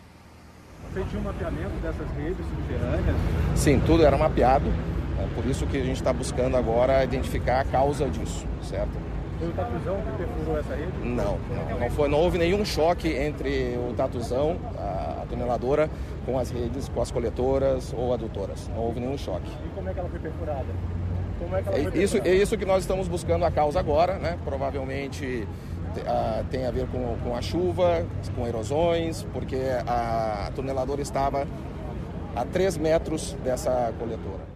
Fez 0.92 1.06
um 1.14 1.20
mapeamento 1.20 1.76
dessas 1.80 2.10
redes 2.10 2.44
subterrâneas? 2.46 3.16
Sim, 3.56 3.80
tudo 3.86 4.04
era 4.04 4.18
mapeado. 4.18 4.66
É 5.18 5.34
por 5.34 5.46
isso 5.46 5.66
que 5.68 5.78
a 5.78 5.82
gente 5.82 5.96
está 5.96 6.12
buscando 6.12 6.54
agora 6.54 7.02
identificar 7.02 7.60
a 7.60 7.64
causa 7.64 8.10
disso, 8.10 8.46
certo? 8.62 9.10
Foi 9.40 9.48
o 9.48 9.52
tatuzão 9.52 9.96
que 10.02 10.22
perfurou 10.22 10.58
essa 10.58 10.74
rede? 10.74 10.92
Não, 11.02 11.38
não, 11.48 11.78
não, 11.80 11.90
foi, 11.90 12.08
não 12.10 12.18
houve 12.18 12.36
nenhum 12.36 12.62
choque 12.62 13.08
entre 13.08 13.74
o 13.78 13.94
tatuzão, 13.94 14.58
a, 14.76 15.22
a 15.22 15.26
tuneladora, 15.26 15.88
com 16.24 16.38
as 16.38 16.50
redes, 16.50 16.88
com 16.88 17.00
as 17.00 17.10
coletoras 17.10 17.92
ou 17.96 18.12
adutoras. 18.12 18.68
Não 18.68 18.78
houve 18.78 19.00
nenhum 19.00 19.18
choque. 19.18 19.50
E 19.64 19.68
como 19.74 19.88
é 19.88 19.94
que 19.94 20.00
ela 20.00 20.08
foi 20.08 20.18
perfurada? 20.18 20.66
Como 21.38 21.56
é 21.56 21.62
que 21.62 21.68
ela 21.68 21.76
foi 21.76 21.84
perfurada? 21.90 22.04
Isso, 22.04 22.18
é 22.18 22.34
isso 22.34 22.58
que 22.58 22.64
nós 22.64 22.82
estamos 22.82 23.08
buscando 23.08 23.44
a 23.44 23.50
causa 23.50 23.78
agora, 23.80 24.18
né? 24.18 24.38
Provavelmente 24.44 25.46
tem 26.50 26.66
a 26.66 26.70
ver 26.70 26.86
com, 26.88 27.16
com 27.18 27.36
a 27.36 27.42
chuva, 27.42 28.06
com 28.36 28.46
erosões, 28.46 29.26
porque 29.32 29.56
a, 29.86 30.46
a 30.46 30.50
tuneladora 30.52 31.02
estava 31.02 31.46
a 32.34 32.44
3 32.44 32.76
metros 32.78 33.32
dessa 33.44 33.92
coletora. 33.98 34.48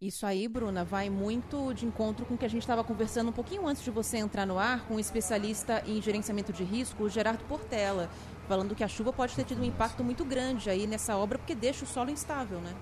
Isso 0.00 0.24
aí, 0.24 0.46
Bruna, 0.46 0.84
vai 0.84 1.10
muito 1.10 1.74
de 1.74 1.84
encontro 1.84 2.24
com 2.24 2.34
o 2.34 2.38
que 2.38 2.44
a 2.44 2.48
gente 2.48 2.62
estava 2.62 2.84
conversando 2.84 3.30
um 3.30 3.32
pouquinho 3.32 3.66
antes 3.66 3.82
de 3.82 3.90
você 3.90 4.18
entrar 4.18 4.46
no 4.46 4.56
ar 4.56 4.86
com 4.86 4.94
o 4.94 4.96
um 4.96 5.00
especialista 5.00 5.82
em 5.84 6.00
gerenciamento 6.00 6.52
de 6.52 6.62
risco, 6.62 7.02
o 7.02 7.08
Gerardo 7.08 7.44
Portela, 7.46 8.08
falando 8.48 8.74
que 8.74 8.82
a 8.82 8.88
chuva 8.88 9.12
pode 9.12 9.36
ter 9.36 9.44
tido 9.44 9.60
um 9.60 9.64
impacto 9.64 10.02
muito 10.02 10.24
grande 10.24 10.70
aí 10.70 10.86
nessa 10.86 11.16
obra 11.16 11.38
porque 11.38 11.54
deixa 11.54 11.84
o 11.84 11.86
solo 11.86 12.10
instável, 12.10 12.58
né? 12.60 12.74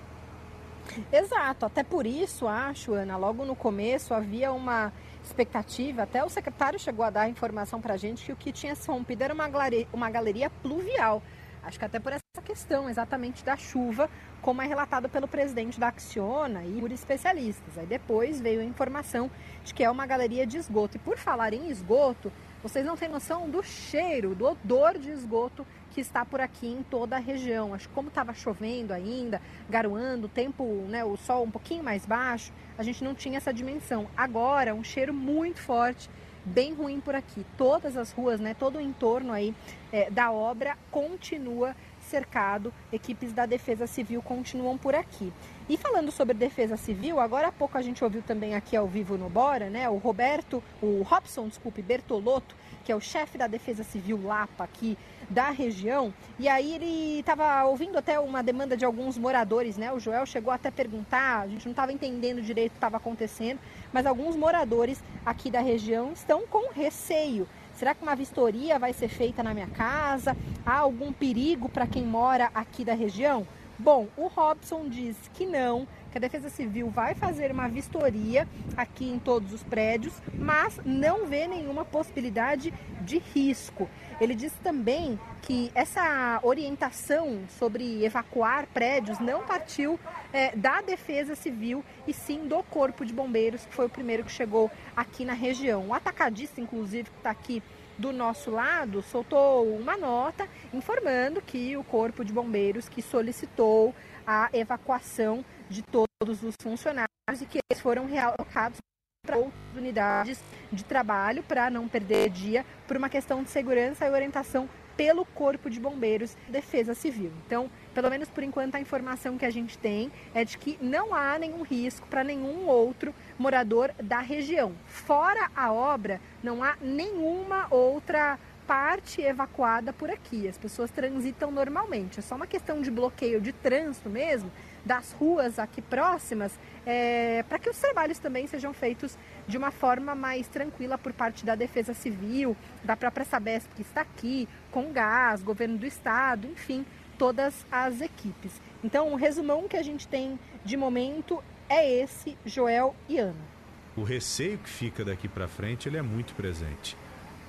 Exato, 1.11 1.65
até 1.65 1.83
por 1.83 2.07
isso, 2.07 2.47
acho, 2.47 2.93
Ana, 2.93 3.17
logo 3.17 3.43
no 3.43 3.57
começo 3.57 4.13
havia 4.13 4.53
uma 4.53 4.93
expectativa, 5.21 6.03
até 6.03 6.23
o 6.23 6.29
secretário 6.29 6.79
chegou 6.79 7.03
a 7.03 7.09
dar 7.09 7.27
informação 7.27 7.81
para 7.81 7.95
a 7.95 7.97
gente 7.97 8.25
que 8.25 8.31
o 8.31 8.35
que 8.37 8.53
tinha 8.53 8.73
se 8.73 8.87
rompido 8.87 9.21
era 9.21 9.33
uma 9.33 9.49
galeria, 9.49 9.87
uma 9.91 10.09
galeria 10.09 10.49
pluvial. 10.49 11.21
Acho 11.61 11.77
que 11.77 11.83
até 11.83 11.99
por 11.99 12.13
essa 12.13 12.21
questão 12.45 12.89
exatamente 12.89 13.43
da 13.43 13.57
chuva, 13.57 14.09
como 14.41 14.61
é 14.61 14.65
relatado 14.65 15.09
pelo 15.09 15.27
presidente 15.27 15.77
da 15.77 15.89
Acciona 15.89 16.63
e 16.63 16.79
por 16.79 16.89
especialistas. 16.93 17.77
Aí 17.77 17.85
depois 17.85 18.39
veio 18.39 18.61
a 18.61 18.63
informação 18.63 19.29
de 19.65 19.73
que 19.73 19.83
é 19.83 19.91
uma 19.91 20.05
galeria 20.05 20.47
de 20.47 20.55
esgoto. 20.55 20.95
E 20.95 20.99
por 20.99 21.17
falar 21.17 21.53
em 21.53 21.69
esgoto, 21.69 22.31
vocês 22.67 22.85
não 22.85 22.97
têm 22.97 23.07
noção 23.07 23.49
do 23.49 23.63
cheiro, 23.63 24.35
do 24.35 24.45
odor 24.45 24.97
de 24.97 25.09
esgoto 25.09 25.65
que 25.91 26.01
está 26.01 26.25
por 26.25 26.41
aqui 26.41 26.67
em 26.67 26.83
toda 26.83 27.15
a 27.15 27.19
região. 27.19 27.73
Acho 27.73 27.87
que 27.87 27.95
como 27.95 28.09
estava 28.09 28.33
chovendo 28.33 28.93
ainda, 28.93 29.41
garoando, 29.69 30.27
tempo, 30.27 30.65
né, 30.89 31.01
o 31.05 31.15
sol 31.15 31.45
um 31.45 31.49
pouquinho 31.49 31.81
mais 31.81 32.05
baixo, 32.05 32.51
a 32.77 32.83
gente 32.83 33.05
não 33.05 33.15
tinha 33.15 33.37
essa 33.37 33.53
dimensão. 33.53 34.07
Agora, 34.17 34.75
um 34.75 34.83
cheiro 34.83 35.13
muito 35.13 35.61
forte, 35.61 36.09
bem 36.43 36.73
ruim 36.73 36.99
por 36.99 37.15
aqui. 37.15 37.45
Todas 37.57 37.95
as 37.95 38.11
ruas, 38.11 38.37
né, 38.37 38.53
todo 38.53 38.79
o 38.79 38.81
entorno 38.81 39.31
aí 39.31 39.55
é, 39.89 40.11
da 40.11 40.29
obra 40.29 40.77
continua 40.91 41.73
cercado, 42.01 42.73
equipes 42.91 43.31
da 43.31 43.45
Defesa 43.45 43.87
Civil 43.87 44.21
continuam 44.21 44.77
por 44.77 44.93
aqui. 44.93 45.31
E 45.69 45.75
falando 45.75 46.11
sobre 46.11 46.33
Defesa 46.33 46.77
Civil, 46.77 47.19
agora 47.19 47.49
há 47.49 47.51
pouco 47.51 47.77
a 47.77 47.81
gente 47.81 48.01
ouviu 48.01 48.21
também 48.21 48.55
aqui 48.55 48.77
ao 48.77 48.87
vivo 48.87 49.17
no 49.17 49.29
Bora, 49.29 49.69
né, 49.69 49.89
o 49.89 49.97
Roberto, 49.97 50.63
o 50.81 51.01
Robson, 51.01 51.49
desculpe, 51.49 51.81
Bertolotto, 51.81 52.55
que 52.85 52.91
é 52.91 52.95
o 52.95 53.01
chefe 53.01 53.37
da 53.37 53.47
Defesa 53.47 53.83
Civil 53.83 54.17
Lapa 54.23 54.63
aqui 54.63 54.97
da 55.29 55.49
região, 55.49 56.13
e 56.39 56.47
aí 56.47 56.73
ele 56.73 57.19
estava 57.19 57.65
ouvindo 57.65 57.97
até 57.97 58.17
uma 58.17 58.41
demanda 58.41 58.77
de 58.77 58.85
alguns 58.85 59.17
moradores, 59.17 59.75
né? 59.75 59.91
O 59.91 59.99
Joel 59.99 60.25
chegou 60.25 60.53
até 60.53 60.69
a 60.69 60.71
perguntar, 60.71 61.41
a 61.41 61.47
gente 61.49 61.65
não 61.65 61.73
estava 61.73 61.91
entendendo 61.91 62.41
direito 62.41 62.69
o 62.69 62.71
que 62.71 62.77
estava 62.77 62.95
acontecendo, 62.95 63.59
mas 63.91 64.05
alguns 64.05 64.37
moradores 64.37 65.03
aqui 65.25 65.51
da 65.51 65.59
região 65.59 66.13
estão 66.13 66.47
com 66.47 66.71
receio 66.71 67.45
Será 67.77 67.93
que 67.93 68.01
uma 68.01 68.15
vistoria 68.15 68.79
vai 68.79 68.91
ser 68.91 69.07
feita 69.07 69.43
na 69.43 69.53
minha 69.53 69.67
casa? 69.67 70.35
Há 70.65 70.79
algum 70.79 71.13
perigo 71.13 71.69
para 71.69 71.85
quem 71.85 72.03
mora 72.03 72.49
aqui 72.55 72.83
da 72.83 72.95
região? 72.95 73.45
Bom, 73.79 74.07
o 74.17 74.25
Robson 74.25 74.89
diz 74.89 75.15
que 75.35 75.45
não, 75.45 75.87
que 76.11 76.17
a 76.17 76.21
Defesa 76.21 76.49
Civil 76.49 76.89
vai 76.89 77.13
fazer 77.13 77.51
uma 77.51 77.67
vistoria 77.67 78.47
aqui 78.75 79.07
em 79.07 79.19
todos 79.19 79.53
os 79.53 79.63
prédios, 79.63 80.15
mas 80.33 80.79
não 80.83 81.27
vê 81.27 81.47
nenhuma 81.47 81.85
possibilidade 81.85 82.73
de 83.01 83.19
risco. 83.19 83.87
Ele 84.19 84.33
diz 84.33 84.51
também 84.63 85.19
que 85.43 85.71
essa 85.75 86.39
orientação 86.41 87.41
sobre 87.59 88.03
evacuar 88.03 88.65
prédios 88.73 89.19
não 89.19 89.45
partiu 89.45 89.99
é, 90.33 90.55
da 90.55 90.81
Defesa 90.81 91.35
Civil 91.35 91.85
e 92.07 92.13
sim 92.13 92.47
do 92.47 92.63
Corpo 92.63 93.05
de 93.05 93.13
Bombeiros, 93.13 93.63
que 93.63 93.75
foi 93.75 93.85
o 93.85 93.89
primeiro 93.89 94.23
que 94.23 94.31
chegou 94.31 94.71
aqui 94.95 95.23
na 95.23 95.33
região. 95.33 95.87
O 95.87 95.93
atacadista, 95.93 96.59
inclusive, 96.59 97.11
que 97.11 97.17
está 97.17 97.29
aqui 97.29 97.61
do 97.97 98.13
nosso 98.13 98.51
lado, 98.51 99.01
soltou 99.01 99.75
uma 99.75 99.97
nota 99.97 100.47
informando 100.73 101.41
que 101.41 101.75
o 101.75 101.83
Corpo 101.83 102.23
de 102.23 102.31
Bombeiros 102.31 102.87
que 102.87 103.01
solicitou 103.01 103.93
a 104.25 104.49
evacuação 104.53 105.43
de 105.69 105.81
todos 105.81 106.43
os 106.43 106.55
funcionários 106.61 107.07
e 107.41 107.45
que 107.45 107.59
eles 107.69 107.81
foram 107.81 108.05
realocados 108.05 108.77
para 109.25 109.37
outras 109.37 109.75
unidades 109.75 110.39
de 110.71 110.85
trabalho 110.85 111.43
para 111.43 111.69
não 111.69 111.87
perder 111.87 112.29
dia 112.29 112.65
por 112.87 112.95
uma 112.95 113.09
questão 113.09 113.43
de 113.43 113.49
segurança 113.49 114.05
e 114.05 114.09
orientação 114.09 114.69
pelo 114.95 115.25
Corpo 115.25 115.69
de 115.69 115.79
Bombeiros 115.79 116.35
Defesa 116.49 116.95
Civil. 116.95 117.31
Então, 117.45 117.69
pelo 117.97 118.11
menos 118.11 118.29
por 118.29 118.43
enquanto, 118.43 118.75
a 118.75 118.79
informação 118.79 119.39
que 119.39 119.45
a 119.45 119.49
gente 119.49 119.75
tem 119.75 120.11
é 120.31 120.45
de 120.45 120.55
que 120.55 120.77
não 120.79 121.15
há 121.15 121.39
nenhum 121.39 121.63
risco 121.63 122.05
para 122.07 122.23
nenhum 122.23 122.67
outro 122.67 123.11
morador 123.39 123.91
da 123.99 124.19
região. 124.19 124.73
Fora 124.85 125.49
a 125.55 125.73
obra, 125.73 126.21
não 126.43 126.63
há 126.63 126.75
nenhuma 126.79 127.65
outra 127.71 128.37
parte 128.67 129.19
evacuada 129.19 129.91
por 129.91 130.11
aqui. 130.11 130.47
As 130.47 130.59
pessoas 130.59 130.91
transitam 130.91 131.49
normalmente. 131.49 132.19
É 132.19 132.21
só 132.21 132.35
uma 132.35 132.45
questão 132.45 132.83
de 132.83 132.91
bloqueio 132.91 133.41
de 133.41 133.51
trânsito 133.51 134.11
mesmo 134.11 134.51
das 134.85 135.11
ruas 135.13 135.57
aqui 135.57 135.81
próximas, 135.81 136.53
é, 136.85 137.43
para 137.49 137.57
que 137.57 137.69
os 137.69 137.77
trabalhos 137.77 138.19
também 138.19 138.45
sejam 138.47 138.73
feitos 138.73 139.17
de 139.47 139.57
uma 139.57 139.71
forma 139.71 140.13
mais 140.13 140.47
tranquila 140.47 140.97
por 140.97 141.13
parte 141.13 141.43
da 141.43 141.55
Defesa 141.55 141.95
Civil, 141.95 142.55
da 142.83 142.95
própria 142.95 143.25
Sabesp 143.25 143.69
que 143.75 143.81
está 143.81 144.01
aqui, 144.01 144.47
com 144.71 144.93
gás, 144.93 145.41
governo 145.41 145.77
do 145.77 145.85
estado, 145.85 146.47
enfim, 146.47 146.85
todas 147.17 147.65
as 147.71 148.01
equipes. 148.01 148.51
Então, 148.83 149.11
o 149.11 149.15
resumão 149.15 149.67
que 149.67 149.77
a 149.77 149.83
gente 149.83 150.07
tem 150.07 150.39
de 150.63 150.77
momento 150.77 151.43
é 151.69 151.89
esse, 151.89 152.37
Joel 152.45 152.95
e 153.09 153.17
Ana. 153.17 153.57
O 153.95 154.03
receio 154.03 154.57
que 154.59 154.69
fica 154.69 155.03
daqui 155.03 155.27
para 155.27 155.47
frente 155.47 155.89
ele 155.89 155.97
é 155.97 156.01
muito 156.01 156.33
presente. 156.35 156.95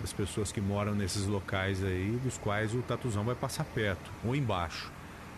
As 0.02 0.12
pessoas 0.12 0.50
que 0.50 0.60
moram 0.60 0.94
nesses 0.94 1.26
locais 1.26 1.84
aí, 1.84 2.18
dos 2.22 2.38
quais 2.38 2.74
o 2.74 2.82
tatuzão 2.82 3.24
vai 3.24 3.34
passar 3.34 3.64
perto 3.64 4.10
ou 4.24 4.34
embaixo. 4.34 4.90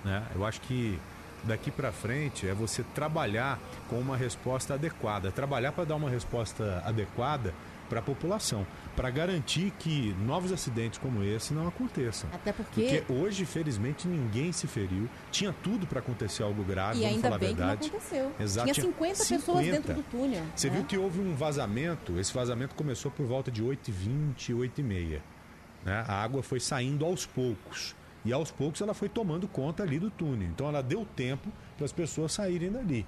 Né? 0.05 0.25
Eu 0.35 0.45
acho 0.45 0.61
que 0.61 0.99
daqui 1.45 1.71
para 1.71 1.91
frente 1.91 2.47
é 2.47 2.55
você 2.55 2.83
trabalhar 2.95 3.59
com 3.89 3.99
uma 3.99 4.17
resposta 4.17 4.75
adequada, 4.75 5.31
trabalhar 5.31 5.73
para 5.73 5.85
dar 5.85 5.97
uma 5.97 6.11
resposta 6.11 6.83
adequada 6.85 7.55
para 7.91 7.99
a 7.99 8.03
população, 8.03 8.65
para 8.95 9.11
garantir 9.11 9.73
que 9.79 10.15
novos 10.25 10.53
acidentes 10.53 10.99
como 10.99 11.23
esse 11.25 11.53
não 11.53 11.67
aconteçam. 11.67 12.31
Até 12.33 12.53
porque... 12.53 13.03
porque 13.03 13.13
hoje, 13.13 13.45
felizmente, 13.45 14.07
ninguém 14.07 14.53
se 14.53 14.69
feriu. 14.69 15.11
Tinha 15.33 15.53
tudo 15.53 15.87
para 15.87 15.99
acontecer 15.99 16.45
algo 16.45 16.63
grave, 16.63 17.01
e 17.01 17.03
vamos 17.03 17.17
ainda 17.17 17.29
falar 17.29 17.39
bem 17.39 17.49
a 17.49 17.53
verdade. 17.53 17.81
que 17.81 17.91
não 17.91 17.99
aconteceu. 17.99 18.33
Exato. 18.39 18.73
Tinha 18.73 18.87
50, 18.87 19.15
50, 19.17 19.41
pessoas 19.41 19.67
dentro 19.67 19.95
do 19.95 20.03
túnel. 20.05 20.45
Você 20.55 20.71
né? 20.71 20.77
viu 20.77 20.85
que 20.85 20.97
houve 20.97 21.21
um 21.21 21.35
vazamento, 21.35 22.19
esse 22.19 22.33
vazamento 22.33 22.75
começou 22.75 23.11
por 23.11 23.27
volta 23.27 23.51
de 23.51 23.63
8h20, 23.63 24.55
8h30. 24.55 25.21
Né? 25.85 26.05
A 26.07 26.23
água 26.23 26.43
foi 26.43 26.61
saindo 26.61 27.05
aos 27.05 27.27
poucos. 27.27 27.97
E 28.25 28.33
aos 28.33 28.51
poucos 28.51 28.81
ela 28.81 28.95
foi 28.95 29.09
tomando 29.09 29.49
conta 29.49 29.83
ali 29.83 29.99
do 29.99 30.11
túnel. 30.11 30.49
Então 30.49 30.69
ela 30.69 30.83
deu 30.83 31.07
tempo 31.17 31.51
para 31.77 31.85
as 31.85 31.93
pessoas 31.93 32.33
saírem 32.33 32.71
dali. 32.71 33.07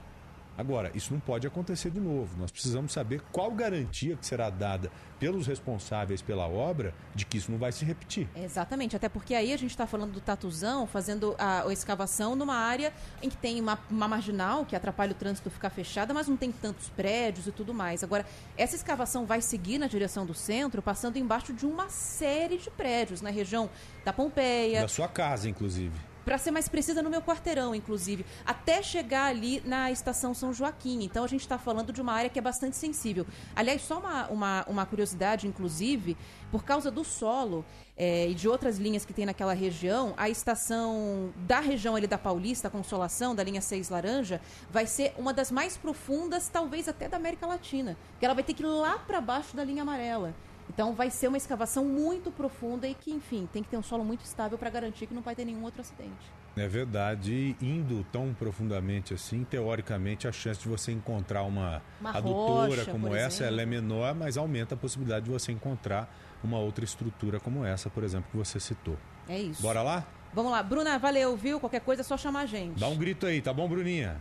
Agora, 0.57 0.91
isso 0.95 1.13
não 1.13 1.21
pode 1.21 1.47
acontecer 1.47 1.91
de 1.91 2.01
novo. 2.01 2.37
Nós 2.39 2.51
precisamos 2.51 2.93
saber 2.93 3.23
qual 3.33 3.51
garantia 3.51 4.17
que 4.17 4.27
será 4.27 4.51
dada 4.51 4.91
pelos 5.19 5.47
responsáveis 5.47 6.21
pela 6.21 6.47
obra 6.49 6.95
de 7.15 7.25
que 7.25 7.39
isso 7.39 7.51
não 7.51 7.59
vai 7.59 7.73
se 7.73 7.85
repetir. 7.85 8.29
Exatamente, 8.35 8.97
até 8.97 9.09
porque 9.09 9.35
aí 9.35 9.53
a 9.53 9.57
gente 9.57 9.71
está 9.71 9.87
falando 9.87 10.13
do 10.13 10.21
tatuzão, 10.21 10.87
fazendo 10.87 11.35
a, 11.39 11.67
a, 11.67 11.73
escavação 11.73 12.35
numa 12.35 12.57
área 12.57 12.93
em 13.23 13.31
que 13.31 13.37
tem 13.37 13.61
uma, 13.61 13.79
uma, 13.91 14.09
marginal 14.09 14.67
que 14.67 14.75
atrapalha 14.75 15.13
o 15.13 15.15
trânsito 15.15 15.49
ficar 15.49 15.71
fechada, 15.71 16.13
mas 16.13 16.29
não 16.29 16.37
tem 16.37 16.51
tantos 16.51 16.89
prédios 16.91 17.47
e 17.47 17.53
tudo 17.53 17.73
mais. 17.73 18.03
Agora, 18.03 18.27
essa 18.57 18.75
escavação 18.75 19.25
vai 19.25 19.41
seguir 19.41 19.79
na 19.79 19.87
direção 19.87 20.27
do 20.27 20.35
centro, 20.35 20.83
passando 20.83 21.17
embaixo 21.17 21.53
de 21.53 21.65
uma 21.65 21.89
série 21.89 22.59
de 22.59 22.71
prédios 22.71 23.21
na 23.21 23.31
região 23.31 23.71
da 24.05 24.13
Pompeia. 24.13 24.83
Da 24.83 24.89
sua 24.89 25.09
casa, 25.09 25.49
inclusive 25.49 26.12
para 26.25 26.39
ser 26.39 26.51
mais 26.51 26.69
precisa, 26.69 27.03
no 27.03 27.11
meu 27.11 27.23
quarteirão, 27.23 27.75
inclusive, 27.75 28.25
até 28.45 28.83
chegar 28.83 29.27
ali 29.27 29.63
na 29.65 29.91
estação 29.91 30.35
São 30.35 30.53
Joaquim. 30.53 31.03
Então 31.05 31.25
a 31.25 31.27
gente 31.29 31.41
está 31.41 31.59
falando 31.59 31.93
de 31.93 32.01
uma 32.01 32.13
área 32.13 32.31
que 32.31 32.39
é 32.39 32.43
bastante 32.43 32.77
sensível. 32.77 33.27
Aliás, 33.55 33.83
só 33.83 33.99
uma, 33.99 34.27
uma, 34.29 34.65
uma 34.69 34.87
curiosidade, 34.87 35.47
inclusive, 35.47 36.17
por 36.51 36.65
causa 36.65 36.91
do 36.91 37.05
solo 37.05 37.65
é, 37.97 38.29
e 38.29 38.35
de 38.35 38.49
outras 38.49 38.79
linhas 38.79 39.05
que 39.05 39.13
tem 39.13 39.27
naquela 39.27 39.53
região, 39.53 40.15
a 40.17 40.29
estação 40.29 41.33
da 41.37 41.61
região 41.61 41.95
ali 41.95 42.07
da 42.07 42.19
Paulista, 42.19 42.71
Consolação, 42.71 43.35
da 43.35 43.43
linha 43.43 43.61
6 43.61 43.89
Laranja, 43.89 44.41
vai 44.71 44.87
ser 44.87 45.15
uma 45.19 45.33
das 45.33 45.51
mais 45.51 45.77
profundas, 45.77 46.49
talvez 46.49 46.89
até 46.89 47.09
da 47.09 47.17
América 47.17 47.47
Latina. 47.47 47.97
Porque 48.13 48.25
ela 48.25 48.35
vai 48.35 48.45
ter 48.45 48.55
que 48.55 48.63
ir 48.63 48.67
lá 48.67 48.99
para 48.99 49.21
baixo 49.21 49.57
da 49.57 49.65
linha 49.65 49.83
amarela. 49.83 50.35
Então 50.73 50.95
vai 50.95 51.11
ser 51.11 51.29
uma 51.29 51.37
escavação 51.37 51.85
muito 51.85 52.31
profunda 52.31 52.89
e 52.89 52.95
que, 52.95 53.11
enfim, 53.11 53.47
tem 53.53 53.63
que 53.63 53.69
ter 53.69 53.77
um 53.77 53.83
solo 53.83 54.03
muito 54.03 54.25
estável 54.25 54.57
para 54.57 54.71
garantir 54.71 55.07
que 55.07 55.13
não 55.13 55.21
vai 55.21 55.35
ter 55.35 55.45
nenhum 55.45 55.63
outro 55.65 55.83
acidente. 55.83 56.33
É 56.57 56.67
verdade, 56.67 57.55
indo 57.61 58.05
tão 58.11 58.33
profundamente 58.33 59.13
assim, 59.13 59.45
teoricamente 59.45 60.27
a 60.27 60.33
chance 60.33 60.61
de 60.61 60.69
você 60.69 60.91
encontrar 60.91 61.43
uma, 61.43 61.83
uma 62.01 62.11
adutora 62.11 62.81
rocha, 62.81 62.91
como 62.91 63.15
essa, 63.15 63.45
ela 63.45 63.61
é 63.61 63.67
menor, 63.67 64.15
mas 64.15 64.39
aumenta 64.39 64.75
a 64.75 64.79
possibilidade 64.79 65.27
de 65.27 65.31
você 65.31 65.53
encontrar 65.53 66.11
uma 66.43 66.59
outra 66.59 66.85
estrutura 66.85 67.39
como 67.39 67.65
essa, 67.65 67.91
por 67.91 68.03
exemplo, 68.03 68.31
que 68.31 68.37
você 68.37 68.59
citou. 68.59 68.97
É 69.29 69.39
isso. 69.39 69.61
Bora 69.61 69.83
lá? 69.83 70.07
Vamos 70.33 70.53
lá. 70.53 70.63
Bruna, 70.63 70.99
valeu, 70.99 71.37
viu? 71.37 71.61
Qualquer 71.61 71.81
coisa 71.81 72.01
é 72.01 72.05
só 72.05 72.17
chamar 72.17 72.41
a 72.41 72.47
gente. 72.47 72.81
Dá 72.81 72.89
um 72.89 72.97
grito 72.97 73.27
aí, 73.27 73.43
tá 73.43 73.53
bom, 73.53 73.69
Bruninha? 73.69 74.21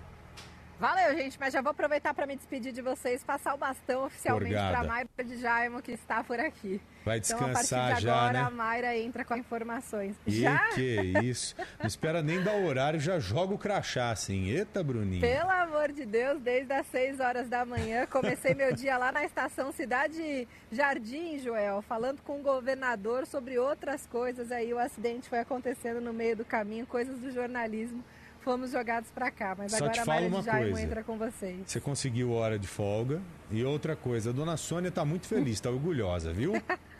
Valeu, 0.82 1.16
gente, 1.16 1.38
mas 1.40 1.54
já 1.54 1.62
vou 1.62 1.70
aproveitar 1.70 2.12
para 2.12 2.26
me 2.26 2.36
despedir 2.36 2.74
de 2.74 2.82
vocês, 2.82 3.24
passar 3.24 3.54
o 3.54 3.58
bastão 3.58 4.04
oficialmente 4.06 4.56
para 4.56 4.80
a 4.80 4.84
Mayra 4.84 5.24
de 5.24 5.38
Jaimo, 5.38 5.80
que 5.80 5.92
está 5.92 6.24
por 6.24 6.40
aqui. 6.40 6.82
Vai 7.06 7.20
descansar 7.20 7.50
então, 7.52 7.78
a 7.78 7.82
partir 7.84 7.98
de 8.00 8.04
já, 8.04 8.16
agora, 8.16 8.34
né? 8.34 8.40
a 8.40 8.50
Mayra 8.50 8.98
entra 8.98 9.24
com 9.24 9.36
informações. 9.36 10.16
E 10.26 10.42
já? 10.42 10.58
que 10.74 11.14
isso? 11.22 11.56
Não 11.78 11.86
espera 11.86 12.24
nem 12.24 12.42
dar 12.42 12.56
o 12.56 12.66
horário, 12.66 13.00
já 13.00 13.20
joga 13.20 13.54
o 13.54 13.60
crachá 13.60 14.10
assim. 14.10 14.50
Eita, 14.50 14.84
Bruninha. 14.84 15.22
Pelo 15.22 15.52
amor 15.52 15.92
de 15.92 16.04
Deus, 16.04 16.42
desde 16.42 16.74
as 16.74 16.88
6 16.88 17.20
horas 17.20 17.48
da 17.48 17.64
manhã, 17.64 18.08
comecei 18.08 18.56
meu 18.56 18.74
dia 18.74 18.98
lá 18.98 19.12
na 19.12 19.24
estação 19.24 19.72
Cidade 19.72 20.48
Jardim, 20.72 21.38
Joel, 21.38 21.84
falando 21.84 22.24
com 22.24 22.40
o 22.40 22.42
governador 22.42 23.28
sobre 23.28 23.60
outras 23.60 24.08
coisas. 24.08 24.52
Aí 24.52 24.74
o 24.74 24.80
acidente 24.80 25.30
foi 25.30 25.38
acontecendo 25.42 26.02
no 26.02 26.12
meio 26.12 26.36
do 26.36 26.44
caminho, 26.44 26.88
coisas 26.88 27.20
do 27.20 27.30
jornalismo 27.30 28.04
fomos 28.42 28.72
jogados 28.72 29.10
para 29.12 29.32
cá. 29.32 29.56
Mas 29.58 29.72
Só 29.72 29.78
agora 29.78 29.92
te 29.92 30.00
a 30.00 30.06
Maria 30.06 30.28
uma 30.28 30.44
coisa. 30.44 30.82
entra 30.82 31.04
com 31.04 31.18
vocês. 31.18 31.60
Você 31.66 31.80
conseguiu 31.80 32.32
hora 32.34 32.58
de 32.60 32.68
folga. 32.68 33.22
E 33.50 33.64
outra 33.64 33.96
coisa, 33.96 34.30
a 34.30 34.34
dona 34.34 34.58
Sônia 34.58 34.92
tá 34.92 35.04
muito 35.06 35.28
feliz, 35.28 35.60
tá 35.60 35.70
orgulhosa, 35.70 36.32
viu? 36.34 36.54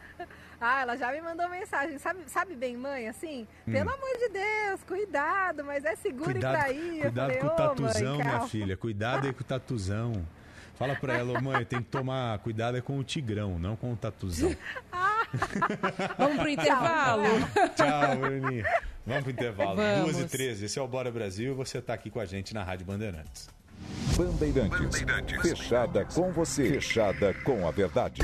Ah, 0.64 0.82
ela 0.84 0.96
já 0.96 1.12
me 1.12 1.20
mandou 1.22 1.50
mensagem. 1.50 1.98
Sabe, 1.98 2.20
sabe 2.28 2.56
bem, 2.56 2.78
mãe, 2.78 3.08
assim? 3.08 3.48
Hum. 3.68 3.72
Pelo 3.72 3.90
amor 3.90 4.16
de 4.20 4.30
Deus, 4.30 4.84
cuidado, 4.88 5.64
mas 5.66 5.84
é 5.84 5.96
seguro 5.96 6.38
ir 6.38 6.40
pra 6.40 6.72
ir. 6.72 6.98
Eu 6.98 7.02
cuidado 7.02 7.26
falei, 7.34 7.38
com 7.40 7.48
o 7.48 7.50
"Ô, 7.50 7.56
tatuzão, 7.56 8.10
mãe, 8.10 8.18
minha 8.18 8.32
calma." 8.32 8.48
filha. 8.48 8.78
Cuidado 8.78 9.26
aí 9.26 9.34
com 9.34 9.42
o 9.42 9.44
tatuzão. 9.44 10.24
Fala 10.82 10.96
pra 10.96 11.16
ela, 11.16 11.40
mãe, 11.40 11.64
tem 11.64 11.80
que 11.80 11.90
tomar 11.90 12.40
cuidado 12.40 12.76
é 12.76 12.82
com 12.82 12.98
o 12.98 13.04
tigrão, 13.04 13.60
não 13.60 13.76
com 13.76 13.94
o 13.94 13.96
tatuzão. 13.96 14.56
Vamos 16.18 16.38
pro 16.38 16.50
intervalo. 16.50 17.24
Tchau, 17.76 18.18
Bruninha. 18.18 18.66
Vamos 19.06 19.22
pro 19.22 19.32
intervalo. 19.32 19.76
Vamos. 19.76 20.14
2 20.14 20.20
e 20.22 20.28
13 20.28 20.66
esse 20.66 20.80
é 20.80 20.82
o 20.82 20.88
Bora 20.88 21.12
Brasil 21.12 21.52
e 21.52 21.56
você 21.56 21.80
tá 21.80 21.94
aqui 21.94 22.10
com 22.10 22.20
a 22.20 22.26
gente 22.26 22.52
na 22.52 22.64
Rádio 22.64 22.88
Bandeirantes. 22.88 23.48
Bandeirantes. 24.18 25.04
Fechada 25.44 26.04
com 26.04 26.32
você. 26.32 26.68
Fechada 26.68 27.32
com 27.44 27.68
a 27.68 27.70
verdade. 27.70 28.24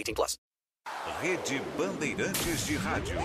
18 0.00 0.14
plus. 0.14 0.38
Rede 1.20 1.60
Bandeirantes 1.76 2.66
de 2.66 2.76
Rádio. 2.76 3.16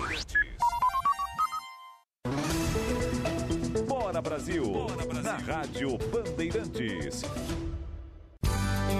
Bora 3.88 4.22
Brasil. 4.22 4.88
Na 5.24 5.38
Rádio 5.38 5.98
Bandeirantes. 6.12 7.24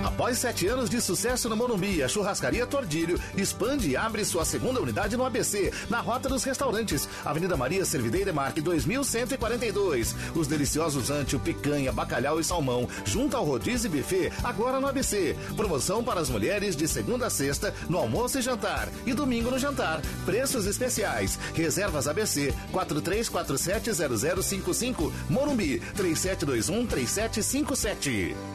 Após 0.06 0.38
sete 0.38 0.68
anos 0.68 0.88
de 0.90 1.02
sucesso 1.02 1.50
no 1.50 1.58
Morumbi, 1.58 2.04
a 2.04 2.08
churrascaria 2.08 2.66
Tordilho 2.66 3.20
expande 3.36 3.90
e 3.90 3.98
abre 3.98 4.24
sua 4.24 4.46
segunda 4.46 4.80
unidade 4.80 5.18
no 5.18 5.26
ABC, 5.26 5.74
na 5.90 6.00
Rota 6.00 6.30
dos 6.30 6.44
Restaurantes, 6.44 7.10
Avenida 7.26 7.58
Maria 7.58 7.84
Servideira 7.84 8.32
Marque 8.32 8.62
2142. 8.62 10.16
Os 10.36 10.48
deliciosos 10.48 11.10
antio, 11.10 11.40
picanha, 11.40 11.92
bacalhau 11.92 12.40
e 12.40 12.44
salmão, 12.44 12.88
junto 13.04 13.36
ao 13.36 13.44
rodízio 13.44 13.88
e 13.88 13.98
buffet, 13.98 14.32
agora 14.44 14.80
no 14.80 14.88
ABC. 14.88 15.36
Promoção 15.56 16.04
para 16.04 16.22
as 16.22 16.30
mulheres 16.30 16.76
de 16.76 16.88
segunda 16.88 17.26
a 17.26 17.30
sexta, 17.30 17.74
no 17.90 17.98
almoço 17.98 18.38
e 18.40 18.42
jantar, 18.42 18.88
e 19.06 19.14
domingo 19.14 19.52
no 19.52 19.60
jantar. 19.60 20.02
Preços 20.26 20.66
especiais. 20.68 21.38
Reservas 21.54 22.08
ABC 22.08 22.54
43470055, 22.72 25.12
Morumbi 25.30 25.82
37213757. 25.98 28.36
Quando 28.36 28.52
o 28.52 28.55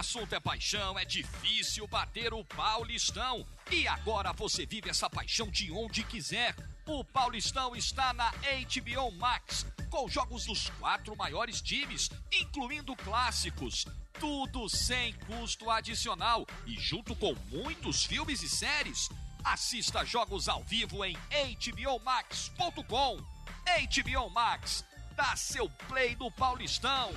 assunto 0.00 0.34
é 0.34 0.40
paixão, 0.40 0.98
é 0.98 1.04
difícil 1.04 1.86
bater 1.86 2.32
o 2.32 2.42
Paulistão. 2.42 3.46
E 3.70 3.86
agora 3.86 4.32
você 4.32 4.64
vive 4.64 4.88
essa 4.88 5.10
paixão 5.10 5.50
de 5.50 5.70
onde 5.70 6.02
quiser. 6.04 6.56
O 6.86 7.04
Paulistão 7.04 7.76
está 7.76 8.14
na 8.14 8.30
HBO 8.30 9.12
Max, 9.12 9.66
com 9.90 10.08
jogos 10.08 10.46
dos 10.46 10.70
quatro 10.70 11.14
maiores 11.14 11.60
times, 11.60 12.08
incluindo 12.32 12.96
clássicos. 12.96 13.84
Tudo 14.18 14.70
sem 14.70 15.12
custo 15.26 15.70
adicional 15.70 16.46
e 16.66 16.80
junto 16.80 17.14
com 17.14 17.34
muitos 17.50 18.06
filmes 18.06 18.42
e 18.42 18.48
séries. 18.48 19.10
Assista 19.44 20.02
jogos 20.04 20.48
ao 20.48 20.64
vivo 20.64 21.04
em 21.04 21.14
hbomax.com. 21.28 23.18
HBO 23.18 24.30
Max, 24.30 24.82
dá 25.14 25.36
seu 25.36 25.68
play 25.88 26.16
no 26.16 26.30
Paulistão. 26.30 27.10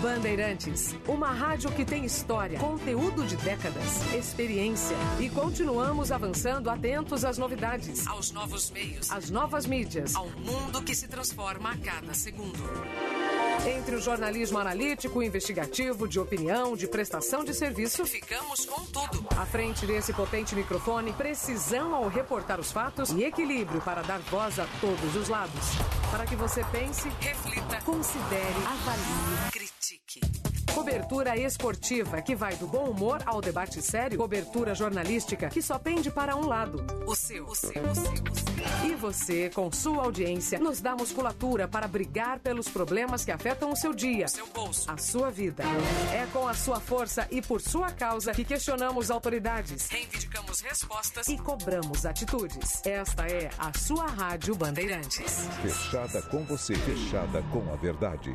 Bandeirantes, 0.00 0.94
uma 1.08 1.32
rádio 1.32 1.72
que 1.72 1.84
tem 1.84 2.04
história, 2.04 2.58
conteúdo 2.58 3.24
de 3.24 3.36
décadas, 3.36 4.14
experiência. 4.14 4.96
E 5.18 5.28
continuamos 5.30 6.12
avançando 6.12 6.68
atentos 6.68 7.24
às 7.24 7.38
novidades, 7.38 8.06
aos 8.06 8.30
novos 8.30 8.70
meios, 8.70 9.10
às 9.10 9.30
novas 9.30 9.66
mídias, 9.66 10.14
ao 10.14 10.28
mundo 10.28 10.82
que 10.82 10.94
se 10.94 11.08
transforma 11.08 11.72
a 11.72 11.76
cada 11.78 12.14
segundo. 12.14 12.62
Entre 13.64 13.94
o 13.94 14.00
jornalismo 14.00 14.58
analítico, 14.58 15.22
investigativo, 15.22 16.06
de 16.08 16.18
opinião, 16.20 16.76
de 16.76 16.86
prestação 16.86 17.44
de 17.44 17.54
serviço, 17.54 18.04
ficamos 18.04 18.64
com 18.66 18.84
tudo. 18.86 19.26
À 19.36 19.46
frente 19.46 19.86
desse 19.86 20.12
potente 20.12 20.54
microfone, 20.54 21.12
precisão 21.12 21.94
ao 21.94 22.08
reportar 22.08 22.60
os 22.60 22.70
fatos 22.70 23.10
e 23.10 23.24
equilíbrio 23.24 23.80
para 23.80 24.02
dar 24.02 24.18
voz 24.18 24.58
a 24.58 24.66
todos 24.80 25.16
os 25.16 25.28
lados. 25.28 25.64
Para 26.10 26.26
que 26.26 26.36
você 26.36 26.64
pense, 26.72 27.08
reflita, 27.20 27.80
considere, 27.84 28.64
avalie, 28.66 29.50
critique. 29.52 30.45
Cobertura 30.74 31.36
esportiva 31.36 32.20
que 32.22 32.34
vai 32.34 32.56
do 32.56 32.66
bom 32.66 32.84
humor 32.90 33.22
ao 33.26 33.40
debate 33.40 33.80
sério. 33.82 34.18
Cobertura 34.18 34.74
jornalística 34.74 35.48
que 35.48 35.62
só 35.62 35.78
pende 35.78 36.10
para 36.10 36.36
um 36.36 36.46
lado. 36.46 36.84
O 37.06 37.14
seu, 37.14 37.44
o 37.44 37.54
seu, 37.54 37.70
o 37.70 37.94
seu, 37.94 38.12
o 38.12 38.36
seu. 38.36 38.46
E 38.84 38.94
você, 38.94 39.50
com 39.50 39.70
sua 39.70 40.04
audiência, 40.04 40.58
nos 40.58 40.80
dá 40.80 40.94
musculatura 40.94 41.68
para 41.68 41.86
brigar 41.86 42.38
pelos 42.38 42.68
problemas 42.68 43.24
que 43.24 43.30
afetam 43.30 43.70
o 43.70 43.76
seu 43.76 43.92
dia, 43.92 44.26
o 44.26 44.28
seu 44.28 44.46
bolso, 44.48 44.90
a 44.90 44.96
sua 44.96 45.30
vida. 45.30 45.64
É 46.12 46.26
com 46.32 46.46
a 46.46 46.54
sua 46.54 46.80
força 46.80 47.26
e 47.30 47.40
por 47.40 47.60
sua 47.60 47.90
causa 47.92 48.32
que 48.32 48.44
questionamos 48.44 49.10
autoridades, 49.10 49.88
reivindicamos 49.88 50.60
respostas 50.60 51.28
e 51.28 51.36
cobramos 51.36 52.04
atitudes. 52.04 52.82
Esta 52.84 53.26
é 53.26 53.50
a 53.58 53.76
sua 53.76 54.06
Rádio 54.06 54.54
Bandeirantes. 54.54 55.48
Fechada 55.62 56.22
com 56.22 56.44
você, 56.44 56.74
fechada 56.74 57.42
com 57.52 57.72
a 57.72 57.76
verdade. 57.76 58.34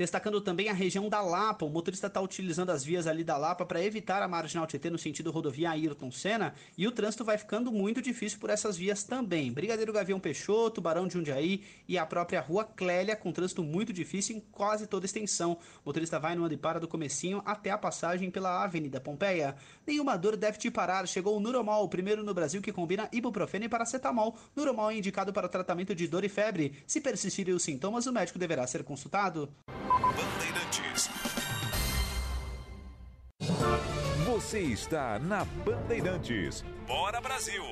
Destacando 0.00 0.40
também 0.40 0.70
a 0.70 0.72
região 0.72 1.10
da 1.10 1.20
Lapa, 1.20 1.66
o 1.66 1.68
motorista 1.68 2.06
está 2.06 2.22
utilizando 2.22 2.70
as 2.70 2.82
vias 2.82 3.06
ali 3.06 3.22
da 3.22 3.36
Lapa 3.36 3.66
para 3.66 3.84
evitar 3.84 4.22
a 4.22 4.26
marginal 4.26 4.66
Tietê 4.66 4.88
no 4.88 4.96
sentido 4.96 5.30
rodovia 5.30 5.68
Ayrton 5.68 6.10
Senna 6.10 6.54
e 6.74 6.86
o 6.86 6.90
trânsito 6.90 7.22
vai 7.22 7.36
ficando 7.36 7.70
muito 7.70 8.00
difícil 8.00 8.38
por 8.38 8.48
essas 8.48 8.78
vias 8.78 9.04
também. 9.04 9.52
Brigadeiro 9.52 9.92
Gavião 9.92 10.18
Peixoto, 10.18 10.80
Barão 10.80 11.06
de 11.06 11.12
Jundiaí 11.12 11.62
e 11.86 11.98
a 11.98 12.06
própria 12.06 12.40
Rua 12.40 12.64
Clélia 12.64 13.14
com 13.14 13.30
trânsito 13.30 13.62
muito 13.62 13.92
difícil 13.92 14.38
em 14.38 14.40
quase 14.40 14.86
toda 14.86 15.04
a 15.04 15.06
extensão. 15.06 15.52
O 15.84 15.90
motorista 15.90 16.18
vai 16.18 16.34
no 16.34 16.50
e 16.50 16.56
para 16.56 16.80
do 16.80 16.88
comecinho 16.88 17.42
até 17.44 17.68
a 17.70 17.76
passagem 17.76 18.30
pela 18.30 18.64
Avenida 18.64 19.02
Pompeia. 19.02 19.54
Nenhuma 19.86 20.16
dor 20.16 20.34
deve 20.34 20.56
te 20.56 20.70
parar. 20.70 21.06
Chegou 21.06 21.36
o 21.36 21.40
Nuromol, 21.40 21.84
o 21.84 21.90
primeiro 21.90 22.24
no 22.24 22.32
Brasil 22.32 22.62
que 22.62 22.72
combina 22.72 23.06
ibuprofeno 23.12 23.66
e 23.66 23.68
paracetamol. 23.68 24.34
Nuromol 24.56 24.90
é 24.92 24.96
indicado 24.96 25.30
para 25.30 25.46
tratamento 25.46 25.94
de 25.94 26.08
dor 26.08 26.24
e 26.24 26.28
febre. 26.30 26.72
Se 26.86 27.02
persistirem 27.02 27.52
os 27.52 27.62
sintomas, 27.62 28.06
o 28.06 28.12
médico 28.14 28.38
deverá 28.38 28.66
ser 28.66 28.82
consultado. 28.82 29.46
Bandeirantes. 29.98 31.10
Você 34.26 34.60
está 34.60 35.18
na 35.18 35.44
Bandeirantes. 35.44 36.64
Bora 36.86 37.20
Brasil. 37.20 37.64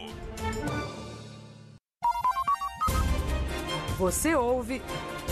Você 3.99 4.35
ouve 4.35 4.83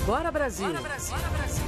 Bora 0.05 0.31
Brasil. 0.31 0.67
Bora 0.69 0.81
Brasil. 0.81 1.17
Bora 1.17 1.31
Brasil. 1.31 1.65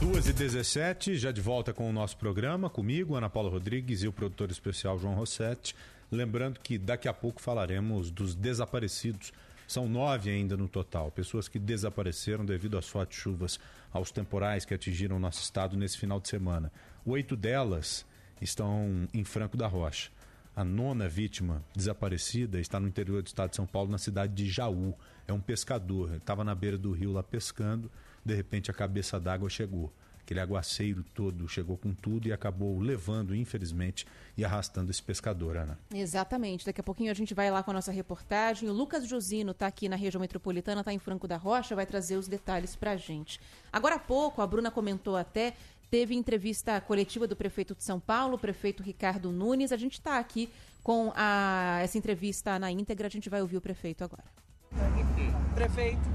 2 0.00 0.26
e 0.26 0.32
17 0.32 1.16
já 1.16 1.30
de 1.30 1.40
volta 1.40 1.72
com 1.72 1.88
o 1.88 1.92
nosso 1.92 2.16
programa, 2.16 2.68
comigo, 2.68 3.14
Ana 3.14 3.30
Paula 3.30 3.48
Rodrigues 3.48 4.02
e 4.02 4.08
o 4.08 4.12
produtor 4.12 4.50
especial 4.50 4.98
João 4.98 5.14
Rossetti. 5.14 5.76
Lembrando 6.10 6.58
que 6.58 6.76
daqui 6.76 7.08
a 7.08 7.12
pouco 7.14 7.40
falaremos 7.40 8.10
dos 8.10 8.34
desaparecidos. 8.34 9.32
São 9.72 9.88
nove 9.88 10.28
ainda 10.28 10.54
no 10.54 10.68
total, 10.68 11.10
pessoas 11.10 11.48
que 11.48 11.58
desapareceram 11.58 12.44
devido 12.44 12.76
às 12.76 12.86
fortes 12.86 13.18
chuvas, 13.18 13.58
aos 13.90 14.10
temporais 14.10 14.66
que 14.66 14.74
atingiram 14.74 15.18
nosso 15.18 15.40
estado 15.40 15.78
nesse 15.78 15.96
final 15.96 16.20
de 16.20 16.28
semana. 16.28 16.70
Oito 17.06 17.34
delas 17.34 18.04
estão 18.38 19.08
em 19.14 19.24
Franco 19.24 19.56
da 19.56 19.66
Rocha. 19.66 20.10
A 20.54 20.62
nona 20.62 21.08
vítima 21.08 21.64
desaparecida 21.74 22.60
está 22.60 22.78
no 22.78 22.86
interior 22.86 23.22
do 23.22 23.28
estado 23.28 23.48
de 23.48 23.56
São 23.56 23.64
Paulo, 23.64 23.90
na 23.90 23.96
cidade 23.96 24.34
de 24.34 24.46
Jaú. 24.46 24.94
É 25.26 25.32
um 25.32 25.40
pescador, 25.40 26.16
estava 26.16 26.44
na 26.44 26.54
beira 26.54 26.76
do 26.76 26.92
rio 26.92 27.10
lá 27.10 27.22
pescando, 27.22 27.90
de 28.22 28.34
repente 28.34 28.70
a 28.70 28.74
cabeça 28.74 29.18
d'água 29.18 29.48
chegou. 29.48 29.90
Aquele 30.32 30.40
aguaceiro 30.40 31.04
todo 31.14 31.46
chegou 31.46 31.76
com 31.76 31.92
tudo 31.92 32.26
e 32.26 32.32
acabou 32.32 32.80
levando, 32.80 33.36
infelizmente, 33.36 34.06
e 34.34 34.42
arrastando 34.42 34.90
esse 34.90 35.02
pescador, 35.02 35.58
Ana. 35.58 35.78
Exatamente. 35.92 36.64
Daqui 36.64 36.80
a 36.80 36.82
pouquinho 36.82 37.10
a 37.10 37.14
gente 37.14 37.34
vai 37.34 37.50
lá 37.50 37.62
com 37.62 37.70
a 37.70 37.74
nossa 37.74 37.92
reportagem. 37.92 38.66
O 38.66 38.72
Lucas 38.72 39.06
Josino 39.06 39.50
está 39.50 39.66
aqui 39.66 39.90
na 39.90 39.96
região 39.96 40.22
metropolitana, 40.22 40.80
está 40.80 40.90
em 40.90 40.98
Franco 40.98 41.28
da 41.28 41.36
Rocha, 41.36 41.76
vai 41.76 41.84
trazer 41.84 42.16
os 42.16 42.28
detalhes 42.28 42.74
para 42.74 42.92
a 42.92 42.96
gente. 42.96 43.38
Agora 43.70 43.96
há 43.96 43.98
pouco, 43.98 44.40
a 44.40 44.46
Bruna 44.46 44.70
comentou 44.70 45.18
até, 45.18 45.52
teve 45.90 46.14
entrevista 46.14 46.80
coletiva 46.80 47.26
do 47.26 47.36
prefeito 47.36 47.74
de 47.74 47.84
São 47.84 48.00
Paulo, 48.00 48.36
o 48.36 48.38
prefeito 48.38 48.82
Ricardo 48.82 49.30
Nunes. 49.30 49.70
A 49.70 49.76
gente 49.76 49.98
está 49.98 50.18
aqui 50.18 50.48
com 50.82 51.12
a, 51.14 51.80
essa 51.82 51.98
entrevista 51.98 52.58
na 52.58 52.72
íntegra, 52.72 53.06
a 53.06 53.10
gente 53.10 53.28
vai 53.28 53.42
ouvir 53.42 53.58
o 53.58 53.60
prefeito 53.60 54.02
agora. 54.02 54.24
Prefeito. 55.54 56.08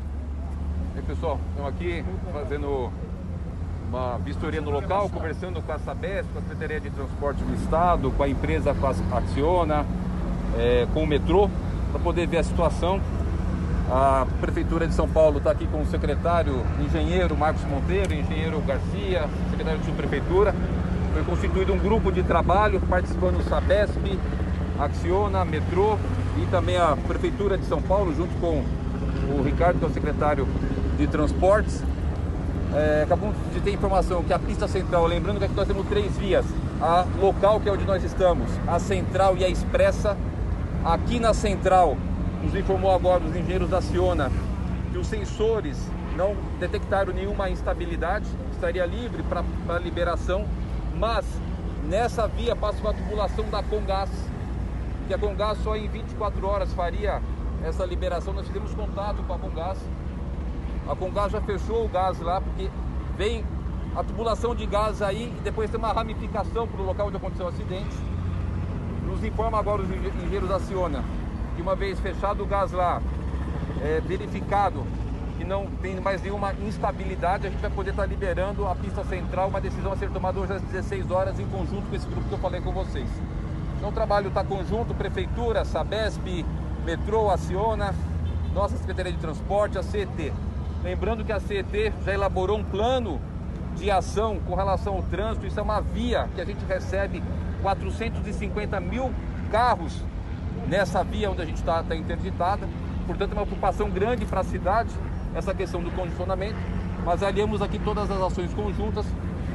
E 0.96 1.00
aí, 1.00 1.06
pessoal, 1.06 1.40
estamos 1.52 1.72
aqui 1.72 2.04
fazendo 2.34 2.92
uma 3.88 4.18
vistoria 4.18 4.62
no 4.62 4.70
local, 4.70 5.10
conversando 5.10 5.62
com 5.62 5.72
a 5.72 5.80
Sabesp, 5.80 6.28
com 6.34 6.40
a 6.40 6.42
Secretaria 6.42 6.80
de 6.80 6.90
Transporte 6.90 7.44
do 7.44 7.54
Estado, 7.56 8.12
com 8.12 8.24
a 8.24 8.30
empresa 8.30 8.74
com 8.74 8.88
a 8.88 8.94
é, 10.58 10.88
com 10.94 11.04
o 11.04 11.08
metrô, 11.08 11.50
para 11.92 12.00
poder 12.02 12.28
ver 12.28 12.38
a 12.38 12.44
situação. 12.44 13.00
A 13.90 14.28
Prefeitura 14.42 14.86
de 14.86 14.94
São 14.94 15.08
Paulo 15.08 15.38
está 15.38 15.52
aqui 15.52 15.66
com 15.68 15.82
o 15.82 15.86
secretário, 15.86 16.62
engenheiro 16.82 17.38
Marcos 17.38 17.64
Monteiro, 17.64 18.14
engenheiro 18.14 18.62
Garcia, 18.62 19.30
secretário 19.52 19.80
de 19.80 19.86
Subprefeitura. 19.86 20.54
Foi 21.14 21.24
constituído 21.24 21.74
um 21.74 21.80
grupo 21.80 22.12
de 22.12 22.22
trabalho 22.24 22.82
participando 22.82 23.38
o 23.38 23.44
Sabesp, 23.44 24.20
Acciona, 24.78 25.46
Metrô 25.46 25.98
e 26.38 26.46
também 26.48 26.78
a 26.78 26.98
Prefeitura 27.08 27.58
de 27.58 27.66
São 27.66 27.82
Paulo, 27.82 28.14
junto 28.14 28.36
com 28.42 28.64
o 29.34 29.42
Ricardo, 29.44 29.80
que 29.80 29.86
é 29.86 29.88
o 29.88 29.94
secretário 29.94 30.46
de 30.98 31.08
Transportes. 31.08 31.82
É, 32.78 33.02
acabamos 33.04 33.36
de 33.52 33.60
ter 33.60 33.74
informação 33.74 34.24
que 34.24 34.32
a 34.32 34.38
pista 34.38 34.68
central, 34.68 35.08
lembrando 35.08 35.40
que 35.40 35.46
aqui 35.46 35.56
nós 35.56 35.68
temos 35.68 35.88
três 35.88 36.16
vias, 36.16 36.46
a 36.80 37.08
local 37.20 37.60
que 37.60 37.68
é 37.68 37.72
onde 37.72 37.84
nós 37.86 38.04
estamos, 38.04 38.52
a 38.68 38.78
central 38.78 39.36
e 39.36 39.44
a 39.44 39.50
expressa. 39.50 40.16
Aqui 40.86 41.20
na 41.20 41.34
central, 41.34 41.98
nos 42.44 42.54
informou 42.54 42.94
agora 42.94 43.24
os 43.24 43.36
engenheiros 43.36 43.68
da 43.68 43.82
Ciona 43.82 44.32
que 44.92 44.98
os 45.00 45.08
sensores 45.08 45.76
não 46.16 46.36
detectaram 46.60 47.12
nenhuma 47.12 47.50
instabilidade, 47.50 48.26
estaria 48.52 48.86
livre 48.86 49.24
para 49.24 49.80
liberação, 49.80 50.46
mas 50.96 51.26
nessa 51.84 52.28
via 52.28 52.56
passa 52.56 52.80
uma 52.82 52.94
tubulação 52.94 53.50
da 53.50 53.64
Congás, 53.64 54.10
que 55.08 55.16
a 55.16 55.18
Congás 55.18 55.58
só 55.64 55.76
em 55.76 55.88
24 55.88 56.48
horas 56.48 56.72
faria 56.74 57.22
essa 57.64 57.84
liberação. 57.86 58.34
Nós 58.34 58.46
tivemos 58.46 58.72
contato 58.76 59.24
com 59.24 59.34
a 59.34 59.40
Congás. 59.40 59.80
A 60.90 60.96
Congás 60.96 61.32
já 61.32 61.42
fechou 61.42 61.86
o 61.86 61.90
gás 61.90 62.20
lá, 62.20 62.42
porque 62.42 62.70
vem 63.18 63.44
a 63.96 64.04
tubulação 64.04 64.56
de 64.56 64.66
gás 64.66 65.02
aí 65.02 65.34
e 65.38 65.42
depois 65.42 65.70
tem 65.70 65.80
uma 65.80 65.92
ramificação 65.92 66.68
para 66.68 66.82
o 66.82 66.86
local 66.86 67.08
onde 67.08 67.18
aconteceu 67.18 67.46
o 67.46 67.50
acidente. 67.50 67.96
Nos 69.06 69.24
informa 69.24 69.60
agora 69.60 69.82
os 69.82 69.90
engenheiros 69.90 70.50
da 70.50 70.60
Ciona 70.60 71.04
que 71.58 71.62
uma 71.64 71.76
vez 71.76 72.00
fechado 72.00 72.44
o 72.44 72.46
gás 72.46 72.72
lá, 72.72 73.02
é, 73.82 74.00
verificado 74.00 74.86
que 75.38 75.44
não 75.44 75.66
tem 75.82 76.00
mais 76.00 76.22
nenhuma 76.22 76.54
instabilidade, 76.54 77.48
a 77.48 77.50
gente 77.50 77.60
vai 77.60 77.70
poder 77.72 77.90
estar 77.92 78.06
liberando 78.06 78.68
a 78.68 78.76
pista 78.76 79.04
central, 79.04 79.50
uma 79.50 79.60
decisão 79.60 79.92
a 79.92 79.98
ser 79.98 80.10
tomada 80.12 80.40
hoje 80.40 80.54
às 80.54 80.62
16 80.62 81.10
horas 81.12 81.40
em 81.40 81.48
conjunto 81.48 81.90
com 81.90 81.96
esse 81.96 82.08
grupo 82.08 82.28
que 82.28 82.34
eu 82.34 82.38
falei 82.38 82.62
com 82.62 82.72
vocês. 82.72 83.10
Então 83.78 83.90
o 83.90 83.92
trabalho 83.92 84.28
está 84.28 84.44
conjunto, 84.44 84.94
Prefeitura, 84.94 85.66
Sabesp, 85.66 86.46
Metrô, 86.86 87.30
Aciona, 87.30 87.94
nossa 88.54 88.78
Secretaria 88.78 89.12
de 89.12 89.20
Transporte, 89.20 89.80
a 89.80 89.84
CET. 89.84 90.34
Lembrando 90.84 91.24
que 91.24 91.32
a 91.32 91.40
CET 91.40 91.94
já 92.06 92.14
elaborou 92.14 92.58
um 92.58 92.64
plano 92.64 93.20
de 93.76 93.92
ação 93.92 94.40
com 94.46 94.56
relação 94.56 94.96
ao 94.96 95.04
trânsito, 95.04 95.46
isso 95.46 95.60
é 95.60 95.64
uma 95.64 95.82
via 95.82 96.28
que 96.34 96.42
a 96.42 96.46
gente 96.46 96.64
recebe 96.66 97.22
450 97.62 98.80
mil 98.80 99.12
carros 99.52 100.04
nessa 100.68 101.04
via 101.04 101.30
onde 101.30 101.42
a 101.42 101.46
gente 101.46 101.58
está 101.58 101.84
tá 101.84 101.96
interditada. 101.96 102.68
Portanto, 103.06 103.32
é 103.32 103.34
uma 103.36 103.44
ocupação 103.44 103.90
grande 103.90 104.26
para 104.26 104.42
a 104.42 104.44
cidade, 104.44 104.90
essa 105.34 105.54
questão 105.54 105.82
do 105.82 105.92
condicionamento. 105.92 106.58
Mas 107.06 107.24
aliamos 107.24 107.62
aqui 107.62 107.80
todas 107.80 108.10
as 108.12 108.22
ações 108.22 108.54
conjuntas. 108.54 109.06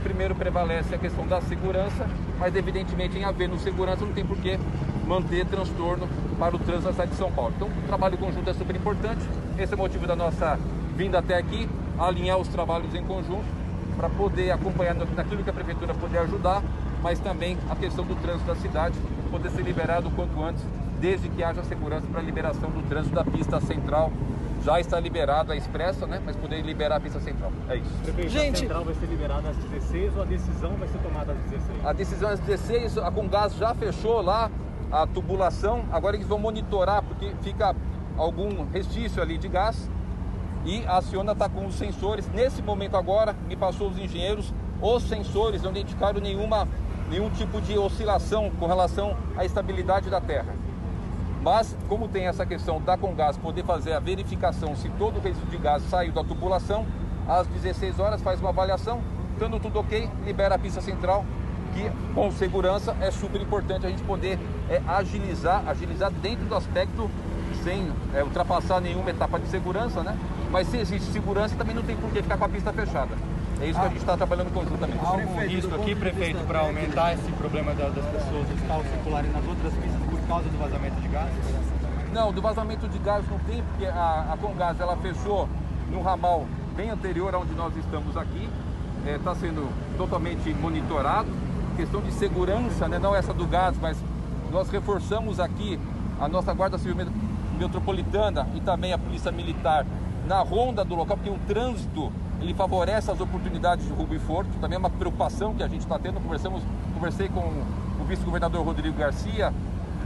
Primeiro 0.03 0.35
prevalece 0.35 0.95
a 0.95 0.99
questão 0.99 1.27
da 1.27 1.41
segurança, 1.43 2.09
mas 2.39 2.57
evidentemente 2.57 3.17
em 3.17 3.25
haver 3.25 3.49
no 3.49 3.59
segurança 3.59 4.05
não 4.05 4.13
tem 4.13 4.25
por 4.25 4.37
que 4.39 4.59
manter 5.07 5.47
transtorno 5.47 6.09
para 6.39 6.57
o 6.57 6.59
trânsito 6.59 6.87
da 6.87 6.93
cidade 6.93 7.11
de 7.11 7.17
São 7.17 7.31
Paulo. 7.31 7.53
Então, 7.55 7.69
o 7.69 7.87
trabalho 7.87 8.19
conjunto 8.19 8.49
é 8.49 8.55
super 8.55 8.75
importante. 8.75 9.21
Esse 9.59 9.75
é 9.75 9.77
o 9.77 9.79
motivo 9.79 10.07
da 10.07 10.17
nossa 10.17 10.59
vinda 10.97 11.19
até 11.19 11.37
aqui, 11.37 11.69
alinhar 11.99 12.39
os 12.39 12.49
trabalhos 12.49 12.95
em 12.95 13.05
conjunto 13.05 13.45
para 13.97 14.09
poder 14.09 14.51
acompanhar 14.51 14.95
naquilo 14.95 15.43
que 15.43 15.51
a 15.51 15.53
prefeitura 15.53 15.95
puder 15.95 16.23
ajudar, 16.23 16.63
mas 17.03 17.19
também 17.19 17.59
a 17.71 17.77
questão 17.77 18.05
do 18.05 18.15
trânsito 18.17 18.47
da 18.47 18.57
cidade 18.57 18.95
poder 19.31 19.51
ser 19.51 19.63
liberado 19.63 20.09
o 20.09 20.11
quanto 20.11 20.43
antes 20.43 20.65
desde 21.01 21.29
que 21.29 21.43
haja 21.43 21.65
segurança 21.65 22.07
para 22.07 22.21
a 22.21 22.23
liberação 22.23 22.71
do 22.71 22.89
trânsito 22.89 23.15
da 23.15 23.25
pista 23.25 23.61
central. 23.61 24.13
Já 24.65 24.79
está 24.79 25.01
liberado 25.01 25.51
a 25.51 25.57
expressa, 25.57 26.07
né? 26.07 26.23
Mas 26.25 26.37
poder 26.37 26.63
liberar 26.63 26.97
a 26.97 27.01
pista 27.01 27.19
central. 27.19 27.51
É 27.69 27.77
isso. 27.77 27.91
Prefeito, 28.05 28.31
Gente, 28.31 28.55
a 28.55 28.59
central 28.59 28.85
vai 28.85 28.95
ser 28.95 29.07
liberada 29.07 29.49
às 29.49 29.57
16 29.57 30.17
ou 30.17 30.23
a 30.23 30.25
decisão 30.25 30.71
vai 30.77 30.87
ser 30.87 30.99
tomada 30.99 31.33
às 31.33 31.39
16? 31.51 31.87
A 31.87 31.93
decisão 31.93 32.31
às 32.31 32.39
16, 32.39 32.99
a 32.99 33.11
Congás 33.11 33.57
já 33.57 33.75
fechou 33.75 34.23
lá 34.23 34.49
a 34.93 35.05
tubulação. 35.05 35.85
Agora 35.91 36.15
eles 36.15 36.29
vão 36.29 36.39
monitorar 36.39 37.03
porque 37.03 37.33
fica 37.43 37.75
algum 38.17 38.65
restício 38.71 39.21
ali 39.21 39.37
de 39.37 39.49
gás 39.49 39.91
e 40.65 40.85
a 40.87 41.01
Ciona 41.01 41.33
está 41.33 41.49
com 41.49 41.67
os 41.67 41.75
sensores. 41.75 42.29
Nesse 42.33 42.63
momento 42.63 42.97
agora, 42.97 43.35
me 43.49 43.57
passou 43.57 43.89
os 43.89 43.99
engenheiros, 43.99 44.53
os 44.81 45.03
sensores 45.05 45.63
não 45.63 45.71
identificaram 45.71 46.21
nenhuma, 46.21 46.69
nenhum 47.11 47.31
tipo 47.31 47.61
de 47.61 47.79
oscilação 47.79 48.51
com 48.59 48.67
relação 48.67 49.17
à 49.37 49.45
estabilidade 49.45 50.09
da 50.09 50.21
terra. 50.21 50.55
Mas, 51.43 51.77
como 51.89 52.07
tem 52.07 52.27
essa 52.27 52.47
questão 52.47 52.81
da 52.81 52.97
Congás 52.97 53.37
poder 53.37 53.65
fazer 53.65 53.93
a 53.93 54.01
verificação 54.01 54.77
se 54.77 54.89
todo 54.91 55.17
o 55.17 55.21
resíduo 55.21 55.51
de 55.51 55.59
gás 55.59 55.83
saiu 55.85 56.13
da 56.13 56.23
tubulação, 56.23 56.87
às 57.29 57.47
16 57.49 57.99
horas 57.99 58.23
faz 58.23 58.41
uma 58.41 58.51
avaliação, 58.51 59.01
estando 59.33 59.59
tudo 59.59 59.81
ok, 59.81 60.09
libera 60.25 60.55
a 60.55 60.59
pista 60.59 60.81
central, 60.81 61.25
que 61.75 61.91
com 62.15 62.31
segurança 62.31 62.97
é 63.01 63.11
super 63.11 63.41
importante 63.41 63.87
a 63.87 63.89
gente 63.89 64.03
poder 64.03 64.39
é, 64.69 64.81
agilizar, 64.87 65.65
agilizar 65.67 66.11
dentro 66.11 66.45
do 66.45 66.55
aspecto 66.55 67.11
sem 67.65 67.91
é, 68.15 68.23
ultrapassar 68.23 68.81
nenhuma 68.81 69.11
etapa 69.11 69.39
de 69.39 69.49
segurança, 69.49 70.03
né? 70.03 70.17
Mas 70.53 70.69
se 70.69 70.77
existe 70.77 71.11
segurança, 71.11 71.57
também 71.57 71.75
não 71.75 71.83
tem 71.83 71.97
por 71.97 72.11
que 72.11 72.23
ficar 72.23 72.37
com 72.37 72.45
a 72.45 72.49
pista 72.49 72.71
fechada. 72.75 73.17
É 73.59 73.67
isso 73.67 73.81
que 73.81 73.87
a 73.87 73.89
gente 73.89 73.99
está 73.99 74.17
trabalhando 74.19 74.53
conjuntamente. 74.53 74.99
Há 75.03 75.09
algum 75.09 75.39
risco 75.41 75.75
aqui, 75.75 75.95
prefeito, 75.95 76.45
para 76.47 76.61
aumentar 76.61 77.15
esse 77.15 77.33
problema 77.33 77.73
das 77.73 77.95
pessoas, 77.95 78.47
os 78.55 78.61
carros 78.69 78.87
circularem 78.87 79.31
nas 79.31 79.47
outras 79.47 79.73
pistas 79.73 80.03
por 80.11 80.21
causa 80.29 80.49
do 80.51 80.59
vazamento 80.59 81.01
de 81.01 81.09
gás? 81.09 81.31
Não, 82.13 82.33
do 82.33 82.43
vazamento 82.43 82.87
de 82.87 82.99
gás 82.99 83.25
não 83.31 83.39
tem, 83.39 83.63
porque 83.63 83.87
a, 83.87 84.33
a 84.33 84.37
Congás 84.37 84.79
ela 84.79 84.95
fechou 84.99 85.49
no 85.91 86.03
ramal 86.03 86.47
bem 86.77 86.91
anterior 86.91 87.35
aonde 87.35 87.55
nós 87.55 87.75
estamos 87.77 88.15
aqui. 88.15 88.47
Está 89.07 89.31
é, 89.31 89.35
sendo 89.35 89.73
totalmente 89.97 90.53
monitorado. 90.53 91.31
Questão 91.77 92.03
de 92.03 92.13
segurança, 92.13 92.87
né? 92.89 92.99
não 92.99 93.17
essa 93.17 93.33
do 93.33 93.47
gás, 93.47 93.75
mas 93.81 93.97
nós 94.51 94.69
reforçamos 94.69 95.41
aqui 95.41 95.81
a 96.21 96.29
nossa 96.29 96.53
Guarda 96.53 96.77
Civil 96.77 97.07
Metropolitana 97.59 98.47
e 98.55 98.61
também 98.61 98.93
a 98.93 98.99
Polícia 98.99 99.33
Militar 99.33 99.87
na 100.27 100.41
ronda 100.41 100.85
do 100.85 100.95
local, 100.95 101.17
porque 101.17 101.31
o 101.31 101.39
trânsito 101.47 102.13
ele 102.41 102.55
favorece 102.55 103.11
as 103.11 103.21
oportunidades 103.21 103.87
de 103.87 103.93
roubo 103.93 104.15
e 104.15 104.19
furto, 104.19 104.51
também 104.61 104.77
é 104.77 104.79
uma 104.79 104.91
preocupação 104.91 105.55
que 105.55 105.63
a 105.63 105.69
gente 105.69 105.83
está 105.83 105.99
tendo. 105.99 106.21
Conversamos, 106.21 106.63
conversei 106.95 107.29
com 107.29 107.41
o 107.41 108.05
vice-governador 108.07 108.65
Rodrigo 108.65 108.97
Garcia 108.97 109.53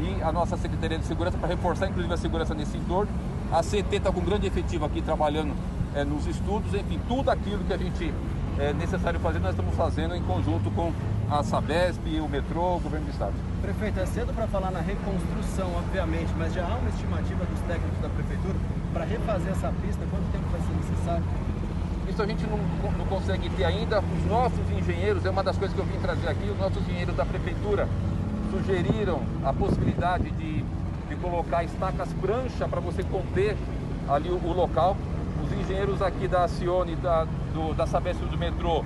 e 0.01 0.23
a 0.23 0.31
nossa 0.31 0.57
Secretaria 0.57 0.99
de 0.99 1.07
Segurança 1.07 1.39
para 1.39 1.49
reforçar 1.49 1.89
inclusive 1.89 2.13
a 2.13 2.17
segurança 2.17 2.55
nesse 2.55 2.77
entorno. 2.77 3.11
A 3.51 3.63
CT 3.63 3.97
está 3.97 4.13
com 4.13 4.21
grande 4.21 4.47
efetivo 4.47 4.85
aqui 4.85 5.01
trabalhando 5.01 5.55
é, 5.95 6.05
nos 6.05 6.27
estudos, 6.27 6.75
enfim, 6.75 7.01
tudo 7.09 7.31
aquilo 7.31 7.65
que 7.65 7.73
a 7.73 7.79
gente 7.79 8.13
é 8.59 8.73
necessário 8.73 9.21
fazer, 9.21 9.39
nós 9.39 9.51
estamos 9.51 9.75
fazendo 9.75 10.15
em 10.15 10.23
conjunto 10.23 10.71
com 10.71 10.93
a 11.31 11.43
Sabesp, 11.43 12.21
o 12.21 12.29
metrô, 12.29 12.77
o 12.77 12.81
governo 12.81 13.07
do 13.07 13.13
estado. 13.13 13.35
Prefeito, 13.61 14.01
é 14.01 14.07
cedo 14.07 14.33
para 14.35 14.47
falar 14.47 14.71
na 14.71 14.81
reconstrução, 14.81 15.71
obviamente, 15.77 16.33
mas 16.39 16.55
já 16.55 16.65
há 16.65 16.77
uma 16.77 16.89
estimativa 16.89 17.45
dos 17.45 17.61
técnicos 17.61 17.99
da 18.01 18.09
prefeitura 18.09 18.55
para 18.97 19.05
refazer 19.05 19.53
essa 19.53 19.71
pista? 19.83 20.03
Quanto 20.11 20.25
tempo 20.33 20.47
vai 20.51 20.61
ser 20.63 20.73
necessário? 20.73 21.25
Isso 22.09 22.23
a 22.23 22.27
gente 22.27 22.47
não, 22.47 22.57
não 22.97 23.05
consegue 23.05 23.51
ter 23.51 23.65
ainda. 23.65 24.01
Os 24.01 24.25
nossos 24.25 24.71
engenheiros, 24.71 25.27
é 25.27 25.29
uma 25.29 25.43
das 25.43 25.59
coisas 25.59 25.75
que 25.75 25.81
eu 25.83 25.85
vim 25.85 25.99
trazer 26.01 26.27
aqui, 26.27 26.49
os 26.49 26.59
nossos 26.59 26.79
engenheiros 26.79 27.15
da 27.15 27.27
prefeitura 27.27 27.87
sugeriram 28.51 29.21
a 29.45 29.53
possibilidade 29.53 30.31
de, 30.31 30.63
de 30.63 31.17
colocar 31.21 31.63
estacas 31.63 32.11
prancha 32.15 32.67
para 32.67 32.81
você 32.81 33.03
conter 33.03 33.55
ali 34.09 34.31
o, 34.31 34.37
o, 34.43 34.53
local. 34.55 34.97
Os 35.45 35.53
engenheiros 35.53 36.01
aqui 36.01 36.27
da 36.27 36.49
Cione, 36.49 36.97
da, 36.97 37.25
do, 37.53 37.75
da 37.75 37.87
Sabesp 37.87 38.25
do 38.25 38.39
metrô, 38.39 38.83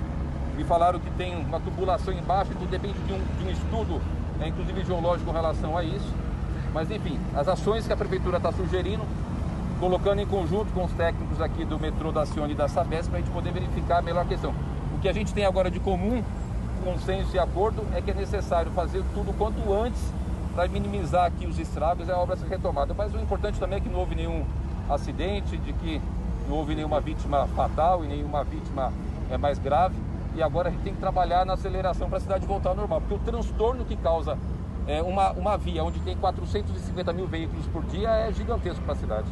me 0.57 0.65
falaram 0.65 0.99
que 0.99 1.09
tem 1.11 1.37
uma 1.37 1.61
tubulação 1.61 2.13
embaixo, 2.13 2.51
então 2.51 2.67
depende 2.67 2.99
de 2.99 3.13
um, 3.13 3.23
de 3.39 3.47
um 3.47 3.49
estudo, 3.49 4.01
é, 4.41 4.49
inclusive 4.49 4.83
geológico, 4.83 5.27
com 5.27 5.31
relação 5.31 5.77
a 5.77 5.85
isso. 5.85 6.13
Mas 6.73 6.91
enfim, 6.91 7.17
as 7.33 7.47
ações 7.47 7.87
que 7.87 7.93
a 7.93 7.97
prefeitura 7.97 8.37
está 8.37 8.51
sugerindo 8.51 9.03
colocando 9.81 10.21
em 10.21 10.27
conjunto 10.27 10.71
com 10.73 10.85
os 10.85 10.93
técnicos 10.93 11.41
aqui 11.41 11.65
do 11.65 11.79
metrô 11.79 12.11
da 12.11 12.23
Cione 12.23 12.53
e 12.53 12.55
da 12.55 12.67
Sabesp 12.67 13.09
para 13.09 13.17
a 13.17 13.21
gente 13.23 13.31
poder 13.31 13.51
verificar 13.51 13.97
a 13.97 14.01
melhor 14.03 14.27
questão. 14.27 14.53
O 14.95 14.99
que 14.99 15.09
a 15.09 15.11
gente 15.11 15.33
tem 15.33 15.43
agora 15.43 15.71
de 15.71 15.79
comum, 15.79 16.23
consenso 16.85 17.35
e 17.35 17.39
acordo, 17.39 17.83
é 17.91 17.99
que 17.99 18.11
é 18.11 18.13
necessário 18.13 18.71
fazer 18.73 19.03
tudo 19.15 19.35
quanto 19.35 19.73
antes 19.73 19.99
para 20.53 20.67
minimizar 20.67 21.25
aqui 21.25 21.47
os 21.47 21.57
estragos 21.57 22.07
e 22.07 22.11
a 22.11 22.17
obra 22.17 22.37
ser 22.37 22.47
retomada. 22.47 22.93
Mas 22.93 23.11
o 23.15 23.17
importante 23.17 23.59
também 23.59 23.79
é 23.79 23.81
que 23.81 23.89
não 23.89 23.97
houve 23.97 24.13
nenhum 24.13 24.45
acidente, 24.87 25.57
de 25.57 25.73
que 25.73 25.99
não 26.47 26.57
houve 26.57 26.75
nenhuma 26.75 27.01
vítima 27.01 27.47
fatal 27.47 28.05
e 28.05 28.07
nenhuma 28.07 28.43
vítima 28.43 28.93
é, 29.31 29.37
mais 29.37 29.57
grave. 29.57 29.95
E 30.35 30.43
agora 30.43 30.69
a 30.69 30.71
gente 30.71 30.83
tem 30.83 30.93
que 30.93 30.99
trabalhar 30.99 31.43
na 31.43 31.53
aceleração 31.53 32.07
para 32.07 32.19
a 32.19 32.21
cidade 32.21 32.45
voltar 32.45 32.69
ao 32.69 32.75
normal, 32.75 33.01
porque 33.01 33.15
o 33.15 33.19
transtorno 33.19 33.83
que 33.83 33.95
causa 33.95 34.37
é, 34.87 35.01
uma, 35.01 35.31
uma 35.31 35.57
via 35.57 35.83
onde 35.83 35.99
tem 36.01 36.15
450 36.17 37.13
mil 37.13 37.25
veículos 37.25 37.65
por 37.67 37.83
dia 37.85 38.09
é 38.09 38.31
gigantesco 38.31 38.83
para 38.83 38.93
a 38.93 38.97
cidade. 38.97 39.27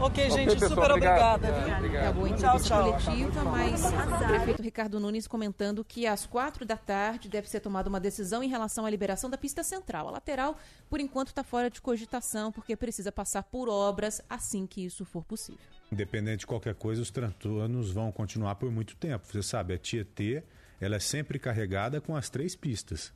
Ok, 0.00 0.30
gente, 0.30 0.52
pessoal, 0.52 0.70
super 0.70 0.90
obrigada. 0.92 1.48
Acabou 1.48 2.24
a 2.24 2.28
Tchau, 2.28 2.36
entrevista 2.36 2.68
tchau. 2.68 2.92
coletiva, 3.02 3.44
mas 3.44 3.82
o 3.84 4.26
prefeito 4.28 4.62
Ricardo 4.62 5.00
Nunes 5.00 5.26
comentando 5.26 5.84
que 5.84 6.06
às 6.06 6.24
quatro 6.24 6.64
da 6.64 6.76
tarde 6.76 7.28
deve 7.28 7.48
ser 7.48 7.58
tomada 7.60 7.88
uma 7.88 7.98
decisão 7.98 8.40
em 8.42 8.48
relação 8.48 8.86
à 8.86 8.90
liberação 8.90 9.28
da 9.28 9.36
pista 9.36 9.64
central. 9.64 10.06
A 10.06 10.12
lateral, 10.12 10.56
por 10.88 11.00
enquanto, 11.00 11.28
está 11.28 11.42
fora 11.42 11.68
de 11.68 11.80
cogitação, 11.80 12.52
porque 12.52 12.76
precisa 12.76 13.10
passar 13.10 13.42
por 13.42 13.68
obras 13.68 14.22
assim 14.30 14.66
que 14.66 14.84
isso 14.84 15.04
for 15.04 15.24
possível. 15.24 15.58
Independente 15.90 16.40
de 16.40 16.46
qualquer 16.46 16.76
coisa, 16.76 17.02
os 17.02 17.10
transtornos 17.10 17.90
vão 17.90 18.12
continuar 18.12 18.54
por 18.54 18.70
muito 18.70 18.94
tempo. 18.94 19.26
Você 19.26 19.42
sabe, 19.42 19.74
a 19.74 19.78
Tietê, 19.78 20.44
ela 20.80 20.94
é 20.96 21.00
sempre 21.00 21.40
carregada 21.40 22.00
com 22.00 22.14
as 22.14 22.30
três 22.30 22.54
pistas, 22.54 23.12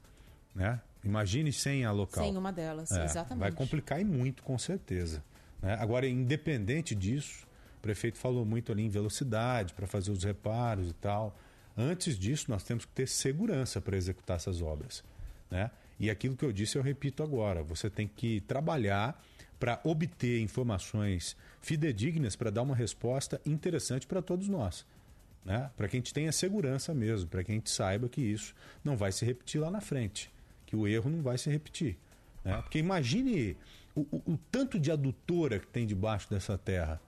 né? 0.53 0.81
Imagine 1.05 1.53
sem 1.53 1.85
a 1.85 1.93
local. 1.93 2.25
Sem 2.25 2.37
uma 2.37 2.53
delas, 2.53 2.91
É, 2.91 3.05
exatamente. 3.05 3.41
Vai 3.41 3.53
complicar 3.53 4.01
e 4.01 4.05
muito, 4.05 4.43
com 4.43 4.59
certeza. 4.59 5.23
Né? 5.63 5.77
Agora, 5.79 6.07
independente 6.07 6.95
disso, 6.95 7.47
o 7.79 7.81
prefeito 7.81 8.19
falou 8.19 8.45
muito 8.45 8.73
ali 8.73 8.83
em 8.83 8.89
velocidade 8.89 9.73
para 9.73 9.87
fazer 9.87 10.11
os 10.11 10.25
reparos 10.25 10.91
e 10.91 10.95
tal. 10.95 11.39
Antes 11.77 12.19
disso, 12.19 12.51
nós 12.51 12.65
temos 12.65 12.85
que 12.85 12.93
ter 12.93 13.09
segurança 13.09 13.81
para 13.81 13.97
executar 13.97 14.37
essas 14.37 14.61
obras. 14.61 15.03
Né? 15.51 15.71
E 15.99 16.11
aquilo 16.11 16.37
que 16.37 16.45
eu 16.45 16.53
disse, 16.53 16.77
eu 16.77 16.83
repito 16.83 17.23
agora: 17.23 17.63
você 17.63 17.89
tem 17.89 18.09
que 18.09 18.41
trabalhar 18.43 19.23
para 19.59 19.81
obter 19.85 20.41
informações 20.41 21.37
fidedignas 21.61 22.35
para 22.35 22.51
dar 22.51 22.63
uma 22.63 22.75
resposta 22.75 23.41
interessante 23.47 24.07
para 24.07 24.21
todos 24.21 24.49
nós. 24.49 24.85
Né? 25.45 25.71
Para 25.77 25.89
que 25.89 25.97
a 25.97 25.99
gente 25.99 26.13
tenha 26.13 26.33
segurança 26.33 26.93
mesmo, 26.93 27.29
para 27.29 27.45
que 27.45 27.53
a 27.53 27.55
gente 27.55 27.71
saiba 27.71 28.09
que 28.09 28.21
isso 28.21 28.55
não 28.85 28.97
vai 28.97 29.13
se 29.13 29.25
repetir 29.25 29.61
lá 29.61 29.71
na 29.71 29.81
frente, 29.81 30.33
que 30.67 30.75
o 30.75 30.87
erro 30.87 31.09
não 31.09 31.23
vai 31.23 31.39
se 31.39 31.49
repetir. 31.49 31.97
Né? 32.45 32.61
Porque 32.63 32.79
imagine 32.79 33.57
o, 33.95 34.01
o- 34.01 34.33
o 34.33 34.37
tanto 34.51 34.79
de 34.79 34.91
adutora 34.91 35.59
que 35.59 35.67
tem 35.67 35.87
debaixo 35.87 36.29
dessa 36.31 36.57
terra. 36.57 37.01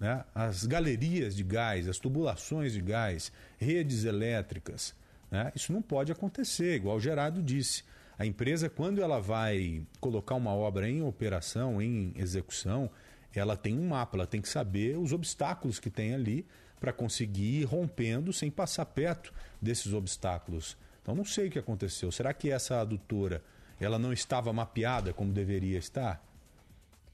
Né? 0.00 0.24
As 0.34 0.64
galerias 0.66 1.36
de 1.36 1.44
gás, 1.44 1.88
as 1.88 1.98
tubulações 1.98 2.72
de 2.72 2.80
gás, 2.80 3.30
redes 3.58 4.04
elétricas. 4.04 4.94
né? 5.30 5.52
Isso 5.54 5.72
não 5.72 5.80
pode 5.82 6.10
acontecer, 6.10 6.74
igual 6.76 6.96
o 6.96 7.00
Gerardo 7.00 7.42
disse. 7.42 7.84
A 8.18 8.26
empresa, 8.26 8.68
quando 8.68 9.00
ela 9.02 9.20
vai 9.20 9.82
colocar 10.00 10.34
uma 10.34 10.52
obra 10.54 10.88
em 10.88 11.02
operação, 11.02 11.80
em 11.80 12.12
execução, 12.16 12.90
ela 13.34 13.56
tem 13.56 13.78
um 13.78 13.88
mapa, 13.88 14.16
ela 14.16 14.26
tem 14.26 14.40
que 14.42 14.48
saber 14.48 14.98
os 14.98 15.12
obstáculos 15.12 15.78
que 15.80 15.88
tem 15.90 16.12
ali 16.14 16.46
para 16.78 16.92
conseguir 16.92 17.60
ir 17.60 17.64
rompendo 17.64 18.32
sem 18.32 18.50
passar 18.50 18.84
perto 18.86 19.32
desses 19.60 19.92
obstáculos. 19.94 20.76
Então 21.00 21.14
não 21.14 21.24
sei 21.24 21.48
o 21.48 21.50
que 21.50 21.58
aconteceu. 21.58 22.12
Será 22.12 22.34
que 22.34 22.50
essa 22.50 22.80
adutora 22.80 23.42
ela 23.80 23.98
não 23.98 24.12
estava 24.12 24.52
mapeada 24.52 25.12
como 25.12 25.32
deveria 25.32 25.78
estar? 25.78 26.22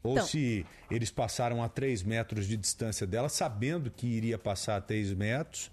Ou 0.02 0.12
Então- 0.12 0.26
se 0.26 0.64
eles 0.90 1.10
passaram 1.10 1.62
a 1.62 1.68
3 1.68 2.02
metros 2.02 2.46
de 2.46 2.56
distância 2.56 3.06
dela, 3.06 3.28
sabendo 3.28 3.90
que 3.90 4.06
iria 4.06 4.38
passar 4.38 4.76
a 4.76 4.80
3 4.80 5.12
metros 5.12 5.70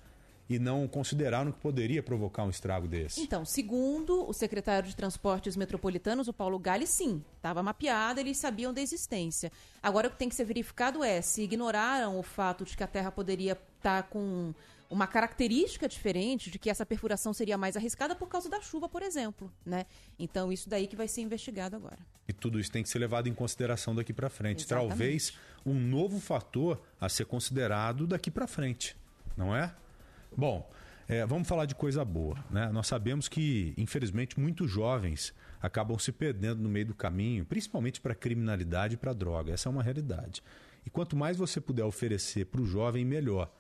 e 0.48 0.60
não 0.60 0.88
consideraram 0.88 1.52
que 1.52 1.60
poderia 1.60 2.04
provocar 2.04 2.44
um 2.44 2.50
estrago 2.50 2.88
desse. 2.88 3.20
Então, 3.22 3.44
segundo 3.44 4.28
o 4.30 4.34
secretário 4.34 4.88
de 4.88 4.96
Transportes 4.96 5.56
Metropolitanos, 5.56 6.28
o 6.28 6.34
Paulo 6.34 6.60
Galli, 6.60 6.86
sim, 6.86 7.24
estava 7.36 7.64
mapeada, 7.64 8.22
eles 8.22 8.38
sabiam 8.38 8.72
da 8.74 8.80
existência. 8.82 9.52
Agora, 9.82 10.08
o 10.08 10.12
que 10.12 10.18
tem 10.18 10.30
que 10.30 10.36
ser 10.36 10.46
verificado 10.46 11.04
é 11.04 11.20
se 11.22 11.42
ignoraram 11.42 12.20
o 12.20 12.24
fato 12.24 12.64
de 12.64 12.78
que 12.78 12.84
a 12.84 12.88
Terra 12.88 13.12
poderia 13.12 13.58
estar 13.78 14.04
com 14.04 14.54
uma 14.90 15.08
característica 15.08 15.88
diferente, 15.88 16.50
de 16.50 16.60
que 16.60 16.70
essa 16.70 16.86
perfuração 16.86 17.34
seria 17.34 17.58
mais 17.58 17.76
arriscada 17.76 18.16
por 18.16 18.28
causa 18.28 18.50
da 18.50 18.62
chuva, 18.62 18.88
por 18.88 19.02
exemplo, 19.02 19.52
né? 19.66 19.86
Então, 20.18 20.52
isso 20.52 20.70
daí 20.70 20.88
que 20.88 20.96
vai 20.96 21.08
ser 21.08 21.22
investigado 21.22 21.76
agora. 21.76 22.00
E 22.28 22.34
tudo 22.34 22.60
isso 22.60 22.72
tem 22.72 22.84
que 22.84 22.90
ser 22.90 23.00
levado 23.00 23.28
em 23.28 23.34
consideração 23.34 23.96
daqui 23.96 24.14
para 24.14 24.30
frente. 24.30 24.64
Exatamente. 24.64 24.90
Talvez 24.90 25.34
um 25.66 25.74
novo 25.74 26.20
fator 26.20 26.82
a 27.00 27.10
ser 27.10 27.26
considerado 27.26 28.08
daqui 28.08 28.30
para 28.30 28.48
frente, 28.48 28.96
não 29.36 29.56
é? 29.56 29.74
Bom, 30.36 30.70
é, 31.08 31.26
vamos 31.26 31.48
falar 31.48 31.66
de 31.66 31.76
coisa 31.76 32.04
boa. 32.04 32.44
Né? 32.50 32.70
Nós 32.72 32.88
sabemos 32.88 33.28
que, 33.28 33.74
infelizmente, 33.78 34.40
muitos 34.40 34.70
jovens 34.70 35.34
acabam 35.62 35.98
se 36.00 36.12
perdendo 36.12 36.62
no 36.62 36.70
meio 36.70 36.88
do 36.88 36.96
caminho, 36.96 37.46
principalmente 37.46 38.02
para 38.02 38.16
criminalidade 38.16 38.96
e 38.96 38.98
para 38.98 39.14
droga. 39.14 39.54
Essa 39.54 39.70
é 39.70 39.72
uma 39.72 39.84
realidade. 39.84 40.42
E 40.86 40.90
quanto 40.90 41.16
mais 41.16 41.38
você 41.38 41.60
puder 41.60 41.84
oferecer 41.84 42.46
para 42.46 42.62
o 42.62 42.66
jovem, 42.66 43.04
melhor. 43.06 43.52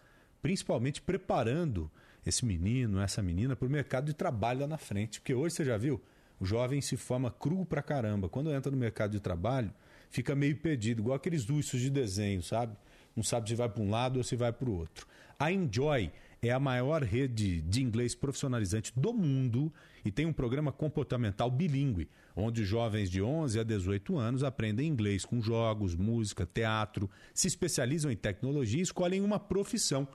Principalmente 0.45 1.01
preparando 1.01 1.89
esse 2.23 2.45
menino, 2.45 3.01
essa 3.01 3.19
menina, 3.19 3.55
para 3.55 3.67
o 3.67 3.71
mercado 3.71 4.05
de 4.05 4.13
trabalho 4.13 4.59
lá 4.59 4.67
na 4.67 4.77
frente. 4.77 5.19
Porque 5.19 5.33
hoje 5.33 5.55
você 5.55 5.65
já 5.65 5.75
viu, 5.75 5.99
o 6.39 6.45
jovem 6.45 6.81
se 6.81 6.95
forma 6.95 7.31
cru 7.31 7.65
pra 7.65 7.81
caramba. 7.81 8.29
Quando 8.29 8.53
entra 8.53 8.71
no 8.71 8.77
mercado 8.77 9.13
de 9.13 9.19
trabalho, 9.19 9.73
fica 10.11 10.35
meio 10.35 10.55
perdido, 10.55 11.01
igual 11.01 11.15
aqueles 11.15 11.49
ursos 11.49 11.81
de 11.81 11.89
desenho, 11.89 12.43
sabe? 12.43 12.77
Não 13.15 13.23
sabe 13.23 13.49
se 13.49 13.55
vai 13.55 13.67
para 13.67 13.81
um 13.81 13.89
lado 13.89 14.17
ou 14.17 14.23
se 14.23 14.35
vai 14.35 14.53
para 14.53 14.69
o 14.69 14.77
outro. 14.77 15.07
A 15.39 15.51
Enjoy 15.51 16.11
é 16.43 16.51
a 16.51 16.59
maior 16.59 17.01
rede 17.01 17.61
de 17.61 17.81
inglês 17.81 18.13
profissionalizante 18.13 18.93
do 18.95 19.11
mundo 19.11 19.73
e 20.05 20.11
tem 20.11 20.27
um 20.27 20.33
programa 20.33 20.71
comportamental 20.71 21.49
bilíngue, 21.49 22.07
onde 22.35 22.63
jovens 22.63 23.09
de 23.09 23.19
11 23.19 23.59
a 23.59 23.63
18 23.63 24.15
anos 24.19 24.43
aprendem 24.43 24.87
inglês 24.87 25.25
com 25.25 25.41
jogos, 25.41 25.95
música, 25.95 26.45
teatro, 26.45 27.09
se 27.33 27.47
especializam 27.47 28.11
em 28.11 28.15
tecnologia 28.15 28.77
e 28.77 28.83
escolhem 28.83 29.21
uma 29.21 29.39
profissão. 29.39 30.07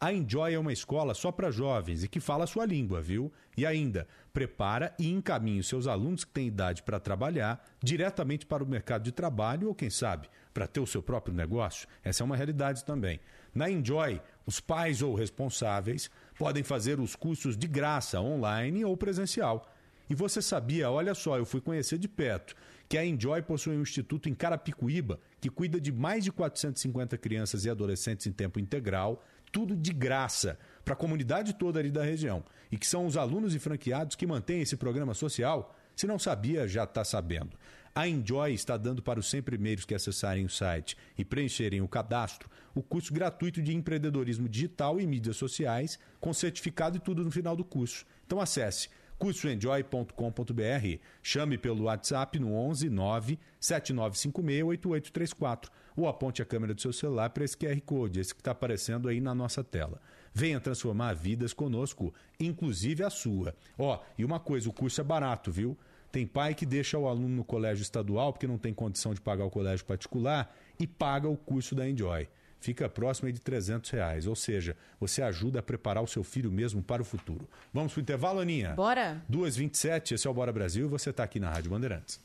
A 0.00 0.12
Enjoy 0.12 0.54
é 0.54 0.58
uma 0.58 0.72
escola 0.72 1.12
só 1.12 1.32
para 1.32 1.50
jovens 1.50 2.04
e 2.04 2.08
que 2.08 2.20
fala 2.20 2.44
a 2.44 2.46
sua 2.46 2.64
língua, 2.64 3.02
viu? 3.02 3.32
E 3.56 3.66
ainda, 3.66 4.06
prepara 4.32 4.94
e 4.96 5.10
encaminha 5.10 5.60
os 5.60 5.66
seus 5.66 5.88
alunos 5.88 6.24
que 6.24 6.30
têm 6.30 6.46
idade 6.46 6.84
para 6.84 7.00
trabalhar 7.00 7.60
diretamente 7.82 8.46
para 8.46 8.62
o 8.62 8.66
mercado 8.66 9.02
de 9.02 9.10
trabalho 9.10 9.66
ou, 9.66 9.74
quem 9.74 9.90
sabe, 9.90 10.28
para 10.54 10.68
ter 10.68 10.78
o 10.78 10.86
seu 10.86 11.02
próprio 11.02 11.34
negócio. 11.34 11.88
Essa 12.04 12.22
é 12.22 12.24
uma 12.24 12.36
realidade 12.36 12.84
também. 12.84 13.18
Na 13.52 13.68
Enjoy, 13.68 14.20
os 14.46 14.60
pais 14.60 15.02
ou 15.02 15.16
responsáveis 15.16 16.08
podem 16.38 16.62
fazer 16.62 17.00
os 17.00 17.16
cursos 17.16 17.56
de 17.56 17.66
graça, 17.66 18.20
online 18.20 18.84
ou 18.84 18.96
presencial. 18.96 19.68
E 20.08 20.14
você 20.14 20.40
sabia, 20.40 20.90
olha 20.90 21.14
só, 21.14 21.36
eu 21.36 21.44
fui 21.44 21.60
conhecer 21.60 21.98
de 21.98 22.08
perto, 22.08 22.54
que 22.88 22.96
a 22.96 23.04
Enjoy 23.04 23.42
possui 23.42 23.76
um 23.76 23.82
instituto 23.82 24.28
em 24.28 24.34
Carapicuíba 24.34 25.20
que 25.40 25.50
cuida 25.50 25.80
de 25.80 25.92
mais 25.92 26.24
de 26.24 26.32
450 26.32 27.18
crianças 27.18 27.64
e 27.64 27.70
adolescentes 27.70 28.26
em 28.26 28.32
tempo 28.32 28.58
integral, 28.58 29.22
tudo 29.52 29.76
de 29.76 29.92
graça, 29.92 30.58
para 30.84 30.94
a 30.94 30.96
comunidade 30.96 31.54
toda 31.54 31.78
ali 31.78 31.90
da 31.90 32.02
região. 32.02 32.44
E 32.70 32.76
que 32.78 32.86
são 32.86 33.06
os 33.06 33.16
alunos 33.16 33.54
e 33.54 33.58
franqueados 33.58 34.16
que 34.16 34.26
mantêm 34.26 34.62
esse 34.62 34.76
programa 34.76 35.14
social. 35.14 35.74
Se 35.96 36.06
não 36.06 36.18
sabia, 36.18 36.68
já 36.68 36.84
está 36.84 37.04
sabendo. 37.04 37.58
A 37.94 38.06
Enjoy 38.06 38.52
está 38.52 38.76
dando 38.76 39.02
para 39.02 39.18
os 39.18 39.28
100 39.28 39.42
primeiros 39.42 39.84
que 39.84 39.94
acessarem 39.94 40.44
o 40.44 40.48
site 40.48 40.96
e 41.16 41.24
preencherem 41.24 41.80
o 41.80 41.88
cadastro 41.88 42.48
o 42.74 42.82
curso 42.82 43.12
gratuito 43.12 43.60
de 43.60 43.74
empreendedorismo 43.74 44.48
digital 44.48 45.00
e 45.00 45.06
mídias 45.06 45.36
sociais, 45.36 45.98
com 46.20 46.32
certificado 46.32 46.96
e 46.96 47.00
tudo 47.00 47.24
no 47.24 47.30
final 47.30 47.56
do 47.56 47.64
curso. 47.64 48.06
Então 48.24 48.40
acesse 48.40 48.88
cursoenjoy.com.br, 49.18 51.02
chame 51.20 51.58
pelo 51.58 51.84
WhatsApp 51.84 52.38
no 52.38 52.54
11 52.54 52.88
9 52.88 53.38
7956 53.58 54.62
8834 54.62 55.72
ou 56.02 56.08
aponte 56.08 56.40
a 56.40 56.44
câmera 56.44 56.74
do 56.74 56.80
seu 56.80 56.92
celular 56.92 57.30
para 57.30 57.44
esse 57.44 57.56
QR 57.56 57.80
Code, 57.80 58.20
esse 58.20 58.34
que 58.34 58.40
está 58.40 58.52
aparecendo 58.52 59.08
aí 59.08 59.20
na 59.20 59.34
nossa 59.34 59.64
tela. 59.64 60.00
Venha 60.32 60.60
transformar 60.60 61.14
vidas 61.14 61.52
conosco, 61.52 62.14
inclusive 62.38 63.02
a 63.02 63.10
sua. 63.10 63.54
Ó, 63.76 64.00
e 64.16 64.24
uma 64.24 64.38
coisa, 64.38 64.68
o 64.68 64.72
curso 64.72 65.00
é 65.00 65.04
barato, 65.04 65.50
viu? 65.50 65.76
Tem 66.12 66.26
pai 66.26 66.54
que 66.54 66.64
deixa 66.64 66.98
o 66.98 67.06
aluno 67.06 67.28
no 67.28 67.44
colégio 67.44 67.82
estadual 67.82 68.32
porque 68.32 68.46
não 68.46 68.56
tem 68.56 68.72
condição 68.72 69.12
de 69.12 69.20
pagar 69.20 69.44
o 69.44 69.50
colégio 69.50 69.84
particular 69.84 70.54
e 70.78 70.86
paga 70.86 71.28
o 71.28 71.36
curso 71.36 71.74
da 71.74 71.88
Enjoy. 71.88 72.28
Fica 72.60 72.88
próximo 72.88 73.26
aí 73.26 73.32
de 73.32 73.40
300 73.40 73.88
reais, 73.90 74.26
ou 74.26 74.34
seja, 74.34 74.76
você 74.98 75.22
ajuda 75.22 75.60
a 75.60 75.62
preparar 75.62 76.02
o 76.02 76.08
seu 76.08 76.24
filho 76.24 76.50
mesmo 76.50 76.82
para 76.82 77.00
o 77.00 77.04
futuro. 77.04 77.48
Vamos 77.72 77.92
pro 77.92 78.02
intervalo, 78.02 78.40
Aninha? 78.40 78.74
Bora! 78.74 79.22
2h27, 79.30 80.12
esse 80.12 80.26
é 80.26 80.30
o 80.30 80.34
Bora 80.34 80.52
Brasil 80.52 80.86
e 80.86 80.88
você 80.88 81.10
está 81.10 81.22
aqui 81.22 81.38
na 81.38 81.50
Rádio 81.50 81.70
Bandeirantes. 81.70 82.20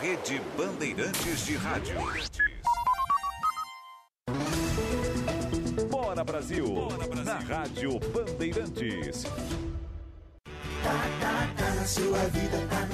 Rede 0.00 0.40
Bandeirantes 0.56 1.46
de 1.46 1.56
Rádio. 1.56 1.96
Brasil, 6.38 6.88
na 7.24 7.38
Rádio 7.40 7.98
Bandeirantes. 8.14 9.24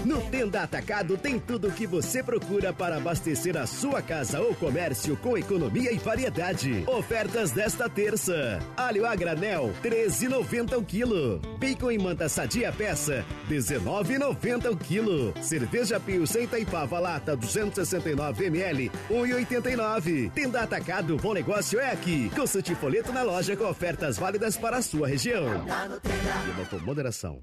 No 0.05 0.21
Tenda 0.31 0.63
Atacado 0.63 1.17
tem 1.17 1.39
tudo 1.39 1.69
o 1.69 1.73
que 1.73 1.87
você 1.87 2.23
procura 2.23 2.73
para 2.73 2.97
abastecer 2.97 3.57
a 3.57 3.67
sua 3.67 4.01
casa 4.01 4.41
ou 4.41 4.55
comércio 4.55 5.17
com 5.17 5.37
economia 5.37 5.93
e 5.93 5.99
variedade. 5.99 6.85
Ofertas 6.87 7.51
desta 7.51 7.89
terça: 7.89 8.61
alho 8.77 9.07
a 9.07 9.17
granel 9.17 9.73
13,90 9.83 10.79
o 10.79 10.85
quilo. 10.85 11.41
Bacon 11.59 11.91
e 11.91 11.99
manta 11.99 12.29
sadia 12.29 12.71
peça 12.73 13.25
19,90 13.51 14.71
o 14.71 14.77
quilo. 14.77 15.35
Cerveja 15.43 15.99
Pilsen 15.99 16.45
Itaipava 16.45 16.99
lata 16.99 17.37
269 17.37 18.45
ml 18.47 18.91
1,89. 19.11 20.31
Tenda 20.33 20.61
Atacado, 20.61 21.17
bom 21.17 21.35
negócio 21.35 21.81
é 21.81 21.91
aqui. 21.91 22.31
Consulte 22.37 22.75
folheto 22.75 23.13
na 23.13 23.23
loja 23.23 23.57
com 23.57 23.65
ofertas 23.65 24.17
válidas 24.19 24.57
para 24.57 24.77
a 24.77 24.83
sua 24.83 25.09
região. 25.09 25.65
Beba 25.65 26.67
com 26.71 26.79
moderação. 26.79 27.43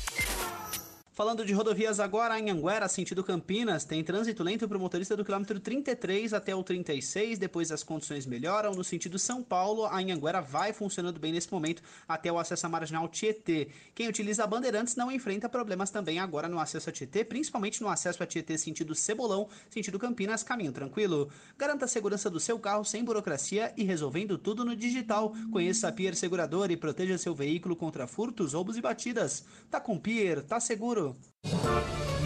Falando 1.21 1.45
de 1.45 1.53
rodovias 1.53 1.99
agora, 1.99 2.39
em 2.39 2.49
Anguera, 2.49 2.87
sentido 2.87 3.23
Campinas, 3.23 3.85
tem 3.85 4.03
trânsito 4.03 4.41
lento 4.41 4.67
para 4.67 4.75
o 4.75 4.81
motorista 4.81 5.15
do 5.15 5.23
quilômetro 5.23 5.59
33 5.59 6.33
até 6.33 6.55
o 6.55 6.63
36, 6.63 7.37
depois 7.37 7.71
as 7.71 7.83
condições 7.83 8.25
melhoram. 8.25 8.71
No 8.71 8.83
sentido 8.83 9.19
São 9.19 9.43
Paulo, 9.43 9.85
a 9.85 9.99
Anguera 9.99 10.41
vai 10.41 10.73
funcionando 10.73 11.19
bem 11.19 11.31
nesse 11.31 11.51
momento 11.51 11.83
até 12.07 12.31
o 12.31 12.39
acesso 12.39 12.65
à 12.65 12.69
marginal 12.69 13.07
Tietê. 13.07 13.67
Quem 13.93 14.07
utiliza 14.07 14.43
a 14.43 14.47
Bandeirantes 14.47 14.95
não 14.95 15.11
enfrenta 15.11 15.47
problemas 15.47 15.91
também 15.91 16.17
agora 16.17 16.49
no 16.49 16.59
acesso 16.59 16.89
a 16.89 16.91
Tietê, 16.91 17.23
principalmente 17.23 17.83
no 17.83 17.89
acesso 17.89 18.23
a 18.23 18.25
Tietê 18.25 18.57
sentido 18.57 18.95
Cebolão, 18.95 19.47
sentido 19.69 19.99
Campinas, 19.99 20.41
caminho 20.41 20.71
tranquilo. 20.71 21.29
Garanta 21.55 21.85
a 21.85 21.87
segurança 21.87 22.31
do 22.31 22.39
seu 22.39 22.57
carro 22.57 22.83
sem 22.83 23.03
burocracia 23.03 23.71
e 23.77 23.83
resolvendo 23.83 24.39
tudo 24.39 24.65
no 24.65 24.75
digital. 24.75 25.35
Conheça 25.51 25.87
a 25.87 25.91
Pier 25.91 26.15
Seguradora 26.15 26.73
e 26.73 26.77
proteja 26.77 27.15
seu 27.19 27.35
veículo 27.35 27.75
contra 27.75 28.07
furtos, 28.07 28.53
roubos 28.53 28.75
e 28.75 28.81
batidas. 28.81 29.45
Tá 29.69 29.79
com 29.79 29.99
Pier, 29.99 30.41
tá 30.41 30.59
seguro. 30.59 31.10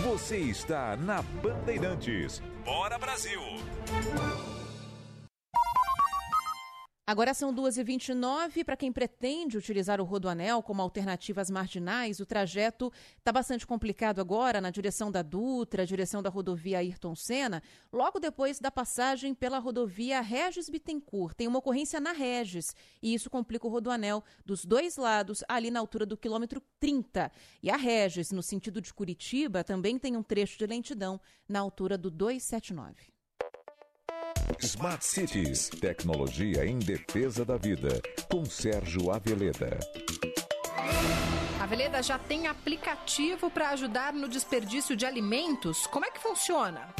Você 0.03 0.37
está 0.37 0.95
na 0.95 1.21
Bandeirantes. 1.21 2.41
Bora 2.63 2.97
Brasil! 2.97 3.41
Agora 7.07 7.35
são 7.35 7.53
2h29. 7.53 8.63
Para 8.63 8.75
quem 8.75 8.91
pretende 8.91 9.59
utilizar 9.59 10.01
o 10.01 10.03
Rodoanel 10.03 10.63
como 10.63 10.81
alternativa 10.81 11.39
às 11.39 11.51
marginais, 11.51 12.19
o 12.19 12.25
trajeto 12.25 12.91
está 13.19 13.31
bastante 13.31 13.67
complicado 13.67 14.19
agora 14.19 14.59
na 14.59 14.71
direção 14.71 15.11
da 15.11 15.21
Dutra, 15.21 15.85
direção 15.85 16.23
da 16.23 16.31
rodovia 16.31 16.79
Ayrton 16.79 17.13
Senna, 17.15 17.61
logo 17.93 18.19
depois 18.19 18.59
da 18.59 18.71
passagem 18.71 19.35
pela 19.35 19.59
rodovia 19.59 20.19
Regis 20.19 20.67
Bittencourt. 20.67 21.35
Tem 21.35 21.47
uma 21.47 21.59
ocorrência 21.59 21.99
na 21.99 22.11
Regis 22.11 22.75
e 23.03 23.13
isso 23.13 23.29
complica 23.29 23.67
o 23.67 23.69
Rodoanel 23.69 24.23
dos 24.43 24.65
dois 24.65 24.97
lados, 24.97 25.43
ali 25.47 25.69
na 25.69 25.79
altura 25.79 26.07
do 26.07 26.17
quilômetro 26.17 26.59
30. 26.79 27.31
E 27.61 27.69
a 27.69 27.77
Regis, 27.77 28.31
no 28.31 28.41
sentido 28.41 28.81
de 28.81 28.91
Curitiba, 28.91 29.63
também 29.63 29.99
tem 29.99 30.17
um 30.17 30.23
trecho 30.23 30.57
de 30.57 30.65
lentidão 30.65 31.21
na 31.47 31.59
altura 31.59 31.99
do 31.99 32.09
279. 32.09 33.14
Smart 34.61 35.03
Cities, 35.03 35.69
tecnologia 35.69 36.65
em 36.65 36.77
defesa 36.77 37.43
da 37.43 37.57
vida, 37.57 38.01
com 38.29 38.45
Sérgio 38.45 39.11
Aveleda. 39.11 39.79
A 41.59 41.65
Veleda 41.65 42.01
já 42.03 42.19
tem 42.19 42.47
aplicativo 42.47 43.49
para 43.49 43.69
ajudar 43.69 44.13
no 44.13 44.27
desperdício 44.27 44.95
de 44.95 45.05
alimentos? 45.05 45.87
Como 45.87 46.05
é 46.05 46.11
que 46.11 46.19
funciona? 46.19 46.93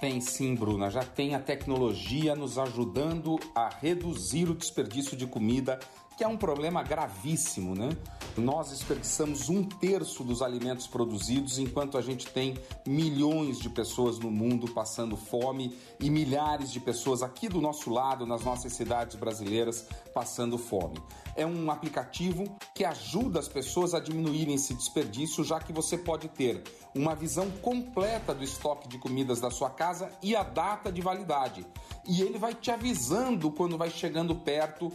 Tem 0.00 0.20
sim, 0.20 0.54
Bruna. 0.54 0.90
Já 0.90 1.02
tem 1.02 1.34
a 1.34 1.40
tecnologia 1.40 2.36
nos 2.36 2.58
ajudando 2.58 3.38
a 3.54 3.68
reduzir 3.68 4.48
o 4.48 4.54
desperdício 4.54 5.16
de 5.16 5.26
comida, 5.26 5.78
que 6.18 6.24
é 6.24 6.28
um 6.28 6.36
problema 6.36 6.82
gravíssimo, 6.82 7.76
né? 7.76 7.90
Nós 8.36 8.70
desperdiçamos 8.70 9.48
um 9.48 9.62
terço 9.62 10.24
dos 10.24 10.42
alimentos 10.42 10.88
produzidos, 10.88 11.60
enquanto 11.60 11.96
a 11.96 12.02
gente 12.02 12.26
tem 12.26 12.58
milhões 12.84 13.60
de 13.60 13.70
pessoas 13.70 14.18
no 14.18 14.28
mundo 14.28 14.68
passando 14.72 15.16
fome 15.16 15.78
e 16.00 16.10
milhares 16.10 16.72
de 16.72 16.80
pessoas 16.80 17.22
aqui 17.22 17.48
do 17.48 17.60
nosso 17.60 17.88
lado, 17.88 18.26
nas 18.26 18.44
nossas 18.44 18.72
cidades 18.72 19.14
brasileiras, 19.14 19.86
passando 20.12 20.58
fome. 20.58 21.00
É 21.36 21.46
um 21.46 21.70
aplicativo 21.70 22.44
que 22.74 22.84
ajuda 22.84 23.38
as 23.38 23.46
pessoas 23.46 23.94
a 23.94 24.00
diminuírem 24.00 24.56
esse 24.56 24.74
desperdício, 24.74 25.44
já 25.44 25.60
que 25.60 25.72
você 25.72 25.96
pode 25.96 26.28
ter 26.28 26.64
uma 26.96 27.14
visão 27.14 27.48
completa 27.62 28.34
do 28.34 28.42
estoque 28.42 28.88
de 28.88 28.98
comidas 28.98 29.40
da 29.40 29.52
sua 29.52 29.70
casa 29.70 30.10
e 30.20 30.34
a 30.34 30.42
data 30.42 30.90
de 30.90 31.00
validade. 31.00 31.64
E 32.04 32.22
ele 32.22 32.38
vai 32.38 32.54
te 32.54 32.72
avisando 32.72 33.52
quando 33.52 33.78
vai 33.78 33.90
chegando 33.90 34.34
perto 34.34 34.90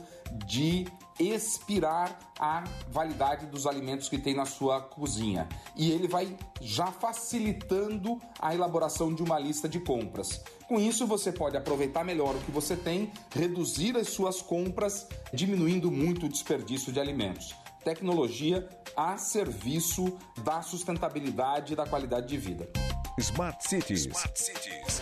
de 0.45 0.85
expirar 1.19 2.17
a 2.39 2.63
validade 2.89 3.45
dos 3.45 3.65
alimentos 3.65 4.09
que 4.09 4.17
tem 4.17 4.35
na 4.35 4.45
sua 4.45 4.81
cozinha. 4.81 5.47
E 5.75 5.91
ele 5.91 6.07
vai 6.07 6.35
já 6.61 6.87
facilitando 6.87 8.19
a 8.39 8.53
elaboração 8.53 9.13
de 9.13 9.21
uma 9.21 9.39
lista 9.39 9.67
de 9.67 9.79
compras. 9.79 10.41
Com 10.67 10.79
isso, 10.79 11.05
você 11.05 11.31
pode 11.31 11.57
aproveitar 11.57 12.03
melhor 12.03 12.35
o 12.35 12.39
que 12.39 12.51
você 12.51 12.75
tem, 12.75 13.11
reduzir 13.33 13.97
as 13.97 14.09
suas 14.09 14.41
compras, 14.41 15.07
diminuindo 15.33 15.91
muito 15.91 16.25
o 16.25 16.29
desperdício 16.29 16.91
de 16.91 16.99
alimentos. 16.99 17.55
Tecnologia 17.83 18.67
a 18.95 19.17
serviço 19.17 20.17
da 20.43 20.61
sustentabilidade 20.61 21.73
e 21.73 21.75
da 21.75 21.85
qualidade 21.85 22.27
de 22.27 22.37
vida. 22.37 22.69
Smart 23.17 23.67
Cities. 23.67 24.05
Smart 24.05 24.39
Cities. 24.39 25.01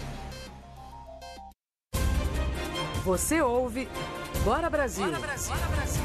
Você 3.04 3.42
ouve 3.42 3.88
Bora 4.44 4.70
Brasil. 4.70 5.06
Bora 5.06 5.20
Brasil. 5.20 6.01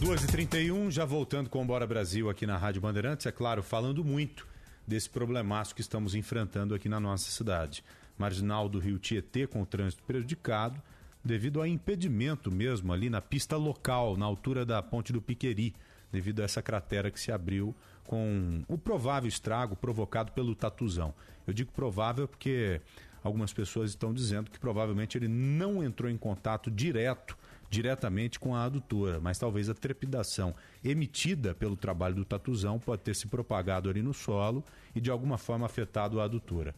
2h31, 0.00 0.90
já 0.90 1.04
voltando 1.04 1.48
com 1.48 1.62
o 1.62 1.64
Bora 1.64 1.86
Brasil 1.86 2.28
aqui 2.28 2.44
na 2.44 2.56
Rádio 2.56 2.80
Bandeirantes, 2.80 3.24
é 3.26 3.30
claro, 3.30 3.62
falando 3.62 4.04
muito 4.04 4.46
desse 4.86 5.08
problemaço 5.08 5.74
que 5.74 5.80
estamos 5.80 6.16
enfrentando 6.16 6.74
aqui 6.74 6.88
na 6.88 6.98
nossa 6.98 7.30
cidade. 7.30 7.84
Marginal 8.18 8.68
do 8.68 8.80
Rio 8.80 8.98
Tietê 8.98 9.46
com 9.46 9.62
o 9.62 9.66
trânsito 9.66 10.02
prejudicado 10.02 10.82
devido 11.24 11.62
a 11.62 11.68
impedimento 11.68 12.50
mesmo 12.50 12.92
ali 12.92 13.08
na 13.08 13.20
pista 13.20 13.56
local, 13.56 14.16
na 14.16 14.26
altura 14.26 14.66
da 14.66 14.82
Ponte 14.82 15.12
do 15.12 15.22
Piqueri, 15.22 15.72
devido 16.10 16.40
a 16.40 16.44
essa 16.44 16.60
cratera 16.60 17.12
que 17.12 17.20
se 17.20 17.30
abriu 17.30 17.72
com 18.04 18.64
o 18.66 18.76
provável 18.76 19.28
estrago 19.28 19.76
provocado 19.76 20.32
pelo 20.32 20.56
tatuzão. 20.56 21.14
Eu 21.46 21.54
digo 21.54 21.70
provável 21.70 22.26
porque 22.26 22.80
algumas 23.22 23.52
pessoas 23.52 23.90
estão 23.90 24.12
dizendo 24.12 24.50
que 24.50 24.58
provavelmente 24.58 25.16
ele 25.16 25.28
não 25.28 25.82
entrou 25.82 26.10
em 26.10 26.18
contato 26.18 26.72
direto 26.72 27.38
diretamente 27.72 28.38
com 28.38 28.54
a 28.54 28.64
adutora, 28.64 29.18
mas 29.18 29.38
talvez 29.38 29.70
a 29.70 29.74
trepidação 29.74 30.54
emitida 30.84 31.54
pelo 31.54 31.74
trabalho 31.74 32.14
do 32.14 32.22
tatuzão 32.22 32.78
pode 32.78 33.00
ter 33.00 33.16
se 33.16 33.26
propagado 33.26 33.88
ali 33.88 34.02
no 34.02 34.12
solo 34.12 34.62
e 34.94 35.00
de 35.00 35.10
alguma 35.10 35.38
forma 35.38 35.64
afetado 35.64 36.20
a 36.20 36.24
adutora. 36.24 36.74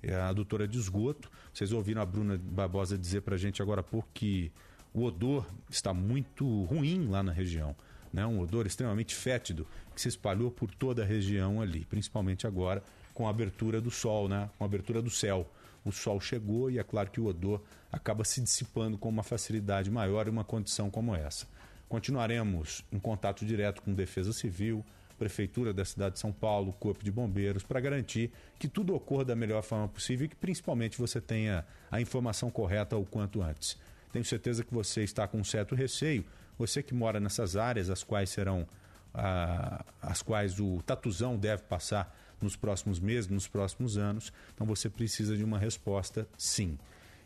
É 0.00 0.14
a 0.14 0.28
adutora 0.28 0.68
de 0.68 0.78
esgoto. 0.78 1.28
Vocês 1.52 1.72
ouviram 1.72 2.00
a 2.00 2.06
Bruna 2.06 2.40
Barbosa 2.40 2.96
dizer 2.96 3.22
para 3.22 3.34
a 3.34 3.38
gente 3.38 3.60
agora 3.60 3.80
há 3.80 3.84
pouco 3.84 4.08
que 4.14 4.52
o 4.94 5.02
odor 5.02 5.44
está 5.68 5.92
muito 5.92 6.62
ruim 6.62 7.08
lá 7.08 7.24
na 7.24 7.32
região. 7.32 7.74
Né? 8.12 8.24
Um 8.24 8.38
odor 8.38 8.66
extremamente 8.66 9.16
fétido 9.16 9.66
que 9.96 10.00
se 10.00 10.06
espalhou 10.06 10.52
por 10.52 10.72
toda 10.72 11.02
a 11.02 11.04
região 11.04 11.60
ali, 11.60 11.84
principalmente 11.86 12.46
agora 12.46 12.84
com 13.12 13.26
a 13.26 13.30
abertura 13.30 13.80
do 13.80 13.90
sol, 13.90 14.28
né? 14.28 14.48
com 14.56 14.62
a 14.62 14.66
abertura 14.68 15.02
do 15.02 15.10
céu 15.10 15.50
o 15.86 15.92
sol 15.92 16.20
chegou 16.20 16.68
e 16.68 16.78
é 16.78 16.82
claro 16.82 17.10
que 17.10 17.20
o 17.20 17.26
odor 17.26 17.62
acaba 17.92 18.24
se 18.24 18.40
dissipando 18.40 18.98
com 18.98 19.08
uma 19.08 19.22
facilidade 19.22 19.88
maior 19.88 20.26
em 20.26 20.30
uma 20.30 20.42
condição 20.42 20.90
como 20.90 21.14
essa. 21.14 21.46
Continuaremos 21.88 22.84
em 22.90 22.98
contato 22.98 23.46
direto 23.46 23.80
com 23.80 23.94
Defesa 23.94 24.32
Civil, 24.32 24.84
Prefeitura 25.16 25.72
da 25.72 25.84
cidade 25.84 26.14
de 26.14 26.20
São 26.20 26.32
Paulo, 26.32 26.72
Corpo 26.74 27.02
de 27.02 27.10
Bombeiros, 27.10 27.62
para 27.62 27.80
garantir 27.80 28.30
que 28.58 28.68
tudo 28.68 28.94
ocorra 28.94 29.24
da 29.24 29.36
melhor 29.36 29.62
forma 29.62 29.88
possível 29.88 30.26
e 30.26 30.28
que 30.28 30.36
principalmente 30.36 30.98
você 30.98 31.20
tenha 31.20 31.64
a 31.90 32.00
informação 32.00 32.50
correta 32.50 32.96
o 32.96 33.06
quanto 33.06 33.40
antes. 33.40 33.78
Tenho 34.12 34.24
certeza 34.24 34.64
que 34.64 34.74
você 34.74 35.04
está 35.04 35.26
com 35.26 35.38
um 35.38 35.44
certo 35.44 35.74
receio, 35.74 36.24
você 36.58 36.82
que 36.82 36.92
mora 36.92 37.20
nessas 37.20 37.56
áreas, 37.56 37.88
as 37.88 38.02
quais 38.02 38.28
serão 38.28 38.66
ah, 39.14 39.84
as 40.02 40.20
quais 40.20 40.60
o 40.60 40.82
tatuzão 40.82 41.38
deve 41.38 41.62
passar 41.62 42.14
nos 42.40 42.56
próximos 42.56 42.98
meses, 43.00 43.28
nos 43.28 43.48
próximos 43.48 43.96
anos. 43.96 44.32
Então 44.54 44.66
você 44.66 44.88
precisa 44.88 45.36
de 45.36 45.44
uma 45.44 45.58
resposta 45.58 46.28
sim. 46.36 46.78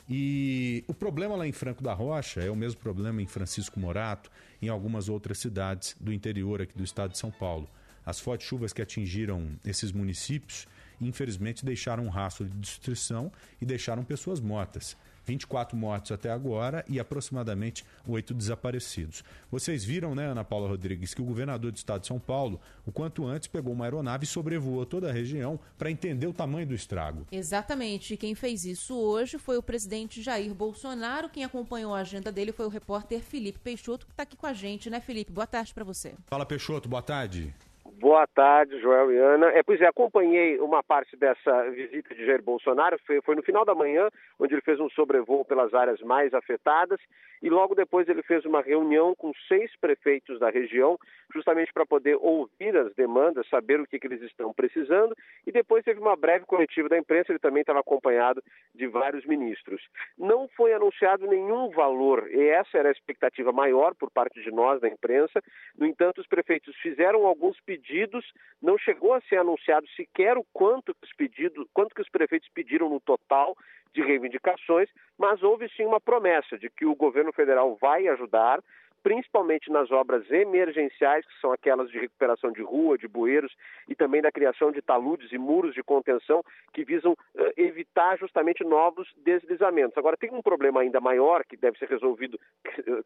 E 0.08 0.82
o 0.88 0.94
problema 0.94 1.36
lá 1.36 1.46
em 1.46 1.52
Franco 1.52 1.84
da 1.84 1.94
Rocha 1.94 2.40
é 2.40 2.50
o 2.50 2.56
mesmo 2.56 2.80
problema 2.80 3.22
em 3.22 3.26
Francisco 3.26 3.78
Morato, 3.78 4.30
em 4.60 4.68
algumas 4.68 5.08
outras 5.08 5.38
cidades 5.38 5.94
do 6.00 6.12
interior 6.12 6.60
aqui 6.60 6.76
do 6.76 6.82
estado 6.82 7.12
de 7.12 7.18
São 7.18 7.30
Paulo. 7.30 7.68
As 8.04 8.18
fortes 8.18 8.46
chuvas 8.46 8.72
que 8.72 8.82
atingiram 8.82 9.48
esses 9.64 9.92
municípios, 9.92 10.66
infelizmente, 11.00 11.64
deixaram 11.64 12.04
um 12.04 12.08
rastro 12.08 12.48
de 12.48 12.56
destruição 12.56 13.30
e 13.60 13.64
deixaram 13.64 14.02
pessoas 14.02 14.40
mortas. 14.40 14.96
24 15.24 15.76
mortos 15.76 16.12
até 16.12 16.30
agora 16.30 16.84
e 16.88 16.98
aproximadamente 16.98 17.84
oito 18.06 18.34
desaparecidos. 18.34 19.22
Vocês 19.50 19.84
viram, 19.84 20.14
né, 20.14 20.26
Ana 20.26 20.44
Paula 20.44 20.68
Rodrigues, 20.68 21.14
que 21.14 21.22
o 21.22 21.24
governador 21.24 21.70
do 21.70 21.76
estado 21.76 22.02
de 22.02 22.06
São 22.06 22.18
Paulo, 22.18 22.60
o 22.86 22.92
quanto 22.92 23.26
antes, 23.26 23.48
pegou 23.48 23.72
uma 23.72 23.84
aeronave 23.84 24.24
e 24.24 24.26
sobrevoou 24.26 24.84
toda 24.86 25.08
a 25.08 25.12
região 25.12 25.58
para 25.78 25.90
entender 25.90 26.26
o 26.26 26.32
tamanho 26.32 26.66
do 26.66 26.74
estrago. 26.74 27.26
Exatamente. 27.30 28.14
E 28.14 28.16
quem 28.16 28.34
fez 28.34 28.64
isso 28.64 28.96
hoje 28.96 29.38
foi 29.38 29.56
o 29.56 29.62
presidente 29.62 30.22
Jair 30.22 30.54
Bolsonaro. 30.54 31.28
Quem 31.28 31.44
acompanhou 31.44 31.94
a 31.94 32.00
agenda 32.00 32.32
dele 32.32 32.52
foi 32.52 32.66
o 32.66 32.68
repórter 32.70 33.20
Felipe 33.20 33.58
Peixoto, 33.58 34.06
que 34.06 34.12
está 34.12 34.22
aqui 34.22 34.36
com 34.36 34.46
a 34.46 34.52
gente, 34.52 34.90
né, 34.90 35.00
Felipe? 35.00 35.32
Boa 35.32 35.46
tarde 35.46 35.72
para 35.72 35.84
você. 35.84 36.14
Fala, 36.26 36.46
Peixoto, 36.46 36.88
boa 36.88 37.02
tarde. 37.02 37.54
Boa 38.00 38.26
tarde, 38.26 38.80
Joel 38.80 39.12
e 39.12 39.18
Ana. 39.18 39.48
É, 39.48 39.62
pois 39.62 39.78
é, 39.78 39.86
acompanhei 39.86 40.58
uma 40.58 40.82
parte 40.82 41.14
dessa 41.18 41.68
visita 41.68 42.14
de 42.14 42.24
Jair 42.24 42.42
Bolsonaro, 42.42 42.98
foi, 43.06 43.20
foi, 43.20 43.34
no 43.36 43.42
final 43.42 43.62
da 43.62 43.74
manhã, 43.74 44.08
onde 44.38 44.54
ele 44.54 44.62
fez 44.62 44.80
um 44.80 44.88
sobrevoo 44.88 45.44
pelas 45.44 45.74
áreas 45.74 46.00
mais 46.00 46.32
afetadas, 46.32 46.98
e 47.42 47.50
logo 47.50 47.74
depois 47.74 48.08
ele 48.08 48.22
fez 48.22 48.46
uma 48.46 48.62
reunião 48.62 49.14
com 49.14 49.32
seis 49.46 49.70
prefeitos 49.78 50.38
da 50.38 50.48
região, 50.48 50.98
justamente 51.30 51.74
para 51.74 51.84
poder 51.84 52.16
ouvir 52.16 52.74
as 52.74 52.94
demandas, 52.94 53.46
saber 53.50 53.78
o 53.78 53.86
que, 53.86 53.98
que, 53.98 54.06
eles 54.06 54.22
estão 54.22 54.50
precisando, 54.50 55.14
e 55.46 55.52
depois 55.52 55.84
teve 55.84 56.00
uma 56.00 56.16
breve 56.16 56.46
coletiva 56.46 56.88
da 56.88 56.96
imprensa, 56.96 57.32
ele 57.32 57.38
também 57.38 57.60
estava 57.60 57.80
acompanhado 57.80 58.42
de 58.74 58.86
vários 58.86 59.26
ministros. 59.26 59.82
Não 60.16 60.48
foi 60.56 60.72
anunciado 60.72 61.26
nenhum 61.26 61.68
valor, 61.68 62.30
e 62.30 62.48
essa 62.48 62.78
era 62.78 62.88
a 62.88 62.92
expectativa 62.92 63.52
maior 63.52 63.94
por 63.94 64.10
parte 64.10 64.42
de 64.42 64.50
nós, 64.50 64.80
da 64.80 64.88
imprensa, 64.88 65.42
no 65.76 65.84
entanto, 65.84 66.22
os 66.22 66.26
prefeitos 66.26 66.74
fizeram 66.76 67.26
alguns 67.26 67.60
pedidos 67.60 67.89
pedidos, 67.90 68.24
não 68.62 68.78
chegou 68.78 69.14
a 69.14 69.20
ser 69.22 69.36
anunciado 69.36 69.86
sequer 69.96 70.38
o 70.38 70.44
quanto 70.52 70.94
que 70.94 71.04
os 71.04 71.12
pedidos, 71.14 71.66
quanto 71.74 71.94
que 71.94 72.02
os 72.02 72.08
prefeitos 72.08 72.48
pediram 72.54 72.88
no 72.88 73.00
total 73.00 73.56
de 73.92 74.02
reivindicações, 74.02 74.88
mas 75.18 75.42
houve 75.42 75.68
sim 75.76 75.84
uma 75.84 76.00
promessa 76.00 76.56
de 76.56 76.70
que 76.70 76.86
o 76.86 76.94
governo 76.94 77.32
federal 77.32 77.76
vai 77.80 78.06
ajudar, 78.06 78.60
principalmente 79.02 79.70
nas 79.70 79.90
obras 79.90 80.30
emergenciais, 80.30 81.26
que 81.26 81.40
são 81.40 81.52
aquelas 81.52 81.90
de 81.90 81.98
recuperação 81.98 82.52
de 82.52 82.62
rua, 82.62 82.98
de 82.98 83.08
bueiros 83.08 83.52
e 83.88 83.94
também 83.94 84.20
da 84.20 84.30
criação 84.30 84.70
de 84.70 84.82
taludes 84.82 85.32
e 85.32 85.38
muros 85.38 85.74
de 85.74 85.82
contenção 85.82 86.44
que 86.72 86.84
visam 86.84 87.12
uh, 87.12 87.52
evitar 87.56 88.18
justamente 88.18 88.62
novos 88.62 89.08
deslizamentos. 89.24 89.96
Agora, 89.96 90.18
tem 90.18 90.30
um 90.30 90.42
problema 90.42 90.82
ainda 90.82 91.00
maior 91.00 91.44
que 91.44 91.56
deve 91.56 91.78
ser 91.78 91.88
resolvido, 91.88 92.38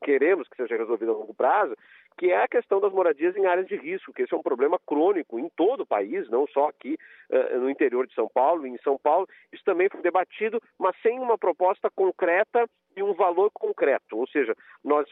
queremos 0.03 0.49
que 0.49 0.57
seja 0.57 0.77
resolvido 0.77 1.13
a 1.13 1.15
longo 1.15 1.33
prazo, 1.33 1.75
que 2.17 2.31
é 2.31 2.43
a 2.43 2.49
questão 2.49 2.81
das 2.81 2.93
moradias 2.93 3.37
em 3.37 3.47
áreas 3.47 3.67
de 3.67 3.77
risco, 3.77 4.13
que 4.13 4.23
esse 4.23 4.35
é 4.35 4.37
um 4.37 4.43
problema 4.43 4.79
crônico 4.87 5.39
em 5.39 5.49
todo 5.57 5.83
o 5.83 5.87
país, 5.87 6.29
não 6.29 6.47
só 6.47 6.69
aqui 6.69 6.97
uh, 7.31 7.59
no 7.59 7.71
interior 7.71 8.07
de 8.07 8.15
São 8.15 8.29
Paulo, 8.29 8.67
em 8.67 8.79
São 8.79 8.99
Paulo. 8.99 9.29
Isso 9.53 9.65
também 9.65 9.89
foi 9.89 10.01
debatido, 10.01 10.63
mas 10.79 10.95
sem 11.03 11.19
uma 11.19 11.37
proposta 11.37 11.91
concreta 11.91 12.69
e 12.97 13.03
um 13.03 13.13
valor 13.15 13.51
concreto. 13.53 14.17
Ou 14.17 14.27
seja, 14.29 14.55
nós 14.83 15.07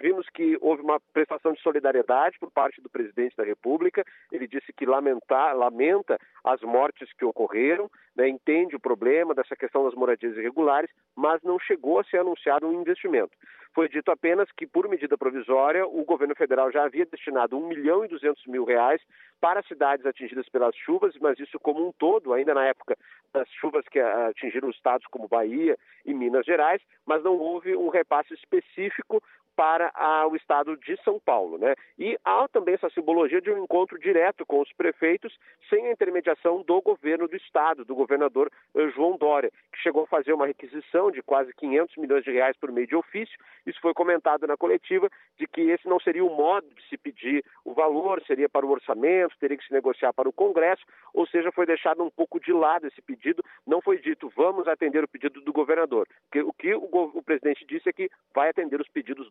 vimos 0.00 0.26
que 0.30 0.56
houve 0.60 0.82
uma 0.82 0.98
prestação 1.12 1.52
de 1.52 1.60
solidariedade 1.60 2.38
por 2.38 2.50
parte 2.50 2.80
do 2.80 2.88
presidente 2.88 3.36
da 3.36 3.44
República. 3.44 4.04
Ele 4.32 4.46
disse 4.46 4.72
que 4.72 4.86
lamentar, 4.86 5.56
lamenta 5.56 6.18
as 6.44 6.60
mortes 6.62 7.12
que 7.12 7.24
ocorreram, 7.24 7.90
né, 8.16 8.28
entende 8.28 8.74
o 8.74 8.80
problema 8.80 9.34
dessa 9.34 9.54
questão 9.54 9.84
das 9.84 9.94
moradias 9.94 10.36
irregulares, 10.36 10.90
mas 11.14 11.42
não 11.42 11.58
chegou 11.58 11.98
a 11.98 12.04
ser 12.04 12.18
anunciado 12.18 12.66
um 12.66 12.80
investimento. 12.80 13.36
Foi 13.72 13.88
dito 13.88 14.10
apenas 14.10 14.50
que, 14.52 14.66
por 14.66 14.88
medida 14.88 15.16
provisória, 15.16 15.86
o 15.86 16.04
governo 16.04 16.34
federal 16.34 16.72
já 16.72 16.84
havia 16.84 17.06
destinado 17.06 17.56
1 17.56 17.68
milhão 17.68 18.04
e 18.04 18.08
200 18.08 18.44
mil 18.46 18.64
reais 18.64 19.00
para 19.40 19.62
cidades 19.62 20.04
atingidas 20.04 20.48
pelas 20.48 20.74
chuvas, 20.74 21.14
mas 21.20 21.38
isso 21.38 21.58
como 21.60 21.86
um 21.86 21.92
todo, 21.92 22.32
ainda 22.32 22.52
na 22.52 22.66
época 22.66 22.96
das 23.32 23.48
chuvas 23.52 23.84
que 23.88 24.00
atingiram 24.00 24.70
estados 24.70 25.06
como 25.06 25.28
Bahia 25.28 25.78
e 26.04 26.12
Minas 26.12 26.44
Gerais, 26.44 26.82
mas 27.06 27.22
não 27.22 27.38
houve 27.38 27.76
um 27.76 27.88
repasse 27.88 28.34
específico 28.34 29.22
para 29.56 29.90
a, 29.94 30.26
o 30.26 30.36
estado 30.36 30.76
de 30.76 30.96
São 31.02 31.18
Paulo. 31.18 31.58
Né? 31.58 31.74
E 31.98 32.18
há 32.24 32.48
também 32.48 32.74
essa 32.74 32.90
simbologia 32.90 33.40
de 33.40 33.50
um 33.50 33.64
encontro 33.64 33.98
direto 33.98 34.46
com 34.46 34.60
os 34.60 34.72
prefeitos, 34.72 35.36
sem 35.68 35.86
a 35.86 35.92
intermediação 35.92 36.62
do 36.62 36.80
governo 36.80 37.28
do 37.28 37.36
estado, 37.36 37.84
do 37.84 37.94
governador 37.94 38.50
eh, 38.74 38.88
João 38.90 39.16
Dória, 39.16 39.50
que 39.72 39.78
chegou 39.80 40.04
a 40.04 40.06
fazer 40.06 40.32
uma 40.32 40.46
requisição 40.46 41.10
de 41.10 41.22
quase 41.22 41.52
500 41.54 41.96
milhões 41.96 42.24
de 42.24 42.32
reais 42.32 42.56
por 42.56 42.72
meio 42.72 42.86
de 42.86 42.96
ofício. 42.96 43.38
Isso 43.66 43.80
foi 43.80 43.94
comentado 43.94 44.46
na 44.46 44.56
coletiva, 44.56 45.08
de 45.38 45.46
que 45.46 45.60
esse 45.62 45.86
não 45.88 46.00
seria 46.00 46.24
o 46.24 46.34
modo 46.34 46.66
de 46.74 46.82
se 46.88 46.96
pedir 46.96 47.44
o 47.64 47.72
valor, 47.72 48.22
seria 48.26 48.48
para 48.48 48.66
o 48.66 48.70
orçamento, 48.70 49.36
teria 49.38 49.56
que 49.56 49.66
se 49.66 49.72
negociar 49.72 50.12
para 50.12 50.28
o 50.28 50.32
Congresso, 50.32 50.82
ou 51.12 51.26
seja, 51.26 51.52
foi 51.52 51.66
deixado 51.66 52.02
um 52.02 52.10
pouco 52.10 52.40
de 52.40 52.52
lado 52.52 52.86
esse 52.86 53.02
pedido, 53.02 53.44
não 53.66 53.80
foi 53.80 53.98
dito 53.98 54.30
vamos 54.36 54.66
atender 54.68 55.04
o 55.04 55.08
pedido 55.08 55.40
do 55.40 55.52
governador. 55.52 56.06
Porque 56.24 56.40
o 56.42 56.52
que 56.52 56.74
o, 56.74 56.88
o 57.14 57.22
presidente 57.22 57.64
disse 57.66 57.88
é 57.88 57.92
que 57.92 58.10
vai 58.34 58.50
atender 58.50 58.80
os 58.80 58.88
pedidos 58.88 59.30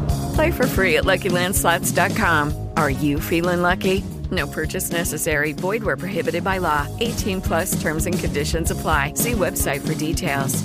Play 0.33 0.51
for 0.51 0.67
free 0.67 0.97
at 0.97 1.05
LuckyLandSlots.com. 1.05 2.69
Are 2.77 2.89
you 2.89 3.19
feeling 3.19 3.61
lucky? 3.61 4.03
No 4.31 4.47
purchase 4.47 4.91
necessary. 4.91 5.53
Void 5.53 5.83
where 5.83 5.97
prohibited 5.97 6.43
by 6.43 6.59
law. 6.59 6.87
18 6.99 7.41
plus 7.41 7.81
terms 7.81 8.05
and 8.05 8.17
conditions 8.17 8.71
apply. 8.71 9.13
See 9.15 9.33
website 9.33 9.81
for 9.81 9.95
details. 9.95 10.63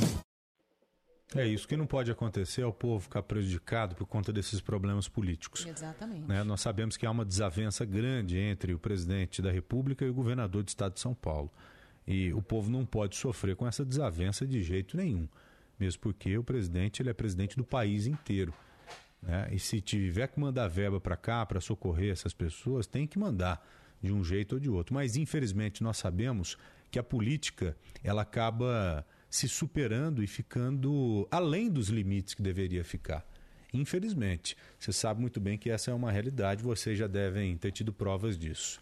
É 1.34 1.46
isso 1.46 1.66
que 1.66 1.76
não 1.76 1.86
pode 1.86 2.10
acontecer 2.10 2.62
é 2.62 2.66
o 2.66 2.72
povo 2.72 3.00
ficar 3.00 3.22
prejudicado 3.22 3.94
por 3.96 4.06
conta 4.06 4.32
desses 4.32 4.60
problemas 4.60 5.08
políticos. 5.08 5.66
Exatamente. 5.66 6.26
Né? 6.26 6.42
Nós 6.44 6.60
sabemos 6.60 6.96
que 6.96 7.04
há 7.04 7.10
uma 7.10 7.24
desavença 7.24 7.84
grande 7.84 8.38
entre 8.38 8.72
o 8.72 8.78
presidente 8.78 9.42
da 9.42 9.50
República 9.50 10.04
e 10.04 10.08
o 10.08 10.14
governador 10.14 10.62
do 10.62 10.68
estado 10.68 10.94
de 10.94 11.00
São 11.00 11.12
Paulo. 11.12 11.50
E 12.06 12.32
o 12.32 12.40
povo 12.40 12.70
não 12.70 12.86
pode 12.86 13.16
sofrer 13.16 13.56
com 13.56 13.66
essa 13.66 13.84
desavença 13.84 14.46
de 14.46 14.62
jeito 14.62 14.96
nenhum. 14.96 15.28
Mesmo 15.78 16.00
porque 16.00 16.38
o 16.38 16.44
presidente 16.44 17.02
ele 17.02 17.10
é 17.10 17.12
presidente 17.12 17.56
do 17.56 17.64
país 17.64 18.06
inteiro. 18.06 18.54
Né? 19.26 19.48
E 19.50 19.58
se 19.58 19.80
tiver 19.80 20.28
que 20.28 20.38
mandar 20.38 20.68
verba 20.68 21.00
para 21.00 21.16
cá 21.16 21.44
para 21.44 21.60
socorrer 21.60 22.12
essas 22.12 22.32
pessoas, 22.32 22.86
tem 22.86 23.06
que 23.06 23.18
mandar 23.18 23.66
de 24.00 24.12
um 24.12 24.22
jeito 24.22 24.54
ou 24.54 24.60
de 24.60 24.70
outro. 24.70 24.94
Mas 24.94 25.16
infelizmente 25.16 25.82
nós 25.82 25.96
sabemos 25.96 26.56
que 26.90 26.98
a 26.98 27.02
política 27.02 27.76
ela 28.04 28.22
acaba 28.22 29.04
se 29.28 29.48
superando 29.48 30.22
e 30.22 30.28
ficando 30.28 31.26
além 31.28 31.68
dos 31.68 31.88
limites 31.88 32.34
que 32.34 32.42
deveria 32.42 32.84
ficar. 32.84 33.26
Infelizmente, 33.74 34.56
você 34.78 34.92
sabe 34.92 35.20
muito 35.20 35.40
bem 35.40 35.58
que 35.58 35.68
essa 35.68 35.90
é 35.90 35.94
uma 35.94 36.12
realidade, 36.12 36.62
vocês 36.62 36.96
já 36.96 37.08
devem 37.08 37.56
ter 37.58 37.72
tido 37.72 37.92
provas 37.92 38.38
disso. 38.38 38.80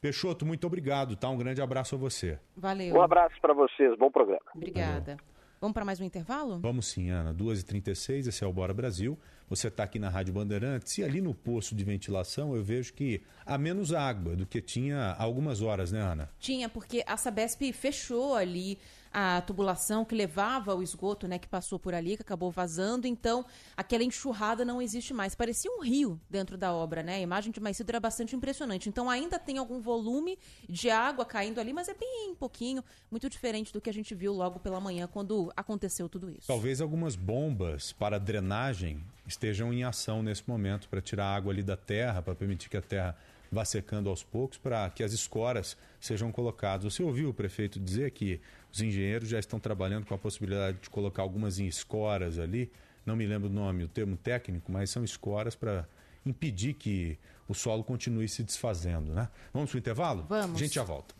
Peixoto, 0.00 0.44
muito 0.44 0.66
obrigado, 0.66 1.16
tá? 1.16 1.30
Um 1.30 1.38
grande 1.38 1.62
abraço 1.62 1.94
a 1.94 1.98
você. 1.98 2.38
Valeu. 2.56 2.96
Um 2.96 3.00
abraço 3.00 3.40
para 3.40 3.54
vocês, 3.54 3.96
bom 3.96 4.10
programa. 4.10 4.42
Obrigada. 4.54 5.16
Vamos 5.60 5.72
para 5.72 5.84
mais 5.84 6.00
um 6.00 6.04
intervalo? 6.04 6.58
Vamos 6.58 6.88
sim, 6.88 7.08
Ana. 7.08 7.32
2h36, 7.32 8.26
esse 8.26 8.44
é 8.44 8.46
o 8.46 8.52
Bora 8.52 8.74
Brasil. 8.74 9.16
Você 9.48 9.68
está 9.68 9.84
aqui 9.84 9.98
na 9.98 10.08
Rádio 10.08 10.34
Bandeirantes 10.34 10.98
e 10.98 11.04
ali 11.04 11.20
no 11.20 11.32
poço 11.32 11.74
de 11.74 11.84
ventilação 11.84 12.56
eu 12.56 12.64
vejo 12.64 12.92
que 12.92 13.22
há 13.44 13.56
menos 13.56 13.92
água 13.92 14.34
do 14.34 14.44
que 14.44 14.60
tinha 14.60 14.98
há 15.12 15.22
algumas 15.22 15.62
horas, 15.62 15.92
né, 15.92 16.00
Ana? 16.00 16.28
Tinha, 16.40 16.68
porque 16.68 17.04
a 17.06 17.16
Sabesp 17.16 17.72
fechou 17.72 18.34
ali 18.34 18.76
a 19.12 19.40
tubulação 19.40 20.04
que 20.04 20.14
levava 20.14 20.74
o 20.74 20.82
esgoto, 20.82 21.26
né, 21.28 21.38
que 21.38 21.48
passou 21.48 21.78
por 21.78 21.94
ali, 21.94 22.16
que 22.16 22.22
acabou 22.22 22.50
vazando, 22.50 23.06
então 23.06 23.46
aquela 23.76 24.04
enxurrada 24.04 24.64
não 24.64 24.82
existe 24.82 25.14
mais. 25.14 25.34
Parecia 25.34 25.70
um 25.70 25.80
rio 25.80 26.20
dentro 26.28 26.58
da 26.58 26.74
obra, 26.74 27.02
né? 27.02 27.14
A 27.14 27.20
imagem 27.20 27.50
de 27.50 27.58
mais 27.58 27.78
cedo 27.78 27.88
era 27.88 28.00
bastante 28.00 28.36
impressionante. 28.36 28.88
Então 28.88 29.08
ainda 29.08 29.38
tem 29.38 29.56
algum 29.56 29.80
volume 29.80 30.38
de 30.68 30.90
água 30.90 31.24
caindo 31.24 31.60
ali, 31.60 31.72
mas 31.72 31.88
é 31.88 31.94
bem 31.94 32.34
pouquinho, 32.38 32.84
muito 33.10 33.30
diferente 33.30 33.72
do 33.72 33.80
que 33.80 33.88
a 33.88 33.92
gente 33.92 34.14
viu 34.14 34.34
logo 34.34 34.58
pela 34.58 34.80
manhã 34.80 35.06
quando 35.06 35.50
aconteceu 35.56 36.08
tudo 36.08 36.28
isso. 36.28 36.48
Talvez 36.48 36.80
algumas 36.80 37.16
bombas 37.16 37.92
para 37.92 38.18
drenagem 38.18 39.02
estejam 39.26 39.72
em 39.72 39.84
ação 39.84 40.22
nesse 40.22 40.42
momento 40.46 40.88
para 40.88 41.00
tirar 41.00 41.26
a 41.26 41.36
água 41.36 41.52
ali 41.52 41.62
da 41.62 41.76
terra, 41.76 42.22
para 42.22 42.34
permitir 42.34 42.68
que 42.68 42.76
a 42.76 42.82
terra 42.82 43.16
vá 43.50 43.64
secando 43.64 44.08
aos 44.08 44.22
poucos 44.22 44.58
para 44.58 44.88
que 44.90 45.02
as 45.02 45.12
escoras 45.12 45.76
sejam 46.00 46.32
colocadas. 46.32 46.92
Você 46.92 47.02
ouviu 47.02 47.30
o 47.30 47.34
prefeito 47.34 47.78
dizer 47.78 48.10
que 48.10 48.40
os 48.72 48.80
engenheiros 48.80 49.28
já 49.28 49.38
estão 49.38 49.58
trabalhando 49.58 50.06
com 50.06 50.14
a 50.14 50.18
possibilidade 50.18 50.78
de 50.82 50.90
colocar 50.90 51.22
algumas 51.22 51.58
em 51.58 51.66
escoras 51.66 52.38
ali, 52.38 52.70
não 53.04 53.16
me 53.16 53.26
lembro 53.26 53.48
o 53.48 53.52
nome, 53.52 53.84
o 53.84 53.88
termo 53.88 54.16
técnico, 54.16 54.70
mas 54.70 54.90
são 54.90 55.04
escoras 55.04 55.54
para 55.54 55.86
impedir 56.24 56.74
que 56.74 57.18
o 57.48 57.54
solo 57.54 57.84
continue 57.84 58.28
se 58.28 58.42
desfazendo, 58.42 59.14
né? 59.14 59.28
Vamos 59.52 59.70
para 59.70 59.76
o 59.76 59.78
intervalo? 59.78 60.26
Vamos. 60.28 60.56
A 60.56 60.64
gente 60.64 60.74
já 60.74 60.82
volta. 60.82 61.14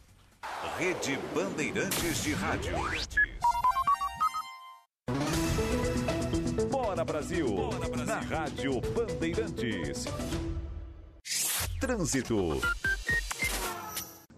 Rede 0.78 1.18
Bandeirantes 1.32 2.22
de 2.22 2.32
Rádio. 2.32 2.72
Brasil, 7.16 7.48
na 8.04 8.20
Rádio 8.20 8.78
Bandeirantes. 8.94 10.04
Trânsito. 11.80 12.60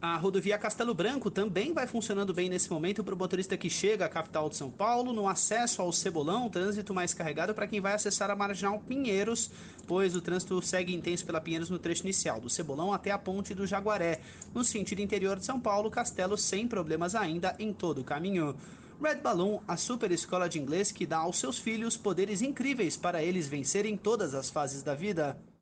A 0.00 0.16
rodovia 0.16 0.56
Castelo 0.56 0.94
Branco 0.94 1.28
também 1.28 1.72
vai 1.72 1.88
funcionando 1.88 2.32
bem 2.32 2.48
nesse 2.48 2.70
momento 2.70 3.02
para 3.02 3.16
o 3.16 3.18
motorista 3.18 3.56
que 3.56 3.68
chega 3.68 4.04
à 4.04 4.08
capital 4.08 4.48
de 4.48 4.54
São 4.54 4.70
Paulo. 4.70 5.12
No 5.12 5.28
acesso 5.28 5.82
ao 5.82 5.92
Cebolão, 5.92 6.48
trânsito 6.48 6.94
mais 6.94 7.12
carregado 7.12 7.52
para 7.52 7.66
quem 7.66 7.80
vai 7.80 7.94
acessar 7.94 8.30
a 8.30 8.36
Marginal 8.36 8.78
Pinheiros, 8.78 9.50
pois 9.84 10.14
o 10.14 10.20
trânsito 10.20 10.62
segue 10.62 10.94
intenso 10.94 11.26
pela 11.26 11.40
Pinheiros 11.40 11.70
no 11.70 11.80
trecho 11.80 12.04
inicial, 12.04 12.40
do 12.40 12.48
Cebolão 12.48 12.92
até 12.92 13.10
a 13.10 13.18
ponte 13.18 13.56
do 13.56 13.66
Jaguaré. 13.66 14.20
No 14.54 14.62
sentido 14.62 15.00
interior 15.00 15.36
de 15.36 15.44
São 15.44 15.58
Paulo, 15.58 15.90
Castelo 15.90 16.38
sem 16.38 16.68
problemas 16.68 17.16
ainda 17.16 17.56
em 17.58 17.72
todo 17.72 18.02
o 18.02 18.04
caminho. 18.04 18.54
Red 19.00 19.20
Balloon, 19.22 19.60
a 19.68 19.76
super 19.76 20.10
escola 20.10 20.48
de 20.48 20.58
inglês 20.58 20.90
que 20.90 21.06
dá 21.06 21.18
aos 21.18 21.38
seus 21.38 21.56
filhos 21.56 21.96
poderes 21.96 22.42
incríveis 22.42 22.96
para 22.96 23.22
eles 23.22 23.46
vencerem 23.46 23.96
todas 23.96 24.34
as 24.34 24.50
fases 24.50 24.82
da 24.82 24.92
vida. 24.92 25.38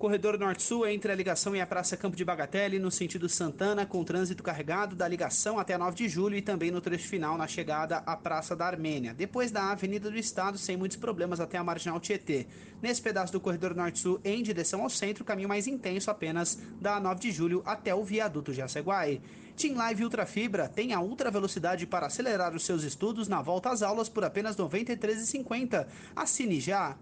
Corredor 0.00 0.38
Norte-Sul 0.38 0.86
entre 0.86 1.12
a 1.12 1.14
ligação 1.14 1.54
e 1.54 1.60
a 1.60 1.66
Praça 1.66 1.94
Campo 1.94 2.16
de 2.16 2.24
Bagatelle, 2.24 2.78
no 2.78 2.90
sentido 2.90 3.28
Santana, 3.28 3.84
com 3.84 4.02
trânsito 4.02 4.42
carregado 4.42 4.96
da 4.96 5.06
ligação 5.06 5.58
até 5.58 5.74
a 5.74 5.78
9 5.78 5.94
de 5.94 6.08
julho 6.08 6.34
e 6.34 6.40
também 6.40 6.70
no 6.70 6.80
trecho 6.80 7.06
final 7.06 7.36
na 7.36 7.46
chegada 7.46 7.98
à 7.98 8.16
Praça 8.16 8.56
da 8.56 8.64
Armênia. 8.64 9.12
Depois 9.12 9.50
da 9.50 9.70
Avenida 9.70 10.10
do 10.10 10.16
Estado, 10.16 10.56
sem 10.56 10.74
muitos 10.74 10.96
problemas 10.96 11.38
até 11.38 11.58
a 11.58 11.62
Marginal 11.62 12.00
Tietê. 12.00 12.46
Nesse 12.80 13.02
pedaço 13.02 13.30
do 13.30 13.40
Corredor 13.40 13.74
Norte-Sul, 13.74 14.18
em 14.24 14.42
direção 14.42 14.80
ao 14.80 14.88
centro, 14.88 15.22
caminho 15.22 15.50
mais 15.50 15.66
intenso 15.66 16.10
apenas 16.10 16.58
da 16.80 16.98
9 16.98 17.20
de 17.20 17.30
julho 17.30 17.62
até 17.66 17.94
o 17.94 18.02
viaduto 18.02 18.54
Jaceguai. 18.54 19.20
Team 19.54 19.76
Live 19.76 20.02
Ultra 20.02 20.24
Fibra 20.24 20.66
tem 20.66 20.94
a 20.94 21.00
ultra 21.02 21.30
velocidade 21.30 21.86
para 21.86 22.06
acelerar 22.06 22.54
os 22.54 22.64
seus 22.64 22.84
estudos 22.84 23.28
na 23.28 23.42
volta 23.42 23.68
às 23.68 23.82
aulas 23.82 24.08
por 24.08 24.24
apenas 24.24 24.56
R$ 24.56 24.64
93,50. 24.64 25.86
Assine 26.16 26.58
já! 26.58 26.96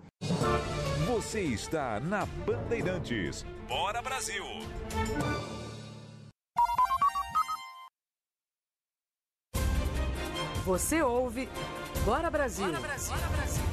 Você 1.19 1.41
está 1.41 1.99
na 1.99 2.25
Bandeirantes. 2.25 3.45
Bora 3.67 4.01
Brasil. 4.01 4.45
Você 10.65 11.03
ouve 11.03 11.49
Bora 12.05 12.31
Brasil. 12.31 12.67
Bora 12.67 12.79
Brasil. 12.79 13.17
Bora 13.17 13.29
Brasil. 13.31 13.65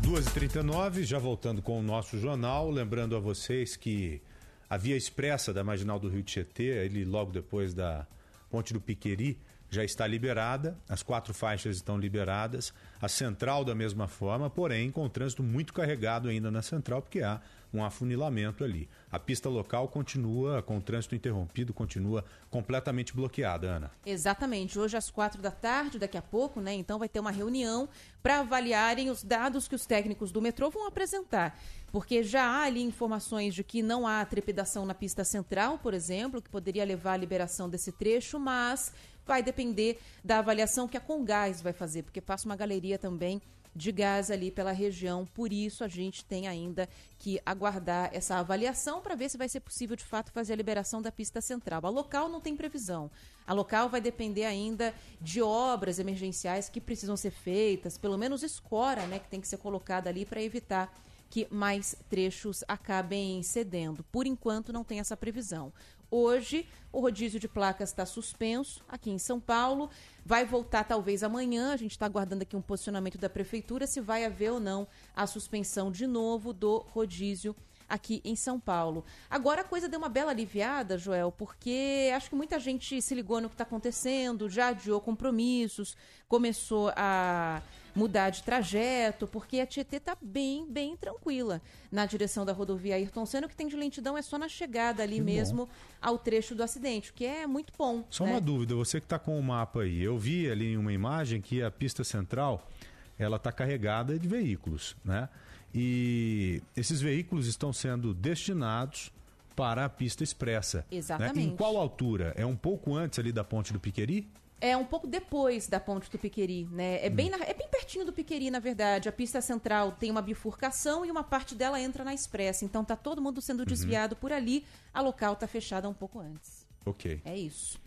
Duas 0.00 0.26
e 0.26 0.30
trinta 0.32 0.64
já 1.04 1.20
voltando 1.20 1.62
com 1.62 1.78
o 1.78 1.82
nosso 1.82 2.18
jornal, 2.18 2.68
lembrando 2.72 3.14
a 3.14 3.20
vocês 3.20 3.76
que 3.76 4.20
a 4.68 4.76
via 4.76 4.96
expressa 4.96 5.54
da 5.54 5.62
Marginal 5.62 6.00
do 6.00 6.08
Rio 6.08 6.24
Tietê, 6.24 6.84
ele 6.84 7.04
logo 7.04 7.30
depois 7.30 7.72
da 7.72 8.04
Ponte 8.50 8.72
do 8.72 8.80
Piqueri, 8.80 9.38
já 9.76 9.84
está 9.84 10.06
liberada, 10.06 10.76
as 10.88 11.02
quatro 11.02 11.34
faixas 11.34 11.76
estão 11.76 11.98
liberadas, 11.98 12.72
a 13.00 13.08
central 13.08 13.62
da 13.62 13.74
mesma 13.74 14.08
forma, 14.08 14.48
porém 14.48 14.90
com 14.90 15.04
o 15.04 15.08
trânsito 15.08 15.42
muito 15.42 15.72
carregado 15.74 16.28
ainda 16.28 16.50
na 16.50 16.62
central, 16.62 17.02
porque 17.02 17.20
há 17.20 17.40
um 17.74 17.84
afunilamento 17.84 18.64
ali. 18.64 18.88
A 19.10 19.18
pista 19.18 19.50
local 19.50 19.88
continua 19.88 20.62
com 20.62 20.78
o 20.78 20.80
trânsito 20.80 21.14
interrompido, 21.14 21.74
continua 21.74 22.24
completamente 22.48 23.14
bloqueada, 23.14 23.66
Ana. 23.66 23.90
Exatamente. 24.04 24.78
Hoje 24.78 24.96
às 24.96 25.10
quatro 25.10 25.42
da 25.42 25.50
tarde, 25.50 25.98
daqui 25.98 26.16
a 26.16 26.22
pouco, 26.22 26.60
né? 26.60 26.72
Então 26.72 26.98
vai 26.98 27.08
ter 27.08 27.20
uma 27.20 27.30
reunião 27.30 27.88
para 28.22 28.40
avaliarem 28.40 29.10
os 29.10 29.22
dados 29.22 29.68
que 29.68 29.74
os 29.74 29.84
técnicos 29.84 30.32
do 30.32 30.40
metrô 30.40 30.70
vão 30.70 30.86
apresentar. 30.86 31.60
Porque 31.92 32.22
já 32.22 32.44
há 32.44 32.62
ali 32.62 32.82
informações 32.82 33.54
de 33.54 33.62
que 33.62 33.82
não 33.82 34.06
há 34.06 34.24
trepidação 34.24 34.86
na 34.86 34.94
pista 34.94 35.22
central, 35.22 35.78
por 35.78 35.92
exemplo, 35.92 36.40
que 36.40 36.48
poderia 36.48 36.84
levar 36.84 37.12
à 37.12 37.16
liberação 37.16 37.68
desse 37.68 37.92
trecho, 37.92 38.38
mas 38.38 38.92
vai 39.26 39.42
depender 39.42 39.98
da 40.24 40.38
avaliação 40.38 40.86
que 40.86 40.96
a 40.96 41.00
Congás 41.00 41.60
vai 41.60 41.72
fazer, 41.72 42.04
porque 42.04 42.20
passa 42.20 42.46
uma 42.46 42.56
galeria 42.56 42.98
também 42.98 43.42
de 43.76 43.92
gás 43.92 44.30
ali 44.30 44.50
pela 44.50 44.72
região. 44.72 45.26
Por 45.26 45.52
isso, 45.52 45.84
a 45.84 45.88
gente 45.88 46.24
tem 46.24 46.48
ainda 46.48 46.88
que 47.18 47.38
aguardar 47.44 48.08
essa 48.12 48.36
avaliação 48.36 49.02
para 49.02 49.14
ver 49.14 49.28
se 49.28 49.36
vai 49.36 49.48
ser 49.48 49.60
possível, 49.60 49.94
de 49.94 50.04
fato, 50.04 50.32
fazer 50.32 50.54
a 50.54 50.56
liberação 50.56 51.02
da 51.02 51.12
pista 51.12 51.42
central. 51.42 51.84
A 51.84 51.90
local 51.90 52.28
não 52.28 52.40
tem 52.40 52.56
previsão. 52.56 53.10
A 53.46 53.52
local 53.52 53.90
vai 53.90 54.00
depender 54.00 54.44
ainda 54.44 54.94
de 55.20 55.42
obras 55.42 55.98
emergenciais 55.98 56.70
que 56.70 56.80
precisam 56.80 57.16
ser 57.16 57.30
feitas, 57.30 57.98
pelo 57.98 58.16
menos 58.16 58.42
escora, 58.42 59.06
né, 59.06 59.18
que 59.18 59.28
tem 59.28 59.40
que 59.40 59.48
ser 59.48 59.58
colocada 59.58 60.08
ali 60.08 60.24
para 60.24 60.42
evitar 60.42 60.90
que 61.28 61.46
mais 61.50 61.96
trechos 62.08 62.64
acabem 62.66 63.42
cedendo. 63.42 64.04
Por 64.04 64.26
enquanto, 64.26 64.72
não 64.72 64.84
tem 64.84 65.00
essa 65.00 65.16
previsão. 65.16 65.72
Hoje, 66.10 66.68
o 66.92 67.00
rodízio 67.00 67.40
de 67.40 67.48
placas 67.48 67.90
está 67.90 68.06
suspenso 68.06 68.82
aqui 68.88 69.10
em 69.10 69.18
São 69.18 69.40
Paulo. 69.40 69.90
Vai 70.24 70.44
voltar 70.44 70.84
talvez 70.84 71.22
amanhã. 71.22 71.72
A 71.72 71.76
gente 71.76 71.90
está 71.90 72.06
aguardando 72.06 72.42
aqui 72.42 72.56
um 72.56 72.62
posicionamento 72.62 73.18
da 73.18 73.28
prefeitura 73.28 73.86
se 73.86 74.00
vai 74.00 74.24
haver 74.24 74.52
ou 74.52 74.60
não 74.60 74.86
a 75.14 75.26
suspensão 75.26 75.90
de 75.90 76.06
novo 76.06 76.52
do 76.52 76.78
rodízio 76.78 77.54
aqui 77.88 78.20
em 78.24 78.36
São 78.36 78.58
Paulo. 78.58 79.04
Agora 79.30 79.62
a 79.62 79.64
coisa 79.64 79.88
deu 79.88 79.98
uma 79.98 80.08
bela 80.08 80.30
aliviada, 80.30 80.98
Joel, 80.98 81.32
porque 81.32 82.10
acho 82.14 82.28
que 82.28 82.36
muita 82.36 82.58
gente 82.58 83.00
se 83.00 83.14
ligou 83.14 83.40
no 83.40 83.48
que 83.48 83.54
está 83.54 83.64
acontecendo, 83.64 84.48
já 84.48 84.68
adiou 84.68 85.00
compromissos, 85.00 85.96
começou 86.28 86.92
a 86.96 87.62
mudar 87.96 88.28
de 88.28 88.42
trajeto, 88.42 89.26
porque 89.26 89.58
a 89.58 89.66
Tietê 89.66 89.96
está 89.96 90.16
bem, 90.20 90.70
bem 90.70 90.96
tranquila 90.96 91.62
na 91.90 92.04
direção 92.04 92.44
da 92.44 92.52
rodovia 92.52 92.94
Ayrton 92.94 93.24
Senna. 93.24 93.46
O 93.46 93.48
que 93.48 93.56
tem 93.56 93.66
de 93.66 93.74
lentidão 93.74 94.18
é 94.18 94.22
só 94.22 94.36
na 94.38 94.48
chegada 94.48 95.02
ali 95.02 95.16
que 95.16 95.22
mesmo 95.22 95.64
bom. 95.66 95.72
ao 96.02 96.18
trecho 96.18 96.54
do 96.54 96.62
acidente, 96.62 97.10
o 97.10 97.14
que 97.14 97.24
é 97.24 97.46
muito 97.46 97.72
bom. 97.76 98.04
Só 98.10 98.24
né? 98.24 98.32
uma 98.32 98.40
dúvida, 98.40 98.74
você 98.74 99.00
que 99.00 99.06
está 99.06 99.18
com 99.18 99.38
o 99.38 99.42
mapa 99.42 99.80
aí, 99.80 100.02
eu 100.02 100.18
vi 100.18 100.50
ali 100.50 100.74
em 100.74 100.76
uma 100.76 100.92
imagem 100.92 101.40
que 101.40 101.62
a 101.62 101.70
pista 101.70 102.04
central 102.04 102.70
ela 103.18 103.36
está 103.36 103.50
carregada 103.50 104.18
de 104.18 104.28
veículos, 104.28 104.94
né? 105.02 105.28
E 105.76 106.62
esses 106.74 107.02
veículos 107.02 107.46
estão 107.46 107.70
sendo 107.70 108.14
destinados 108.14 109.12
para 109.54 109.84
a 109.84 109.88
pista 109.88 110.24
expressa. 110.24 110.86
Exatamente. 110.90 111.36
Né? 111.36 111.52
Em 111.52 111.56
qual 111.56 111.76
altura? 111.76 112.32
É 112.34 112.46
um 112.46 112.56
pouco 112.56 112.94
antes 112.94 113.18
ali 113.18 113.30
da 113.30 113.44
ponte 113.44 113.74
do 113.74 113.78
Piqueri? 113.78 114.26
É 114.58 114.74
um 114.74 114.86
pouco 114.86 115.06
depois 115.06 115.68
da 115.68 115.78
ponte 115.78 116.10
do 116.10 116.18
Piqueri, 116.18 116.66
né? 116.72 117.04
É, 117.04 117.10
bem, 117.10 117.28
na, 117.28 117.36
é 117.36 117.52
bem 117.52 117.68
pertinho 117.68 118.06
do 118.06 118.12
Piqueri, 118.12 118.50
na 118.50 118.58
verdade. 118.58 119.06
A 119.06 119.12
pista 119.12 119.42
central 119.42 119.92
tem 119.92 120.10
uma 120.10 120.22
bifurcação 120.22 121.04
e 121.04 121.10
uma 121.10 121.22
parte 121.22 121.54
dela 121.54 121.78
entra 121.78 122.02
na 122.02 122.14
expressa. 122.14 122.64
Então 122.64 122.82
tá 122.82 122.96
todo 122.96 123.20
mundo 123.20 123.42
sendo 123.42 123.66
desviado 123.66 124.14
uhum. 124.14 124.20
por 124.20 124.32
ali. 124.32 124.64
A 124.94 125.02
local 125.02 125.36
tá 125.36 125.46
fechada 125.46 125.86
um 125.86 125.94
pouco 125.94 126.18
antes. 126.18 126.66
Ok. 126.86 127.20
É 127.24 127.36
isso. 127.36 127.78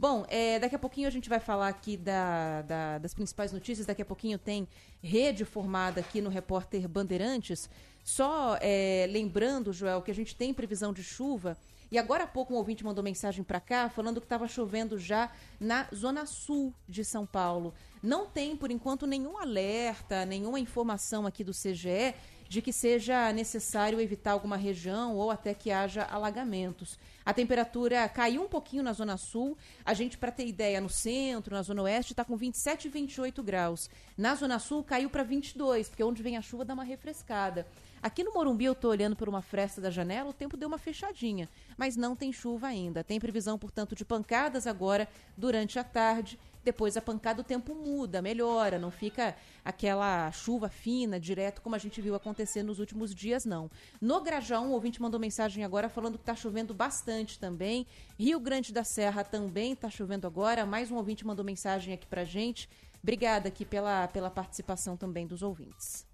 Bom, 0.00 0.24
é, 0.28 0.60
daqui 0.60 0.76
a 0.76 0.78
pouquinho 0.78 1.08
a 1.08 1.10
gente 1.10 1.28
vai 1.28 1.40
falar 1.40 1.66
aqui 1.66 1.96
da, 1.96 2.62
da, 2.62 2.98
das 2.98 3.12
principais 3.12 3.50
notícias. 3.50 3.84
Daqui 3.84 4.00
a 4.00 4.04
pouquinho 4.04 4.38
tem 4.38 4.68
rede 5.02 5.44
formada 5.44 5.98
aqui 5.98 6.20
no 6.20 6.30
Repórter 6.30 6.88
Bandeirantes. 6.88 7.68
Só 8.04 8.56
é, 8.60 9.08
lembrando, 9.10 9.72
Joel, 9.72 10.00
que 10.00 10.12
a 10.12 10.14
gente 10.14 10.36
tem 10.36 10.54
previsão 10.54 10.92
de 10.92 11.02
chuva 11.02 11.58
E 11.90 11.98
agora 11.98 12.24
há 12.24 12.26
pouco 12.28 12.54
um 12.54 12.56
ouvinte 12.56 12.84
mandou 12.84 13.02
mensagem 13.02 13.42
para 13.42 13.58
cá 13.58 13.88
falando 13.88 14.20
que 14.20 14.26
estava 14.26 14.46
chovendo 14.46 14.96
já 15.00 15.32
na 15.58 15.88
zona 15.92 16.26
sul 16.26 16.72
de 16.88 17.04
São 17.04 17.26
Paulo. 17.26 17.74
Não 18.00 18.24
tem, 18.24 18.56
por 18.56 18.70
enquanto, 18.70 19.04
nenhum 19.04 19.36
alerta, 19.36 20.24
nenhuma 20.24 20.60
informação 20.60 21.26
aqui 21.26 21.42
do 21.42 21.52
CGE 21.52 22.14
de 22.48 22.62
que 22.62 22.72
seja 22.72 23.30
necessário 23.32 24.00
evitar 24.00 24.32
alguma 24.32 24.56
região 24.56 25.14
ou 25.14 25.30
até 25.30 25.52
que 25.52 25.70
haja 25.70 26.04
alagamentos. 26.04 26.98
A 27.24 27.34
temperatura 27.34 28.08
caiu 28.08 28.42
um 28.42 28.48
pouquinho 28.48 28.82
na 28.82 28.94
zona 28.94 29.18
sul. 29.18 29.56
A 29.84 29.92
gente, 29.92 30.16
para 30.16 30.32
ter 30.32 30.46
ideia, 30.46 30.80
no 30.80 30.88
centro, 30.88 31.54
na 31.54 31.62
zona 31.62 31.82
oeste, 31.82 32.14
está 32.14 32.24
com 32.24 32.36
27 32.36 32.86
e 32.86 32.90
28 32.90 33.42
graus. 33.42 33.90
Na 34.16 34.34
zona 34.34 34.58
sul 34.58 34.82
caiu 34.82 35.10
para 35.10 35.22
22, 35.22 35.90
porque 35.90 36.02
onde 36.02 36.22
vem 36.22 36.38
a 36.38 36.42
chuva 36.42 36.64
dá 36.64 36.72
uma 36.72 36.84
refrescada. 36.84 37.66
Aqui 38.02 38.24
no 38.24 38.32
Morumbi 38.32 38.64
eu 38.64 38.72
estou 38.72 38.90
olhando 38.90 39.16
por 39.16 39.28
uma 39.28 39.42
fresta 39.42 39.80
da 39.80 39.90
janela, 39.90 40.30
o 40.30 40.32
tempo 40.32 40.56
deu 40.56 40.68
uma 40.68 40.78
fechadinha, 40.78 41.48
mas 41.76 41.96
não 41.96 42.14
tem 42.14 42.32
chuva 42.32 42.68
ainda. 42.68 43.02
Tem 43.04 43.18
previsão, 43.18 43.58
portanto, 43.58 43.94
de 43.94 44.04
pancadas 44.04 44.66
agora 44.66 45.08
durante 45.36 45.78
a 45.78 45.84
tarde 45.84 46.38
depois 46.68 46.98
a 46.98 47.00
pancada 47.00 47.40
o 47.40 47.44
tempo 47.44 47.74
muda, 47.74 48.20
melhora, 48.20 48.78
não 48.78 48.90
fica 48.90 49.34
aquela 49.64 50.30
chuva 50.32 50.68
fina, 50.68 51.18
direto, 51.18 51.62
como 51.62 51.74
a 51.74 51.78
gente 51.78 51.98
viu 52.02 52.14
acontecer 52.14 52.62
nos 52.62 52.78
últimos 52.78 53.14
dias, 53.14 53.46
não. 53.46 53.70
No 54.02 54.20
Grajão, 54.20 54.68
o 54.68 54.72
ouvinte 54.72 55.00
mandou 55.00 55.18
mensagem 55.18 55.64
agora 55.64 55.88
falando 55.88 56.18
que 56.18 56.22
está 56.22 56.34
chovendo 56.34 56.74
bastante 56.74 57.38
também. 57.38 57.86
Rio 58.18 58.38
Grande 58.38 58.70
da 58.70 58.84
Serra 58.84 59.24
também 59.24 59.72
está 59.72 59.88
chovendo 59.88 60.26
agora. 60.26 60.66
Mais 60.66 60.90
um 60.90 60.96
ouvinte 60.96 61.26
mandou 61.26 61.42
mensagem 61.42 61.94
aqui 61.94 62.06
pra 62.06 62.22
gente. 62.22 62.68
Obrigada 63.02 63.48
aqui 63.48 63.64
pela, 63.64 64.06
pela 64.08 64.28
participação 64.28 64.94
também 64.94 65.26
dos 65.26 65.42
ouvintes. 65.42 66.07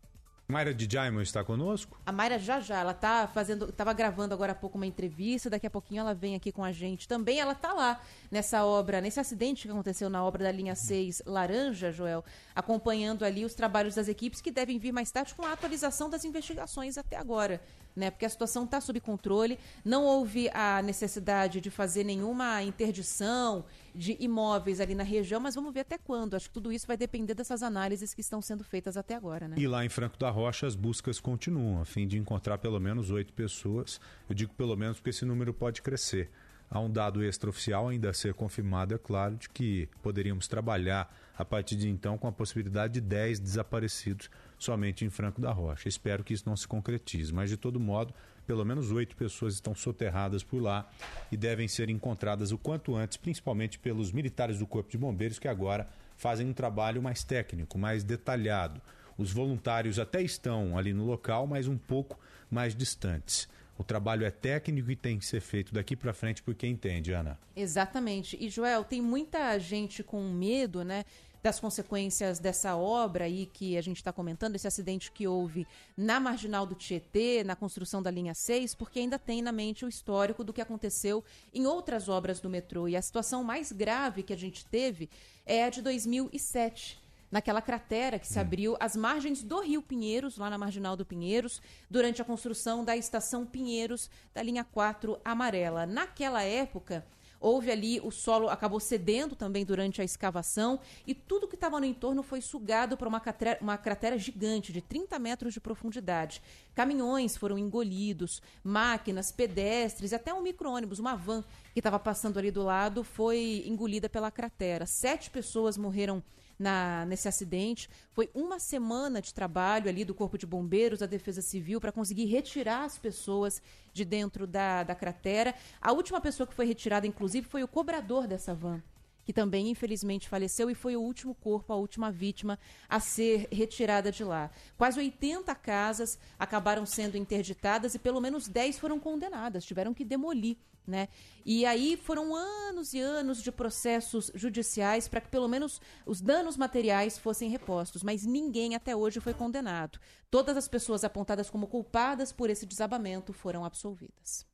Mayra 0.46 0.74
de 0.74 0.86
Jaimon 0.90 1.22
está 1.22 1.42
conosco? 1.42 1.98
A 2.04 2.12
Mayra 2.12 2.38
já 2.38 2.60
já, 2.60 2.80
ela 2.80 2.92
tá 2.92 3.26
fazendo, 3.26 3.72
tava 3.72 3.94
gravando 3.94 4.34
agora 4.34 4.52
há 4.52 4.54
pouco 4.54 4.76
uma 4.76 4.86
entrevista, 4.86 5.48
daqui 5.48 5.66
a 5.66 5.70
pouquinho 5.70 6.00
ela 6.00 6.12
vem 6.12 6.34
aqui 6.34 6.52
com 6.52 6.62
a 6.62 6.70
gente. 6.70 7.08
Também 7.08 7.40
ela 7.40 7.54
tá 7.54 7.72
lá 7.72 7.98
nessa 8.30 8.64
obra, 8.64 9.00
nesse 9.00 9.18
acidente 9.18 9.62
que 9.62 9.70
aconteceu 9.70 10.10
na 10.10 10.22
obra 10.22 10.44
da 10.44 10.52
linha 10.52 10.74
6 10.74 11.22
Laranja, 11.24 11.90
Joel, 11.90 12.22
acompanhando 12.54 13.24
ali 13.24 13.42
os 13.42 13.54
trabalhos 13.54 13.94
das 13.94 14.06
equipes 14.06 14.42
que 14.42 14.50
devem 14.50 14.78
vir 14.78 14.92
mais 14.92 15.10
tarde 15.10 15.34
com 15.34 15.46
a 15.46 15.52
atualização 15.52 16.10
das 16.10 16.24
investigações 16.26 16.98
até 16.98 17.16
agora 17.16 17.60
né? 17.94 18.10
Porque 18.10 18.24
a 18.24 18.28
situação 18.28 18.64
está 18.64 18.80
sob 18.80 18.98
controle, 19.00 19.58
não 19.84 20.04
houve 20.04 20.48
a 20.52 20.82
necessidade 20.82 21.60
de 21.60 21.70
fazer 21.70 22.04
nenhuma 22.04 22.62
interdição 22.62 23.64
de 23.94 24.16
imóveis 24.18 24.80
ali 24.80 24.94
na 24.94 25.04
região, 25.04 25.40
mas 25.40 25.54
vamos 25.54 25.72
ver 25.72 25.80
até 25.80 25.96
quando. 25.96 26.34
Acho 26.34 26.48
que 26.48 26.54
tudo 26.54 26.72
isso 26.72 26.86
vai 26.86 26.96
depender 26.96 27.34
dessas 27.34 27.62
análises 27.62 28.12
que 28.12 28.20
estão 28.20 28.42
sendo 28.42 28.64
feitas 28.64 28.96
até 28.96 29.14
agora, 29.14 29.46
né? 29.46 29.56
E 29.58 29.68
lá 29.68 29.84
em 29.84 29.88
Franco 29.88 30.18
da 30.18 30.30
Rocha 30.30 30.66
as 30.66 30.74
buscas 30.74 31.20
continuam, 31.20 31.80
a 31.80 31.84
fim 31.84 32.06
de 32.06 32.18
encontrar 32.18 32.58
pelo 32.58 32.80
menos 32.80 33.10
oito 33.10 33.32
pessoas. 33.32 34.00
Eu 34.28 34.34
digo 34.34 34.52
pelo 34.54 34.76
menos 34.76 34.98
porque 34.98 35.10
esse 35.10 35.24
número 35.24 35.54
pode 35.54 35.82
crescer. 35.82 36.30
Há 36.70 36.80
um 36.80 36.90
dado 36.90 37.22
extraoficial 37.22 37.88
ainda 37.88 38.10
a 38.10 38.12
ser 38.12 38.34
confirmado, 38.34 38.94
é 38.94 38.98
claro, 38.98 39.36
de 39.36 39.48
que 39.48 39.88
poderíamos 40.02 40.48
trabalhar 40.48 41.14
a 41.36 41.44
partir 41.44 41.76
de 41.76 41.88
então 41.88 42.18
com 42.18 42.26
a 42.26 42.32
possibilidade 42.32 42.94
de 42.94 43.00
10 43.00 43.38
desaparecidos 43.38 44.28
somente 44.64 45.04
em 45.04 45.10
Franco 45.10 45.40
da 45.40 45.52
Rocha. 45.52 45.88
Espero 45.88 46.24
que 46.24 46.32
isso 46.32 46.48
não 46.48 46.56
se 46.56 46.66
concretize, 46.66 47.32
mas 47.32 47.50
de 47.50 47.56
todo 47.56 47.78
modo, 47.78 48.14
pelo 48.46 48.64
menos 48.64 48.90
oito 48.90 49.14
pessoas 49.14 49.54
estão 49.54 49.74
soterradas 49.74 50.42
por 50.42 50.60
lá 50.60 50.90
e 51.30 51.36
devem 51.36 51.68
ser 51.68 51.90
encontradas 51.90 52.50
o 52.50 52.58
quanto 52.58 52.94
antes, 52.96 53.16
principalmente 53.16 53.78
pelos 53.78 54.10
militares 54.10 54.58
do 54.58 54.66
Corpo 54.66 54.90
de 54.90 54.98
Bombeiros, 54.98 55.38
que 55.38 55.48
agora 55.48 55.88
fazem 56.16 56.48
um 56.48 56.52
trabalho 56.52 57.02
mais 57.02 57.22
técnico, 57.22 57.78
mais 57.78 58.02
detalhado. 58.02 58.80
Os 59.16 59.32
voluntários 59.32 59.98
até 59.98 60.22
estão 60.22 60.76
ali 60.76 60.92
no 60.92 61.04
local, 61.04 61.46
mas 61.46 61.68
um 61.68 61.78
pouco 61.78 62.18
mais 62.50 62.74
distantes. 62.74 63.48
O 63.76 63.82
trabalho 63.82 64.24
é 64.24 64.30
técnico 64.30 64.90
e 64.90 64.96
tem 64.96 65.18
que 65.18 65.26
ser 65.26 65.40
feito 65.40 65.74
daqui 65.74 65.96
para 65.96 66.12
frente 66.12 66.42
por 66.42 66.54
quem 66.54 66.72
entende, 66.72 67.12
Ana. 67.12 67.36
Exatamente. 67.56 68.36
E 68.40 68.48
Joel, 68.48 68.84
tem 68.84 69.02
muita 69.02 69.58
gente 69.58 70.02
com 70.02 70.22
medo, 70.30 70.84
né, 70.84 71.04
das 71.44 71.60
consequências 71.60 72.38
dessa 72.38 72.74
obra 72.74 73.26
aí 73.26 73.44
que 73.44 73.76
a 73.76 73.82
gente 73.82 73.98
está 73.98 74.10
comentando, 74.10 74.56
esse 74.56 74.66
acidente 74.66 75.12
que 75.12 75.28
houve 75.28 75.66
na 75.94 76.18
marginal 76.18 76.64
do 76.64 76.74
Tietê, 76.74 77.44
na 77.44 77.54
construção 77.54 78.02
da 78.02 78.10
linha 78.10 78.32
6, 78.32 78.74
porque 78.74 79.00
ainda 79.00 79.18
tem 79.18 79.42
na 79.42 79.52
mente 79.52 79.84
o 79.84 79.88
histórico 79.88 80.42
do 80.42 80.54
que 80.54 80.62
aconteceu 80.62 81.22
em 81.52 81.66
outras 81.66 82.08
obras 82.08 82.40
do 82.40 82.48
metrô. 82.48 82.88
E 82.88 82.96
a 82.96 83.02
situação 83.02 83.44
mais 83.44 83.70
grave 83.70 84.22
que 84.22 84.32
a 84.32 84.38
gente 84.38 84.64
teve 84.64 85.10
é 85.44 85.64
a 85.64 85.68
de 85.68 85.82
2007 85.82 86.98
naquela 87.30 87.60
cratera 87.60 88.18
que 88.18 88.26
se 88.26 88.38
hum. 88.38 88.40
abriu 88.40 88.76
às 88.80 88.96
margens 88.96 89.42
do 89.42 89.60
Rio 89.60 89.82
Pinheiros, 89.82 90.38
lá 90.38 90.48
na 90.48 90.56
marginal 90.56 90.96
do 90.96 91.04
Pinheiros, 91.04 91.60
durante 91.90 92.22
a 92.22 92.24
construção 92.24 92.82
da 92.82 92.96
estação 92.96 93.44
Pinheiros 93.44 94.08
da 94.32 94.42
linha 94.42 94.64
4 94.64 95.20
amarela. 95.22 95.84
Naquela 95.84 96.42
época, 96.42 97.04
Houve 97.44 97.70
ali, 97.70 98.00
o 98.02 98.10
solo 98.10 98.48
acabou 98.48 98.80
cedendo 98.80 99.36
também 99.36 99.66
durante 99.66 100.00
a 100.00 100.04
escavação 100.04 100.80
e 101.06 101.12
tudo 101.12 101.46
que 101.46 101.56
estava 101.56 101.78
no 101.78 101.84
entorno 101.84 102.22
foi 102.22 102.40
sugado 102.40 102.96
para 102.96 103.06
uma 103.06 103.20
cratera, 103.20 103.58
uma 103.60 103.76
cratera 103.76 104.16
gigante 104.16 104.72
de 104.72 104.80
30 104.80 105.18
metros 105.18 105.52
de 105.52 105.60
profundidade. 105.60 106.40
Caminhões 106.74 107.36
foram 107.36 107.58
engolidos, 107.58 108.40
máquinas, 108.64 109.30
pedestres, 109.30 110.14
até 110.14 110.32
um 110.32 110.40
micro-ônibus, 110.40 110.98
uma 110.98 111.16
van 111.16 111.44
que 111.74 111.80
estava 111.80 111.98
passando 111.98 112.38
ali 112.38 112.50
do 112.50 112.62
lado 112.62 113.04
foi 113.04 113.62
engolida 113.66 114.08
pela 114.08 114.30
cratera. 114.30 114.86
Sete 114.86 115.28
pessoas 115.28 115.76
morreram 115.76 116.22
na, 116.58 117.04
nesse 117.06 117.28
acidente. 117.28 117.88
Foi 118.12 118.30
uma 118.34 118.58
semana 118.58 119.20
de 119.20 119.32
trabalho 119.32 119.88
ali 119.88 120.04
do 120.04 120.14
Corpo 120.14 120.38
de 120.38 120.46
Bombeiros, 120.46 121.00
da 121.00 121.06
Defesa 121.06 121.42
Civil, 121.42 121.80
para 121.80 121.92
conseguir 121.92 122.26
retirar 122.26 122.84
as 122.84 122.98
pessoas 122.98 123.60
de 123.92 124.04
dentro 124.04 124.46
da, 124.46 124.82
da 124.82 124.94
cratera. 124.94 125.54
A 125.80 125.92
última 125.92 126.20
pessoa 126.20 126.46
que 126.46 126.54
foi 126.54 126.66
retirada, 126.66 127.06
inclusive, 127.06 127.46
foi 127.46 127.62
o 127.62 127.68
cobrador 127.68 128.26
dessa 128.26 128.54
van 128.54 128.82
que 129.24 129.32
também 129.32 129.70
infelizmente 129.70 130.28
faleceu 130.28 130.70
e 130.70 130.74
foi 130.74 130.96
o 130.96 131.00
último 131.00 131.34
corpo, 131.34 131.72
a 131.72 131.76
última 131.76 132.12
vítima 132.12 132.58
a 132.88 133.00
ser 133.00 133.48
retirada 133.50 134.12
de 134.12 134.22
lá. 134.22 134.50
Quase 134.76 135.00
80 135.00 135.54
casas 135.54 136.18
acabaram 136.38 136.84
sendo 136.84 137.16
interditadas 137.16 137.94
e 137.94 137.98
pelo 137.98 138.20
menos 138.20 138.46
10 138.48 138.78
foram 138.78 139.00
condenadas, 139.00 139.64
tiveram 139.64 139.94
que 139.94 140.04
demolir 140.04 140.56
né? 140.86 141.08
E 141.44 141.64
aí 141.64 141.96
foram 141.96 142.34
anos 142.34 142.94
e 142.94 143.00
anos 143.00 143.42
de 143.42 143.50
processos 143.50 144.30
judiciais 144.34 145.08
para 145.08 145.20
que 145.20 145.28
pelo 145.28 145.48
menos 145.48 145.80
os 146.06 146.20
danos 146.20 146.56
materiais 146.56 147.18
fossem 147.18 147.50
repostos, 147.50 148.02
mas 148.02 148.24
ninguém 148.24 148.74
até 148.74 148.94
hoje 148.94 149.20
foi 149.20 149.34
condenado. 149.34 149.98
Todas 150.30 150.56
as 150.56 150.68
pessoas 150.68 151.04
apontadas 151.04 151.50
como 151.50 151.66
culpadas 151.66 152.32
por 152.32 152.50
esse 152.50 152.66
desabamento 152.66 153.32
foram 153.32 153.64
absolvidas. 153.64 154.46